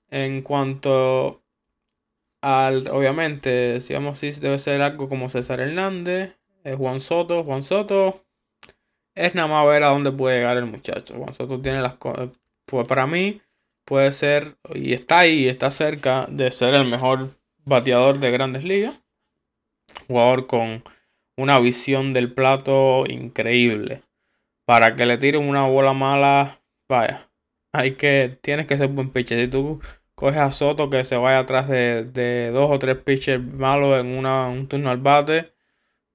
En 0.09 0.41
cuanto 0.41 1.43
al, 2.41 2.87
obviamente, 2.89 3.79
si 3.81 3.93
vamos 3.93 4.13
así, 4.17 4.39
debe 4.39 4.59
ser 4.59 4.81
algo 4.81 5.09
como 5.09 5.29
César 5.29 5.59
Hernández, 5.59 6.37
eh, 6.63 6.75
Juan 6.75 6.99
Soto. 6.99 7.43
Juan 7.43 7.63
Soto 7.63 8.23
es 9.15 9.35
nada 9.35 9.47
más 9.47 9.67
ver 9.67 9.83
a 9.83 9.89
dónde 9.89 10.11
puede 10.11 10.37
llegar 10.37 10.57
el 10.57 10.65
muchacho. 10.65 11.15
Juan 11.17 11.33
Soto 11.33 11.61
tiene 11.61 11.81
las 11.81 11.95
cosas. 11.95 12.29
Pues 12.65 12.85
para 12.87 13.07
mí, 13.07 13.41
puede 13.87 14.11
ser, 14.11 14.57
y 14.75 14.93
está 14.93 15.19
ahí, 15.19 15.47
está 15.47 15.71
cerca 15.71 16.27
de 16.29 16.51
ser 16.51 16.73
el 16.73 16.85
mejor 16.85 17.36
bateador 17.67 18.19
de 18.19 18.31
grandes 18.31 18.63
ligas. 18.63 18.99
Jugador 20.07 20.47
con 20.47 20.83
una 21.37 21.59
visión 21.59 22.13
del 22.13 22.33
plato 22.33 23.03
increíble. 23.07 24.03
Para 24.65 24.95
que 24.95 25.05
le 25.05 25.17
tiren 25.17 25.47
una 25.47 25.65
bola 25.67 25.93
mala, 25.93 26.61
vaya, 26.89 27.29
hay 27.73 27.91
que, 27.91 28.37
tienes 28.41 28.67
que 28.67 28.77
ser 28.77 28.89
buen 28.89 29.11
pitcher. 29.11 29.39
Si 29.41 29.47
tú 29.47 29.81
coges 30.15 30.39
a 30.39 30.51
Soto 30.51 30.89
que 30.89 31.03
se 31.03 31.17
vaya 31.17 31.39
atrás 31.39 31.67
de, 31.69 32.51
dos 32.53 32.71
o 32.71 32.79
tres 32.79 32.97
pitchers 32.97 33.43
malos 33.43 33.99
en 33.99 34.17
una, 34.17 34.47
un 34.47 34.67
turno 34.67 34.89
al 34.89 34.97
bate, 34.97 35.53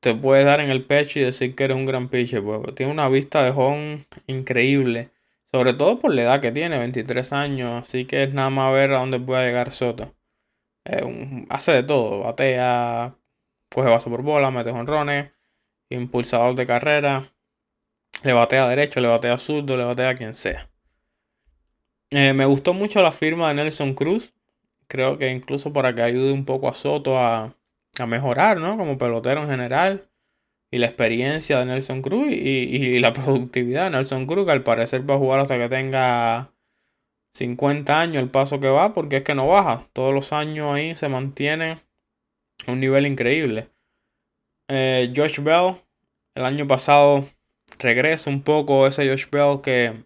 te 0.00 0.14
puedes 0.14 0.44
dar 0.44 0.60
en 0.60 0.70
el 0.70 0.84
pecho 0.84 1.20
y 1.20 1.22
decir 1.24 1.54
que 1.54 1.64
eres 1.64 1.76
un 1.76 1.86
gran 1.86 2.08
pitcher. 2.08 2.42
Pues, 2.42 2.74
tiene 2.74 2.92
una 2.92 3.08
vista 3.08 3.44
de 3.44 3.52
home 3.54 4.06
increíble. 4.26 5.10
Sobre 5.52 5.74
todo 5.74 5.98
por 5.98 6.14
la 6.14 6.22
edad 6.22 6.40
que 6.40 6.52
tiene, 6.52 6.78
23 6.78 7.32
años. 7.34 7.82
Así 7.82 8.06
que 8.06 8.24
es 8.24 8.34
nada 8.34 8.50
más 8.50 8.72
ver 8.72 8.92
a 8.94 9.00
dónde 9.00 9.20
puede 9.20 9.46
llegar 9.46 9.70
Soto. 9.70 10.14
Hace 11.48 11.72
de 11.72 11.82
todo. 11.82 12.20
Batea, 12.20 13.14
coge 13.70 13.88
vaso 13.88 14.10
por 14.10 14.22
bola, 14.22 14.50
mete 14.50 14.70
honrones, 14.70 15.30
impulsador 15.88 16.54
de 16.54 16.66
carrera. 16.66 17.32
Le 18.24 18.32
batea 18.32 18.68
derecho, 18.68 19.00
le 19.00 19.08
batea 19.08 19.38
zurdo, 19.38 19.76
le 19.76 19.84
batea 19.84 20.10
a 20.10 20.14
quien 20.14 20.34
sea. 20.34 20.70
Eh, 22.10 22.34
me 22.34 22.44
gustó 22.44 22.74
mucho 22.74 23.02
la 23.02 23.12
firma 23.12 23.48
de 23.48 23.54
Nelson 23.54 23.94
Cruz. 23.94 24.34
Creo 24.86 25.18
que 25.18 25.30
incluso 25.30 25.72
para 25.72 25.94
que 25.94 26.02
ayude 26.02 26.32
un 26.32 26.44
poco 26.44 26.68
a 26.68 26.74
Soto 26.74 27.18
a, 27.18 27.56
a 27.98 28.06
mejorar, 28.06 28.58
¿no? 28.58 28.76
Como 28.76 28.98
pelotero 28.98 29.42
en 29.42 29.48
general 29.48 30.08
y 30.72 30.78
la 30.78 30.86
experiencia 30.86 31.58
de 31.58 31.66
Nelson 31.66 32.02
Cruz 32.02 32.28
y, 32.30 32.98
la 32.98 33.12
productividad 33.12 33.84
de 33.84 33.90
Nelson 33.90 34.26
Cruz, 34.26 34.46
que 34.46 34.52
al 34.52 34.64
parecer 34.64 35.08
va 35.08 35.14
a 35.14 35.18
jugar 35.18 35.40
hasta 35.40 35.58
que 35.58 35.68
tenga 35.68 36.51
50 37.34 38.00
años 38.00 38.22
el 38.22 38.30
paso 38.30 38.60
que 38.60 38.68
va, 38.68 38.92
porque 38.92 39.18
es 39.18 39.22
que 39.22 39.34
no 39.34 39.46
baja. 39.48 39.88
Todos 39.92 40.14
los 40.14 40.32
años 40.32 40.72
ahí 40.72 40.94
se 40.96 41.08
mantiene 41.08 41.78
a 42.66 42.72
un 42.72 42.80
nivel 42.80 43.06
increíble. 43.06 43.68
Eh, 44.68 45.12
Josh 45.14 45.40
Bell, 45.40 45.76
el 46.34 46.44
año 46.44 46.66
pasado 46.66 47.26
regresa 47.78 48.30
un 48.30 48.42
poco 48.42 48.86
ese 48.86 49.08
Josh 49.08 49.26
Bell 49.30 49.60
que 49.62 50.04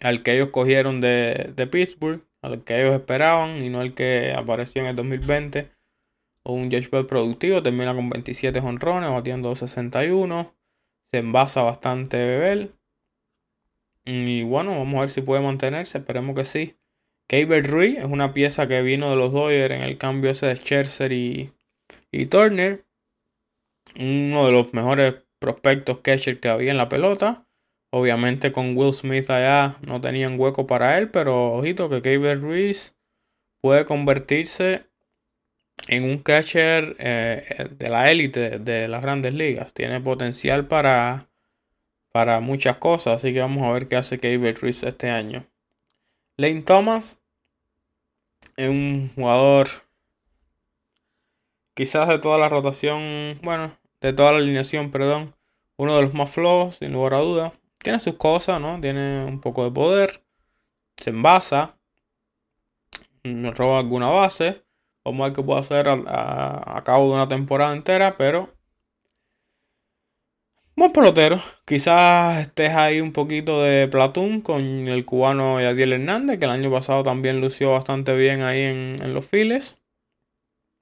al 0.00 0.22
que 0.22 0.34
ellos 0.34 0.50
cogieron 0.50 1.00
de, 1.00 1.52
de 1.56 1.66
Pittsburgh, 1.66 2.22
al 2.42 2.62
que 2.64 2.80
ellos 2.80 2.94
esperaban 2.94 3.62
y 3.62 3.70
no 3.70 3.80
el 3.80 3.94
que 3.94 4.34
apareció 4.36 4.82
en 4.82 4.88
el 4.88 4.96
2020 4.96 5.74
un 6.44 6.70
Josh 6.70 6.90
Bell 6.90 7.06
productivo, 7.06 7.62
termina 7.62 7.94
con 7.94 8.08
27 8.10 8.58
honrones, 8.60 9.10
batiendo 9.10 9.54
61. 9.54 10.54
Se 11.10 11.18
envasa 11.18 11.62
bastante 11.62 12.16
Bebel. 12.18 12.74
Y 14.04 14.42
bueno, 14.42 14.76
vamos 14.78 14.96
a 14.96 15.00
ver 15.00 15.10
si 15.10 15.22
puede 15.22 15.42
mantenerse, 15.42 15.98
esperemos 15.98 16.36
que 16.36 16.44
sí. 16.44 16.76
Caber 17.26 17.66
Ruiz 17.66 17.98
es 17.98 18.04
una 18.04 18.34
pieza 18.34 18.68
que 18.68 18.82
vino 18.82 19.08
de 19.10 19.16
los 19.16 19.32
Dodgers 19.32 19.74
en 19.74 19.82
el 19.82 19.96
cambio 19.96 20.30
ese 20.30 20.46
de 20.46 20.56
Scherzer 20.56 21.12
y, 21.12 21.52
y 22.12 22.26
Turner. 22.26 22.84
Uno 23.98 24.46
de 24.46 24.52
los 24.52 24.74
mejores 24.74 25.16
prospectos 25.38 26.00
catcher 26.00 26.40
que 26.40 26.48
había 26.48 26.70
en 26.70 26.78
la 26.78 26.88
pelota. 26.88 27.46
Obviamente 27.90 28.50
con 28.50 28.76
Will 28.76 28.92
Smith 28.92 29.30
allá 29.30 29.76
no 29.86 30.00
tenían 30.00 30.38
hueco 30.38 30.66
para 30.66 30.98
él, 30.98 31.10
pero 31.10 31.52
ojito 31.52 31.88
que 31.88 32.00
Gabriel 32.00 32.40
Ruiz 32.40 32.96
puede 33.62 33.84
convertirse 33.84 34.86
en 35.88 36.04
un 36.04 36.18
catcher 36.18 36.96
eh, 36.98 37.68
de 37.70 37.88
la 37.88 38.10
élite 38.10 38.58
de 38.58 38.88
las 38.88 39.00
grandes 39.00 39.32
ligas. 39.34 39.74
Tiene 39.74 40.00
potencial 40.00 40.66
para, 40.66 41.28
para 42.14 42.38
muchas 42.38 42.76
cosas, 42.76 43.16
así 43.16 43.32
que 43.32 43.40
vamos 43.40 43.64
a 43.64 43.72
ver 43.72 43.88
qué 43.88 43.96
hace 43.96 44.18
Gabriel 44.18 44.54
Ruiz 44.54 44.84
este 44.84 45.10
año. 45.10 45.44
Lane 46.36 46.62
Thomas 46.62 47.18
es 48.56 48.68
un 48.68 49.10
jugador 49.16 49.66
quizás 51.74 52.06
de 52.06 52.20
toda 52.20 52.38
la 52.38 52.48
rotación, 52.48 53.40
bueno, 53.42 53.76
de 54.00 54.12
toda 54.12 54.30
la 54.30 54.38
alineación, 54.38 54.92
perdón, 54.92 55.34
uno 55.76 55.96
de 55.96 56.02
los 56.02 56.14
más 56.14 56.30
flojos, 56.30 56.76
sin 56.76 56.92
lugar 56.92 57.14
a 57.14 57.18
duda. 57.18 57.52
Tiene 57.78 57.98
sus 57.98 58.14
cosas, 58.14 58.60
¿no? 58.60 58.80
Tiene 58.80 59.24
un 59.24 59.40
poco 59.40 59.64
de 59.64 59.72
poder, 59.72 60.22
se 60.96 61.10
envasa, 61.10 61.76
roba 63.24 63.80
alguna 63.80 64.08
base. 64.10 64.62
Vamos 65.04 65.20
a 65.20 65.24
ver 65.24 65.32
qué 65.32 65.42
puede 65.42 65.58
hacer 65.58 65.88
a, 65.88 66.80
cabo 66.84 67.08
de 67.08 67.14
una 67.14 67.26
temporada 67.26 67.72
entera, 67.72 68.16
pero 68.16 68.54
Buen 70.76 70.90
pelotero. 70.92 71.40
Quizás 71.64 72.40
estés 72.40 72.74
ahí 72.74 73.00
un 73.00 73.12
poquito 73.12 73.62
de 73.62 73.86
platón 73.86 74.40
con 74.40 74.60
el 74.88 75.04
cubano 75.04 75.60
Yadiel 75.60 75.92
Hernández, 75.92 76.38
que 76.38 76.46
el 76.46 76.50
año 76.50 76.68
pasado 76.68 77.04
también 77.04 77.40
lució 77.40 77.70
bastante 77.70 78.16
bien 78.16 78.42
ahí 78.42 78.62
en, 78.62 78.96
en 79.00 79.14
los 79.14 79.24
files. 79.24 79.78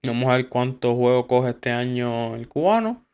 Vamos 0.03 0.30
a 0.30 0.36
ver 0.38 0.49
cuántos 0.49 0.97
juegos 0.97 1.26
coge 1.26 1.51
este 1.51 1.72
año 1.72 2.34
el 2.34 2.49
cubano. 2.49 3.05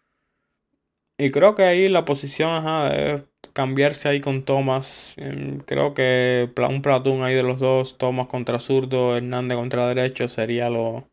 Y 1.19 1.33
creo 1.33 1.57
que 1.57 1.65
ahí 1.65 1.89
la 1.89 2.05
posición 2.05 2.51
ajá, 2.51 2.91
debe 2.91 3.25
cambiarse 3.53 4.09
ahí 4.09 4.21
con 4.21 4.45
Thomas. 4.45 5.15
Em, 5.17 5.59
creo 5.59 5.95
que 5.95 6.49
un 6.69 6.83
platón 6.83 7.25
ahí 7.25 7.35
de 7.35 7.43
los 7.43 7.59
dos, 7.59 7.99
Thomas 7.99 8.29
contra 8.29 8.61
zurdo, 8.61 9.17
Hernández 9.17 9.59
contra 9.59 9.87
derecho, 9.93 10.29
sería 10.29 10.71
lo. 10.71 11.11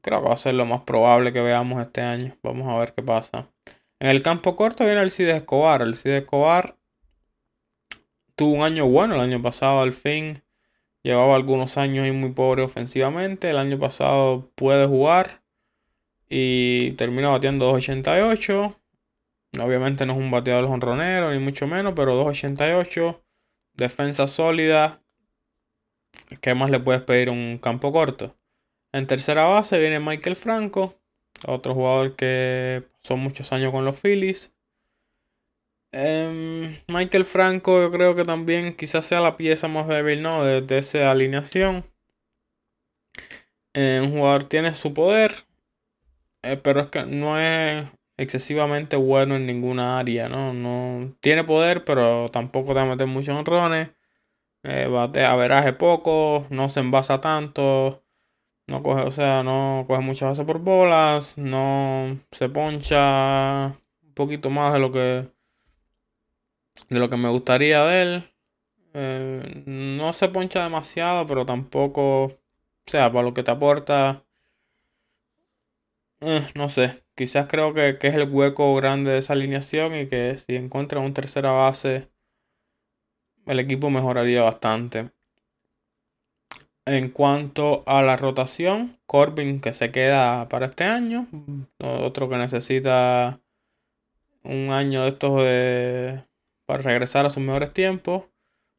Creo 0.00 0.22
que 0.22 0.28
va 0.28 0.34
a 0.34 0.38
ser 0.38 0.54
lo 0.54 0.64
más 0.64 0.80
probable 0.80 1.30
que 1.34 1.42
veamos 1.42 1.82
este 1.82 2.00
año. 2.00 2.34
Vamos 2.42 2.68
a 2.68 2.78
ver 2.78 2.94
qué 2.94 3.02
pasa. 3.02 3.50
En 4.00 4.08
el 4.08 4.22
campo 4.22 4.56
corto 4.56 4.84
viene 4.84 5.02
el 5.02 5.10
Cid 5.10 5.28
Escobar. 5.28 5.82
El 5.82 5.94
Cid 5.94 6.10
Escobar 6.10 6.76
tuvo 8.34 8.54
un 8.54 8.62
año 8.62 8.86
bueno 8.86 9.14
el 9.14 9.20
año 9.20 9.40
pasado, 9.40 9.80
al 9.80 9.92
fin 9.92 10.42
Llevaba 11.02 11.34
algunos 11.34 11.78
años 11.78 12.06
y 12.06 12.12
muy 12.12 12.32
pobre 12.32 12.62
ofensivamente. 12.62 13.48
El 13.48 13.58
año 13.58 13.78
pasado 13.78 14.50
puede 14.54 14.86
jugar 14.86 15.42
y 16.28 16.92
termina 16.92 17.28
batiendo 17.30 17.72
2.88. 17.74 18.76
Obviamente 19.62 20.06
no 20.06 20.12
es 20.12 20.18
un 20.18 20.30
bateador 20.30 20.64
honronero 20.66 21.32
ni 21.32 21.38
mucho 21.38 21.66
menos, 21.66 21.94
pero 21.96 22.22
2.88. 22.22 23.18
Defensa 23.74 24.28
sólida. 24.28 25.02
¿Qué 26.42 26.54
más 26.54 26.70
le 26.70 26.80
puedes 26.80 27.02
pedir 27.02 27.30
un 27.30 27.58
campo 27.58 27.92
corto? 27.92 28.36
En 28.92 29.06
tercera 29.06 29.44
base 29.44 29.78
viene 29.78 30.00
Michael 30.00 30.36
Franco, 30.36 30.99
otro 31.46 31.74
jugador 31.74 32.16
que 32.16 32.84
son 33.02 33.20
muchos 33.20 33.52
años 33.52 33.72
con 33.72 33.84
los 33.84 34.00
Phillies. 34.00 34.52
Em, 35.92 36.72
Michael 36.86 37.24
Franco 37.24 37.80
yo 37.80 37.90
creo 37.90 38.14
que 38.14 38.22
también 38.22 38.76
quizás 38.76 39.06
sea 39.06 39.20
la 39.20 39.36
pieza 39.36 39.66
más 39.66 39.88
débil 39.88 40.22
¿no? 40.22 40.44
de, 40.44 40.78
esa 40.78 41.10
alineación. 41.10 41.84
Eh, 43.74 44.00
un 44.02 44.12
jugador 44.12 44.44
tiene 44.44 44.74
su 44.74 44.94
poder, 44.94 45.32
eh, 46.42 46.56
pero 46.56 46.80
es 46.80 46.88
que 46.88 47.04
no 47.04 47.38
es 47.38 47.86
excesivamente 48.16 48.96
bueno 48.96 49.36
en 49.36 49.46
ninguna 49.46 49.98
área, 49.98 50.28
¿no? 50.28 50.52
no 50.52 51.14
tiene 51.20 51.44
poder, 51.44 51.84
pero 51.84 52.30
tampoco 52.30 52.68
te 52.68 52.74
va 52.74 52.82
a 52.82 52.86
meter 52.86 53.06
muchos 53.06 53.36
honrones. 53.36 53.90
Eh, 54.62 54.88
batea 54.88 55.32
averaje 55.32 55.72
poco, 55.72 56.46
no 56.50 56.68
se 56.68 56.80
envasa 56.80 57.20
tanto, 57.20 57.99
no 58.70 58.82
coge, 58.82 59.02
o 59.02 59.10
sea, 59.10 59.42
no 59.42 59.84
coge 59.86 60.00
muchas 60.02 60.30
bases 60.30 60.46
por 60.46 60.60
bolas, 60.60 61.36
no 61.36 62.20
se 62.30 62.48
poncha 62.48 63.66
un 64.02 64.14
poquito 64.14 64.50
más 64.50 64.72
de 64.72 64.78
lo 64.78 64.92
que 64.92 65.28
de 66.88 66.98
lo 66.98 67.10
que 67.10 67.16
me 67.16 67.28
gustaría 67.28 67.84
de 67.84 68.02
él. 68.02 68.24
Eh, 68.94 69.62
no 69.66 70.12
se 70.12 70.28
poncha 70.28 70.62
demasiado, 70.64 71.26
pero 71.26 71.46
tampoco, 71.46 72.24
o 72.24 72.38
sea, 72.86 73.12
para 73.12 73.24
lo 73.24 73.34
que 73.34 73.42
te 73.42 73.50
aporta, 73.50 74.24
eh, 76.20 76.46
no 76.54 76.68
sé, 76.68 77.02
quizás 77.14 77.46
creo 77.46 77.72
que, 77.74 77.98
es 78.00 78.14
el 78.14 78.30
hueco 78.30 78.74
grande 78.74 79.10
de 79.12 79.18
esa 79.18 79.32
alineación 79.32 79.94
y 79.94 80.06
que 80.08 80.36
si 80.38 80.56
encuentra 80.56 81.00
un 81.00 81.14
tercera 81.14 81.50
base, 81.52 82.10
el 83.46 83.58
equipo 83.60 83.90
mejoraría 83.90 84.42
bastante. 84.42 85.10
En 86.86 87.10
cuanto 87.10 87.82
a 87.86 88.02
la 88.02 88.16
rotación, 88.16 88.98
Corbin 89.06 89.60
que 89.60 89.72
se 89.72 89.90
queda 89.90 90.48
para 90.48 90.66
este 90.66 90.84
año, 90.84 91.28
otro 91.78 92.28
que 92.28 92.36
necesita 92.36 93.40
un 94.42 94.70
año 94.70 95.02
de 95.02 95.08
estos 95.08 95.36
de 95.42 96.24
para 96.66 96.82
regresar 96.82 97.26
a 97.26 97.30
sus 97.30 97.42
mejores 97.42 97.72
tiempos. 97.72 98.24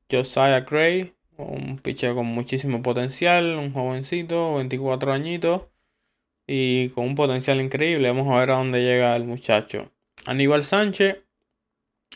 Josiah 0.10 0.62
Gray, 0.62 1.14
un 1.38 1.78
pitcher 1.78 2.16
con 2.16 2.26
muchísimo 2.26 2.82
potencial, 2.82 3.58
un 3.58 3.74
jovencito, 3.74 4.56
24 4.56 5.14
añitos 5.14 5.64
y 6.48 6.90
con 6.90 7.06
un 7.06 7.16
potencial 7.16 7.62
increíble. 7.62 8.10
Vamos 8.10 8.28
a 8.34 8.40
ver 8.40 8.52
a 8.52 8.58
dónde 8.58 8.84
llega 8.84 9.16
el 9.16 9.26
muchacho. 9.26 9.92
Aníbal 10.26 10.64
Sánchez, 10.64 11.18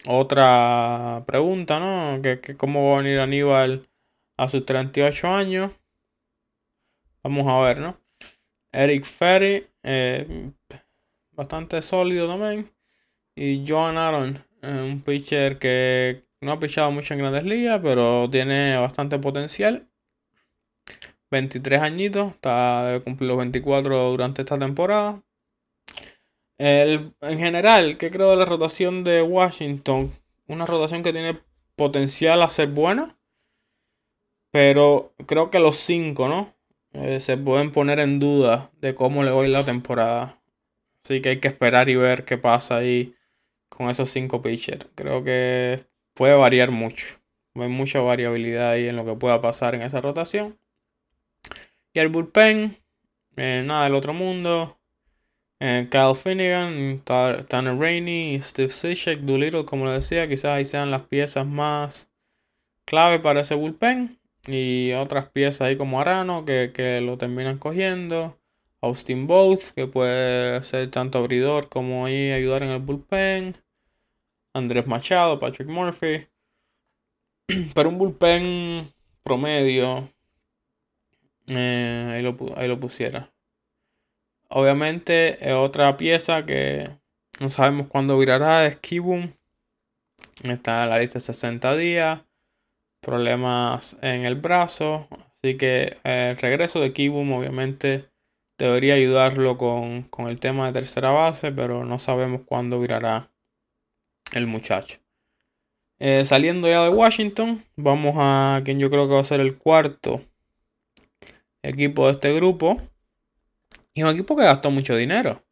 otra 0.07 1.23
pregunta, 1.25 1.79
¿no? 1.79 2.21
¿Que, 2.21 2.39
cómo 2.57 2.91
va 2.91 2.99
a 2.99 3.01
venir 3.01 3.19
Aníbal 3.19 3.87
a 4.37 4.47
sus 4.47 4.65
38 4.65 5.27
años? 5.27 5.71
Vamos 7.23 7.47
a 7.47 7.59
ver, 7.61 7.79
¿no? 7.79 7.97
Eric 8.71 9.05
Ferry, 9.05 9.67
eh, 9.83 10.51
bastante 11.31 11.81
sólido 11.81 12.27
también. 12.27 12.71
Y 13.35 13.63
Joan 13.67 13.97
Aaron, 13.97 14.43
un 14.63 15.01
pitcher 15.01 15.57
que 15.57 16.25
no 16.41 16.51
ha 16.53 16.59
pichado 16.59 16.91
mucho 16.91 17.13
en 17.13 17.19
grandes 17.19 17.43
ligas, 17.43 17.79
pero 17.83 18.29
tiene 18.29 18.77
bastante 18.77 19.19
potencial. 19.19 19.87
23 21.31 21.81
añitos, 21.81 22.33
está 22.33 22.87
de 22.91 23.01
cumplir 23.01 23.29
los 23.29 23.37
24 23.37 24.11
durante 24.11 24.41
esta 24.43 24.57
temporada. 24.59 25.21
en 26.57 27.39
general, 27.39 27.97
¿qué 27.97 28.09
creo 28.11 28.31
de 28.31 28.37
la 28.37 28.45
rotación 28.45 29.03
de 29.03 29.21
Washington? 29.21 30.13
Una 30.47 30.65
rotación 30.65 31.03
que 31.03 31.11
tiene 31.11 31.41
potencial 31.75 32.41
a 32.41 32.49
ser 32.49 32.69
buena, 32.69 33.17
pero 34.55 35.13
creo 35.25 35.49
que 35.49 35.59
los 35.59 35.75
5, 35.75 36.29
¿no? 36.29 36.55
Eh, 36.93 37.19
se 37.19 37.35
pueden 37.35 37.73
poner 37.73 37.99
en 37.99 38.21
duda 38.21 38.71
de 38.79 38.95
cómo 38.95 39.21
le 39.25 39.31
voy 39.31 39.49
la 39.49 39.65
temporada. 39.65 40.39
Así 41.03 41.21
que 41.21 41.27
hay 41.27 41.39
que 41.41 41.49
esperar 41.49 41.89
y 41.89 41.97
ver 41.97 42.23
qué 42.23 42.37
pasa 42.37 42.77
ahí 42.77 43.15
con 43.67 43.89
esos 43.89 44.09
cinco 44.09 44.41
pitchers. 44.41 44.87
Creo 44.95 45.25
que 45.25 45.83
puede 46.13 46.35
variar 46.35 46.71
mucho. 46.71 47.17
Hay 47.55 47.67
mucha 47.67 47.99
variabilidad 47.99 48.69
ahí 48.69 48.87
en 48.87 48.95
lo 48.95 49.03
que 49.03 49.15
pueda 49.15 49.41
pasar 49.41 49.75
en 49.75 49.81
esa 49.81 49.99
rotación. 49.99 50.57
Y 51.93 51.99
el 51.99 52.07
bullpen, 52.07 52.77
eh, 53.35 53.61
nada 53.65 53.83
del 53.83 53.95
otro 53.95 54.13
mundo. 54.13 54.79
Eh, 55.59 55.89
Kyle 55.91 56.15
Finnegan, 56.15 57.01
Tanner 57.03 57.77
Rainey, 57.77 58.39
Steve 58.39 58.69
Cishek, 58.69 59.19
Doolittle, 59.19 59.65
como 59.65 59.85
le 59.85 59.91
decía, 59.91 60.29
quizás 60.29 60.51
ahí 60.51 60.63
sean 60.63 60.91
las 60.91 61.01
piezas 61.01 61.45
más 61.45 62.09
clave 62.85 63.19
para 63.19 63.41
ese 63.41 63.55
bullpen. 63.55 64.17
Y 64.47 64.93
otras 64.93 65.29
piezas 65.29 65.61
ahí 65.61 65.75
como 65.75 65.99
Arano 65.99 66.45
que, 66.45 66.71
que 66.73 67.01
lo 67.01 67.17
terminan 67.17 67.57
cogiendo. 67.57 68.37
Austin 68.81 69.25
Booth, 69.25 69.71
que 69.75 69.87
puede 69.87 70.63
ser 70.63 70.91
tanto 70.91 71.17
abridor 71.17 71.69
como 71.69 72.05
ahí 72.05 72.31
ayudar 72.31 72.63
en 72.63 72.69
el 72.69 72.81
bullpen. 72.81 73.55
Andrés 74.53 74.87
Machado, 74.87 75.39
Patrick 75.39 75.67
Murphy. 75.67 76.27
Pero 77.73 77.89
un 77.89 77.97
bullpen 77.97 78.91
promedio, 79.23 80.09
eh, 81.47 82.11
ahí, 82.55 82.67
lo, 82.67 82.79
pusiera. 82.79 83.31
Obviamente, 84.49 85.53
otra 85.53 85.97
pieza 85.97 86.45
que 86.45 86.89
no 87.41 87.49
sabemos 87.49 87.87
cuándo 87.87 88.17
virará 88.17 88.65
es 88.65 88.77
Kibum. 88.77 89.33
Está 90.43 90.83
en 90.83 90.89
la 90.89 90.99
lista 90.99 91.15
de 91.15 91.25
60 91.25 91.75
días. 91.75 92.21
Problemas 93.05 93.97
en 94.01 94.25
el 94.25 94.33
brazo. 94.33 95.07
Así 95.11 95.57
que 95.57 95.97
el 96.03 96.35
regreso 96.37 96.79
de 96.79 96.91
Kibum, 96.91 97.33
obviamente 97.33 98.09
debería 98.57 98.95
ayudarlo 98.95 99.57
con, 99.57 100.09
el 100.27 100.39
tema 100.39 100.65
de 100.65 100.73
tercera 100.73 101.11
base, 101.11 101.51
pero 101.51 101.85
no 101.85 101.99
sabemos 101.99 102.41
cuándo 102.47 102.79
virará 102.79 103.31
el 104.33 104.47
muchacho. 104.47 104.97
Eh, 105.99 106.25
saliendo 106.25 106.67
ya 106.67 106.81
de 106.81 106.89
Washington, 106.89 107.63
vamos 107.75 108.15
a 108.17 108.63
quien 108.65 108.79
yo 108.79 108.89
creo 108.89 109.07
que 109.07 109.13
va 109.13 109.21
a 109.21 109.23
ser 109.23 109.39
el 109.39 109.55
cuarto 109.59 110.23
equipo 111.61 112.07
de 112.07 112.13
este 112.13 112.33
grupo. 112.33 112.81
Y 113.93 114.01
un 114.01 114.09
equipo 114.09 114.35
que 114.35 114.45
gastó 114.45 114.71
mucho 114.71 114.95
dinero. 114.95 115.45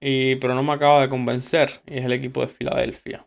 Y, 0.00 0.34
pero 0.36 0.56
no 0.56 0.64
me 0.64 0.72
acaba 0.72 1.02
de 1.02 1.08
convencer. 1.08 1.82
Y 1.86 1.98
es 1.98 2.04
el 2.04 2.12
equipo 2.12 2.40
de 2.40 2.48
Filadelfia. 2.48 3.24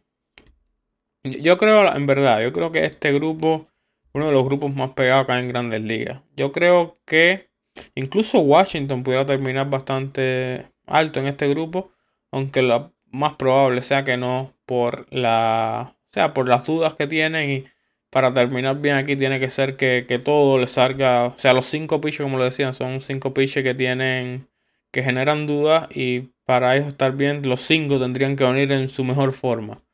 Yo 1.26 1.58
creo, 1.58 1.92
en 1.96 2.06
verdad, 2.06 2.42
yo 2.42 2.54
creo 2.54 2.72
que 2.72 2.86
este 2.86 3.12
grupo, 3.12 3.68
uno 4.14 4.28
de 4.28 4.32
los 4.32 4.46
grupos 4.46 4.74
más 4.76 4.92
pegados 4.92 5.24
acá 5.24 5.40
en 5.40 5.48
Grandes 5.48 5.82
Ligas. 5.82 6.22
Yo 6.36 6.52
creo 6.52 7.00
que 7.06 7.50
incluso 7.96 8.40
Washington 8.42 9.04
pudiera 9.04 9.26
terminar 9.26 9.70
bastante 9.70 10.68
alto 10.86 11.20
en 11.20 11.26
este 11.26 11.48
grupo, 11.50 11.92
aunque 12.32 12.62
lo 12.62 12.94
más 13.10 13.34
probable 13.34 13.82
sea 13.82 14.04
que 14.04 14.18
no 14.18 14.54
por 14.68 15.08
la, 15.12 15.98
sea, 16.10 16.34
por 16.34 16.48
las 16.48 16.66
dudas 16.66 16.94
que 16.96 17.08
tienen 17.08 17.50
y 17.50 17.64
para 18.12 18.34
terminar 18.34 18.80
bien 18.80 18.96
aquí 18.96 19.16
tiene 19.16 19.40
que 19.40 19.50
ser 19.50 19.78
que, 19.78 20.22
todo 20.24 20.60
le 20.60 20.68
salga, 20.68 21.26
o 21.26 21.38
sea, 21.38 21.54
los 21.54 21.66
cinco 21.66 22.02
pitches 22.02 22.22
como 22.22 22.38
lo 22.38 22.44
decían, 22.44 22.74
son 22.74 23.02
cinco 23.02 23.34
pitches 23.34 23.64
que 23.64 23.74
tienen, 23.74 24.48
que 24.92 25.04
generan 25.04 25.48
dudas 25.48 25.88
y 25.96 26.32
para 26.46 26.76
ellos 26.76 26.88
estar 26.90 27.16
bien, 27.16 27.42
los 27.48 27.62
cinco 27.62 28.00
tendrían 28.00 28.36
que 28.36 28.44
venir 28.44 28.72
en 28.72 28.90
su 28.90 29.04
mejor 29.04 29.34
forma. 29.34 29.85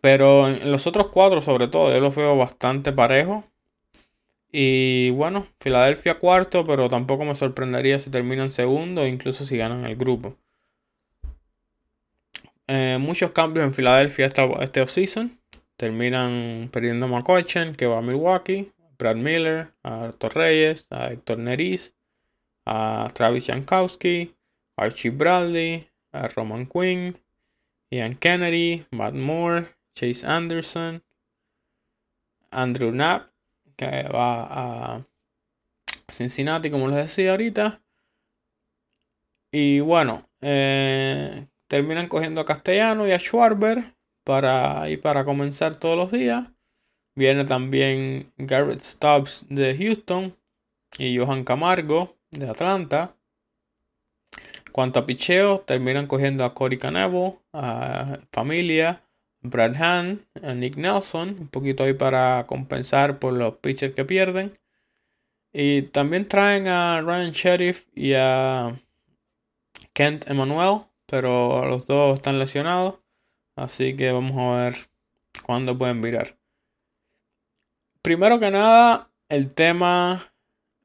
Pero 0.00 0.48
en 0.48 0.70
los 0.70 0.86
otros 0.86 1.08
cuatro, 1.08 1.40
sobre 1.40 1.68
todo, 1.68 1.92
yo 1.92 2.00
los 2.00 2.14
veo 2.14 2.36
bastante 2.36 2.92
parejos. 2.92 3.44
Y 4.52 5.10
bueno, 5.10 5.46
Filadelfia 5.60 6.18
cuarto, 6.18 6.66
pero 6.66 6.88
tampoco 6.90 7.24
me 7.24 7.34
sorprendería 7.34 7.98
si 7.98 8.10
terminan 8.10 8.50
segundo 8.50 9.06
incluso 9.06 9.46
si 9.46 9.56
ganan 9.56 9.86
el 9.86 9.96
grupo. 9.96 10.36
Eh, 12.68 12.98
muchos 13.00 13.32
cambios 13.32 13.64
en 13.64 13.72
Filadelfia 13.72 14.26
esta, 14.26 14.44
este 14.60 14.80
offseason 14.82 15.38
terminan 15.76 16.68
perdiendo 16.72 17.06
a 17.06 17.08
McCutcheon, 17.08 17.74
que 17.74 17.86
va 17.86 17.98
a 17.98 18.02
Milwaukee, 18.02 18.70
Brad 18.98 19.16
Miller, 19.16 19.72
a 19.82 20.04
Arthur 20.04 20.34
Reyes, 20.34 20.86
a 20.90 21.10
Héctor 21.12 21.38
Neris, 21.38 21.94
a 22.64 23.10
Travis 23.14 23.46
Jankowski, 23.46 24.34
Archie 24.76 25.10
Bradley, 25.10 25.88
a 26.12 26.28
Roman 26.28 26.66
Quinn, 26.66 27.18
Ian 27.92 28.14
Kennedy, 28.14 28.86
Matt 28.90 29.12
Moore, 29.12 29.66
Chase 29.94 30.26
Anderson, 30.26 31.02
Andrew 32.50 32.90
Knapp, 32.90 33.30
que 33.76 34.08
va 34.08 34.46
a 34.48 35.06
Cincinnati, 36.08 36.70
como 36.70 36.88
les 36.88 36.96
decía 36.96 37.32
ahorita. 37.32 37.82
Y 39.50 39.80
bueno, 39.80 40.26
eh, 40.40 41.46
terminan 41.66 42.08
cogiendo 42.08 42.40
a 42.40 42.46
Castellano 42.46 43.06
y 43.06 43.12
a 43.12 43.18
Schwarber, 43.18 43.94
para, 44.24 44.88
y 44.88 44.96
para 44.96 45.26
comenzar 45.26 45.76
todos 45.76 45.96
los 45.96 46.10
días. 46.12 46.48
Viene 47.14 47.44
también 47.44 48.32
Garrett 48.38 48.80
Stubbs 48.80 49.44
de 49.50 49.76
Houston 49.76 50.34
y 50.96 51.18
Johan 51.18 51.44
Camargo 51.44 52.16
de 52.30 52.48
Atlanta. 52.48 53.14
Cuanto 54.72 54.98
a 54.98 55.06
picheo, 55.06 55.58
terminan 55.60 56.06
cogiendo 56.06 56.44
a 56.44 56.54
Cory 56.54 56.80
a 57.52 58.18
Familia, 58.32 59.02
Brad 59.42 59.76
Hand, 59.76 60.24
a 60.42 60.54
Nick 60.54 60.76
Nelson, 60.76 61.36
un 61.40 61.48
poquito 61.48 61.84
ahí 61.84 61.92
para 61.92 62.46
compensar 62.46 63.18
por 63.18 63.34
los 63.34 63.56
pitchers 63.56 63.94
que 63.94 64.04
pierden. 64.04 64.52
Y 65.52 65.82
también 65.82 66.26
traen 66.26 66.68
a 66.68 67.02
Ryan 67.02 67.32
Sheriff 67.32 67.86
y 67.94 68.14
a 68.14 68.80
Kent 69.92 70.30
Emanuel, 70.30 70.86
pero 71.06 71.66
los 71.66 71.86
dos 71.86 72.14
están 72.14 72.38
lesionados. 72.38 73.00
Así 73.54 73.94
que 73.96 74.12
vamos 74.12 74.38
a 74.38 74.64
ver 74.64 74.74
cuándo 75.42 75.76
pueden 75.76 76.00
virar. 76.00 76.38
Primero 78.00 78.40
que 78.40 78.50
nada, 78.50 79.10
el 79.28 79.52
tema 79.52 80.32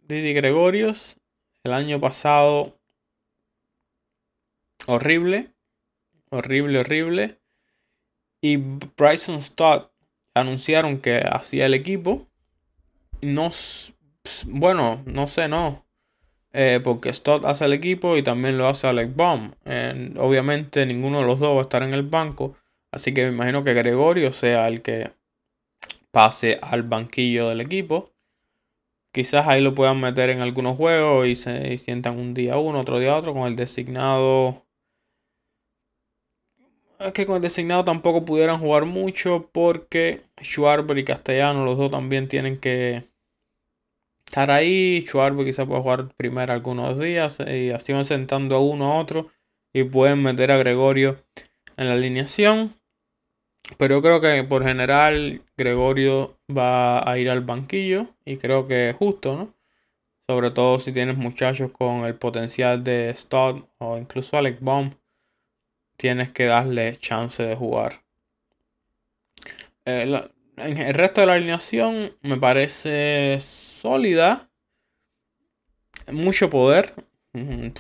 Didi 0.02 0.34
Gregorios. 0.34 1.18
El 1.64 1.74
año 1.74 2.00
pasado, 2.00 2.77
horrible. 4.88 5.54
Horrible, 6.30 6.80
horrible. 6.80 7.40
Y 8.42 8.58
Bryson 8.58 9.40
Stott 9.40 9.92
anunciaron 10.34 11.00
que 11.00 11.18
hacía 11.20 11.66
el 11.66 11.74
equipo. 11.74 12.28
No, 13.22 13.52
bueno, 14.46 15.02
no 15.06 15.28
sé, 15.28 15.48
no. 15.48 15.86
Eh, 16.54 16.80
porque 16.84 17.14
Stott 17.14 17.46
hace 17.46 17.66
el 17.66 17.74
equipo 17.74 18.18
y 18.18 18.24
también 18.24 18.58
lo 18.58 18.68
hace 18.68 18.88
Alec 18.88 19.16
Baum. 19.16 19.54
obviamente 20.18 20.86
ninguno 20.86 21.20
de 21.20 21.26
los 21.26 21.40
dos 21.40 21.56
va 21.56 21.60
a 21.60 21.64
estar 21.64 21.84
en 21.84 21.94
el 21.94 22.04
banco. 22.04 22.56
Así 22.92 23.14
que 23.14 23.24
me 23.26 23.34
imagino 23.34 23.64
que 23.64 23.74
Gregorio 23.74 24.32
sea 24.32 24.68
el 24.68 24.82
que 24.82 25.12
pase 26.12 26.60
al 26.62 26.84
banquillo 26.84 27.50
del 27.50 27.62
equipo. 27.62 28.12
Quizás 29.12 29.48
ahí 29.48 29.62
lo 29.62 29.76
puedan 29.76 30.00
meter 30.00 30.30
en 30.30 30.42
algunos 30.42 30.78
juegos 30.78 31.28
y 31.28 31.36
se 31.36 31.78
sientan 31.78 32.20
un 32.20 32.34
día 32.34 32.58
uno, 32.58 32.80
otro 32.82 33.00
día 33.00 33.16
otro 33.16 33.34
con 33.34 33.48
el 33.48 33.56
designado. 33.56 34.67
Que 37.14 37.26
con 37.26 37.36
el 37.36 37.42
designado 37.42 37.86
tampoco 37.86 38.26
pudieran 38.26 38.60
jugar 38.60 38.86
mucho 38.86 39.50
porque 39.52 40.22
Schwarber 40.42 40.98
y 40.98 41.04
Castellano, 41.04 41.64
los 41.64 41.78
dos 41.78 41.92
también 41.92 42.28
tienen 42.28 42.60
que 42.60 43.04
estar 44.26 44.50
ahí. 44.50 45.04
Schwarber 45.06 45.46
quizás 45.46 45.68
pueda 45.68 45.82
jugar 45.82 46.10
primero 46.16 46.54
algunos 46.54 47.00
días 47.00 47.40
y 47.40 47.70
así 47.70 47.94
van 47.94 48.06
sentando 48.06 48.56
a 48.56 48.60
uno 48.60 48.94
a 48.94 49.00
otro 49.00 49.30
y 49.74 49.84
pueden 49.84 50.24
meter 50.24 50.52
a 50.52 50.58
Gregorio 50.58 51.18
en 51.78 51.88
la 51.88 51.94
alineación. 51.94 52.74
Pero 53.78 53.96
yo 53.96 54.02
creo 54.02 54.22
que 54.22 54.44
por 54.44 54.64
general 54.64 55.42
Gregorio 55.58 56.38
va 56.50 57.10
a 57.10 57.18
ir 57.18 57.30
al 57.30 57.42
banquillo 57.42 58.08
y 58.26 58.38
creo 58.38 58.66
que 58.66 58.90
es 58.90 58.96
justo, 58.96 59.36
¿no? 59.36 59.54
Sobre 60.30 60.52
todo 60.52 60.80
si 60.80 60.92
tienes 60.92 61.18
muchachos 61.18 61.72
con 61.72 62.06
el 62.06 62.16
potencial 62.16 62.84
de 62.84 63.14
Stott 63.16 63.66
o 63.78 63.98
incluso 63.98 64.38
Alec 64.38 64.58
Baum, 64.62 64.92
tienes 65.98 66.30
que 66.30 66.46
darle 66.46 66.96
chance 66.98 67.44
de 67.44 67.56
jugar. 67.56 68.04
Eh, 69.86 70.30
el 70.58 70.94
resto 70.94 71.22
de 71.22 71.28
la 71.28 71.34
alineación 71.34 72.16
me 72.22 72.38
parece 72.38 73.38
sólida. 73.40 74.50
Mucho 76.12 76.50
poder. 76.50 76.94
Un 77.34 77.74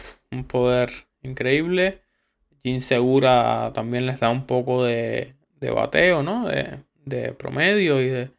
poder 0.47 0.91
increíble. 1.21 2.01
Insegura 2.63 3.71
también 3.73 4.05
les 4.05 4.19
da 4.19 4.29
un 4.29 4.45
poco 4.45 4.83
de, 4.83 5.35
bateo, 5.61 6.21
¿no? 6.21 6.47
De, 6.47 6.79
de 7.05 7.31
promedio 7.33 8.01
y 8.01 8.09
de 8.09 8.31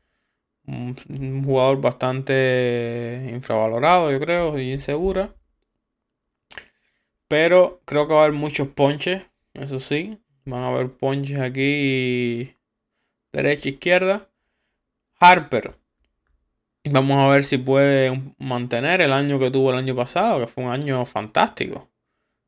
un, 0.68 1.42
jugador 1.44 1.80
bastante 1.80 3.28
infravalorado, 3.32 4.12
yo 4.12 4.20
creo, 4.20 4.58
y 4.58 4.72
insegura. 4.72 5.34
Pero 7.28 7.80
creo 7.84 8.06
que 8.08 8.14
va 8.14 8.20
a 8.20 8.24
haber 8.24 8.36
muchos 8.36 8.68
ponches, 8.68 9.22
eso 9.60 9.78
sí. 9.78 10.18
Van 10.44 10.62
a 10.62 10.68
haber 10.68 10.90
ponches 10.92 11.40
aquí 11.40 12.54
derecha, 13.32 13.68
izquierda. 13.68 14.28
Harper. 15.20 15.74
Vamos 16.84 17.18
a 17.18 17.28
ver 17.28 17.44
si 17.44 17.58
puede 17.58 18.32
mantener 18.38 19.00
el 19.00 19.12
año 19.12 19.38
que 19.38 19.50
tuvo 19.50 19.72
el 19.72 19.78
año 19.78 19.94
pasado, 19.94 20.40
que 20.40 20.46
fue 20.46 20.64
un 20.64 20.70
año 20.70 21.04
fantástico. 21.04 21.90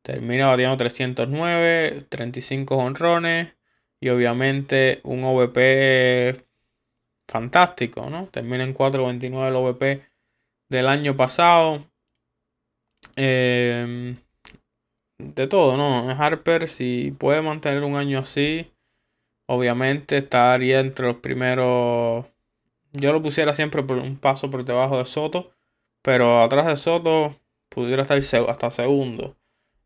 Termina 0.01 0.47
batiendo 0.47 0.77
309, 0.77 2.05
35 2.09 2.75
honrones 2.75 3.53
y 3.99 4.09
obviamente 4.09 4.99
un 5.03 5.23
OVP 5.23 6.43
fantástico, 7.27 8.09
¿no? 8.09 8.27
Termina 8.27 8.63
en 8.63 8.73
4.29 8.73 9.47
el 9.47 9.55
OVP 9.55 10.03
del 10.69 10.87
año 10.87 11.15
pasado. 11.15 11.87
Em, 13.15 14.17
de 15.21 15.47
todo, 15.47 15.77
¿no? 15.77 16.09
Harper, 16.11 16.67
si 16.67 17.15
puede 17.17 17.41
mantener 17.41 17.83
un 17.83 17.95
año 17.95 18.19
así, 18.19 18.71
obviamente 19.45 20.17
estaría 20.17 20.79
entre 20.79 21.07
los 21.07 21.17
primeros. 21.17 22.25
Yo 22.93 23.13
lo 23.13 23.21
pusiera 23.21 23.53
siempre 23.53 23.83
por 23.83 23.97
un 23.97 24.17
paso 24.17 24.49
por 24.49 24.65
debajo 24.65 24.97
de 24.97 25.05
Soto, 25.05 25.51
pero 26.01 26.41
atrás 26.41 26.67
de 26.67 26.75
Soto 26.75 27.35
pudiera 27.69 28.03
estar 28.03 28.49
hasta 28.49 28.71
segundo. 28.71 29.35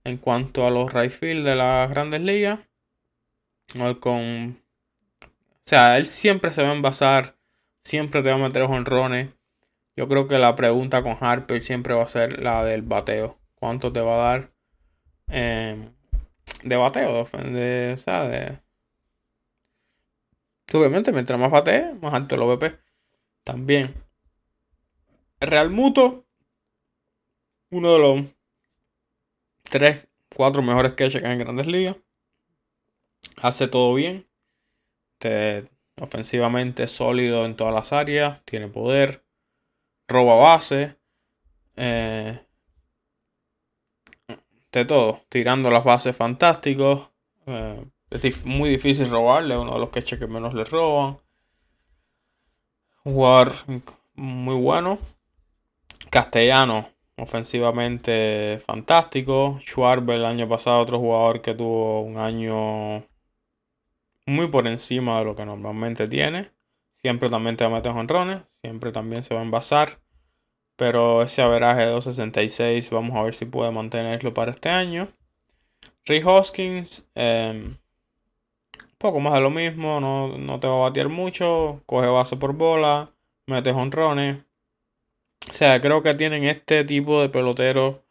En 0.04 0.18
cuanto 0.18 0.68
a 0.68 0.72
los 0.72 0.94
right 0.94 1.12
field 1.12 1.46
de 1.46 1.56
las 1.56 1.90
grandes 1.90 2.22
ligas, 2.22 2.60
con. 4.00 4.60
O 5.22 5.68
sea, 5.68 5.98
él 5.98 6.06
siempre 6.06 6.54
se 6.54 6.64
va 6.64 6.70
a 6.70 6.76
envasar. 6.76 7.36
Siempre 7.84 8.22
te 8.22 8.30
va 8.30 8.36
a 8.36 8.40
meter 8.40 8.64
honrones. 8.64 9.30
Yo 9.96 10.08
creo 10.08 10.28
que 10.28 10.40
la 10.40 10.56
pregunta 10.56 11.04
con 11.04 11.18
Harper 11.20 11.62
siempre 11.62 11.94
va 11.94 12.04
a 12.04 12.08
ser 12.08 12.42
la 12.42 12.64
del 12.64 12.82
bateo. 12.82 13.38
¿Cuánto 13.56 13.92
te 13.92 14.02
va 14.02 14.16
a 14.16 14.32
dar 14.32 14.55
em, 15.28 15.92
de 16.64 16.76
bateo? 16.76 17.24
De, 17.24 17.94
o 17.94 17.98
sea, 17.98 18.24
de. 18.26 18.60
Obviamente, 20.74 21.12
mientras 21.12 21.40
más 21.40 21.52
batee, 21.52 21.94
más 22.02 22.14
alto 22.14 22.36
el 22.36 22.42
OVP. 22.42 22.80
También. 23.44 23.94
Real 25.40 25.70
Muto. 25.70 26.26
Uno 27.72 27.94
de 27.94 28.00
los 28.00 28.36
tres, 29.64 30.08
cuatro 30.36 30.62
mejores 30.62 30.94
que 30.94 31.06
hay 31.06 31.12
en 31.14 31.40
grandes 31.40 31.68
ligas 31.68 31.98
hace 33.42 33.68
todo 33.68 33.94
bien. 33.94 34.28
ofensivamente 36.00 36.88
sólido 36.88 37.46
en 37.46 37.56
todas 37.56 37.74
las 37.74 37.94
áreas. 37.94 38.44
Tiene 38.46 38.68
poder. 38.68 39.24
Roba 40.08 40.36
base. 40.36 40.98
Eh, 41.76 42.45
de 44.80 44.86
todo. 44.86 45.22
Tirando 45.30 45.72
las 45.72 45.84
bases 45.84 46.16
fantásticos. 46.16 47.10
Eh, 47.46 47.86
es 48.10 48.46
muy 48.46 48.70
difícil 48.70 49.10
robarle, 49.10 49.58
uno 49.58 49.74
de 49.74 49.80
los 49.80 49.90
catchers 49.90 50.20
que 50.20 50.28
menos 50.28 50.54
le 50.54 50.64
roban. 50.64 51.18
Jugador 53.04 53.54
muy 54.16 54.56
bueno. 54.56 54.98
Castellano, 56.10 56.90
ofensivamente 57.18 58.62
fantástico. 58.66 59.60
Schwarber 59.62 60.18
el 60.18 60.26
año 60.26 60.48
pasado, 60.48 60.80
otro 60.80 61.00
jugador 61.00 61.42
que 61.42 61.54
tuvo 61.54 62.02
un 62.02 62.18
año 62.18 63.04
muy 64.26 64.48
por 64.48 64.68
encima 64.68 65.20
de 65.20 65.26
lo 65.26 65.36
que 65.36 65.46
normalmente 65.46 66.08
tiene. 66.08 66.52
Siempre 66.94 67.30
también 67.30 67.56
te 67.56 67.64
va 67.64 67.72
a 67.72 67.74
meter 67.74 67.92
honrones, 67.92 68.42
siempre 68.62 68.92
también 68.92 69.24
se 69.24 69.34
va 69.36 69.42
a 69.42 69.44
envasar. 69.44 70.00
Pero 70.76 71.24
ese 71.24 71.42
averaje 71.42 71.86
de 71.86 71.94
2.66 71.94 72.90
vamos 72.90 73.16
a 73.16 73.24
ver 73.24 73.34
si 73.34 73.46
puede 73.46 73.72
mantenerlo 73.72 74.34
para 74.34 74.52
este 74.52 74.70
año. 74.70 75.10
Rick 76.06 76.26
Hoskins, 76.26 77.04
em, 77.16 77.66
un 77.66 78.98
poco 78.98 79.20
más 79.20 79.34
de 79.34 79.42
lo 79.42 79.50
mismo, 79.50 80.00
no, 80.00 80.60
te 80.60 80.68
va 80.68 80.76
a 80.76 80.90
batear 80.90 81.10
mucho, 81.10 81.82
coge 81.86 82.08
base 82.08 82.38
por 82.38 82.54
bola, 82.54 83.12
mete 83.48 83.72
honrones. 83.72 84.44
O 85.50 85.54
sea, 85.54 85.80
creo 85.82 86.04
que 86.04 86.14
tienen 86.14 86.44
este 86.44 86.84
tipo 86.84 87.22
de 87.22 87.30
pelotero 87.30 88.04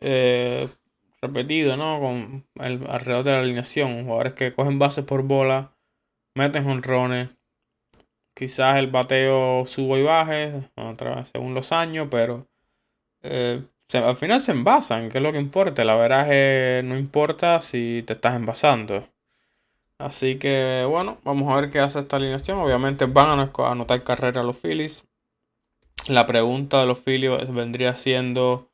eh, 0.00 0.68
repetido, 1.20 1.76
¿no? 1.76 2.00
Con 2.00 2.46
el, 2.56 2.86
alrededor 2.88 3.24
de 3.24 3.32
la 3.32 3.40
alineación. 3.40 4.04
Jugadores 4.04 4.34
que 4.34 4.52
cogen 4.54 4.78
bases 4.78 5.04
por 5.04 5.22
bola, 5.22 5.72
meten 6.34 6.66
honrones. 6.66 7.30
Quizás 8.34 8.78
el 8.78 8.86
bateo 8.88 9.66
subo 9.66 9.98
y 9.98 10.02
baje 10.02 10.62
según 11.24 11.54
los 11.54 11.72
años, 11.72 12.08
pero 12.10 12.48
eh, 13.22 13.62
al 13.94 14.16
final 14.16 14.40
se 14.40 14.52
envasan, 14.52 15.08
que 15.08 15.18
es 15.18 15.22
lo 15.22 15.32
que 15.32 15.38
importa. 15.38 15.84
La 15.84 15.96
veraje 15.96 16.82
no 16.84 16.96
importa 16.96 17.60
si 17.60 18.02
te 18.06 18.14
estás 18.14 18.34
envasando. 18.34 19.04
Así 19.98 20.38
que 20.38 20.84
bueno, 20.88 21.18
vamos 21.24 21.52
a 21.52 21.60
ver 21.60 21.70
qué 21.70 21.78
hace 21.78 22.00
esta 22.00 22.16
alineación. 22.16 22.58
Obviamente 22.58 23.04
van 23.06 23.38
a 23.38 23.50
anotar 23.70 24.02
carrera 24.02 24.42
los 24.42 24.56
Phillies. 24.56 25.04
La 26.08 26.26
pregunta 26.26 26.80
de 26.80 26.86
los 26.86 26.98
Phillies 26.98 27.52
vendría 27.52 27.96
siendo 27.96 28.70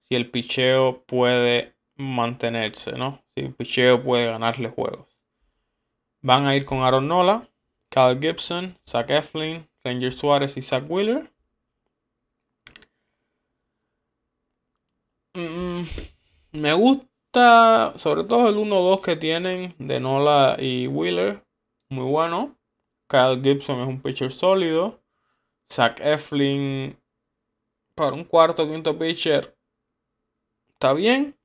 si 0.00 0.14
el 0.14 0.30
picheo 0.30 1.02
puede 1.04 1.74
mantenerse, 1.96 2.92
¿no? 2.92 3.22
Si 3.34 3.40
el 3.40 3.54
picheo 3.54 4.02
puede 4.02 4.26
ganarle 4.26 4.68
juegos. 4.68 5.18
Van 6.20 6.46
a 6.46 6.54
ir 6.54 6.64
con 6.64 6.82
Aaron 6.82 7.08
Nola, 7.08 7.48
Kyle 7.90 8.18
Gibson, 8.20 8.76
Zach 8.86 9.10
Eflin, 9.10 9.68
Ranger 9.84 10.12
Suárez 10.12 10.56
y 10.56 10.62
Zach 10.62 10.84
Wheeler. 10.88 11.32
Mm, 15.34 15.82
me 16.52 16.72
gusta 16.72 17.92
sobre 17.96 18.24
todo 18.24 18.48
el 18.48 18.56
1-2 18.56 19.00
que 19.00 19.16
tienen 19.16 19.74
de 19.78 20.00
Nola 20.00 20.56
y 20.58 20.86
Wheeler. 20.86 21.44
Muy 21.90 22.06
bueno. 22.06 22.56
Kyle 23.08 23.40
Gibson 23.42 23.80
es 23.80 23.88
un 23.88 24.02
pitcher 24.02 24.32
sólido. 24.32 25.00
Zach 25.70 26.00
Eflin 26.00 26.98
para 27.94 28.12
un 28.12 28.24
cuarto 28.24 28.66
quinto 28.66 28.98
pitcher 28.98 29.58
está 30.78 30.92
bien. 30.92 31.36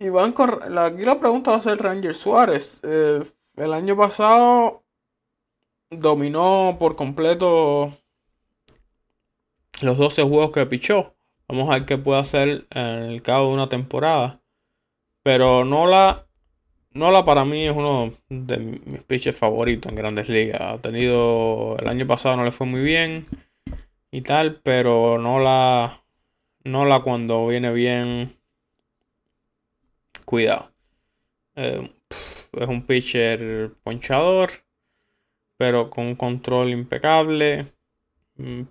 Y 0.00 0.08
van 0.08 0.32
con. 0.32 0.78
Aquí 0.78 1.04
la 1.04 1.18
pregunta 1.18 1.52
va 1.52 1.58
a 1.58 1.60
ser 1.60 1.78
Ranger 1.78 2.14
Suárez. 2.14 2.80
Eh, 2.84 3.22
el 3.56 3.72
año 3.72 3.96
pasado 3.96 4.83
dominó 5.90 6.76
por 6.78 6.96
completo 6.96 7.96
los 9.80 9.98
12 9.98 10.22
juegos 10.22 10.50
que 10.52 10.66
pichó. 10.66 11.14
Vamos 11.48 11.68
a 11.68 11.74
ver 11.74 11.86
qué 11.86 11.98
puede 11.98 12.20
hacer 12.20 12.66
en 12.70 12.86
el 12.86 13.22
cabo 13.22 13.48
de 13.48 13.54
una 13.54 13.68
temporada. 13.68 14.40
Pero 15.22 15.64
Nola, 15.64 16.26
Nola 16.92 17.24
para 17.24 17.44
mí 17.44 17.66
es 17.66 17.76
uno 17.76 18.14
de 18.28 18.58
mis 18.58 19.02
pitchers 19.02 19.36
favoritos 19.36 19.90
en 19.90 19.96
grandes 19.96 20.28
ligas. 20.28 20.60
Ha 20.60 20.78
tenido. 20.78 21.76
El 21.78 21.88
año 21.88 22.06
pasado 22.06 22.36
no 22.36 22.44
le 22.44 22.52
fue 22.52 22.66
muy 22.66 22.82
bien 22.82 23.24
y 24.10 24.22
tal, 24.22 24.60
pero 24.62 25.18
Nola. 25.18 26.04
Nola 26.64 27.00
cuando 27.00 27.46
viene 27.46 27.72
bien. 27.72 28.36
Cuidado. 30.24 30.72
Eh, 31.56 31.90
es 32.52 32.68
un 32.68 32.86
pitcher 32.86 33.72
ponchador 33.82 34.63
pero 35.56 35.90
con 35.90 36.06
un 36.06 36.16
control 36.16 36.70
impecable. 36.70 37.66
Mm, 38.36 38.62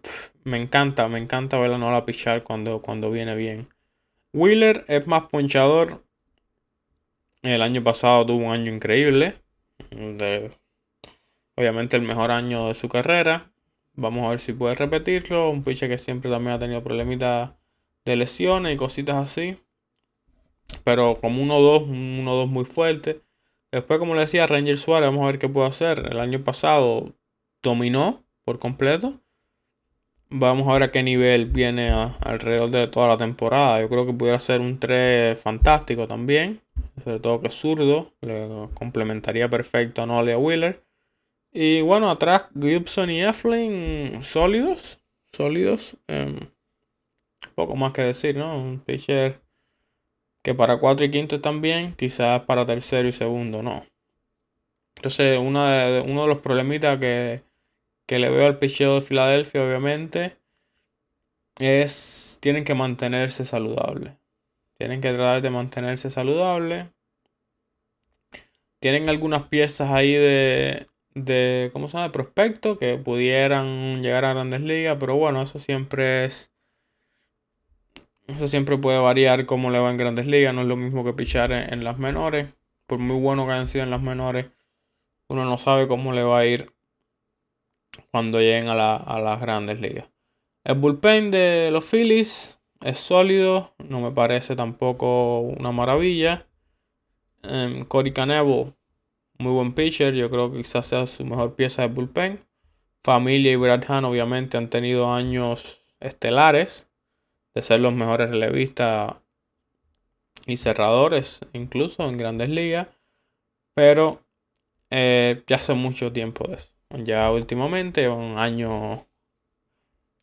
me 0.44 0.58
encanta, 0.58 1.08
me 1.08 1.20
encanta 1.20 1.58
verla 1.58 1.78
no 1.78 1.92
la 1.92 2.06
pichar 2.06 2.44
cuando, 2.44 2.82
cuando 2.82 3.12
viene 3.12 3.36
bien. 3.36 3.70
Wheeler 4.34 4.86
es 4.88 5.08
más 5.08 5.24
ponchador. 5.30 6.04
El 7.44 7.62
año 7.62 7.84
pasado 7.84 8.26
tuvo 8.26 8.46
un 8.48 8.52
año 8.52 8.74
increíble. 8.74 9.36
obviamente 11.56 11.98
el 11.98 12.04
mejor 12.04 12.32
año 12.32 12.68
de 12.68 12.76
su 12.76 12.90
carrera. 12.90 13.52
Vamos 13.94 14.26
a 14.26 14.30
ver 14.32 14.40
si 14.40 14.54
puede 14.54 14.76
repetirlo. 14.76 15.50
Un 15.50 15.64
pitcher 15.64 15.90
que 15.90 15.98
siempre 15.98 16.32
también 16.32 16.56
ha 16.56 16.60
tenido 16.60 16.84
problemitas 16.84 17.52
de 18.06 18.16
lesiones 18.16 18.74
y 18.74 18.78
cositas 18.78 19.18
así. 19.18 19.60
Pero 20.84 21.20
como 21.20 21.44
1-2, 21.44 21.84
un 21.84 22.18
1-2 22.26 22.48
muy 22.48 22.66
fuerte. 22.66 23.22
Después, 23.74 23.98
como 23.98 24.14
le 24.14 24.22
decía, 24.22 24.46
Ranger 24.46 24.78
Suárez, 24.78 25.10
vamos 25.10 25.24
a 25.24 25.32
ver 25.32 25.40
qué 25.40 25.50
puede 25.50 25.68
hacer. 25.68 26.08
El 26.12 26.20
año 26.20 26.44
pasado 26.44 27.16
dominó 27.64 28.24
por 28.46 28.60
completo. 28.60 29.20
Vamos 30.30 30.68
a 30.68 30.74
ver 30.74 30.84
a 30.84 30.92
qué 30.92 31.02
nivel 31.02 31.48
viene 31.48 31.90
alrededor 31.90 32.70
de 32.70 32.88
toda 32.88 33.08
la 33.08 33.18
temporada. 33.18 33.82
Yo 33.82 33.90
creo 33.90 34.06
que 34.06 34.14
pudiera 34.14 34.38
ser 34.38 34.62
un 34.62 34.78
3 34.78 35.40
fantástico 35.40 36.08
también. 36.08 36.62
Sobre 37.04 37.20
todo 37.20 37.42
que 37.42 37.48
es 37.48 37.56
zurdo. 37.56 38.14
Le 38.22 38.48
complementaría 38.76 39.50
perfecto 39.50 40.04
a 40.04 40.06
Nolia 40.06 40.38
Wheeler. 40.38 40.84
Y 41.52 41.82
bueno, 41.82 42.12
atrás 42.12 42.46
Gibson 42.54 43.10
y 43.10 43.24
Eflin 43.24 44.24
sólidos. 44.24 45.00
Sólidos. 45.32 45.98
Em, 46.06 46.38
poco 47.56 47.76
más 47.76 47.92
que 47.94 48.04
decir, 48.04 48.38
¿no? 48.38 48.56
Un 48.56 48.82
pitcher 48.82 49.43
que 50.44 50.54
para 50.54 50.78
cuatro 50.78 51.06
y 51.06 51.12
quinto 51.12 51.38
están 51.38 51.62
bien, 51.62 51.96
quizás 51.96 52.42
para 52.42 52.66
tercero 52.66 53.08
y 53.08 53.14
segundo 53.14 53.64
no. 53.64 53.84
Entonces, 54.98 55.40
uno 55.40 55.66
de, 55.66 56.02
uno 56.02 56.22
de 56.22 56.28
los 56.28 56.40
problemitas 56.40 57.00
que, 57.00 57.44
que 58.06 58.20
le 58.20 58.30
veo 58.30 58.46
al 58.46 58.60
picheo 58.60 58.96
de 58.96 59.02
Filadelfia, 59.02 59.64
obviamente, 59.66 60.38
es 61.60 62.38
tienen 62.42 62.64
que 62.66 62.76
mantenerse 62.76 63.46
saludables. 63.46 64.14
Tienen 64.78 65.02
que 65.02 65.14
tratar 65.14 65.42
de 65.42 65.50
mantenerse 65.50 66.10
saludables. 66.10 66.88
Tienen 68.80 69.10
algunas 69.10 69.44
piezas 69.44 69.92
ahí 69.92 70.14
de, 70.14 70.88
de 71.16 71.70
¿cómo 71.74 71.88
se 71.88 71.94
llama? 71.94 72.08
De 72.08 72.14
prospecto 72.14 72.78
que 72.78 72.98
pudieran 72.98 74.04
llegar 74.04 74.26
a 74.26 74.34
grandes 74.34 74.62
ligas, 74.62 74.98
pero 75.00 75.16
bueno, 75.16 75.42
eso 75.42 75.60
siempre 75.60 76.26
es 76.26 76.53
eso 78.34 78.48
siempre 78.48 78.78
puede 78.78 79.00
variar 79.00 79.46
cómo 79.46 79.70
le 79.70 79.80
va 79.80 79.90
en 79.92 79.98
grandes 79.98 80.28
ligas. 80.28 80.54
No 80.54 80.62
es 80.62 80.68
lo 80.68 80.76
mismo 80.76 81.04
que 81.04 81.14
pichar 81.14 81.52
en, 81.52 81.84
las 81.84 81.98
menores. 81.98 82.54
Por 82.88 83.00
muy 83.00 83.20
bueno 83.20 83.46
que 83.46 83.54
hayan 83.54 83.68
sido 83.68 83.84
en 83.84 83.92
las 83.92 84.02
menores, 84.02 84.48
uno 85.30 85.46
no 85.46 85.58
sabe 85.58 85.88
cómo 85.88 86.12
le 86.12 86.24
va 86.24 86.40
a 86.40 86.46
ir 86.46 86.72
cuando 88.12 88.40
lleguen 88.40 88.68
a, 88.68 88.76
las 88.76 89.40
grandes 89.40 89.80
ligas. 89.80 90.10
El 90.64 90.76
bullpen 90.76 91.32
de 91.32 91.70
los 91.72 91.86
Phillies 91.86 92.60
es 92.82 93.00
sólido. 93.00 93.74
No 93.78 94.02
me 94.02 94.12
parece 94.12 94.56
tampoco 94.56 95.40
una 95.40 95.72
maravilla. 95.72 96.48
Um, 97.44 97.84
Corey 97.84 98.14
Canebo, 98.14 98.74
muy 99.38 99.52
buen 99.52 99.74
pitcher. 99.74 100.14
Yo 100.14 100.30
creo 100.30 100.52
que 100.52 100.58
quizás 100.58 100.88
sea 100.88 101.08
su 101.08 101.26
mejor 101.26 101.56
pieza 101.56 101.84
de 101.84 101.90
bullpen. 101.90 102.40
Familia 103.04 103.52
y 103.52 103.56
Brad 103.58 103.84
Hahn 103.90 104.06
obviamente 104.06 104.58
han 104.58 104.70
tenido 104.70 105.12
años 105.14 105.86
estelares 106.00 106.88
de 107.54 107.62
ser 107.62 107.80
los 107.80 107.94
mejores 107.94 108.32
relevistas 108.32 109.16
y 110.46 110.58
cerradores, 110.58 111.42
incluso 111.54 112.04
en 112.04 112.18
grandes 112.18 112.50
ligas. 112.50 112.88
Pero 113.74 114.22
eh, 114.90 115.44
ya 115.48 115.58
hace 115.58 115.74
mucho 115.74 116.12
tiempo 116.12 116.48
de 116.48 116.56
eso. 116.56 116.70
Ya 117.04 117.32
últimamente, 117.32 118.08
un 118.10 118.38
año 118.38 119.08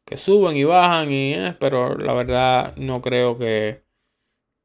que 0.05 0.17
suben 0.17 0.57
y 0.57 0.65
bajan, 0.65 1.11
y, 1.13 1.35
eh, 1.35 1.57
pero 1.59 1.97
la 1.97 2.13
verdad 2.13 2.77
no 2.77 3.01
creo 3.01 3.39
que, 3.39 3.83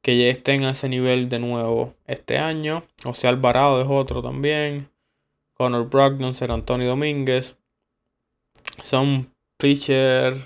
que 0.01 0.17
ya 0.17 0.27
estén 0.27 0.63
a 0.63 0.71
ese 0.71 0.89
nivel 0.89 1.29
de 1.29 1.39
nuevo 1.39 1.95
este 2.05 2.37
año. 2.37 2.83
O 3.05 3.13
sea, 3.13 3.31
Alvarado 3.31 3.81
es 3.81 3.87
otro 3.89 4.21
también. 4.21 4.89
Connor 5.55 5.89
Brogdon, 5.89 6.33
Ser 6.33 6.51
Antonio 6.51 6.87
Domínguez. 6.89 7.55
Son 8.83 9.33
pitchers 9.57 10.37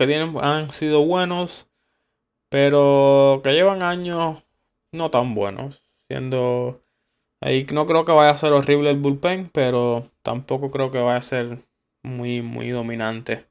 que 0.00 0.06
tienen, 0.06 0.32
han 0.42 0.72
sido 0.72 1.04
buenos, 1.04 1.68
pero 2.48 3.42
que 3.44 3.52
llevan 3.52 3.82
años 3.82 4.42
no 4.92 5.10
tan 5.10 5.34
buenos. 5.34 5.84
Siendo 6.08 6.82
ahí 7.42 7.66
no 7.70 7.84
creo 7.84 8.06
que 8.06 8.12
vaya 8.12 8.30
a 8.30 8.36
ser 8.38 8.52
horrible 8.52 8.88
el 8.88 8.96
bullpen, 8.96 9.50
pero 9.52 10.10
tampoco 10.22 10.70
creo 10.70 10.90
que 10.90 11.00
vaya 11.00 11.18
a 11.18 11.22
ser 11.22 11.58
muy, 12.02 12.40
muy 12.40 12.70
dominante. 12.70 13.46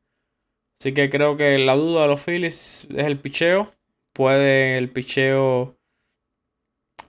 Así 0.80 0.92
que 0.96 1.12
creo 1.12 1.38
que 1.38 1.60
la 1.60 1.76
duda 1.76 2.02
de 2.02 2.08
los 2.08 2.26
Phillies 2.26 2.88
es 2.90 3.06
el 3.06 3.20
picheo. 3.20 3.72
Puede 4.12 4.80
el 4.80 4.90
picheo 4.90 5.78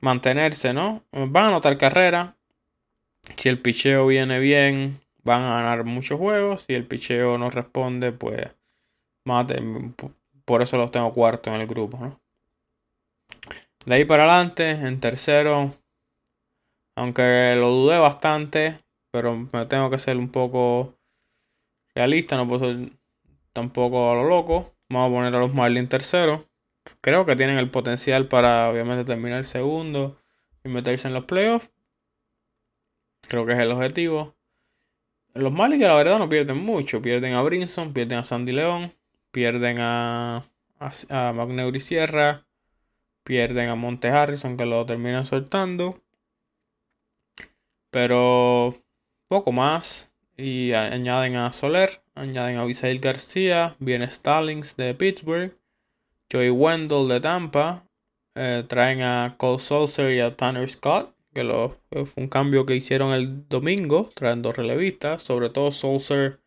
mantenerse, 0.02 0.74
¿no? 0.74 1.02
Van 1.12 1.44
a 1.44 1.48
anotar 1.48 1.78
carrera. 1.78 2.36
Si 3.36 3.48
el 3.48 3.58
picheo 3.58 4.06
viene 4.06 4.38
bien, 4.38 5.00
van 5.24 5.44
a 5.44 5.62
ganar 5.62 5.84
muchos 5.84 6.18
juegos. 6.18 6.64
Si 6.64 6.74
el 6.74 6.86
picheo 6.86 7.38
no 7.38 7.48
responde, 7.48 8.12
pues 8.12 8.50
mate. 9.24 9.62
Por 10.44 10.62
eso 10.62 10.76
los 10.76 10.90
tengo 10.90 11.12
cuarto 11.12 11.54
en 11.54 11.60
el 11.60 11.66
grupo, 11.66 11.98
¿no? 11.98 12.20
De 13.86 13.94
ahí 13.94 14.04
para 14.04 14.24
adelante, 14.24 14.70
en 14.70 15.00
tercero, 15.00 15.74
aunque 16.96 17.54
lo 17.56 17.70
dudé 17.70 17.98
bastante, 17.98 18.76
pero 19.10 19.48
me 19.52 19.66
tengo 19.66 19.90
que 19.90 19.98
ser 19.98 20.16
un 20.18 20.28
poco 20.28 20.98
realista, 21.94 22.36
no 22.36 22.46
puedo 22.46 22.66
ser 22.66 22.92
tampoco 23.52 24.10
a 24.10 24.14
lo 24.14 24.24
loco. 24.24 24.74
Vamos 24.90 25.10
a 25.10 25.14
poner 25.14 25.34
a 25.34 25.38
los 25.38 25.54
Marlins 25.54 25.88
tercero. 25.88 26.46
Creo 27.00 27.24
que 27.24 27.36
tienen 27.36 27.58
el 27.58 27.70
potencial 27.70 28.28
para 28.28 28.68
obviamente 28.68 29.04
terminar 29.04 29.44
segundo 29.44 30.18
y 30.64 30.68
meterse 30.68 31.08
en 31.08 31.14
los 31.14 31.24
playoffs. 31.24 31.70
Creo 33.28 33.46
que 33.46 33.52
es 33.52 33.58
el 33.60 33.70
objetivo. 33.70 34.34
Los 35.34 35.52
Marlins, 35.52 35.82
la 35.82 35.94
verdad, 35.94 36.18
no 36.18 36.28
pierden 36.28 36.58
mucho. 36.58 37.00
Pierden 37.00 37.34
a 37.34 37.42
Brinson, 37.42 37.92
pierden 37.92 38.18
a 38.18 38.24
Sandy 38.24 38.52
León, 38.52 38.92
pierden 39.30 39.78
a, 39.80 40.50
a, 40.78 40.90
Sierra, 41.78 42.46
pierden 43.24 43.70
a 43.70 43.74
Monte 43.74 44.08
Harrison, 44.08 44.56
que 44.56 44.66
lo 44.66 44.84
terminan 44.86 45.26
soltando. 45.26 46.02
Pero 47.90 48.82
poco 49.28 49.52
más. 49.52 50.12
Y 50.36 50.72
añaden 50.72 51.36
a 51.36 51.52
Soler, 51.52 52.02
añaden 52.14 52.56
a 52.56 52.64
Visail 52.64 52.98
García, 52.98 53.76
viene 53.78 54.10
Stallings 54.10 54.74
de 54.76 54.94
Pittsburgh, 54.94 55.54
Joey 56.32 56.48
Wendell 56.48 57.08
de 57.08 57.20
Tampa, 57.20 57.84
eh, 58.34 58.64
traen 58.66 59.02
a 59.02 59.34
Cole 59.36 59.58
Saucer 59.58 60.12
y 60.12 60.20
a 60.20 60.34
Tanner 60.34 60.68
Scott, 60.70 61.14
que 61.34 61.44
lo, 61.44 61.76
fue 61.90 62.06
un 62.16 62.28
cambio 62.28 62.64
que 62.64 62.74
hicieron 62.74 63.12
el 63.12 63.48
domingo, 63.48 64.10
trayendo 64.14 64.50
relevistas, 64.52 65.22
sobre 65.22 65.50
todo 65.50 65.72
Saucer 65.72 66.40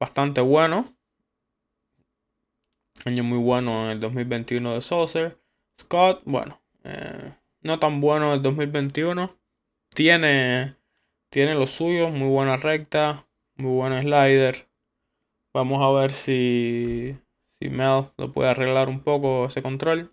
bastante 0.00 0.40
bueno. 0.40 0.96
Año 3.04 3.24
muy 3.24 3.38
bueno 3.38 3.84
en 3.84 3.90
el 3.90 4.00
2021 4.00 4.74
de 4.74 4.80
Saucer. 4.80 5.38
Scott, 5.80 6.22
bueno, 6.24 6.60
eh, 6.84 7.32
no 7.62 7.78
tan 7.78 8.00
bueno 8.00 8.28
en 8.28 8.32
el 8.34 8.42
2021. 8.42 9.36
Tiene 9.94 10.76
tiene 11.32 11.54
lo 11.54 11.66
suyo, 11.66 12.10
muy 12.10 12.28
buena 12.28 12.58
recta, 12.58 13.26
muy 13.56 13.72
buen 13.72 13.98
slider. 14.02 14.68
Vamos 15.54 15.82
a 15.82 15.90
ver 15.98 16.12
si, 16.12 17.16
si 17.48 17.70
Mel 17.70 18.04
lo 18.18 18.32
puede 18.32 18.50
arreglar 18.50 18.90
un 18.90 19.00
poco 19.00 19.46
ese 19.46 19.62
control. 19.62 20.12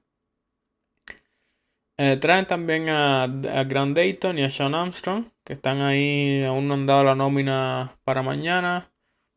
Eh, 1.97 2.15
traen 2.15 2.47
también 2.47 2.87
a, 2.87 3.23
a, 3.23 3.63
Grant 3.65 3.97
Dayton 3.97 4.39
y 4.39 4.43
a 4.43 4.49
Sean 4.49 4.73
Armstrong, 4.73 5.25
que 5.43 5.51
están 5.51 5.81
ahí, 5.81 6.45
aún 6.45 6.69
no 6.69 6.75
han 6.75 6.85
dado 6.85 7.03
la 7.03 7.15
nómina 7.15 7.97
para 8.05 8.23
mañana. 8.23 8.89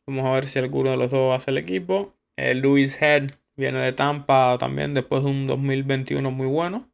Vamos 0.07 0.25
a 0.25 0.31
ver 0.31 0.47
si 0.47 0.61
alguno 0.61 0.93
de 0.93 0.97
los 0.97 1.11
dos 1.11 1.37
hace 1.37 1.51
el 1.51 1.59
equipo. 1.59 2.15
Eh, 2.37 2.53
Head 3.01 3.33
viene 3.57 3.81
de 3.81 3.93
Tampa 3.93 4.57
también 4.59 4.95
después 4.95 5.25
de 5.25 5.31
un 5.31 5.47
2021 5.47 6.31
muy 6.31 6.47
bueno. 6.47 6.91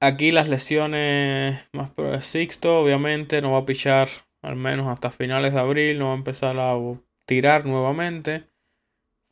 Aquí 0.00 0.32
las 0.32 0.48
lesiones 0.48 1.68
más 1.72 1.90
por 1.90 2.20
Sixto, 2.22 2.80
obviamente, 2.80 3.40
no 3.40 3.52
va 3.52 3.58
a 3.58 3.66
pichar 3.66 4.08
al 4.42 4.56
menos 4.56 4.88
hasta 4.88 5.12
finales 5.12 5.54
de 5.54 5.60
abril, 5.60 5.98
no 5.98 6.06
va 6.06 6.12
a 6.12 6.16
empezar 6.16 6.58
a 6.58 6.74
tirar 7.24 7.64
nuevamente. 7.66 8.42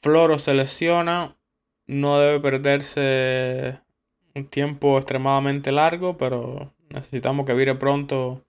Floro 0.01 0.39
se 0.39 0.55
lesiona, 0.55 1.37
no 1.87 2.21
debe 2.21 2.39
perderse 2.41 3.81
un 4.35 4.47
tiempo 4.47 4.97
extremadamente 4.97 5.73
largo, 5.73 6.17
pero 6.17 6.73
necesitamos 6.89 7.47
que 7.47 7.55
vire 7.55 7.75
pronto 7.75 8.45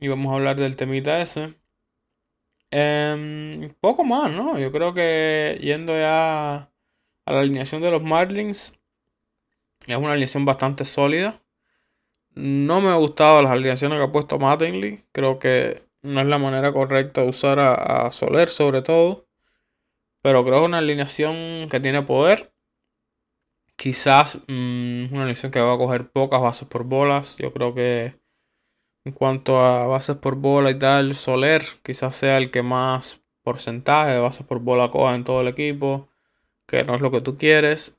y 0.00 0.08
vamos 0.08 0.32
a 0.32 0.34
hablar 0.34 0.56
del 0.56 0.74
temita 0.74 1.22
ese. 1.22 1.54
Em, 2.72 3.74
poco 3.80 4.02
más, 4.02 4.30
¿no? 4.32 4.58
Yo 4.58 4.72
creo 4.72 4.94
que 4.94 5.58
yendo 5.60 5.92
ya 5.92 6.54
a 7.26 7.32
la 7.32 7.40
alineación 7.40 7.82
de 7.82 7.90
los 7.90 8.02
Marlins, 8.02 8.72
es 9.86 9.96
una 9.96 10.12
alineación 10.12 10.46
bastante 10.46 10.86
sólida. 10.86 11.42
No 12.34 12.80
me 12.80 12.88
ha 12.88 12.94
gustado 12.94 13.42
las 13.42 13.52
alineaciones 13.52 13.98
que 13.98 14.04
ha 14.04 14.12
puesto 14.12 14.38
Mattingly. 14.38 15.04
Creo 15.12 15.38
que 15.38 15.82
no 16.02 16.20
es 16.22 16.26
la 16.26 16.38
manera 16.38 16.72
correcta 16.72 17.22
de 17.22 17.28
usar 17.28 17.58
a, 17.60 18.10
Soler 18.12 18.48
sobre 18.48 18.82
todo. 18.82 19.26
Pero 20.22 20.42
creo 20.44 20.56
que 20.56 20.62
es 20.62 20.68
una 20.68 20.78
alineación 20.78 21.68
que 21.68 21.80
tiene 21.80 22.02
poder. 22.02 22.54
Quizás 23.76 24.38
mm, 24.48 25.12
una 25.12 25.22
alineación 25.24 25.52
que 25.52 25.60
va 25.60 25.74
a 25.74 25.78
coger 25.78 26.10
pocas 26.10 26.40
bases 26.40 26.68
por 26.68 26.84
bolas. 26.84 27.36
Yo 27.38 27.52
creo 27.52 27.74
que 27.74 28.21
en 29.04 29.12
cuanto 29.12 29.60
a 29.60 29.86
bases 29.86 30.16
por 30.16 30.36
bola 30.36 30.70
y 30.70 30.78
tal, 30.78 31.14
Soler 31.14 31.64
quizás 31.82 32.14
sea 32.16 32.38
el 32.38 32.50
que 32.50 32.62
más 32.62 33.20
porcentaje 33.42 34.12
de 34.12 34.18
bases 34.20 34.46
por 34.46 34.60
bola 34.60 34.90
coja 34.90 35.14
en 35.14 35.24
todo 35.24 35.40
el 35.40 35.48
equipo. 35.48 36.08
Que 36.66 36.84
no 36.84 36.94
es 36.94 37.00
lo 37.00 37.10
que 37.10 37.20
tú 37.20 37.36
quieres. 37.36 37.98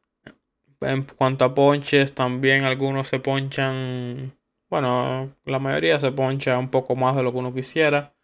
En 0.81 1.03
cuanto 1.03 1.45
a 1.45 1.53
ponches, 1.53 2.13
también 2.13 2.63
algunos 2.63 3.07
se 3.09 3.19
ponchan. 3.19 4.37
Bueno, 4.69 5.35
la 5.45 5.59
mayoría 5.59 5.99
se 5.99 6.11
poncha 6.11 6.57
un 6.57 6.69
poco 6.69 6.95
más 6.95 7.15
de 7.15 7.23
lo 7.23 7.31
que 7.31 7.39
uno 7.39 7.53
quisiera. 7.53 8.15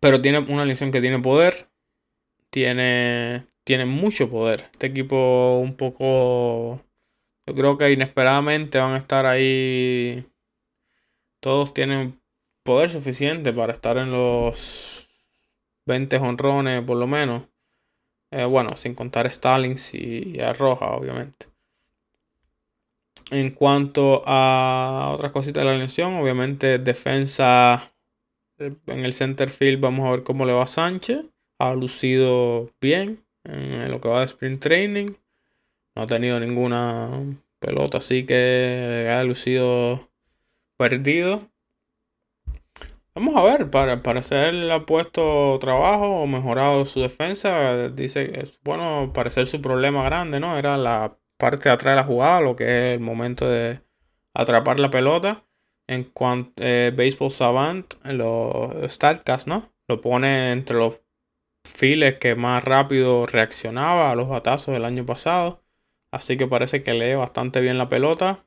Pero 0.00 0.20
tiene 0.20 0.38
una 0.38 0.64
lección 0.64 0.90
que 0.90 1.00
tiene 1.00 1.18
poder. 1.20 1.68
Tiene, 2.50 3.46
tiene 3.64 3.86
mucho 3.86 4.30
poder. 4.30 4.68
Este 4.72 4.86
equipo 4.86 5.58
un 5.58 5.76
poco... 5.76 6.82
Yo 7.46 7.54
creo 7.54 7.76
que 7.76 7.92
inesperadamente 7.92 8.78
van 8.78 8.92
a 8.94 8.98
estar 8.98 9.26
ahí. 9.26 10.26
Todos 11.44 11.74
tienen 11.74 12.18
poder 12.62 12.88
suficiente 12.88 13.52
para 13.52 13.74
estar 13.74 13.98
en 13.98 14.10
los 14.10 15.10
20 15.84 16.16
honrones 16.16 16.80
por 16.80 16.96
lo 16.96 17.06
menos. 17.06 17.42
Eh, 18.30 18.46
bueno, 18.46 18.76
sin 18.76 18.94
contar 18.94 19.30
Stallings 19.30 19.92
y 19.92 20.40
a 20.40 20.54
Roja, 20.54 20.92
obviamente. 20.92 21.48
En 23.30 23.50
cuanto 23.50 24.22
a 24.24 25.10
otras 25.12 25.32
cositas 25.32 25.60
de 25.60 25.64
la 25.66 25.72
alineación, 25.72 26.14
obviamente 26.14 26.78
defensa 26.78 27.92
en 28.58 29.04
el 29.04 29.12
center 29.12 29.50
field, 29.50 29.82
vamos 29.82 30.08
a 30.08 30.12
ver 30.12 30.22
cómo 30.22 30.46
le 30.46 30.54
va 30.54 30.66
Sánchez. 30.66 31.26
Ha 31.58 31.74
lucido 31.74 32.70
bien 32.80 33.22
en 33.44 33.90
lo 33.90 34.00
que 34.00 34.08
va 34.08 34.20
de 34.20 34.26
sprint 34.26 34.62
training. 34.62 35.08
No 35.94 36.04
ha 36.04 36.06
tenido 36.06 36.40
ninguna 36.40 37.10
pelota 37.58 37.98
así 37.98 38.24
que 38.24 39.10
ha 39.14 39.22
lucido 39.24 40.08
perdido. 40.76 41.50
Vamos 43.14 43.36
a 43.36 43.42
ver, 43.42 43.70
para, 43.70 44.02
para 44.02 44.20
hacer 44.20 44.46
el 44.46 44.70
apuesto 44.72 45.56
trabajo 45.60 46.22
o 46.22 46.26
mejorado 46.26 46.84
su 46.84 47.00
defensa, 47.00 47.88
dice 47.88 48.30
que 48.30 48.40
es 48.40 48.60
bueno 48.64 49.12
parecer 49.14 49.46
su 49.46 49.60
problema 49.62 50.02
grande, 50.04 50.40
¿no? 50.40 50.58
Era 50.58 50.76
la 50.76 51.16
parte 51.38 51.68
de 51.68 51.74
atrás 51.74 51.92
de 51.92 51.96
la 51.96 52.04
jugada, 52.04 52.40
lo 52.40 52.56
que 52.56 52.64
es 52.64 52.94
el 52.96 53.00
momento 53.00 53.48
de 53.48 53.80
atrapar 54.34 54.80
la 54.80 54.90
pelota. 54.90 55.44
En 55.86 56.04
cuanto 56.04 56.52
eh, 56.56 56.92
Baseball 56.96 57.30
Savant, 57.30 57.94
los 58.04 58.92
StatCast, 58.92 59.46
¿no? 59.46 59.70
Lo 59.86 60.00
pone 60.00 60.50
entre 60.50 60.76
los 60.76 61.00
files 61.64 62.14
que 62.18 62.34
más 62.34 62.64
rápido 62.64 63.26
reaccionaba 63.26 64.10
a 64.10 64.16
los 64.16 64.28
batazos 64.28 64.74
del 64.74 64.84
año 64.84 65.06
pasado. 65.06 65.62
Así 66.10 66.36
que 66.36 66.48
parece 66.48 66.82
que 66.82 66.94
lee 66.94 67.14
bastante 67.14 67.60
bien 67.60 67.78
la 67.78 67.88
pelota 67.88 68.44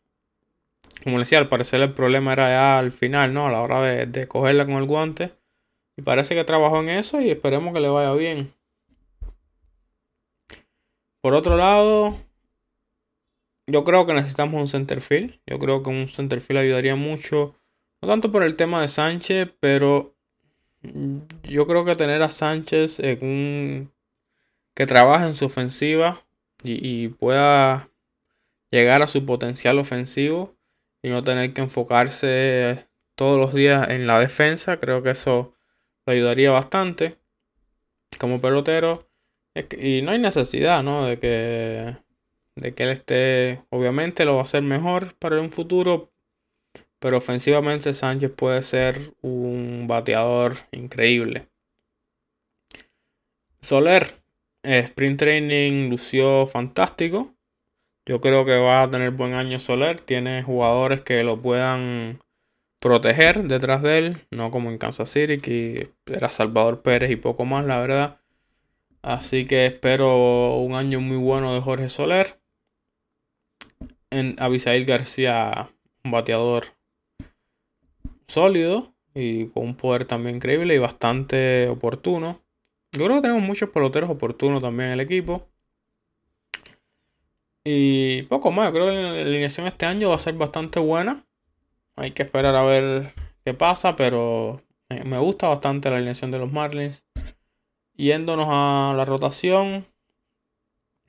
como 1.03 1.19
decía, 1.19 1.37
al 1.37 1.49
parecer 1.49 1.81
el 1.81 1.93
problema 1.93 2.33
era 2.33 2.49
ya 2.49 2.79
al 2.79 2.91
final, 2.91 3.33
¿no? 3.33 3.47
A 3.47 3.51
la 3.51 3.61
hora 3.61 3.81
de, 3.81 4.27
cogerla 4.27 4.65
con 4.65 4.75
el 4.75 4.85
guante. 4.85 5.31
Y 5.95 6.01
parece 6.01 6.35
que 6.35 6.43
trabajó 6.43 6.79
en 6.81 6.89
eso 6.89 7.21
y 7.21 7.29
esperemos 7.29 7.73
que 7.73 7.79
le 7.79 7.89
vaya 7.89 8.13
bien. 8.13 8.53
Por 11.21 11.33
otro 11.33 11.57
lado, 11.57 12.17
yo 13.65 13.83
creo 13.83 14.05
que 14.05 14.13
necesitamos 14.13 14.59
un 14.59 14.67
centerfield. 14.67 15.39
Yo 15.45 15.59
creo 15.59 15.81
que 15.81 15.89
un 15.89 16.07
centerfield 16.07 16.59
ayudaría 16.59 16.95
mucho. 16.95 17.55
No 18.01 18.07
tanto 18.07 18.31
por 18.31 18.43
el 18.43 18.55
tema 18.55 18.81
de 18.81 18.87
Sánchez, 18.87 19.49
pero 19.59 20.15
yo 21.43 21.65
creo 21.67 21.83
que 21.83 21.95
tener 21.95 22.21
a 22.21 22.29
Sánchez 22.29 22.99
en 22.99 23.25
un, 23.25 23.91
que 24.75 24.85
trabaje 24.85 25.25
en 25.25 25.35
su 25.35 25.45
ofensiva 25.45 26.21
y 26.63 27.09
pueda 27.09 27.89
llegar 28.71 29.01
a 29.01 29.07
su 29.07 29.25
potencial 29.25 29.79
ofensivo 29.79 30.56
y 31.01 31.09
no 31.09 31.23
tener 31.23 31.53
que 31.53 31.61
enfocarse 31.61 32.87
todos 33.15 33.37
los 33.39 33.53
días 33.53 33.89
en 33.89 34.07
la 34.07 34.19
defensa. 34.19 34.77
Creo 34.77 35.03
que 35.03 35.11
eso 35.11 35.53
ayudaría 36.05 36.51
bastante 36.51 37.17
como 38.17 38.41
pelotero. 38.41 39.07
Y 39.77 40.01
no 40.03 40.11
hay 40.11 40.19
necesidad, 40.19 40.83
¿no? 40.83 41.05
De 41.05 41.19
que, 41.19 41.97
de 42.55 42.73
que 42.73 42.83
él 42.83 42.89
esté, 42.89 43.63
obviamente 43.69 44.25
lo 44.25 44.35
va 44.35 44.41
a 44.41 44.43
hacer 44.43 44.61
mejor 44.61 45.15
para 45.15 45.41
un 45.41 45.51
futuro, 45.51 46.11
pero 46.99 47.17
ofensivamente 47.17 47.93
Sánchez 47.93 48.31
puede 48.31 48.61
ser 48.63 48.99
un 49.21 49.85
bateador 49.87 50.57
increíble. 50.71 51.47
Soler, 53.59 54.13
sprint 54.63 55.19
training 55.19 55.89
lució 55.89 56.45
fantástico. 56.45 57.36
Yo 58.07 58.21
creo 58.21 58.45
que 58.45 58.57
va 58.57 58.83
a 58.83 58.89
tener 58.89 59.11
buen 59.11 59.33
año 59.33 59.59
Soler. 59.59 59.99
Tiene 59.99 60.41
jugadores 60.41 61.01
que 61.01 61.23
lo 61.23 61.41
puedan 61.41 62.21
proteger 62.79 63.43
detrás 63.43 63.81
de 63.81 63.97
él. 63.97 64.27
No 64.31 64.49
como 64.49 64.69
en 64.71 64.77
Kansas 64.77 65.09
City, 65.09 65.39
que 65.39 65.89
era 66.05 66.29
Salvador 66.29 66.81
Pérez 66.81 67.11
y 67.11 67.17
poco 67.17 67.43
más, 67.43 67.65
la 67.65 67.81
verdad. 67.81 68.21
Así 69.01 69.45
que 69.45 69.65
espero 69.65 70.55
un 70.55 70.75
año 70.75 71.01
muy 71.01 71.17
bueno 71.17 71.53
de 71.53 71.59
Jorge 71.59 71.89
Soler. 71.89 72.39
En 74.09 74.37
Abisail 74.39 74.85
García, 74.85 75.69
un 76.05 76.11
bateador 76.11 76.67
sólido 78.25 78.93
y 79.13 79.47
con 79.47 79.65
un 79.65 79.75
poder 79.75 80.05
también 80.05 80.37
increíble 80.37 80.73
y 80.73 80.77
bastante 80.77 81.67
oportuno. 81.67 82.39
Yo 82.93 83.03
creo 83.03 83.17
que 83.17 83.23
tenemos 83.23 83.43
muchos 83.43 83.69
peloteros 83.69 84.09
oportunos 84.09 84.63
también 84.63 84.87
en 84.87 84.93
el 84.93 85.01
equipo. 85.01 85.45
Y 87.69 88.21
poco 88.23 88.49
más, 88.49 88.71
creo 88.71 88.85
que 88.85 88.93
la 88.93 89.09
alineación 89.09 89.67
este 89.67 89.85
año 89.85 90.07
va 90.07 90.15
a 90.15 90.19
ser 90.19 90.35
bastante 90.35 90.79
buena. 90.79 91.25
Hay 91.97 92.11
que 92.11 92.23
esperar 92.23 92.55
a 92.55 92.63
ver 92.63 93.13
qué 93.43 93.53
pasa, 93.53 93.97
pero 93.97 94.61
me 94.87 95.17
gusta 95.17 95.49
bastante 95.49 95.89
la 95.89 95.97
alineación 95.97 96.31
de 96.31 96.39
los 96.39 96.49
Marlins. 96.49 97.03
Yéndonos 97.97 98.47
a 98.49 98.93
la 98.95 99.03
rotación, 99.03 99.85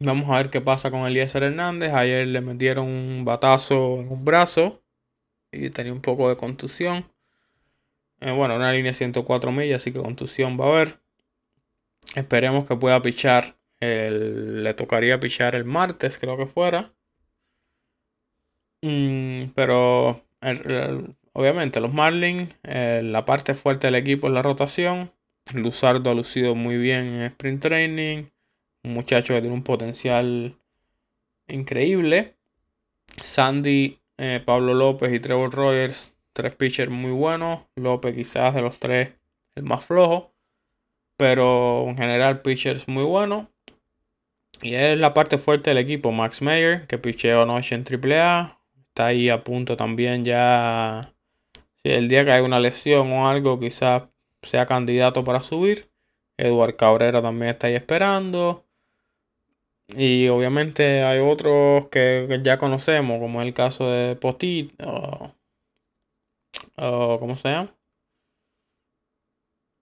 vamos 0.00 0.28
a 0.30 0.38
ver 0.38 0.50
qué 0.50 0.60
pasa 0.60 0.90
con 0.90 1.06
Eliezer 1.06 1.44
Hernández. 1.44 1.94
Ayer 1.94 2.26
le 2.26 2.40
metieron 2.40 2.88
un 2.88 3.24
batazo 3.24 4.00
en 4.00 4.10
un 4.10 4.24
brazo 4.24 4.82
y 5.52 5.70
tenía 5.70 5.92
un 5.92 6.00
poco 6.00 6.28
de 6.28 6.34
contusión. 6.34 7.08
Eh, 8.18 8.32
bueno, 8.32 8.56
una 8.56 8.72
línea 8.72 8.92
104 8.92 9.52
millas, 9.52 9.76
así 9.76 9.92
que 9.92 10.00
contusión 10.00 10.58
va 10.60 10.64
a 10.64 10.68
haber. 10.70 11.00
Esperemos 12.16 12.64
que 12.64 12.74
pueda 12.74 13.00
pichar. 13.00 13.57
Le 13.80 14.74
tocaría 14.74 15.20
pichar 15.20 15.54
el 15.54 15.64
martes, 15.64 16.18
creo 16.18 16.36
que 16.36 16.46
fuera. 16.46 16.92
Mm, 18.82 19.50
pero 19.54 20.24
obviamente 21.32 21.80
los 21.80 21.92
Marlins, 21.92 22.54
eh, 22.64 23.00
la 23.04 23.24
parte 23.24 23.54
fuerte 23.54 23.86
del 23.88 23.96
equipo 23.96 24.28
es 24.28 24.32
la 24.34 24.42
rotación. 24.42 25.12
Luzardo 25.54 26.10
ha 26.10 26.14
lucido 26.14 26.54
muy 26.54 26.76
bien 26.78 27.06
en 27.06 27.22
sprint 27.22 27.62
training. 27.62 28.24
Un 28.84 28.92
muchacho 28.92 29.34
que 29.34 29.40
tiene 29.40 29.54
un 29.54 29.64
potencial 29.64 30.56
increíble. 31.48 32.36
Sandy, 33.22 33.98
eh, 34.18 34.42
Pablo 34.44 34.74
López 34.74 35.12
y 35.12 35.20
Trevor 35.20 35.52
Rogers, 35.52 36.14
tres 36.32 36.54
pitchers 36.54 36.90
muy 36.90 37.10
buenos. 37.10 37.64
López 37.76 38.14
quizás 38.14 38.54
de 38.54 38.62
los 38.62 38.78
tres 38.78 39.14
el 39.54 39.64
más 39.64 39.84
flojo. 39.84 40.32
Pero 41.16 41.88
en 41.88 41.96
general 41.96 42.42
pitchers 42.42 42.86
muy 42.88 43.04
buenos. 43.04 43.48
Y 44.62 44.74
es 44.74 44.98
la 44.98 45.14
parte 45.14 45.38
fuerte 45.38 45.70
del 45.70 45.78
equipo. 45.78 46.12
Max 46.12 46.42
Mayer, 46.42 46.86
que 46.86 46.98
picheó 46.98 47.42
anoche 47.42 47.74
en 47.74 47.84
AAA. 47.84 48.58
Está 48.88 49.06
ahí 49.06 49.28
a 49.28 49.44
punto 49.44 49.76
también 49.76 50.24
ya. 50.24 51.14
Si 51.82 51.90
el 51.90 52.08
día 52.08 52.24
que 52.24 52.32
hay 52.32 52.42
una 52.42 52.60
lesión 52.60 53.12
o 53.12 53.28
algo, 53.28 53.60
quizás 53.60 54.04
sea 54.42 54.66
candidato 54.66 55.24
para 55.24 55.42
subir. 55.42 55.90
Eduard 56.36 56.76
Cabrera 56.76 57.22
también 57.22 57.50
está 57.50 57.68
ahí 57.68 57.74
esperando. 57.74 58.64
Y 59.96 60.28
obviamente 60.28 61.02
hay 61.02 61.18
otros 61.20 61.88
que, 61.88 62.40
ya 62.42 62.58
conocemos, 62.58 63.20
como 63.20 63.40
es 63.40 63.48
el 63.48 63.54
caso 63.54 63.88
de 63.90 64.16
Potit, 64.16 64.74
o, 64.84 65.32
¿cómo 67.18 67.36
se 67.36 67.48
llama? 67.48 67.74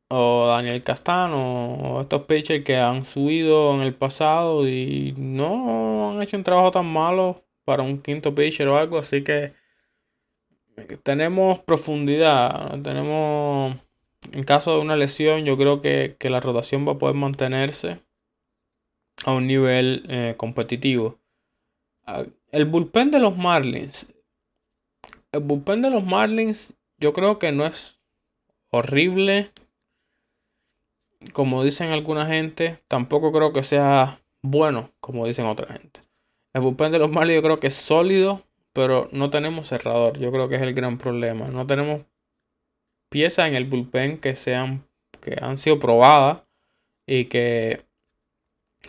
O 0.09 0.47
Daniel 0.47 0.83
Castano, 0.85 1.75
o 1.75 2.01
estos 2.01 2.23
pitchers 2.23 2.65
que 2.65 2.77
han 2.77 3.05
subido 3.05 3.75
en 3.75 3.81
el 3.81 3.95
pasado 3.95 4.69
y 4.69 5.15
no 5.17 6.11
han 6.11 6.23
hecho 6.23 6.37
un 6.37 6.45
trabajo 6.45 6.71
tan 6.71 6.87
malo 6.87 7.45
para 7.65 7.83
un 7.83 8.01
quinto 8.01 8.35
pitcher 8.35 8.69
o 8.69 8.79
algo, 8.79 8.99
así 8.99 9.25
que 9.25 9.53
tenemos 11.03 11.59
profundidad, 11.59 12.81
tenemos 12.83 13.77
en 14.33 14.43
caso 14.43 14.75
de 14.75 14.81
una 14.81 14.97
lesión, 14.97 15.45
yo 15.45 15.57
creo 15.57 15.81
que, 15.81 16.17
la 16.21 16.41
rotación 16.41 16.87
va 16.87 16.93
a 16.93 16.99
poder 16.99 17.15
mantenerse 17.15 18.01
a 19.25 19.33
un 19.33 19.47
nivel 19.47 20.05
eh, 20.09 20.35
competitivo. 20.37 21.19
Ah, 22.05 22.25
el 22.53 22.65
bullpen 22.65 23.11
de 23.11 23.19
los 23.19 23.37
Marlins. 23.37 24.07
El 25.33 25.41
bullpen 25.41 25.81
de 25.83 25.91
los 25.91 26.05
Marlins, 26.05 26.75
yo 26.99 27.13
creo 27.13 27.39
que 27.39 27.53
no 27.53 27.67
es 27.67 27.99
horrible. 28.71 29.51
Como 31.33 31.65
dicen 31.65 31.91
alguna 31.91 32.27
gente, 32.27 32.81
tampoco 32.89 33.33
creo 33.33 33.53
que 33.53 33.63
sea 33.63 34.21
bueno, 34.43 34.93
como 35.01 35.27
dicen 35.27 35.47
otra 35.47 35.73
gente. 35.73 36.01
El 36.53 36.63
bullpen 36.63 36.93
de 36.93 36.99
los 36.99 37.11
Marlins 37.11 37.37
yo 37.37 37.43
creo 37.43 37.59
que 37.59 37.67
es 37.67 37.75
sólido, 37.75 38.43
pero 38.73 39.09
no 39.13 39.31
tenemos 39.31 39.69
cerrador. 39.69 40.19
Yo 40.19 40.31
creo 40.33 40.49
que 40.49 40.57
es 40.57 40.63
el 40.63 40.75
gran 40.75 40.99
problema. 40.99 41.49
No 41.49 41.67
tenemos 41.67 42.03
piezas 43.09 43.49
en 43.49 43.55
el 43.55 43.65
bullpen 43.65 44.19
que 44.19 44.35
sean 44.35 44.87
que 45.21 45.37
han 45.41 45.59
sido 45.59 45.79
probadas 45.79 46.43
y 47.07 47.27
que 47.27 47.81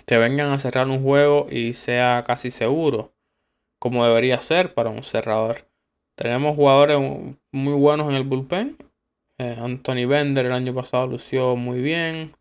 te 0.06 0.18
vengan 0.18 0.52
a 0.52 0.60
cerrar 0.60 0.88
un 0.88 1.02
juego 1.04 1.48
y 1.50 1.74
sea 1.74 2.24
casi 2.26 2.52
seguro, 2.52 3.14
como 3.80 4.06
debería 4.06 4.40
ser 4.40 4.74
para 4.74 4.90
un 4.90 5.04
cerrador. 5.04 5.68
Tenemos 6.16 6.56
jugadores 6.56 7.00
muy 7.52 7.74
buenos 7.74 8.10
en 8.10 8.16
el 8.16 8.24
bullpen. 8.24 8.78
Eh, 9.40 9.56
Anthony 9.60 10.08
Bender 10.08 10.48
el 10.48 10.54
año 10.54 10.74
pasado 10.74 11.08
lució 11.08 11.56
muy 11.56 11.82
bien. 11.82 12.32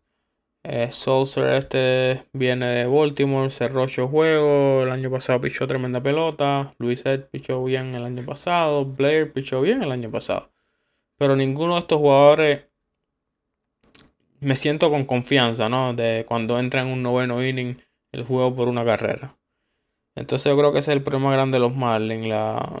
Eh, 0.63 0.89
este 0.89 2.25
viene 2.33 2.65
de 2.65 2.85
Baltimore, 2.87 3.49
cerró 3.49 3.83
ocho 3.83 4.07
juegos. 4.07 4.83
El 4.83 4.91
año 4.91 5.11
pasado 5.11 5.39
pichó 5.41 5.67
tremenda 5.67 6.01
pelota. 6.01 6.73
Luis 6.79 7.05
Ed 7.05 7.25
pichó 7.31 7.63
bien 7.63 7.93
el 7.95 8.03
año 8.03 8.25
pasado. 8.25 8.85
Blair 8.85 9.31
pichó 9.31 9.61
bien 9.61 9.83
el 9.83 9.91
año 9.91 10.09
pasado. 10.11 10.51
Pero 11.17 11.35
ninguno 11.35 11.75
de 11.75 11.79
estos 11.81 11.99
jugadores 11.99 12.65
me 14.39 14.55
siento 14.55 14.89
con 14.89 15.05
confianza, 15.05 15.69
¿no? 15.69 15.93
De 15.93 16.25
cuando 16.27 16.59
entra 16.59 16.81
en 16.81 16.87
un 16.87 17.03
noveno 17.03 17.45
inning 17.45 17.77
el 18.11 18.23
juego 18.23 18.55
por 18.55 18.67
una 18.67 18.83
carrera. 18.85 19.37
Entonces 20.15 20.51
yo 20.51 20.57
creo 20.57 20.73
que 20.73 20.79
ese 20.79 20.91
es 20.91 20.97
el 20.97 21.03
problema 21.03 21.31
grande 21.31 21.57
de 21.57 21.59
los 21.59 21.75
Marlins. 21.75 22.27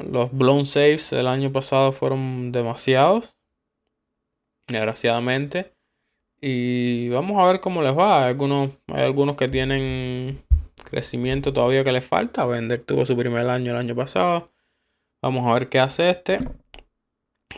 los 0.09 0.31
blown 0.31 0.65
saves 0.65 1.11
del 1.11 1.27
año 1.27 1.51
pasado 1.51 1.91
fueron 1.91 2.51
demasiados. 2.51 3.36
Desgraciadamente. 4.67 5.73
Y 6.41 7.09
vamos 7.09 7.43
a 7.43 7.47
ver 7.47 7.59
cómo 7.59 7.81
les 7.81 7.97
va. 7.97 8.23
Hay 8.23 8.29
algunos, 8.29 8.71
hay 8.87 9.03
algunos 9.03 9.35
que 9.35 9.47
tienen 9.47 10.43
crecimiento 10.83 11.51
todavía 11.53 11.83
que 11.83 11.91
les 11.91 12.05
falta. 12.05 12.45
Vender 12.45 12.79
tuvo 12.79 13.05
su 13.05 13.17
primer 13.17 13.49
año 13.49 13.71
el 13.71 13.77
año 13.77 13.95
pasado. 13.95 14.51
Vamos 15.21 15.47
a 15.47 15.53
ver 15.53 15.69
qué 15.69 15.79
hace 15.79 16.09
este. 16.09 16.39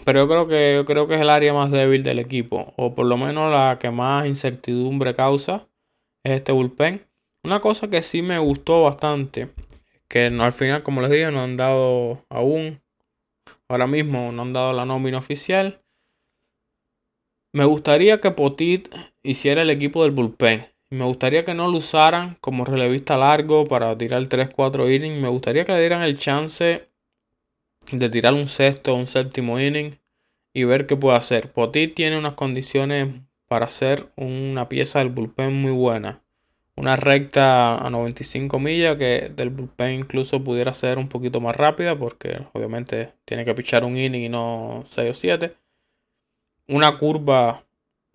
Pero 0.06 0.22
yo 0.22 0.28
creo 0.28 0.48
que 0.48 0.74
yo 0.76 0.86
creo 0.86 1.08
que 1.08 1.16
es 1.16 1.22
el 1.22 1.30
área 1.30 1.54
más 1.54 1.72
débil 1.72 2.04
del 2.04 2.20
equipo. 2.20 2.74
O 2.78 2.96
por 2.96 3.06
lo 3.06 3.18
menos 3.18 3.52
la 3.52 3.78
que 3.80 3.92
más 3.92 4.26
incertidumbre 4.26 5.14
causa. 5.14 5.68
Es 6.24 6.34
este 6.34 6.52
bullpen. 6.52 7.06
Una 7.44 7.60
cosa 7.60 7.90
que 7.90 8.02
sí 8.02 8.22
me 8.22 8.40
gustó 8.40 8.84
bastante. 8.84 9.50
Que 10.08 10.30
no, 10.30 10.44
al 10.44 10.54
final, 10.54 10.84
como 10.84 11.02
les 11.02 11.12
dije, 11.12 11.32
no 11.32 11.42
han 11.42 11.58
dado 11.58 12.26
aún. 12.30 12.82
Ahora 13.68 13.88
mismo 13.88 14.32
no 14.32 14.42
han 14.42 14.54
dado 14.54 14.74
la 14.74 14.86
nómina 14.86 15.18
oficial. 15.18 15.82
Me 17.52 17.66
gustaría 17.66 18.22
que 18.22 18.30
Potit 18.30 18.94
hiciera 19.24 19.64
el 19.64 19.72
equipo 19.72 20.04
del 20.04 20.12
bullpen. 20.12 20.66
Me 20.92 21.06
gustaría 21.06 21.46
que 21.46 21.56
no 21.56 21.68
lo 21.68 21.80
usaran 21.80 22.38
como 22.42 22.64
relevista 22.64 23.18
largo 23.18 23.66
para 23.66 23.98
tirar 23.98 24.22
3-4 24.30 24.88
innings. 24.96 25.20
Me 25.20 25.30
gustaría 25.30 25.66
que 25.66 25.72
le 25.72 25.80
dieran 25.80 26.04
el 26.04 26.20
chance 26.20 26.88
de 27.92 28.10
tirar 28.10 28.36
un 28.36 28.48
sexto 28.48 28.94
o 28.94 28.98
un 28.98 29.08
séptimo 29.08 29.60
inning 29.60 29.98
y 30.54 30.66
ver 30.66 30.86
qué 30.86 30.96
puede 30.96 31.18
hacer. 31.18 31.52
Potit 31.52 31.96
tiene 31.96 32.20
unas 32.20 32.36
condiciones 32.36 33.16
para 33.48 33.66
hacer 33.66 34.12
una 34.16 34.70
pieza 34.70 35.00
del 35.00 35.10
bullpen 35.10 35.60
muy 35.60 35.72
buena. 35.72 36.22
Una 36.76 36.98
recta 36.98 37.80
a 37.80 37.90
95 37.90 38.60
millas 38.60 38.96
que 38.98 39.32
del 39.36 39.50
bullpen 39.50 40.02
incluso 40.02 40.44
pudiera 40.44 40.76
ser 40.76 41.00
un 41.00 41.10
poquito 41.10 41.42
más 41.42 41.56
rápida 41.56 41.98
porque 41.98 42.46
obviamente 42.54 43.14
tiene 43.26 43.44
que 43.44 43.56
pichar 43.56 43.86
un 43.86 43.98
inning 43.98 44.26
y 44.26 44.30
no 44.30 44.84
6 44.86 45.10
o 45.10 45.14
7. 45.16 45.56
Una 46.70 46.98
curva 46.98 47.66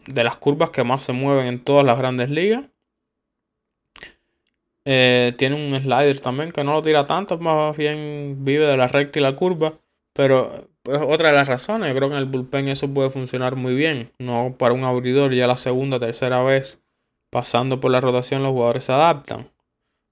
de 0.06 0.24
las 0.24 0.36
curvas 0.36 0.70
que 0.70 0.84
más 0.84 1.02
se 1.02 1.12
mueven 1.12 1.46
en 1.46 1.62
todas 1.62 1.84
las 1.84 1.98
grandes 1.98 2.30
ligas. 2.30 2.64
Eh, 4.86 5.34
tiene 5.36 5.56
un 5.56 5.78
slider 5.80 6.20
también 6.20 6.52
que 6.52 6.62
no 6.64 6.72
lo 6.72 6.82
tira 6.82 7.04
tanto, 7.04 7.38
más 7.38 7.76
bien 7.76 8.44
vive 8.44 8.66
de 8.66 8.76
la 8.76 8.88
recta 8.88 9.18
y 9.18 9.22
la 9.22 9.32
curva. 9.32 9.74
Pero 10.12 10.68
pues 10.82 11.00
otra 11.02 11.30
de 11.30 11.34
las 11.34 11.48
razones, 11.48 11.88
yo 11.88 11.94
creo 11.94 12.08
que 12.08 12.14
en 12.14 12.20
el 12.20 12.28
bullpen 12.28 12.68
eso 12.68 12.88
puede 12.88 13.10
funcionar 13.10 13.56
muy 13.56 13.74
bien. 13.74 14.10
No 14.18 14.54
para 14.58 14.74
un 14.74 14.84
abridor, 14.84 15.34
ya 15.34 15.46
la 15.46 15.56
segunda, 15.56 15.98
tercera 15.98 16.42
vez 16.42 16.80
pasando 17.34 17.80
por 17.80 17.90
la 17.90 18.00
rotación 18.00 18.44
los 18.44 18.52
jugadores 18.52 18.84
se 18.84 18.92
adaptan. 18.92 19.50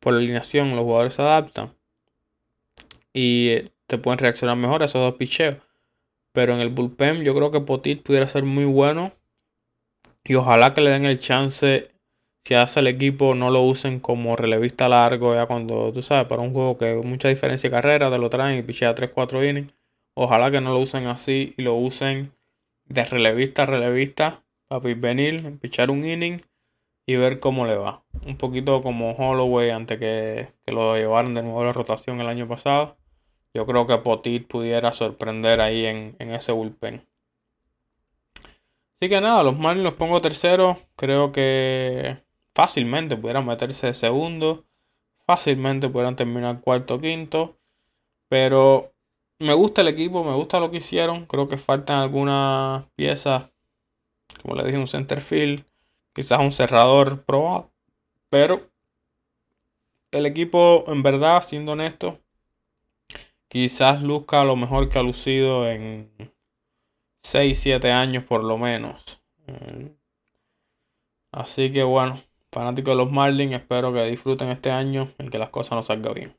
Por 0.01 0.15
la 0.15 0.19
alineación 0.19 0.75
los 0.75 0.81
jugadores 0.81 1.15
se 1.15 1.23
adaptan. 1.23 1.73
Y 3.13 3.51
eh, 3.51 3.71
te 3.87 3.99
pueden 3.99 4.19
reaccionar 4.19 4.57
mejor 4.57 4.83
a 4.83 4.87
esos 4.87 5.01
dos 5.01 5.15
picheos. 5.15 5.59
Pero 6.33 6.55
en 6.55 6.61
el 6.61 6.71
bullpen 6.71 7.23
yo 7.23 7.35
creo 7.35 7.51
que 7.51 7.61
Potit 7.61 8.03
pudiera 8.03 8.27
ser 8.27 8.45
muy 8.45 8.65
bueno. 8.65 9.13
Y 10.25 10.35
ojalá 10.35 10.73
que 10.73 10.81
le 10.81 10.91
den 10.91 11.05
el 11.05 11.19
chance 11.19 11.93
si 12.45 12.55
hace 12.55 12.81
el 12.81 12.89
equipo 12.89 13.35
no 13.35 13.51
lo 13.51 13.63
usen 13.63 14.01
como 14.01 14.35
relevista 14.37 14.89
largo, 14.89 15.35
ya 15.35 15.47
cuando 15.47 15.93
tú 15.93 16.03
sabes, 16.03 16.27
para 16.27 16.43
un 16.43 16.53
juego 16.53 16.77
que 16.77 16.97
mucha 16.97 17.29
diferencia 17.29 17.71
de 17.71 17.77
carrera, 17.77 18.11
te 18.11 18.19
lo 18.19 18.31
traen 18.31 18.59
y 18.59 18.63
pichea 18.63 18.95
3-4 18.95 19.49
innings. 19.49 19.73
Ojalá 20.15 20.51
que 20.51 20.61
no 20.61 20.73
lo 20.73 20.81
usen 20.81 21.07
así 21.07 21.55
y 21.57 21.63
lo 21.63 21.75
usen 21.75 22.33
de 22.87 23.05
relevista 23.05 23.63
a 23.63 23.67
relevista 23.67 24.45
para 24.69 24.81
venir, 24.95 25.59
pichar 25.61 25.91
un 25.91 26.05
inning 26.05 26.41
y 27.07 27.17
ver 27.17 27.39
cómo 27.39 27.65
le 27.65 27.77
va. 27.77 28.03
Un 28.27 28.37
poquito 28.37 28.83
como 28.83 29.13
Holloway 29.13 29.71
antes 29.71 29.99
que, 29.99 30.49
que 30.67 30.73
lo 30.73 30.97
llevaran 30.97 31.35
de 31.35 31.43
nuevo 31.43 31.63
a 31.63 31.67
la 31.67 31.73
rotación 31.73 32.21
el 32.21 32.27
año 32.27 32.49
pasado. 32.49 32.97
Yo 33.55 33.67
creo 33.67 33.87
que 33.87 33.99
Potit 33.99 34.47
pudiera 34.47 34.95
sorprender 34.95 35.61
ahí 35.61 35.85
en, 35.85 36.17
en 36.19 36.31
ese 36.31 36.53
bullpen. 36.53 37.07
Así 39.03 39.09
que 39.09 39.21
nada, 39.21 39.43
los 39.43 39.59
Marlins 39.59 39.85
los 39.85 39.95
pongo 39.95 40.21
tercero. 40.21 40.79
Creo 40.97 41.33
que 41.33 42.23
fácilmente 42.55 43.17
pudieran 43.17 43.45
meterse 43.45 43.89
de 43.89 43.95
segundo. 43.95 44.65
Fácilmente 45.27 45.89
pudieran 45.89 46.17
terminar 46.17 46.61
cuarto 46.61 46.95
o 46.95 47.01
quinto. 47.01 47.59
Pero 48.29 48.95
me 49.41 49.55
gusta 49.55 49.81
el 49.81 49.89
equipo, 49.89 50.23
me 50.23 50.35
gusta 50.35 50.61
lo 50.61 50.71
que 50.71 50.77
hicieron. 50.77 51.27
Creo 51.27 51.49
que 51.49 51.59
faltan 51.59 52.01
algunas 52.01 52.87
piezas. 52.95 53.51
Como 54.41 54.55
le 54.55 54.65
dije, 54.65 54.79
un 54.79 54.87
center 54.87 55.21
field. 55.21 55.65
Quizás 56.15 56.39
un 56.39 56.53
cerrador 56.53 57.25
probado. 57.25 57.73
Pero 58.31 58.71
el 60.13 60.27
equipo, 60.27 60.85
en 60.87 61.03
verdad, 61.03 61.43
siendo 61.43 61.73
honesto, 61.73 62.22
quizás 63.53 64.03
luzca 64.03 64.45
lo 64.45 64.57
mejor 64.57 64.89
que 64.89 64.99
ha 64.99 65.03
lucido 65.03 65.69
en 65.69 66.11
6, 67.23 67.59
7 67.59 67.91
años 67.91 68.25
por 68.25 68.45
lo 68.45 68.57
menos. 68.57 69.23
Eh, 69.47 69.95
así 71.33 71.71
que 71.71 71.83
bueno, 71.83 72.19
fanáticos 72.51 72.93
de 72.93 72.97
los 72.97 73.13
Marlins, 73.13 73.53
espero 73.53 73.93
que 73.93 74.05
disfruten 74.05 74.49
este 74.49 74.71
año 74.71 75.13
y 75.19 75.29
que 75.29 75.37
las 75.37 75.51
cosas 75.51 75.73
nos 75.73 75.85
salgan 75.85 76.15
bien. 76.15 76.37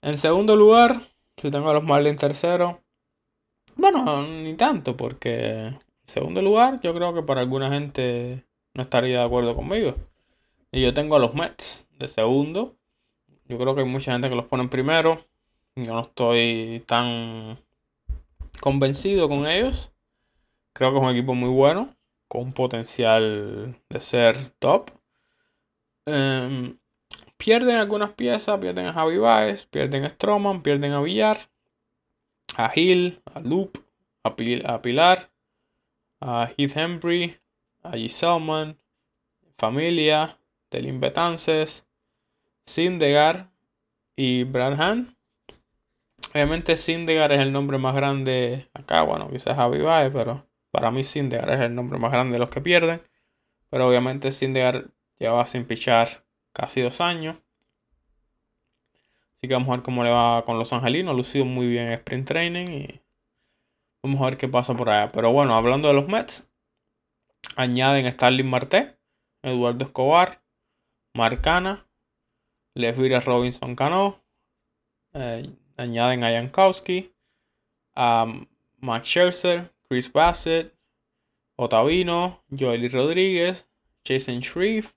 En 0.00 0.16
segundo 0.16 0.54
lugar, 0.54 1.00
si 1.36 1.50
tengo 1.50 1.70
a 1.70 1.74
los 1.74 1.82
Marlins 1.82 2.20
tercero, 2.20 2.80
bueno, 3.74 4.22
ni 4.22 4.54
tanto, 4.54 4.96
porque 4.96 5.66
en 5.66 5.78
segundo 6.04 6.40
lugar 6.40 6.80
yo 6.82 6.94
creo 6.94 7.12
que 7.12 7.24
para 7.24 7.40
alguna 7.40 7.68
gente 7.68 8.44
no 8.74 8.82
estaría 8.82 9.18
de 9.18 9.24
acuerdo 9.24 9.56
conmigo. 9.56 9.96
Y 10.70 10.82
yo 10.82 10.94
tengo 10.94 11.16
a 11.16 11.18
los 11.18 11.34
Mets 11.34 11.88
de 11.98 12.06
segundo. 12.06 12.76
Yo 13.48 13.58
creo 13.58 13.74
que 13.74 13.82
hay 13.82 13.86
mucha 13.86 14.12
gente 14.12 14.28
que 14.28 14.34
los 14.34 14.46
pone 14.46 14.66
primero. 14.68 15.24
Yo 15.76 15.92
no 15.92 16.00
estoy 16.00 16.82
tan 16.86 17.58
convencido 18.60 19.28
con 19.28 19.46
ellos. 19.46 19.92
Creo 20.72 20.90
que 20.90 20.98
es 20.98 21.02
un 21.02 21.10
equipo 21.10 21.34
muy 21.34 21.50
bueno, 21.50 21.94
con 22.28 22.52
potencial 22.52 23.76
de 23.88 24.00
ser 24.00 24.50
top. 24.58 24.90
Em, 26.06 26.76
pierden 27.36 27.76
algunas 27.76 28.10
piezas, 28.12 28.58
pierden 28.58 28.86
a 28.86 28.92
Javi 28.92 29.18
Baez, 29.18 29.66
pierden 29.66 30.04
a 30.04 30.10
Stroman, 30.10 30.62
pierden 30.62 30.92
a 30.92 31.00
Villar, 31.00 31.48
a 32.56 32.70
Hill, 32.74 33.20
a 33.34 33.40
Loop, 33.40 33.78
a, 34.24 34.34
Pilar, 34.82 35.30
a 36.20 36.50
Heath 36.56 36.76
Embry, 36.76 37.36
a 37.82 37.92
Giselman, 37.92 38.76
Familia, 39.56 40.36
Telin 40.68 41.00
Betances, 41.00 41.85
Sindegar 42.66 43.50
y 44.16 44.44
Brad 44.44 44.78
Obviamente 46.34 46.76
Sindegar 46.76 47.32
es 47.32 47.40
el 47.40 47.52
nombre 47.52 47.78
más 47.78 47.94
grande 47.94 48.68
acá, 48.74 49.02
bueno, 49.02 49.30
quizás 49.30 49.56
Javi 49.56 49.78
pero 50.12 50.46
para 50.70 50.90
mí 50.90 51.04
Sindegar 51.04 51.48
es 51.50 51.60
el 51.60 51.74
nombre 51.74 51.98
más 51.98 52.12
grande 52.12 52.34
de 52.34 52.38
los 52.38 52.50
que 52.50 52.60
pierden. 52.60 53.00
Pero 53.70 53.88
obviamente 53.88 54.32
Sindegar 54.32 54.90
lleva 55.18 55.46
sin 55.46 55.64
pichar 55.64 56.26
casi 56.52 56.82
dos 56.82 57.00
años. 57.00 57.36
Así 59.36 59.48
que 59.48 59.54
vamos 59.54 59.68
a 59.68 59.72
ver 59.72 59.82
cómo 59.82 60.04
le 60.04 60.10
va 60.10 60.44
con 60.44 60.58
los 60.58 60.72
angelinos. 60.72 61.16
Lucido 61.16 61.44
muy 61.44 61.68
bien 61.68 61.86
en 61.86 61.92
sprint 61.94 62.26
training 62.26 62.66
y 62.68 63.00
vamos 64.02 64.20
a 64.20 64.26
ver 64.26 64.36
qué 64.36 64.48
pasa 64.48 64.74
por 64.74 64.90
allá. 64.90 65.12
Pero 65.12 65.32
bueno, 65.32 65.54
hablando 65.54 65.88
de 65.88 65.94
los 65.94 66.08
Mets, 66.08 66.48
añaden 67.56 68.10
Starling 68.10 68.48
Marte, 68.48 68.98
Eduardo 69.42 69.84
Escobar, 69.84 70.42
Marcana, 71.14 71.85
Lesvira 72.76 73.20
Robinson 73.20 73.74
Cano, 73.74 74.22
eh, 75.14 75.50
añaden 75.78 76.24
a 76.24 76.30
Jankowski, 76.30 77.10
a 77.94 78.26
Max 78.80 79.08
Scherzer, 79.08 79.72
Chris 79.88 80.12
Bassett, 80.12 80.74
Otavino, 81.56 82.44
Joely 82.50 82.88
Rodríguez, 82.88 83.66
Jason 84.06 84.40
Shreve. 84.40 84.88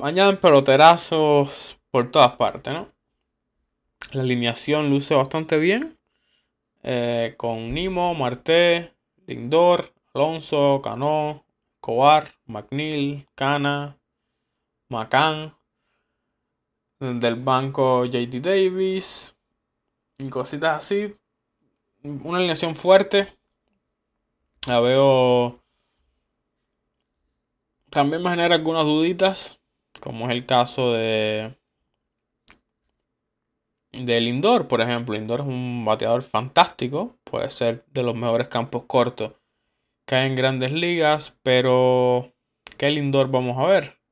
Añaden 0.00 0.38
peloterazos 0.38 1.78
por 1.92 2.10
todas 2.10 2.32
partes, 2.32 2.72
¿no? 2.72 2.88
La 4.10 4.22
alineación 4.22 4.90
luce 4.90 5.14
bastante 5.14 5.56
bien. 5.58 5.96
Eh, 6.82 7.34
con 7.36 7.72
Nimo, 7.72 8.12
Marte, 8.14 8.92
Lindor, 9.28 9.94
Alonso, 10.14 10.80
Cano, 10.82 11.44
Cobar, 11.78 12.32
McNeil, 12.46 13.28
Cana, 13.36 13.96
Macan, 14.94 15.52
del 17.00 17.36
banco 17.36 18.04
JD 18.04 18.40
Davis 18.40 19.36
y 20.18 20.28
cositas 20.28 20.78
así. 20.78 21.14
Una 22.02 22.38
alineación 22.38 22.76
fuerte. 22.76 23.28
La 24.66 24.80
veo. 24.80 25.58
También 27.90 28.22
me 28.22 28.30
genera 28.30 28.54
algunas 28.54 28.84
duditas, 28.84 29.60
como 30.00 30.26
es 30.26 30.32
el 30.32 30.46
caso 30.46 30.92
de. 30.92 31.56
De 33.92 34.20
Lindor, 34.20 34.68
por 34.68 34.80
ejemplo. 34.80 35.14
Lindor 35.14 35.40
es 35.40 35.46
un 35.46 35.84
bateador 35.84 36.22
fantástico. 36.22 37.16
Puede 37.24 37.50
ser 37.50 37.84
de 37.92 38.02
los 38.02 38.14
mejores 38.14 38.48
campos 38.48 38.84
cortos 38.86 39.32
que 40.06 40.16
hay 40.16 40.28
en 40.28 40.34
grandes 40.34 40.72
ligas. 40.72 41.34
Pero. 41.42 42.32
¿Qué 42.76 42.90
Lindor 42.90 43.30
vamos 43.30 43.56
a 43.58 43.66
ver? 43.66 44.03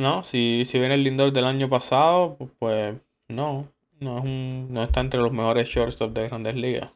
No, 0.00 0.22
si, 0.22 0.64
si 0.64 0.78
el 0.78 1.04
Lindor 1.04 1.30
del 1.30 1.44
año 1.44 1.68
pasado, 1.68 2.38
pues 2.58 2.96
no, 3.28 3.68
no, 4.00 4.18
es 4.18 4.24
un, 4.24 4.68
no 4.70 4.82
está 4.82 5.00
entre 5.00 5.20
los 5.20 5.30
mejores 5.30 5.68
shortstop 5.68 6.14
de 6.14 6.26
grandes 6.26 6.54
ligas. 6.54 6.90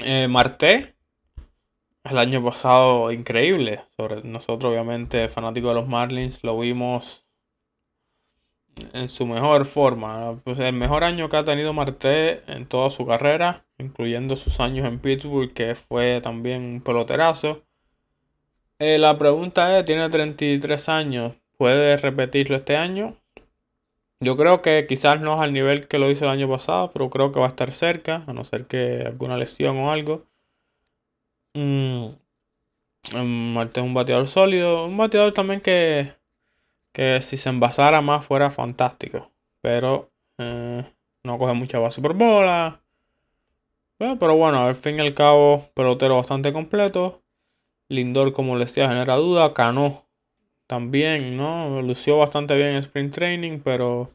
Eh, 0.00 0.28
Marte, 0.28 0.94
el 2.04 2.18
año 2.18 2.44
pasado 2.44 3.10
increíble. 3.12 3.80
Nosotros, 4.24 4.70
obviamente, 4.70 5.30
fanáticos 5.30 5.70
de 5.70 5.80
los 5.80 5.88
Marlins, 5.88 6.44
lo 6.44 6.58
vimos 6.58 7.24
en 8.92 9.08
su 9.08 9.24
mejor 9.24 9.64
forma. 9.64 10.38
Pues 10.44 10.58
el 10.58 10.74
mejor 10.74 11.02
año 11.02 11.30
que 11.30 11.38
ha 11.38 11.44
tenido 11.44 11.72
Marte 11.72 12.42
en 12.52 12.66
toda 12.66 12.90
su 12.90 13.06
carrera, 13.06 13.64
incluyendo 13.78 14.36
sus 14.36 14.60
años 14.60 14.86
en 14.86 14.98
Pittsburgh, 14.98 15.54
que 15.54 15.74
fue 15.74 16.20
también 16.20 16.62
un 16.62 16.80
peloterazo. 16.82 17.62
Eh, 18.84 18.98
la 18.98 19.16
pregunta 19.16 19.78
es, 19.78 19.84
tiene 19.84 20.08
33 20.10 20.88
años, 20.88 21.34
¿puede 21.56 21.96
repetirlo 21.96 22.56
este 22.56 22.76
año? 22.76 23.14
Yo 24.18 24.36
creo 24.36 24.60
que 24.60 24.86
quizás 24.88 25.20
no 25.20 25.36
es 25.36 25.40
al 25.40 25.52
nivel 25.52 25.86
que 25.86 26.00
lo 26.00 26.10
hizo 26.10 26.24
el 26.24 26.32
año 26.32 26.48
pasado, 26.48 26.90
pero 26.92 27.08
creo 27.08 27.30
que 27.30 27.38
va 27.38 27.46
a 27.46 27.48
estar 27.48 27.70
cerca, 27.72 28.24
a 28.26 28.32
no 28.32 28.42
ser 28.42 28.66
que 28.66 29.04
alguna 29.06 29.36
lesión 29.36 29.78
o 29.78 29.92
algo. 29.92 30.24
Mm, 31.54 32.08
Marte 33.54 33.78
es 33.78 33.86
un 33.86 33.94
bateador 33.94 34.26
sólido, 34.26 34.86
un 34.86 34.96
bateador 34.96 35.32
también 35.32 35.60
que, 35.60 36.14
que 36.90 37.20
si 37.20 37.36
se 37.36 37.50
envasara 37.50 38.00
más 38.00 38.26
fuera 38.26 38.50
fantástico, 38.50 39.30
pero 39.60 40.10
eh, 40.38 40.84
no 41.22 41.38
coge 41.38 41.52
mucha 41.52 41.78
base 41.78 42.02
por 42.02 42.14
bola. 42.14 42.82
pero 43.96 44.34
bueno, 44.36 44.66
al 44.66 44.74
fin 44.74 44.96
y 44.96 45.02
al 45.02 45.14
cabo, 45.14 45.70
pelotero 45.74 46.16
bastante 46.16 46.52
completo. 46.52 47.21
Lindor, 47.92 48.32
como 48.32 48.56
les 48.56 48.68
decía, 48.70 48.88
genera 48.88 49.16
duda. 49.16 49.52
Cano 49.52 50.06
también, 50.66 51.36
¿no? 51.36 51.82
Lució 51.82 52.16
bastante 52.16 52.56
bien 52.56 52.68
en 52.68 52.76
Sprint 52.76 53.14
Training, 53.14 53.60
pero 53.60 54.10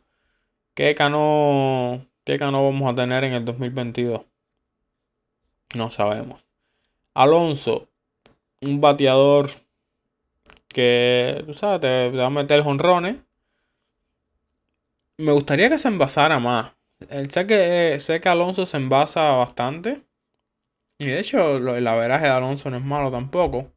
¿qué 0.73 0.95
Cano, 0.95 2.03
qué 2.23 2.39
Cano 2.39 2.65
vamos 2.65 2.91
a 2.91 2.95
tener 2.95 3.23
en 3.23 3.33
el 3.33 3.45
2022? 3.45 4.25
No 5.75 5.91
sabemos. 5.91 6.49
Alonso, 7.13 7.87
un 8.61 8.81
bateador 8.81 9.49
que, 10.67 11.43
tú 11.45 11.53
sabes, 11.53 11.81
te, 11.81 12.09
va 12.09 12.25
a 12.25 12.29
meter 12.31 12.63
jonrones. 12.63 13.17
Me 15.17 15.31
gustaría 15.33 15.69
que 15.69 15.77
se 15.77 15.87
envasara 15.87 16.39
más. 16.39 16.73
Sé 17.29 17.45
que, 17.45 17.99
sé 17.99 18.19
que 18.21 18.29
Alonso 18.29 18.65
se 18.65 18.77
envasa 18.77 19.33
bastante. 19.33 20.06
Y 20.99 21.05
de 21.05 21.19
hecho, 21.19 21.57
el 21.57 21.87
averaje 21.87 22.25
de 22.25 22.31
Alonso 22.31 22.69
no 22.69 22.77
es 22.77 22.83
malo 22.83 23.11
tampoco. 23.11 23.71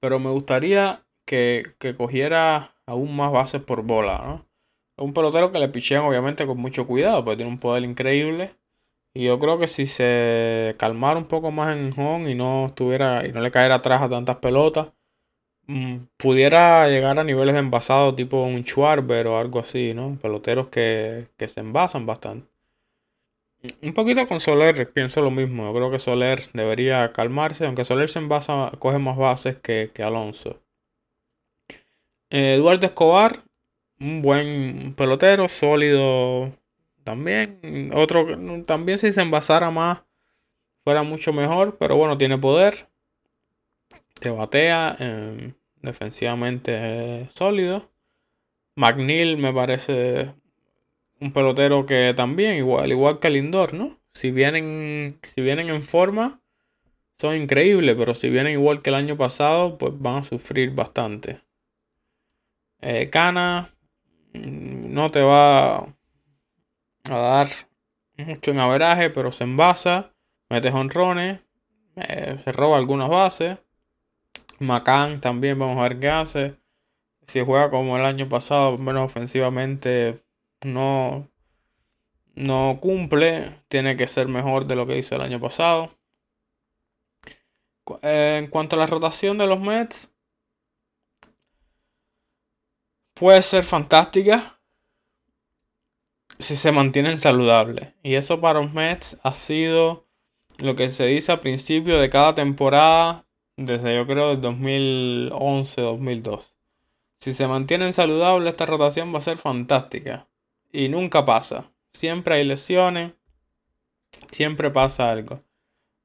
Pero 0.00 0.18
me 0.20 0.30
gustaría 0.30 1.04
que, 1.26 1.74
cogiera 1.96 2.74
aún 2.86 3.14
más 3.16 3.32
bases 3.32 3.62
por 3.62 3.82
bola, 3.82 4.22
¿no? 4.24 4.46
Un 5.04 5.12
pelotero 5.14 5.52
que 5.52 5.58
le 5.60 5.68
pichean 5.68 6.04
obviamente 6.04 6.46
con 6.46 6.58
mucho 6.58 6.86
cuidado, 6.86 7.24
porque 7.24 7.38
tiene 7.38 7.52
un 7.52 7.58
poder 7.58 7.84
increíble. 7.84 8.54
Y 9.14 9.24
yo 9.26 9.38
creo 9.38 9.58
que 9.58 9.68
si 9.68 9.86
se 9.86 10.76
calmara 10.78 11.18
un 11.18 11.26
poco 11.26 11.50
más 11.52 11.76
en 11.76 11.92
home 11.98 12.30
y 12.30 12.34
no 12.34 12.66
estuviera 12.66 13.26
y 13.26 13.32
no 13.32 13.40
le 13.40 13.50
caera 13.50 13.76
atrás 13.76 14.02
a 14.02 14.08
tantas 14.08 14.36
pelotas, 14.36 14.92
mm, 15.66 15.98
pudiera 16.18 16.88
llegar 16.88 17.18
a 17.20 17.24
niveles 17.24 17.54
de 17.54 17.60
envasado 17.60 18.14
tipo 18.14 18.42
un 18.42 18.64
Schwarber 18.64 19.28
o 19.28 19.38
algo 19.38 19.60
así, 19.60 19.94
¿no? 19.94 20.18
Peloteros 20.22 20.68
que, 20.68 21.28
que 21.36 21.48
se 21.48 21.60
envasan 21.60 22.06
bastante. 22.06 22.48
Un 23.82 23.92
poquito 23.92 24.26
con 24.28 24.40
Soler 24.40 24.92
pienso 24.92 25.20
lo 25.20 25.30
mismo. 25.30 25.66
Yo 25.66 25.74
creo 25.74 25.90
que 25.90 25.98
Soler 25.98 26.40
debería 26.52 27.12
calmarse, 27.12 27.66
aunque 27.66 27.84
Soler 27.84 28.08
se 28.08 28.20
envasa, 28.20 28.70
coge 28.78 28.98
más 28.98 29.16
bases 29.16 29.56
que, 29.56 29.90
Alonso. 30.02 30.60
Eduardo 32.30 32.86
Escobar, 32.86 33.42
un 33.98 34.22
buen 34.22 34.94
pelotero, 34.94 35.48
sólido 35.48 36.52
también. 37.02 37.90
Otro 37.94 38.26
también 38.64 38.98
si 38.98 39.12
se 39.12 39.22
envasara 39.22 39.70
más 39.70 40.02
fuera 40.84 41.02
mucho 41.02 41.32
mejor, 41.32 41.76
pero 41.78 41.96
bueno, 41.96 42.16
tiene 42.16 42.38
poder. 42.38 42.88
Te 44.20 44.30
batea, 44.30 44.96
em, 44.98 45.54
defensivamente 45.82 47.28
sólido. 47.30 47.90
McNeil 48.76 49.36
me 49.36 49.52
parece 49.52 50.34
un 51.20 51.32
pelotero 51.32 51.86
que 51.86 52.14
también, 52.16 52.56
igual, 52.56 52.90
igual 52.90 53.18
que 53.18 53.30
Lindor, 53.30 53.74
¿no? 53.74 53.98
Si 54.12 54.30
vienen, 54.30 55.18
si 55.22 55.40
vienen 55.40 55.70
en 55.70 55.82
forma, 55.82 56.40
son 57.14 57.36
increíbles, 57.36 57.96
pero 57.98 58.14
si 58.14 58.30
vienen 58.30 58.52
igual 58.52 58.82
que 58.82 58.90
el 58.90 58.96
año 58.96 59.16
pasado, 59.16 59.78
pues 59.78 59.92
van 59.98 60.16
a 60.16 60.24
sufrir 60.24 60.70
bastante. 60.74 61.40
Eh, 62.80 63.10
Cana 63.10 63.74
mm, 64.34 64.92
no 64.92 65.10
te 65.10 65.22
va 65.22 65.78
a 65.78 65.94
dar 67.10 67.48
mucho 68.16 68.50
en 68.50 68.60
averaje, 68.60 69.10
pero 69.10 69.32
se 69.32 69.44
envasa, 69.44 70.12
mete 70.48 70.68
honrones, 70.70 71.40
eh, 71.96 72.38
se 72.44 72.52
roba 72.52 72.76
algunas 72.76 73.08
bases. 73.08 73.58
Macán 74.60 75.20
también, 75.20 75.58
vamos 75.58 75.78
a 75.78 75.82
ver 75.82 76.00
qué 76.00 76.08
hace. 76.08 76.56
Si 77.26 77.40
juega 77.44 77.70
como 77.70 77.96
el 77.96 78.04
año 78.04 78.28
pasado, 78.28 78.78
menos 78.78 79.04
ofensivamente, 79.04 80.22
no, 80.64 81.28
no 82.34 82.78
cumple, 82.80 83.62
tiene 83.68 83.96
que 83.96 84.06
ser 84.06 84.28
mejor 84.28 84.66
de 84.66 84.76
lo 84.76 84.86
que 84.86 84.98
hizo 84.98 85.16
el 85.16 85.22
año 85.22 85.40
pasado. 85.40 85.90
En 88.02 88.48
cuanto 88.48 88.76
a 88.76 88.78
la 88.78 88.86
rotación 88.86 89.38
de 89.38 89.46
los 89.46 89.60
Mets, 89.60 90.10
puede 93.14 93.40
ser 93.42 93.64
fantástica 93.64 94.60
si 96.38 96.56
se 96.56 96.70
mantienen 96.70 97.18
saludables. 97.18 97.94
Y 98.02 98.14
eso 98.14 98.40
para 98.40 98.60
los 98.60 98.72
Mets 98.72 99.18
ha 99.22 99.34
sido 99.34 100.06
lo 100.58 100.74
que 100.76 100.90
se 100.90 101.06
dice 101.06 101.32
al 101.32 101.40
principio 101.40 101.98
de 101.98 102.10
cada 102.10 102.34
temporada, 102.34 103.26
desde 103.56 103.96
yo 103.96 104.06
creo 104.06 104.32
el 104.32 104.40
2011-2002. 104.40 106.54
Si 107.20 107.34
se 107.34 107.48
mantienen 107.48 107.92
saludables, 107.92 108.50
esta 108.50 108.66
rotación 108.66 109.12
va 109.12 109.18
a 109.18 109.22
ser 109.22 109.38
fantástica 109.38 110.27
y 110.72 110.88
nunca 110.88 111.24
pasa. 111.24 111.70
Siempre 111.92 112.36
hay 112.36 112.44
lesiones, 112.44 113.12
siempre 114.30 114.70
pasa 114.70 115.10
algo. 115.10 115.42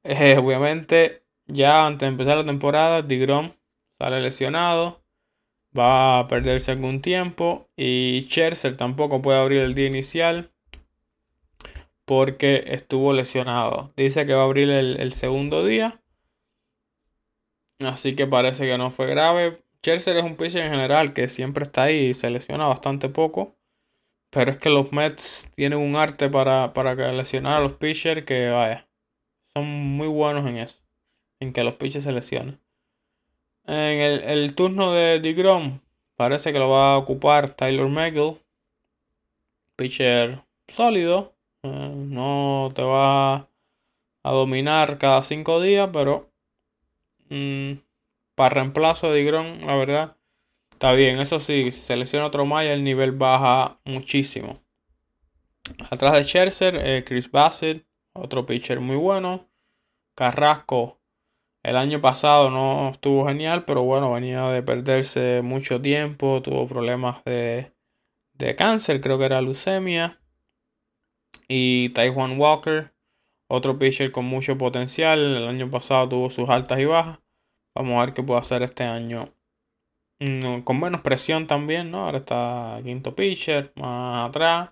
Eh, 0.02 0.36
obviamente, 0.42 1.24
ya 1.46 1.86
antes 1.86 2.00
de 2.00 2.08
empezar 2.08 2.36
la 2.36 2.44
temporada, 2.44 3.02
Digrom 3.02 3.52
sale 3.98 4.20
lesionado, 4.20 5.02
va 5.76 6.18
a 6.18 6.28
perderse 6.28 6.72
algún 6.72 7.00
tiempo 7.00 7.68
y 7.76 8.26
Scherzer 8.28 8.76
tampoco 8.76 9.22
puede 9.22 9.40
abrir 9.40 9.60
el 9.60 9.74
día 9.74 9.86
inicial 9.86 10.52
porque 12.04 12.64
estuvo 12.66 13.12
lesionado. 13.12 13.92
Dice 13.96 14.26
que 14.26 14.34
va 14.34 14.42
a 14.42 14.44
abrir 14.44 14.70
el, 14.70 15.00
el 15.00 15.14
segundo 15.14 15.64
día. 15.64 16.00
Así 17.80 18.14
que 18.14 18.26
parece 18.26 18.66
que 18.66 18.78
no 18.78 18.90
fue 18.90 19.06
grave. 19.06 19.62
Scherzer 19.78 20.16
es 20.16 20.24
un 20.24 20.36
pitcher 20.36 20.62
en 20.62 20.70
general 20.70 21.12
que 21.12 21.28
siempre 21.28 21.64
está 21.64 21.84
ahí 21.84 22.06
y 22.06 22.14
se 22.14 22.30
lesiona 22.30 22.66
bastante 22.66 23.08
poco. 23.08 23.56
Pero 24.34 24.50
es 24.50 24.58
que 24.58 24.68
los 24.68 24.90
Mets 24.90 25.48
tienen 25.54 25.78
un 25.78 25.94
arte 25.94 26.28
para, 26.28 26.72
para 26.72 27.12
lesionar 27.12 27.54
a 27.54 27.60
los 27.60 27.74
pitchers 27.74 28.24
que, 28.24 28.50
vaya, 28.50 28.88
son 29.54 29.64
muy 29.64 30.08
buenos 30.08 30.44
en 30.46 30.56
eso. 30.56 30.82
En 31.38 31.52
que 31.52 31.62
los 31.62 31.74
pitchers 31.74 32.02
se 32.02 32.10
lesionen. 32.10 32.58
En 33.64 34.00
el, 34.00 34.54
turno 34.56 34.92
de 34.92 35.20
DeGrom, 35.20 35.78
parece 36.16 36.52
que 36.52 36.58
lo 36.58 36.68
va 36.68 36.94
a 36.94 36.98
ocupar 36.98 37.50
Tyler 37.50 37.86
McGill. 37.86 38.40
Pitcher 39.76 40.42
sólido. 40.66 41.32
Eh, 41.62 41.92
no 41.94 42.72
te 42.74 42.82
va 42.82 43.48
a 44.24 44.32
dominar 44.32 44.98
cada 44.98 45.22
cinco 45.22 45.60
días, 45.60 45.90
pero 45.92 46.28
mm, 47.30 47.74
para 48.34 48.54
reemplazo 48.56 49.12
de 49.12 49.22
DeGrom, 49.22 49.60
la 49.60 49.76
verdad, 49.76 50.16
Está 50.84 50.92
bien, 50.96 51.18
eso 51.18 51.40
sí, 51.40 51.72
selecciona 51.72 52.26
otro 52.26 52.44
Maya, 52.44 52.74
el 52.74 52.84
nivel 52.84 53.12
baja 53.12 53.80
muchísimo. 53.86 54.60
Atrás 55.90 56.12
de 56.12 56.24
Scherzer, 56.24 56.76
eh, 56.76 57.04
Chris 57.06 57.30
Bassett, 57.30 57.86
otro 58.12 58.44
pitcher 58.44 58.80
muy 58.80 58.96
bueno. 58.96 59.48
Carrasco, 60.14 61.00
el 61.62 61.78
año 61.78 62.02
pasado 62.02 62.50
no 62.50 62.90
estuvo 62.90 63.26
genial, 63.26 63.64
pero 63.64 63.82
bueno, 63.82 64.12
venía 64.12 64.46
de 64.50 64.62
perderse 64.62 65.40
mucho 65.42 65.80
tiempo, 65.80 66.42
tuvo 66.42 66.68
problemas 66.68 67.24
de, 67.24 67.72
de 68.34 68.54
cáncer, 68.54 69.00
creo 69.00 69.16
que 69.16 69.24
era 69.24 69.40
leucemia. 69.40 70.20
Y 71.48 71.88
Taiwan 71.94 72.38
Walker, 72.38 72.92
otro 73.48 73.78
pitcher 73.78 74.12
con 74.12 74.26
mucho 74.26 74.58
potencial, 74.58 75.18
el 75.18 75.48
año 75.48 75.70
pasado 75.70 76.10
tuvo 76.10 76.28
sus 76.28 76.50
altas 76.50 76.78
y 76.78 76.84
bajas. 76.84 77.20
Vamos 77.74 77.96
a 77.96 78.04
ver 78.04 78.12
qué 78.12 78.22
puede 78.22 78.40
hacer 78.40 78.62
este 78.62 78.84
año 78.84 79.32
con 80.64 80.80
menos 80.80 81.00
presión 81.02 81.46
también, 81.46 81.90
¿no? 81.90 82.04
Ahora 82.04 82.18
está 82.18 82.80
quinto 82.82 83.14
pitcher, 83.14 83.72
más 83.76 84.28
atrás. 84.28 84.70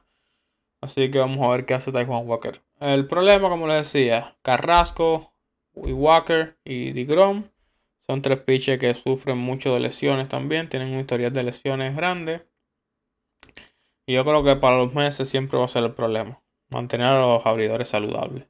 Así 0.80 1.10
que 1.10 1.18
vamos 1.18 1.38
a 1.40 1.50
ver 1.50 1.64
qué 1.64 1.74
hace 1.74 1.92
Taiwan 1.92 2.26
Walker. 2.26 2.60
El 2.80 3.06
problema, 3.06 3.48
como 3.48 3.68
les 3.68 3.92
decía, 3.92 4.36
Carrasco, 4.42 5.32
Walker 5.74 6.58
y 6.64 6.92
DeGrom 6.92 7.44
son 8.06 8.20
tres 8.20 8.40
pitchers 8.40 8.80
que 8.80 8.92
sufren 8.94 9.38
mucho 9.38 9.72
de 9.74 9.80
lesiones 9.80 10.28
también. 10.28 10.68
Tienen 10.68 10.92
un 10.92 11.00
historial 11.00 11.32
de 11.32 11.44
lesiones 11.44 11.94
grande. 11.96 12.46
Y 14.06 14.14
yo 14.14 14.24
creo 14.24 14.42
que 14.42 14.56
para 14.56 14.76
los 14.78 14.92
meses 14.92 15.28
siempre 15.28 15.58
va 15.58 15.66
a 15.66 15.68
ser 15.68 15.84
el 15.84 15.94
problema. 15.94 16.42
Mantener 16.70 17.06
a 17.06 17.20
los 17.20 17.46
abridores 17.46 17.88
saludables. 17.88 18.48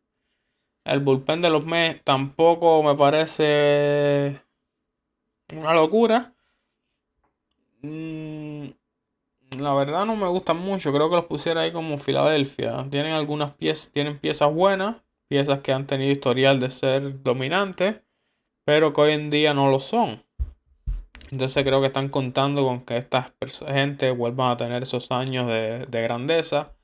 El 0.85 1.01
bullpen 1.01 1.41
de 1.43 1.51
los 1.51 1.65
meses 1.65 2.03
tampoco 2.03 2.83
me 2.83 2.97
parece 2.97 4.41
una 5.55 5.75
locura. 5.75 6.32
Mm, 7.83 8.69
la 9.59 9.75
verdad 9.75 10.07
no 10.07 10.17
me 10.17 10.27
gustan 10.29 10.59
mucho. 10.59 10.93
Creo 10.93 11.11
que 11.11 11.17
los 11.17 11.27
pusiera 11.27 11.63
ahí 11.63 11.73
como 11.73 11.99
Filadelfia. 11.99 12.87
Tienen 12.91 13.13
algunas 13.13 13.53
piezas, 13.53 13.91
tienen 13.93 14.19
piezas 14.19 14.53
buenas, 14.53 14.97
piezas 15.29 15.61
que 15.61 15.73
han 15.73 15.87
tenido 15.87 16.13
historial 16.13 16.61
de 16.61 16.71
ser 16.71 17.23
dominantes, 17.23 17.97
pero 18.65 18.93
que 18.93 19.01
hoy 19.01 19.13
en 19.13 19.31
día 19.31 19.55
no 19.55 19.71
lo 19.71 19.81
son. 19.81 20.23
Entonces 21.31 21.65
creo 21.65 21.81
que 21.81 21.87
están 21.87 22.11
contando 22.11 22.65
con 22.65 22.83
que 22.85 22.99
estas 22.99 23.33
gente 23.67 24.11
vuelvan 24.11 24.51
a 24.51 24.57
tener 24.59 24.83
esos 24.83 25.11
años 25.11 25.47
de, 25.47 25.87
grandeza. 26.03 26.75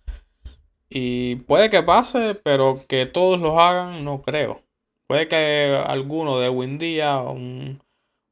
Y 0.88 1.36
puede 1.36 1.68
que 1.68 1.82
pase, 1.82 2.34
pero 2.34 2.84
que 2.88 3.04
todos 3.04 3.38
los 3.38 3.58
hagan, 3.58 4.04
no 4.04 4.22
creo. 4.22 4.62
Puede 5.06 5.28
que 5.28 5.82
alguno 5.86 6.38
de 6.38 6.48
Windia, 6.48 7.18
un 7.18 7.82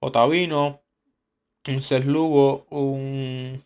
Otavino, 0.00 0.80
un 1.72 2.12
Lugo, 2.12 2.66
un 2.70 3.62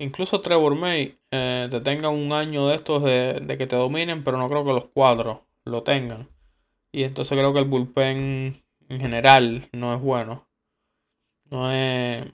incluso 0.00 0.40
Trevor 0.40 0.74
May 0.74 1.18
eh, 1.30 1.68
te 1.70 1.80
tenga 1.80 2.08
un 2.08 2.32
año 2.32 2.68
de 2.68 2.74
estos 2.74 3.02
de, 3.04 3.56
que 3.58 3.66
te 3.66 3.76
dominen, 3.76 4.24
pero 4.24 4.38
no 4.38 4.48
creo 4.48 4.64
que 4.64 4.72
los 4.72 4.86
cuadros 4.86 5.40
lo 5.64 5.82
tengan. 5.82 6.28
Y 6.92 7.04
entonces 7.04 7.38
creo 7.38 7.52
que 7.52 7.60
el 7.60 7.66
bullpen 7.66 8.62
en 8.88 9.00
general 9.00 9.68
no 9.72 9.94
es 9.94 10.00
bueno. 10.00 10.48
No 11.44 11.70
es. 11.70 12.24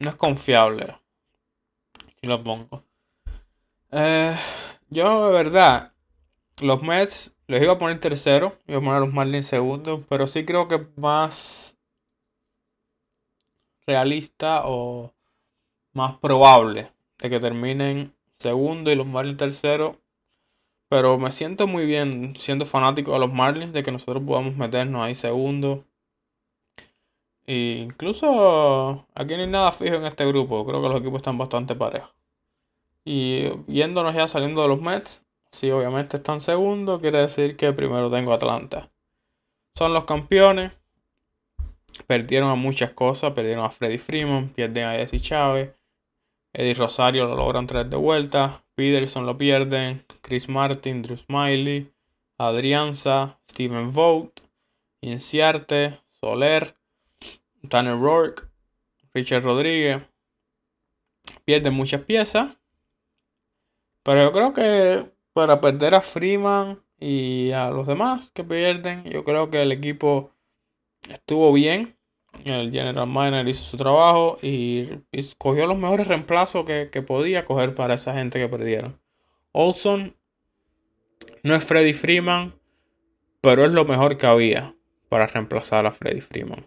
No 0.00 0.08
es 0.10 0.16
confiable. 0.16 0.96
Si 2.20 2.26
lo 2.26 2.42
pongo. 2.42 2.82
Eh, 3.92 4.34
yo, 4.88 5.26
de 5.26 5.32
verdad, 5.32 5.92
los 6.60 6.82
Mets 6.82 7.36
les 7.46 7.62
iba 7.62 7.74
a 7.74 7.78
poner 7.78 7.98
tercero. 7.98 8.56
Iba 8.66 8.78
a 8.78 8.80
poner 8.80 8.96
a 8.96 9.00
los 9.00 9.12
Marlins 9.12 9.46
segundo. 9.46 10.04
Pero 10.08 10.26
sí 10.26 10.44
creo 10.44 10.66
que 10.66 10.86
más 10.96 11.69
realista 13.90 14.62
o 14.64 15.12
más 15.92 16.16
probable 16.18 16.92
de 17.18 17.30
que 17.30 17.40
terminen 17.40 18.14
segundo 18.38 18.90
y 18.90 18.94
los 18.94 19.06
Marlins 19.06 19.36
tercero. 19.36 19.92
Pero 20.88 21.18
me 21.18 21.30
siento 21.32 21.66
muy 21.66 21.86
bien 21.86 22.34
siendo 22.36 22.64
fanático 22.66 23.12
de 23.12 23.20
los 23.20 23.32
Marlins, 23.32 23.72
de 23.72 23.82
que 23.82 23.92
nosotros 23.92 24.22
podamos 24.26 24.56
meternos 24.56 25.02
ahí 25.02 25.14
segundo. 25.14 25.84
E 27.46 27.82
incluso 27.84 29.06
aquí 29.14 29.34
no 29.36 29.42
hay 29.42 29.48
nada 29.48 29.72
fijo 29.72 29.96
en 29.96 30.04
este 30.04 30.26
grupo. 30.26 30.64
Creo 30.66 30.82
que 30.82 30.88
los 30.88 31.00
equipos 31.00 31.18
están 31.18 31.38
bastante 31.38 31.74
parejos. 31.74 32.12
Y 33.04 33.48
viéndonos 33.66 34.14
ya 34.14 34.28
saliendo 34.28 34.62
de 34.62 34.68
los 34.68 34.80
Mets, 34.80 35.26
Si 35.52 35.70
obviamente 35.70 36.16
están 36.18 36.40
segundo, 36.40 36.98
quiere 37.00 37.18
decir 37.18 37.56
que 37.56 37.72
primero 37.72 38.10
tengo 38.10 38.32
Atlanta. 38.32 38.90
Son 39.76 39.92
los 39.92 40.04
campeones. 40.04 40.72
Perdieron 42.06 42.50
a 42.50 42.54
muchas 42.54 42.92
cosas. 42.92 43.32
Perdieron 43.32 43.64
a 43.64 43.70
Freddy 43.70 43.98
Freeman. 43.98 44.50
Pierden 44.50 44.86
a 44.86 44.92
Jesse 44.92 45.20
Chávez. 45.20 45.72
Eddie 46.52 46.74
Rosario 46.74 47.26
lo 47.26 47.36
logran 47.36 47.66
traer 47.66 47.88
de 47.88 47.96
vuelta. 47.96 48.64
Peterson 48.74 49.26
lo 49.26 49.36
pierden. 49.38 50.04
Chris 50.20 50.48
Martin, 50.48 51.02
Drew 51.02 51.16
Smiley. 51.16 51.92
Adrianza, 52.38 53.38
Steven 53.50 53.92
Vogt. 53.92 54.40
Inciarte, 55.00 56.00
Soler. 56.20 56.76
Tanner 57.68 57.96
Rourke. 57.96 58.44
Richard 59.14 59.42
Rodríguez. 59.42 60.02
Pierden 61.44 61.74
muchas 61.74 62.02
piezas. 62.02 62.56
Pero 64.02 64.22
yo 64.22 64.32
creo 64.32 64.52
que 64.52 65.10
para 65.32 65.60
perder 65.60 65.94
a 65.94 66.00
Freeman 66.00 66.82
y 66.98 67.50
a 67.52 67.70
los 67.70 67.86
demás 67.86 68.30
que 68.30 68.44
pierden, 68.44 69.04
yo 69.04 69.24
creo 69.24 69.50
que 69.50 69.62
el 69.62 69.72
equipo 69.72 70.32
estuvo 71.08 71.52
bien. 71.52 71.96
El 72.44 72.70
general 72.70 73.06
manager 73.06 73.48
hizo 73.48 73.62
su 73.62 73.76
trabajo 73.76 74.38
y, 74.40 74.88
escogió 75.12 75.66
los 75.66 75.76
mejores 75.76 76.06
reemplazos 76.06 76.64
que, 76.64 77.02
podía 77.02 77.44
coger 77.44 77.74
para 77.74 77.94
esa 77.94 78.14
gente 78.14 78.38
que 78.38 78.48
perdieron. 78.48 79.00
Olson 79.52 80.14
no 81.42 81.54
es 81.54 81.64
Freddy 81.64 81.92
Freeman, 81.92 82.54
pero 83.40 83.64
es 83.64 83.72
lo 83.72 83.84
mejor 83.84 84.16
que 84.16 84.26
había 84.26 84.74
para 85.08 85.26
reemplazar 85.26 85.86
a 85.86 85.90
Freddy 85.90 86.20
Freeman. 86.20 86.66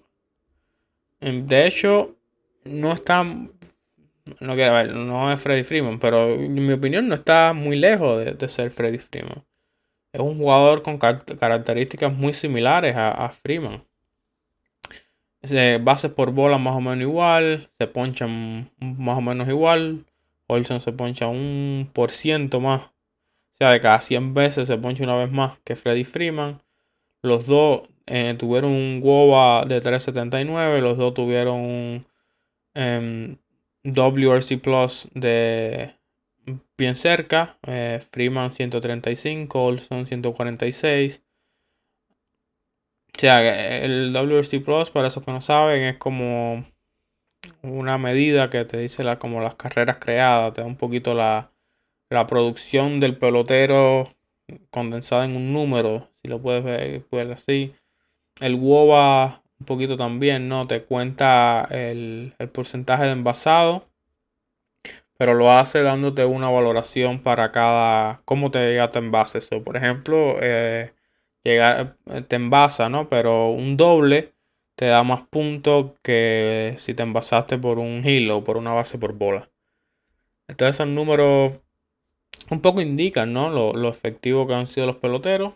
De 1.22 1.66
hecho, 1.66 2.18
no 2.66 2.92
está. 2.92 3.24
No 3.24 4.56
quiero 4.56 4.94
no 4.94 5.32
es 5.32 5.42
Freddy 5.42 5.64
Freeman, 5.64 6.00
pero 6.00 6.30
en 6.30 6.54
mi 6.54 6.74
opinión 6.74 7.08
no 7.08 7.16
está 7.16 7.54
muy 7.54 7.78
lejos 7.78 8.24
de, 8.24 8.48
ser 8.50 8.70
Freddy 8.70 8.98
Freeman. 8.98 9.46
Es 10.12 10.22
un 10.22 10.38
jugador 10.38 10.84
con 10.84 10.98
características 10.98 12.14
muy 12.14 12.34
similares 12.34 12.96
a 12.96 13.30
Freeman 13.30 13.84
bases 15.82 16.12
por 16.12 16.32
bola 16.32 16.58
más 16.58 16.76
o 16.76 16.82
menos 16.82 17.02
igual, 17.02 17.70
se 17.78 17.88
ponchan 17.88 18.72
más 18.80 19.18
o 19.18 19.22
menos 19.22 19.48
igual. 19.50 20.06
Olson 20.48 20.82
se 20.82 20.92
poncha 20.92 21.28
un 21.28 21.90
por 21.94 22.12
ciento 22.12 22.60
más. 22.60 22.84
O 22.84 23.58
sea, 23.58 23.72
de 23.72 23.80
cada 23.80 24.02
100 24.02 24.34
veces 24.34 24.68
se 24.68 24.78
poncha 24.78 25.04
una 25.04 25.16
vez 25.16 25.32
más 25.32 25.58
que 25.64 25.76
Freddy 25.76 26.04
Freeman. 26.04 26.62
Los 27.22 27.46
dos 27.48 27.84
eh, 28.06 28.36
tuvieron 28.38 28.72
un 28.72 29.00
WOBA 29.02 29.66
de 29.66 29.82
379. 29.82 30.82
Los 30.82 30.98
dos 30.98 31.14
tuvieron 31.14 31.60
un 31.60 32.06
em, 32.74 33.38
WRC 33.84 34.60
Plus 34.60 35.08
de 35.14 35.96
bien 36.78 36.96
cerca. 36.96 37.58
Eh, 37.66 38.02
Freeman 38.12 38.52
135, 38.52 39.64
Olson 39.64 40.06
146. 40.06 41.24
O 43.16 43.20
sea, 43.20 43.84
el 43.84 44.12
WRC 44.12 44.64
Plus, 44.64 44.90
para 44.90 45.08
esos 45.08 45.24
que 45.24 45.32
no 45.32 45.42
saben, 45.42 45.84
es 45.84 45.98
como 45.98 46.66
una 47.62 47.98
medida 47.98 48.50
que 48.50 48.66
te 48.66 48.78
dice 48.78 49.04
la, 49.04 49.20
como 49.20 49.42
las 49.42 49.56
carreras 49.56 49.98
creadas, 49.98 50.54
te 50.54 50.62
da 50.62 50.68
un 50.68 50.78
poquito 50.78 51.14
la, 51.14 51.52
la 52.10 52.28
producción 52.28 53.00
del 53.00 53.18
pelotero 53.18 54.10
condensada 54.70 55.26
en 55.26 55.36
un 55.36 55.54
número, 55.54 56.10
si 56.22 56.30
lo 56.30 56.42
puedes 56.42 56.64
ver, 56.64 57.32
así. 57.32 57.74
El 58.40 58.56
WOBA 58.56 59.42
un 59.60 59.66
poquito 59.66 59.98
también, 59.98 60.50
¿no? 60.50 60.68
Te 60.68 60.84
cuenta 60.84 61.68
el, 61.70 62.34
porcentaje 62.52 63.06
de 63.06 63.12
envasado, 63.12 63.88
pero 65.18 65.34
lo 65.34 65.52
hace 65.52 65.82
dándote 65.82 66.26
una 66.26 66.50
valoración 66.50 67.22
para 67.22 67.52
cada, 67.52 68.22
cómo 68.26 68.52
te 68.52 68.60
llega 68.60 68.92
tu 68.92 69.00
envase. 69.00 69.42
So, 69.42 69.64
por 69.64 69.78
ejemplo, 69.78 70.38
eh, 70.42 70.94
llegar, 71.44 71.98
te 72.28 72.36
envasa, 72.36 72.90
¿no? 72.90 73.10
Pero 73.10 73.50
un 73.50 73.78
doble 73.78 74.34
te 74.76 74.86
da 74.88 75.04
más 75.04 75.22
puntos 75.28 75.92
que 76.02 76.76
si 76.78 76.94
te 76.94 77.04
envasaste 77.04 77.58
por 77.58 77.80
un 77.80 78.02
hilo 78.06 78.38
o 78.38 78.44
por 78.44 78.58
una 78.58 78.74
base 78.74 78.98
por 78.98 79.14
bola. 79.14 79.50
Entonces 80.48 80.76
esos 80.76 80.88
números 80.88 81.54
un 82.50 82.62
poco 82.62 82.82
indican, 82.82 83.34
¿no? 83.34 83.50
Lo, 83.50 83.90
efectivo 83.90 84.48
que 84.48 84.54
han 84.54 84.68
sido 84.68 84.88
los 84.88 84.98
peloteros. 84.98 85.54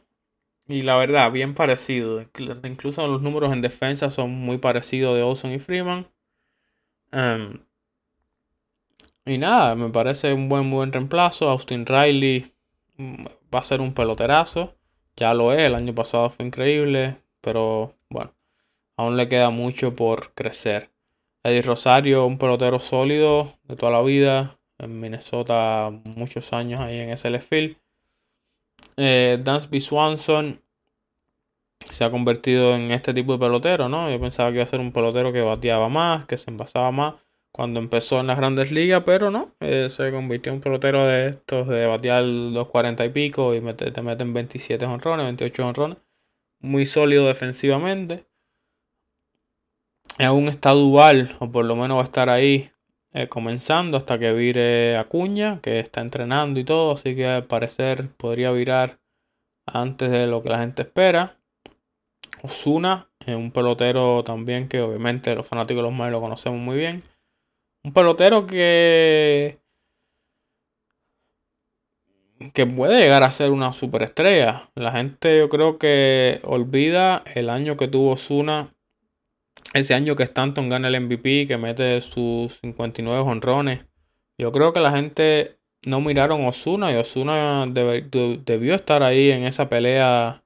Y 0.67 0.83
la 0.83 0.97
verdad, 0.97 1.31
bien 1.31 1.53
parecido. 1.55 2.21
Incluso 2.63 3.07
los 3.07 3.21
números 3.21 3.53
en 3.53 3.61
defensa 3.61 4.09
son 4.09 4.31
muy 4.31 4.57
parecidos 4.57 5.15
de 5.15 5.23
Olson 5.23 5.51
y 5.51 5.59
Freeman. 5.59 6.07
Em, 7.11 7.59
y 9.25 9.37
nada, 9.37 9.75
me 9.75 9.89
parece 9.89 10.33
un 10.33 10.49
buen, 10.49 10.69
buen 10.71 10.91
reemplazo. 10.91 11.49
Austin 11.49 11.85
Riley 11.85 12.53
mm, 12.97 13.23
va 13.53 13.59
a 13.59 13.63
ser 13.63 13.81
un 13.81 13.93
peloterazo. 13.93 14.76
Ya 15.17 15.33
lo 15.33 15.51
es, 15.51 15.61
el 15.61 15.75
año 15.75 15.95
pasado 15.95 16.29
fue 16.29 16.45
increíble, 16.45 17.17
pero 17.41 17.95
bueno, 18.09 18.35
aún 18.97 19.17
le 19.17 19.27
queda 19.27 19.49
mucho 19.49 19.95
por 19.95 20.33
crecer. 20.33 20.91
Eddie 21.43 21.63
Rosario, 21.63 22.25
un 22.25 22.37
pelotero 22.37 22.79
sólido 22.79 23.53
de 23.63 23.75
toda 23.75 23.91
la 23.91 24.01
vida, 24.01 24.59
en 24.77 24.99
Minnesota 24.99 25.91
muchos 26.15 26.53
años 26.53 26.81
ahí 26.81 26.99
en 26.99 27.09
ese 27.09 27.39
Field. 27.39 27.77
Eh, 28.95 29.43
Swanson 29.79 30.61
se 31.89 32.03
ha 32.03 32.11
convertido 32.11 32.75
en 32.75 32.91
este 32.91 33.13
tipo 33.13 33.33
de 33.33 33.39
pelotero, 33.39 33.89
¿no? 33.89 34.11
Yo 34.11 34.19
pensaba 34.19 34.49
que 34.49 34.57
iba 34.57 34.65
a 34.65 34.67
ser 34.67 34.81
un 34.81 34.91
pelotero 34.91 35.33
que 35.33 35.41
bateaba 35.41 35.89
más, 35.89 36.25
que 36.25 36.37
se 36.37 36.51
envasaba 36.51 36.91
más 36.91 37.15
cuando 37.57 37.79
empezó 37.79 38.19
en 38.19 38.27
las 38.27 38.37
grandes 38.37 38.71
ligas, 38.71 39.01
pero 39.03 39.31
no, 39.31 39.55
eh, 39.61 39.89
se 39.89 40.11
convirtió 40.11 40.51
en 40.51 40.57
un 40.57 40.61
pelotero 40.61 41.07
de 41.07 41.29
estos 41.29 41.67
de 41.67 41.87
batear 41.87 42.23
los 42.23 42.67
40 42.67 43.03
y 43.03 43.09
pico 43.09 43.55
y 43.55 43.61
te 43.73 44.01
meten 44.03 44.31
27 44.31 44.85
honrones, 44.85 45.25
28 45.25 45.67
honrones. 45.67 45.97
Muy 46.59 46.85
sólido 46.85 47.25
defensivamente. 47.25 48.27
Aún 50.19 50.49
está 50.49 50.69
Duval, 50.73 51.35
o 51.39 51.51
por 51.51 51.65
lo 51.65 51.75
menos 51.75 51.97
va 51.97 52.01
a 52.01 52.03
estar 52.03 52.29
ahí 52.29 52.69
eh, 53.11 53.27
comenzando 53.27 53.97
hasta 53.97 54.19
que 54.19 54.33
vire 54.33 54.95
Acuña, 54.95 55.59
que 55.59 55.79
está 55.79 56.01
entrenando 56.01 56.59
y 56.59 56.63
todo, 56.63 56.93
así 56.93 57.15
que 57.15 57.25
al 57.25 57.45
parecer 57.45 58.07
podría 58.17 58.51
virar 58.51 58.99
antes 59.65 60.11
de 60.11 60.27
lo 60.27 60.43
que 60.43 60.49
la 60.49 60.59
gente 60.59 60.83
espera. 60.83 61.39
Osuna, 62.43 63.09
es 63.25 63.35
un 63.35 63.49
pelotero 63.49 64.23
también 64.23 64.67
que 64.67 64.79
obviamente 64.81 65.33
los 65.33 65.47
fanáticos 65.47 65.83
de 65.83 65.89
los 65.89 65.97
Mets 65.97 66.11
lo 66.11 66.21
conocemos 66.21 66.59
muy 66.59 66.77
bien. 66.77 66.99
Un 67.87 67.93
pelotero 67.93 68.45
que. 68.45 69.59
que 72.53 72.65
puede 72.65 72.99
llegar 72.99 73.23
a 73.23 73.31
ser 73.31 73.51
una 73.51 73.71
superestrella. 73.71 74.69
La 74.75 74.91
gente, 74.91 75.37
yo 75.37 75.47
creo 75.47 75.77
que 75.77 76.41
olvida 76.43 77.23
el 77.33 77.49
año 77.49 77.77
que 77.77 77.87
tuvo 77.87 78.17
Zuna. 78.17 78.75
Ese 79.73 79.93
año 79.93 80.17
que 80.17 80.23
Stanton 80.23 80.67
gana 80.67 80.89
el 80.89 80.99
MVP, 80.99 81.47
que 81.47 81.57
mete 81.57 82.01
sus 82.01 82.59
59 82.59 83.21
honrones. 83.21 83.85
Yo 84.37 84.51
creo 84.51 84.73
que 84.73 84.81
la 84.81 84.91
gente 84.91 85.57
no 85.85 86.01
miraron 86.01 86.45
Osuna 86.45 86.91
y 86.91 86.95
Osuna 86.95 87.63
debió 87.67 88.75
estar 88.75 89.01
ahí 89.01 89.31
en 89.31 89.45
esa 89.45 89.69
pelea 89.69 90.43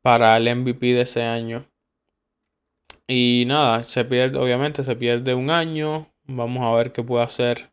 para 0.00 0.34
el 0.38 0.56
MVP 0.56 0.94
de 0.94 1.02
ese 1.02 1.24
año. 1.24 1.66
Y 3.06 3.44
nada, 3.46 3.82
se 3.82 4.06
pierde, 4.06 4.38
obviamente 4.38 4.82
se 4.82 4.96
pierde 4.96 5.34
un 5.34 5.50
año. 5.50 6.08
Vamos 6.30 6.62
a 6.62 6.76
ver 6.76 6.92
qué 6.92 7.02
puede 7.02 7.24
hacer 7.24 7.72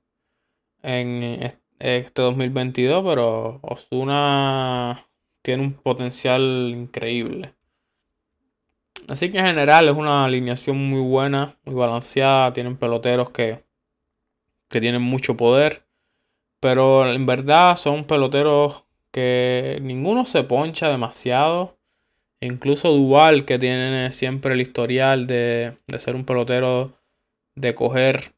en 0.81 1.51
este 1.77 2.21
2022, 2.21 3.03
pero 3.03 3.59
Osuna 3.61 5.09
tiene 5.41 5.63
un 5.63 5.73
potencial 5.73 6.71
increíble. 6.73 7.53
Así 9.09 9.29
que 9.29 9.39
en 9.39 9.45
general 9.45 9.89
es 9.89 9.95
una 9.95 10.23
alineación 10.23 10.77
muy 10.77 11.01
buena, 11.01 11.57
muy 11.65 11.75
balanceada. 11.75 12.53
Tienen 12.53 12.77
peloteros 12.77 13.29
que, 13.29 13.65
que 14.69 14.79
tienen 14.79 15.01
mucho 15.01 15.35
poder. 15.35 15.85
Pero 16.61 17.11
en 17.11 17.25
verdad 17.25 17.75
son 17.75 18.05
peloteros 18.05 18.85
que 19.11 19.79
ninguno 19.81 20.25
se 20.25 20.43
poncha 20.43 20.87
demasiado. 20.87 21.77
Incluso 22.39 22.93
Duval, 22.93 23.43
que 23.43 23.59
tiene 23.59 24.13
siempre 24.13 24.53
el 24.53 24.61
historial 24.61 25.27
de, 25.27 25.75
de 25.87 25.99
ser 25.99 26.15
un 26.15 26.23
pelotero 26.23 26.93
de 27.55 27.75
coger 27.75 28.34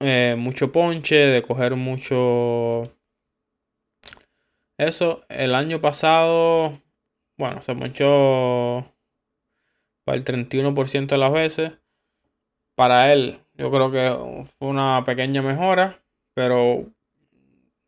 eh, 0.00 0.36
mucho 0.38 0.72
ponche, 0.72 1.16
de 1.16 1.42
coger 1.42 1.76
mucho... 1.76 2.82
Eso, 4.78 5.22
el 5.28 5.56
año 5.56 5.80
pasado, 5.80 6.80
bueno, 7.36 7.62
se 7.62 7.74
ponchó 7.74 8.94
para 10.04 10.16
el 10.16 10.24
31% 10.24 11.06
de 11.06 11.18
las 11.18 11.32
veces. 11.32 11.72
Para 12.76 13.12
él, 13.12 13.40
yo 13.54 13.72
creo 13.72 13.90
que 13.90 14.44
fue 14.56 14.68
una 14.68 15.02
pequeña 15.04 15.42
mejora, 15.42 16.00
pero 16.32 16.86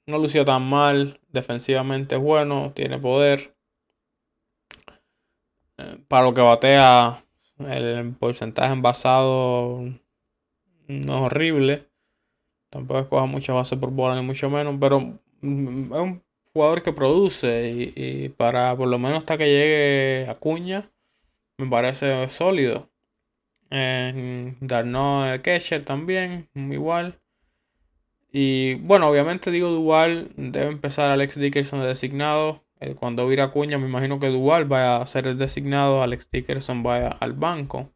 no 0.07 0.19
lució 0.19 0.45
tan 0.45 0.69
mal. 0.69 1.21
Defensivamente 1.29 2.17
es 2.17 2.21
bueno, 2.21 2.73
tiene 2.75 2.99
poder. 2.99 3.55
Eh, 5.79 5.99
para 6.09 6.25
lo 6.25 6.35
que 6.35 6.41
batea, 6.41 7.25
el 7.69 8.15
porcentaje 8.19 8.73
envasado 8.73 9.85
no 10.89 11.17
es 11.17 11.23
horrible. 11.23 11.90
Tampoco 12.71 13.01
escoja 13.01 13.27
mucha 13.27 13.53
base 13.53 13.77
por 13.77 13.91
bola, 13.91 14.15
ni 14.15 14.23
mucho 14.23 14.49
menos. 14.49 14.77
Pero 14.81 15.01
mm, 15.43 15.93
es 15.93 15.99
un 15.99 16.23
jugador 16.53 16.83
que 16.83 16.93
produce 16.93 17.93
y, 17.97 18.29
para 18.31 18.77
por 18.77 18.89
lo 18.89 18.99
menos 18.99 19.19
hasta 19.19 19.39
que 19.39 19.47
llegue 19.47 20.29
a 20.29 20.35
Cuña 20.35 20.91
me 21.59 21.69
parece 21.69 22.29
sólido. 22.29 22.91
En 23.71 24.57
Darno 24.61 25.25
Kesher 25.43 25.85
también, 25.85 26.49
igual. 26.55 27.21
Y 28.33 28.75
bueno, 28.77 29.09
obviamente 29.09 29.51
digo 29.51 29.69
Duval, 29.69 30.31
debe 30.37 30.67
empezar 30.67 31.11
Alex 31.11 31.37
Dickerson 31.39 31.81
de 31.81 31.89
designado. 31.89 32.65
Eh, 32.81 32.95
cuando 32.95 33.27
vira 33.27 33.51
Cuña, 33.51 33.79
me 33.79 33.87
imagino 33.87 34.19
que 34.19 34.29
Duval 34.29 34.65
vaya 34.65 34.97
a 34.97 35.07
ser 35.07 35.27
el 35.27 35.39
designado, 35.39 36.03
Alex 36.03 36.31
Dickerson 36.31 36.83
vaya 36.83 37.09
al 37.09 37.35
banco. 37.35 37.93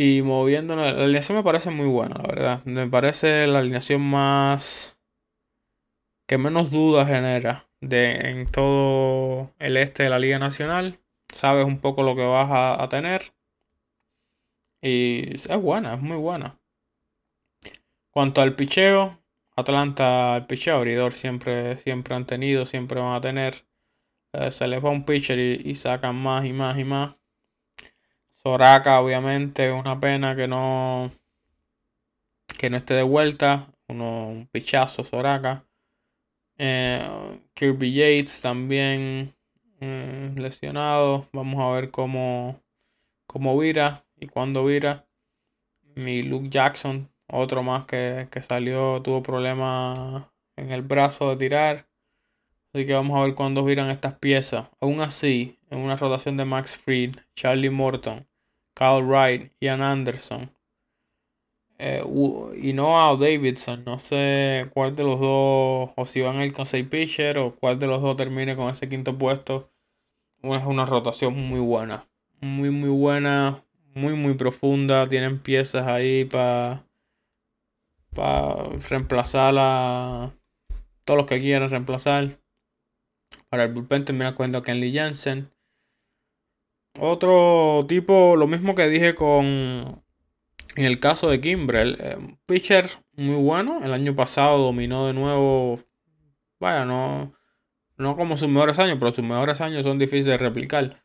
Y 0.00 0.22
moviendo 0.22 0.76
la 0.76 0.90
alineación 0.90 1.38
me 1.38 1.42
parece 1.42 1.70
muy 1.70 1.88
buena, 1.88 2.14
la 2.22 2.28
verdad. 2.28 2.64
Me 2.64 2.86
parece 2.86 3.48
la 3.48 3.58
alineación 3.58 4.00
más 4.00 4.96
que 6.28 6.38
menos 6.38 6.70
dudas 6.70 7.08
genera 7.08 7.68
de 7.80 8.12
en 8.30 8.46
todo 8.46 9.52
el 9.58 9.76
este 9.76 10.04
de 10.04 10.10
la 10.10 10.20
Liga 10.20 10.38
Nacional. 10.38 11.00
Sabes 11.34 11.66
un 11.66 11.80
poco 11.80 12.04
lo 12.04 12.14
que 12.14 12.24
vas 12.24 12.48
a, 12.48 12.88
tener. 12.88 13.34
Y 14.80 15.34
es 15.34 15.60
buena, 15.60 15.94
es 15.94 16.00
muy 16.00 16.16
buena. 16.16 16.60
Cuanto 18.12 18.40
al 18.40 18.54
picheo, 18.54 19.18
Atlanta, 19.56 20.36
el 20.36 20.46
picheo 20.46 20.76
abridor 20.76 21.12
siempre, 21.12 21.76
siempre 21.78 22.14
han 22.14 22.24
tenido, 22.24 22.66
siempre 22.66 23.00
van 23.00 23.16
a 23.16 23.20
tener. 23.20 23.66
Eh, 24.32 24.52
se 24.52 24.68
les 24.68 24.84
va 24.84 24.90
un 24.90 25.04
pitcher 25.04 25.40
y, 25.40 25.74
sacan 25.74 26.14
más 26.14 26.44
y 26.44 26.52
más 26.52 26.78
y 26.78 26.84
más. 26.84 27.16
Soraka, 28.48 28.98
obviamente, 29.02 29.70
una 29.72 30.00
pena 30.00 30.34
que 30.34 30.48
no 30.48 31.10
que 32.58 32.70
no 32.70 32.78
esté 32.78 32.94
de 32.94 33.02
vuelta. 33.02 33.66
Uno, 33.88 34.28
un 34.28 34.46
pichazo, 34.46 35.04
Soraka. 35.04 35.66
Eh, 36.56 37.42
Kirby 37.52 37.92
Yates 37.92 38.40
también 38.40 39.34
eh, 39.80 40.32
lesionado. 40.34 41.28
Vamos 41.34 41.60
a 41.60 41.70
ver 41.78 41.90
cómo, 41.90 42.58
cómo 43.26 43.58
vira 43.58 44.06
y 44.16 44.28
cuándo 44.28 44.64
vira. 44.64 45.06
Mi 45.94 46.22
Luke 46.22 46.48
Jackson, 46.48 47.10
otro 47.26 47.62
más 47.62 47.84
que, 47.84 48.28
salió, 48.40 49.02
tuvo 49.02 49.22
problemas 49.22 50.24
en 50.56 50.72
el 50.72 50.80
brazo 50.80 51.28
de 51.28 51.36
tirar. 51.36 51.86
Así 52.72 52.86
que 52.86 52.94
vamos 52.94 53.18
a 53.18 53.24
ver 53.24 53.34
cuándo 53.34 53.62
viran 53.62 53.90
estas 53.90 54.14
piezas. 54.14 54.70
Aún 54.80 55.02
así, 55.02 55.58
en 55.68 55.80
una 55.80 55.96
rotación 55.96 56.38
de 56.38 56.46
Max 56.46 56.78
Fried, 56.78 57.14
Charlie 57.34 57.68
Morton, 57.68 58.26
Kyle 58.78 59.02
Wright, 59.02 59.50
Ian 59.60 59.82
Anderson, 59.82 60.50
eh, 61.78 62.02
y 62.60 62.72
Noah 62.72 63.16
Davidson. 63.16 63.84
No 63.84 63.98
sé 63.98 64.62
cuál 64.72 64.94
de 64.94 65.02
los 65.04 65.18
dos, 65.18 65.90
o 65.96 66.04
si 66.04 66.20
van 66.20 66.36
a 66.36 66.44
ir 66.44 66.52
con 66.52 66.66
6 66.66 66.86
pitcher, 66.88 67.38
o 67.38 67.56
cuál 67.56 67.78
de 67.78 67.88
los 67.88 68.00
dos 68.02 68.16
termine 68.16 68.54
con 68.56 68.68
ese 68.68 68.88
quinto 68.88 69.16
puesto. 69.18 69.70
Es 70.42 70.64
una 70.64 70.86
rotación 70.86 71.34
muy 71.34 71.60
buena. 71.60 72.06
Muy, 72.40 72.70
muy 72.70 72.90
buena. 72.90 73.64
Muy, 73.94 74.14
muy 74.14 74.34
profunda. 74.34 75.08
Tienen 75.08 75.40
piezas 75.40 75.86
ahí 75.88 76.24
para 76.24 76.84
para 78.14 78.64
reemplazar 78.88 79.54
a 79.58 80.32
todos 81.04 81.18
los 81.18 81.26
que 81.26 81.38
quieran 81.38 81.70
reemplazar. 81.70 82.38
Para 83.48 83.64
el 83.64 83.72
bullpen 83.72 84.04
termina 84.04 84.34
cuenta 84.34 84.62
Kenley 84.62 84.92
Jensen. 84.92 85.50
Otro 87.00 87.84
tipo, 87.88 88.36
lo 88.36 88.46
mismo 88.46 88.74
que 88.74 88.88
dije 88.88 89.14
con 89.14 90.02
en 90.78 90.84
el 90.84 91.00
caso 91.00 91.28
de 91.28 91.40
Kimbrel, 91.40 91.96
eh, 91.98 92.16
pitcher 92.46 92.88
muy 93.16 93.34
bueno. 93.34 93.80
El 93.82 93.92
año 93.92 94.14
pasado 94.14 94.58
dominó 94.58 95.08
de 95.08 95.12
nuevo. 95.12 95.80
Vaya, 96.60 96.84
no, 96.84 97.34
no 97.96 98.16
como 98.16 98.36
sus 98.36 98.48
mejores 98.48 98.78
años, 98.78 98.96
pero 99.00 99.10
sus 99.10 99.24
mejores 99.24 99.60
años 99.60 99.84
son 99.84 99.98
difíciles 99.98 100.26
de 100.26 100.38
replicar. 100.38 101.02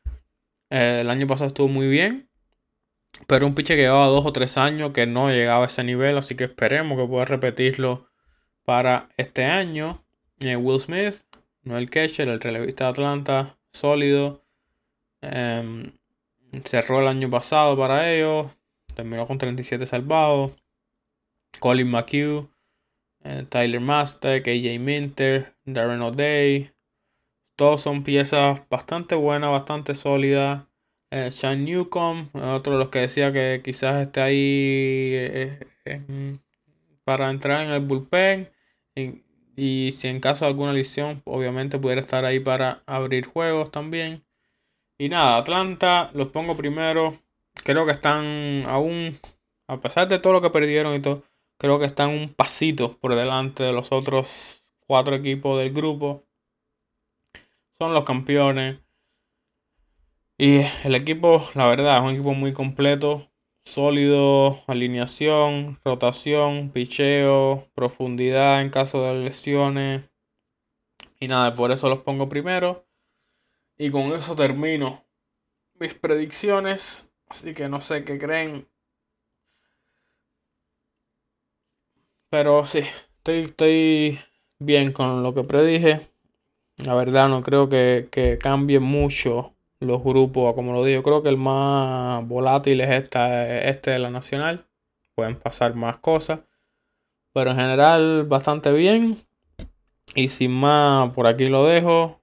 Eh, 0.69 0.99
el 1.01 1.09
año 1.09 1.25
pasado 1.25 1.47
estuvo 1.47 1.69
muy 1.69 1.87
bien. 1.87 2.29
Pero 3.25 3.47
un 3.47 3.55
pitcher 3.55 3.75
que 3.75 3.81
llevaba 3.81 4.05
dos 4.05 4.27
o 4.27 4.31
tres 4.31 4.59
años 4.59 4.91
que 4.91 5.07
no 5.07 5.29
llegaba 5.29 5.63
a 5.63 5.67
ese 5.67 5.83
nivel. 5.83 6.19
Así 6.19 6.35
que 6.35 6.43
esperemos 6.43 6.95
que 6.95 7.07
pueda 7.07 7.25
repetirlo 7.25 8.07
para 8.65 9.09
este 9.17 9.45
año. 9.45 10.05
Eh, 10.41 10.55
Will 10.55 10.81
Smith, 10.81 11.23
Noel 11.63 11.89
Ketcher, 11.89 12.29
el 12.29 12.41
relevista 12.41 12.83
de 12.83 12.89
Atlanta, 12.91 13.57
sólido. 13.71 14.42
Em, 15.23 15.91
cerró 16.65 16.99
el 17.01 17.07
año 17.07 17.29
pasado 17.29 17.77
para 17.77 18.11
ellos 18.13 18.51
terminó 18.93 19.27
con 19.27 19.37
37 19.37 19.85
salvados. 19.85 20.51
Colin 21.59 21.89
McHugh, 21.89 22.49
eh, 23.23 23.45
Tyler 23.49 23.79
Mastek, 23.79 24.47
AJ 24.47 24.79
Minter, 24.79 25.55
Darren 25.65 26.01
O'Day. 26.01 26.71
Todos 27.55 27.81
son 27.81 28.03
piezas 28.03 28.61
bastante 28.69 29.15
buenas, 29.15 29.51
bastante 29.51 29.95
sólidas. 29.95 30.65
Eh, 31.11 31.31
Sean 31.31 31.63
Newcomb, 31.63 32.35
otro 32.35 32.73
de 32.73 32.79
los 32.79 32.89
que 32.89 32.99
decía 32.99 33.31
que 33.31 33.61
quizás 33.63 34.01
esté 34.01 34.21
ahí 34.21 35.11
eh, 35.13 36.39
para 37.03 37.29
entrar 37.29 37.61
en 37.61 37.71
el 37.71 37.81
bullpen. 37.81 38.49
Y, 38.95 39.23
y, 39.55 39.91
si 39.91 40.07
en 40.07 40.19
caso 40.19 40.45
de 40.45 40.49
alguna 40.49 40.73
lesión, 40.73 41.21
obviamente 41.25 41.77
pudiera 41.77 42.01
estar 42.01 42.25
ahí 42.25 42.39
para 42.39 42.81
abrir 42.87 43.27
juegos 43.27 43.71
también. 43.71 44.23
Y 44.97 45.09
nada, 45.09 45.37
Atlanta 45.37 46.11
los 46.13 46.27
pongo 46.27 46.55
primero 46.55 47.17
creo 47.63 47.85
que 47.85 47.91
están 47.91 48.65
aún, 48.67 49.19
a 49.67 49.79
pesar 49.79 50.07
de 50.07 50.19
todo 50.19 50.33
lo 50.33 50.41
que 50.41 50.49
perdieron 50.49 50.95
y 50.95 51.01
todo, 51.01 51.23
creo 51.57 51.79
que 51.79 51.85
están 51.85 52.09
un 52.09 52.29
pasito 52.29 52.97
por 52.97 53.15
delante 53.15 53.63
de 53.63 53.73
los 53.73 53.91
otros 53.91 54.61
cuatro 54.85 55.15
equipos 55.15 55.59
del 55.59 55.73
grupo. 55.73 56.23
Son 57.77 57.93
los 57.93 58.03
campeones. 58.03 58.79
Y 60.37 60.61
el 60.83 60.95
equipo, 60.95 61.43
la 61.53 61.67
verdad, 61.67 61.97
es 61.97 62.03
un 62.03 62.11
equipo 62.11 62.33
muy 62.33 62.53
completo, 62.53 63.29
sólido, 63.65 64.57
alineación, 64.67 65.79
rotación, 65.85 66.71
picheo, 66.71 67.67
profundidad 67.75 68.61
en 68.61 68.69
caso 68.69 69.03
de 69.03 69.13
lesiones. 69.13 70.09
Y 71.19 71.27
nada, 71.27 71.55
por 71.55 71.71
eso 71.71 71.87
los 71.87 71.99
pongo 71.99 72.27
primero. 72.27 72.85
Y 73.77 73.89
con 73.91 74.13
eso 74.13 74.35
termino 74.35 75.05
mis 75.79 75.93
predicciones. 75.93 77.11
Así 77.27 77.53
que 77.53 77.67
no 77.67 77.79
sé 77.79 78.03
qué 78.03 78.17
creen. 78.17 78.67
Pero 82.29 82.65
sí, 82.65 82.79
estoy, 82.79 83.39
estoy 83.41 84.19
bien 84.59 84.91
con 84.91 85.23
lo 85.23 85.33
que 85.33 85.43
predije. 85.43 86.01
La 86.83 86.95
verdad 86.95 87.29
no 87.29 87.43
creo 87.43 87.69
que, 87.69 88.07
que 88.11 88.37
cambie 88.39 88.79
mucho 88.79 89.55
los 89.79 90.03
grupos, 90.03 90.55
como 90.55 90.73
lo 90.73 90.83
digo. 90.83 91.03
Creo 91.03 91.21
que 91.21 91.29
el 91.29 91.37
más 91.37 92.27
volátil 92.27 92.81
es 92.81 92.89
esta, 92.89 93.67
este 93.69 93.91
de 93.91 93.99
la 93.99 94.09
Nacional. 94.09 94.65
Pueden 95.15 95.39
pasar 95.39 95.75
más 95.75 95.97
cosas. 95.97 96.39
Pero 97.33 97.51
en 97.51 97.57
general 97.57 98.25
bastante 98.25 98.71
bien. 98.71 99.17
Y 100.15 100.29
sin 100.29 100.51
más, 100.51 101.11
por 101.13 101.27
aquí 101.27 101.47
lo 101.47 101.65
dejo. 101.65 102.22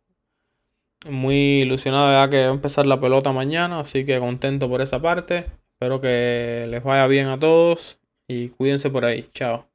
Muy 1.08 1.62
ilusionado 1.62 2.12
ya 2.12 2.28
que 2.28 2.44
va 2.44 2.50
a 2.50 2.54
empezar 2.54 2.86
la 2.86 3.00
pelota 3.00 3.32
mañana, 3.32 3.80
así 3.80 4.04
que 4.04 4.18
contento 4.18 4.68
por 4.68 4.82
esa 4.82 5.00
parte. 5.00 5.46
Espero 5.74 6.00
que 6.00 6.66
les 6.68 6.84
vaya 6.84 7.06
bien 7.06 7.28
a 7.28 7.38
todos 7.38 8.00
y 8.28 8.50
cuídense 8.50 8.90
por 8.90 9.06
ahí. 9.06 9.28
Chao. 9.32 9.69